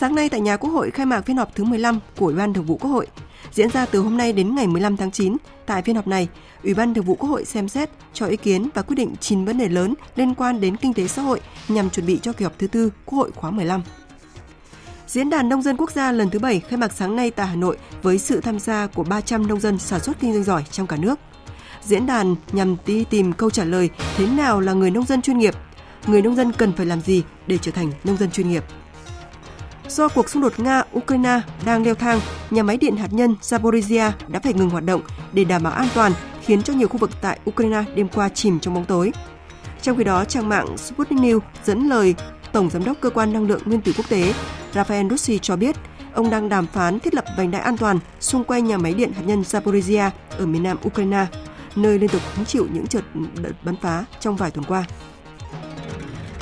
Sáng 0.00 0.14
nay 0.14 0.28
tại 0.28 0.40
nhà 0.40 0.56
Quốc 0.56 0.70
hội 0.70 0.90
khai 0.90 1.06
mạc 1.06 1.20
phiên 1.20 1.36
họp 1.36 1.54
thứ 1.54 1.64
15 1.64 2.00
của 2.18 2.26
Ủy 2.26 2.34
ban 2.34 2.52
Thường 2.52 2.64
vụ 2.64 2.76
Quốc 2.76 2.90
hội. 2.90 3.06
Diễn 3.52 3.70
ra 3.70 3.86
từ 3.86 4.00
hôm 4.00 4.16
nay 4.16 4.32
đến 4.32 4.54
ngày 4.54 4.66
15 4.66 4.96
tháng 4.96 5.10
9, 5.10 5.36
tại 5.66 5.82
phiên 5.82 5.96
họp 5.96 6.06
này, 6.06 6.28
Ủy 6.64 6.74
ban 6.74 6.94
Thường 6.94 7.04
vụ 7.04 7.14
Quốc 7.14 7.28
hội 7.28 7.44
xem 7.44 7.68
xét 7.68 7.90
cho 8.12 8.26
ý 8.26 8.36
kiến 8.36 8.68
và 8.74 8.82
quyết 8.82 8.94
định 8.94 9.14
9 9.20 9.44
vấn 9.44 9.58
đề 9.58 9.68
lớn 9.68 9.94
liên 10.16 10.34
quan 10.34 10.60
đến 10.60 10.76
kinh 10.76 10.94
tế 10.94 11.08
xã 11.08 11.22
hội 11.22 11.40
nhằm 11.68 11.90
chuẩn 11.90 12.06
bị 12.06 12.18
cho 12.22 12.32
kỳ 12.32 12.44
họp 12.44 12.58
thứ 12.58 12.66
tư 12.66 12.90
Quốc 13.04 13.18
hội 13.18 13.30
khóa 13.30 13.50
15. 13.50 13.82
Diễn 15.06 15.30
đàn 15.30 15.48
Nông 15.48 15.62
dân 15.62 15.76
Quốc 15.76 15.90
gia 15.90 16.12
lần 16.12 16.30
thứ 16.30 16.38
7 16.38 16.60
khai 16.60 16.78
mạc 16.78 16.92
sáng 16.92 17.16
nay 17.16 17.30
tại 17.30 17.46
Hà 17.46 17.56
Nội 17.56 17.76
với 18.02 18.18
sự 18.18 18.40
tham 18.40 18.58
gia 18.58 18.86
của 18.86 19.04
300 19.04 19.46
nông 19.46 19.60
dân 19.60 19.78
sản 19.78 20.00
xuất 20.00 20.20
kinh 20.20 20.32
doanh 20.32 20.44
giỏi 20.44 20.64
trong 20.70 20.86
cả 20.86 20.96
nước. 20.96 21.18
Diễn 21.82 22.06
đàn 22.06 22.36
nhằm 22.52 22.76
đi 22.86 23.04
tìm 23.04 23.32
câu 23.32 23.50
trả 23.50 23.64
lời 23.64 23.90
thế 24.16 24.26
nào 24.26 24.60
là 24.60 24.72
người 24.72 24.90
nông 24.90 25.06
dân 25.06 25.22
chuyên 25.22 25.38
nghiệp, 25.38 25.54
người 26.06 26.22
nông 26.22 26.36
dân 26.36 26.52
cần 26.52 26.72
phải 26.72 26.86
làm 26.86 27.00
gì 27.00 27.22
để 27.46 27.58
trở 27.58 27.72
thành 27.72 27.92
nông 28.04 28.16
dân 28.16 28.30
chuyên 28.30 28.48
nghiệp. 28.48 28.64
Do 29.90 30.08
cuộc 30.08 30.28
xung 30.28 30.42
đột 30.42 30.52
Nga-Ukraine 30.56 31.40
đang 31.64 31.84
leo 31.84 31.94
thang, 31.94 32.20
nhà 32.50 32.62
máy 32.62 32.76
điện 32.76 32.96
hạt 32.96 33.12
nhân 33.12 33.36
Zaporizhia 33.42 34.10
đã 34.28 34.40
phải 34.40 34.52
ngừng 34.52 34.70
hoạt 34.70 34.84
động 34.84 35.00
để 35.32 35.44
đảm 35.44 35.62
bảo 35.62 35.72
an 35.72 35.88
toàn, 35.94 36.12
khiến 36.42 36.62
cho 36.62 36.72
nhiều 36.72 36.88
khu 36.88 36.98
vực 36.98 37.10
tại 37.22 37.38
Ukraine 37.50 37.84
đêm 37.94 38.08
qua 38.08 38.28
chìm 38.28 38.60
trong 38.60 38.74
bóng 38.74 38.84
tối. 38.84 39.12
Trong 39.82 39.96
khi 39.96 40.04
đó, 40.04 40.24
trang 40.24 40.48
mạng 40.48 40.78
Sputnik 40.78 41.20
News 41.20 41.40
dẫn 41.64 41.88
lời 41.88 42.14
Tổng 42.52 42.70
Giám 42.70 42.84
đốc 42.84 43.00
Cơ 43.00 43.10
quan 43.10 43.32
Năng 43.32 43.46
lượng 43.46 43.60
Nguyên 43.64 43.80
tử 43.80 43.92
Quốc 43.96 44.08
tế 44.08 44.34
Rafael 44.72 45.08
Grossi 45.08 45.38
cho 45.38 45.56
biết 45.56 45.76
ông 46.14 46.30
đang 46.30 46.48
đàm 46.48 46.66
phán 46.66 47.00
thiết 47.00 47.14
lập 47.14 47.24
vành 47.36 47.50
đai 47.50 47.60
an 47.60 47.76
toàn 47.76 47.98
xung 48.20 48.44
quanh 48.44 48.66
nhà 48.66 48.78
máy 48.78 48.94
điện 48.94 49.12
hạt 49.12 49.22
nhân 49.26 49.42
Zaporizhia 49.42 50.10
ở 50.38 50.46
miền 50.46 50.62
nam 50.62 50.76
Ukraine, 50.86 51.26
nơi 51.76 51.98
liên 51.98 52.10
tục 52.10 52.22
hứng 52.34 52.46
chịu 52.46 52.66
những 52.72 52.84
đợt 53.42 53.52
bắn 53.64 53.76
phá 53.82 54.04
trong 54.20 54.36
vài 54.36 54.50
tuần 54.50 54.64
qua. 54.64 54.84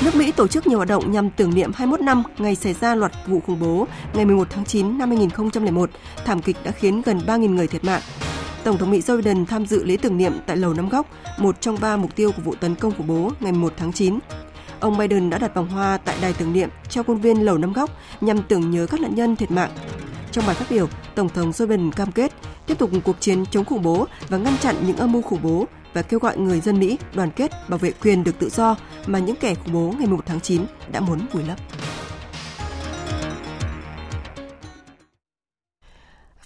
Nước 0.09 0.18
Mỹ 0.18 0.32
tổ 0.32 0.46
chức 0.46 0.66
nhiều 0.66 0.78
hoạt 0.78 0.88
động 0.88 1.12
nhằm 1.12 1.30
tưởng 1.30 1.54
niệm 1.54 1.72
21 1.74 2.00
năm 2.00 2.22
ngày 2.38 2.54
xảy 2.54 2.74
ra 2.74 2.94
loạt 2.94 3.12
vụ 3.26 3.40
khủng 3.46 3.61
bố 3.61 3.86
ngày 4.14 4.24
11 4.24 4.46
tháng 4.50 4.64
9 4.64 4.98
năm 4.98 5.09
2001, 5.09 5.90
thảm 6.24 6.42
kịch 6.42 6.56
đã 6.64 6.70
khiến 6.70 7.02
gần 7.02 7.20
3.000 7.26 7.54
người 7.54 7.66
thiệt 7.66 7.84
mạng. 7.84 8.00
Tổng 8.64 8.78
thống 8.78 8.90
Mỹ 8.90 9.00
Joe 9.00 9.16
Biden 9.16 9.46
tham 9.46 9.66
dự 9.66 9.84
lễ 9.84 9.96
tưởng 10.02 10.16
niệm 10.16 10.32
tại 10.46 10.56
Lầu 10.56 10.74
Năm 10.74 10.88
Góc, 10.88 11.06
một 11.38 11.61
trong 11.61 11.76
ba 11.80 11.96
mục 11.96 12.16
tiêu 12.16 12.32
của 12.32 12.42
vụ 12.42 12.54
tấn 12.54 12.74
công 12.74 12.92
khủng 12.96 13.06
bố 13.06 13.30
ngày 13.40 13.52
1 13.52 13.72
tháng 13.76 13.92
9. 13.92 14.18
Ông 14.80 14.98
Biden 14.98 15.30
đã 15.30 15.38
đặt 15.38 15.54
vòng 15.54 15.68
hoa 15.68 15.98
tại 16.04 16.16
đài 16.22 16.32
tưởng 16.32 16.52
niệm 16.52 16.68
trong 16.88 17.06
khuôn 17.06 17.20
viên 17.20 17.44
Lầu 17.44 17.59
Năm 17.59 17.72
Góc 17.72 17.90
nhằm 18.20 18.42
tưởng 18.42 18.70
nhớ 18.70 18.86
các 18.86 19.00
nạn 19.00 19.14
nhân 19.14 19.36
thiệt 19.36 19.50
mạng. 19.50 19.70
Trong 20.32 20.46
bài 20.46 20.54
phát 20.54 20.66
biểu, 20.70 20.88
Tổng 21.14 21.28
thống 21.28 21.50
Joe 21.50 21.66
Biden 21.66 21.92
cam 21.92 22.12
kết 22.12 22.32
tiếp 22.66 22.78
tục 22.78 22.90
cuộc 23.04 23.20
chiến 23.20 23.44
chống 23.50 23.64
khủng 23.64 23.82
bố 23.82 24.06
và 24.28 24.38
ngăn 24.38 24.56
chặn 24.61 24.76
những 24.86 24.96
âm 24.96 25.12
mưu 25.12 25.22
khủng 25.22 25.42
bố 25.42 25.66
và 25.95 26.03
kêu 26.03 26.20
gọi 26.20 26.39
người 26.39 26.61
dân 26.61 26.78
Mỹ 26.78 26.99
đoàn 27.14 27.30
kết 27.30 27.51
bảo 27.68 27.78
vệ 27.78 27.93
quyền 27.93 28.24
được 28.24 28.39
tự 28.39 28.49
do 28.49 28.76
mà 29.07 29.18
những 29.18 29.36
kẻ 29.36 29.55
khủng 29.55 29.72
bố 29.72 29.95
ngày 29.99 30.07
1 30.07 30.26
tháng 30.26 30.41
9 30.41 30.62
đã 30.93 31.01
muốn 31.01 31.20
vùi 31.32 31.43
lấp. 31.43 31.59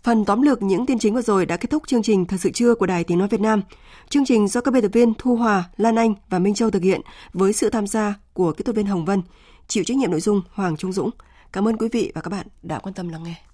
Phần 0.03 0.25
tóm 0.25 0.43
lược 0.43 0.63
những 0.63 0.87
tin 0.87 0.99
chính 0.99 1.15
vừa 1.15 1.23
rồi 1.23 1.47
đã 1.47 1.57
kết 1.57 1.71
thúc 1.71 1.83
chương 1.87 2.03
trình 2.03 2.27
thật 2.27 2.37
sự 2.41 2.51
trưa 2.51 2.75
của 2.75 2.87
Đài 2.87 3.05
Tiếng 3.05 3.19
Nói 3.19 3.29
Việt 3.29 3.41
Nam. 3.41 3.63
Chương 4.09 4.25
trình 4.25 4.49
do 4.49 4.61
các 4.61 4.75
biên 4.75 4.83
tập 4.83 4.91
viên 4.93 5.13
Thu 5.19 5.37
Hòa, 5.37 5.65
Lan 5.77 5.97
Anh 5.97 6.15
và 6.29 6.39
Minh 6.39 6.55
Châu 6.55 6.71
thực 6.71 6.83
hiện 6.83 7.01
với 7.33 7.53
sự 7.53 7.71
tham 7.71 7.87
gia 7.87 8.15
của 8.33 8.53
kỹ 8.53 8.65
thuật 8.65 8.77
viên 8.77 8.87
Hồng 8.87 9.05
Vân, 9.05 9.23
chịu 9.69 9.85
trách 9.85 9.97
nhiệm 9.97 10.11
nội 10.11 10.21
dung 10.21 10.43
Hoàng 10.51 10.77
Trung 10.77 10.93
Dũng. 10.93 11.11
Cảm 11.53 11.69
ơn 11.69 11.77
quý 11.77 11.89
vị 11.93 12.13
và 12.15 12.21
các 12.21 12.31
bạn 12.31 12.47
đã 12.63 12.79
quan 12.79 12.95
tâm 12.95 13.09
lắng 13.09 13.23
nghe. 13.23 13.52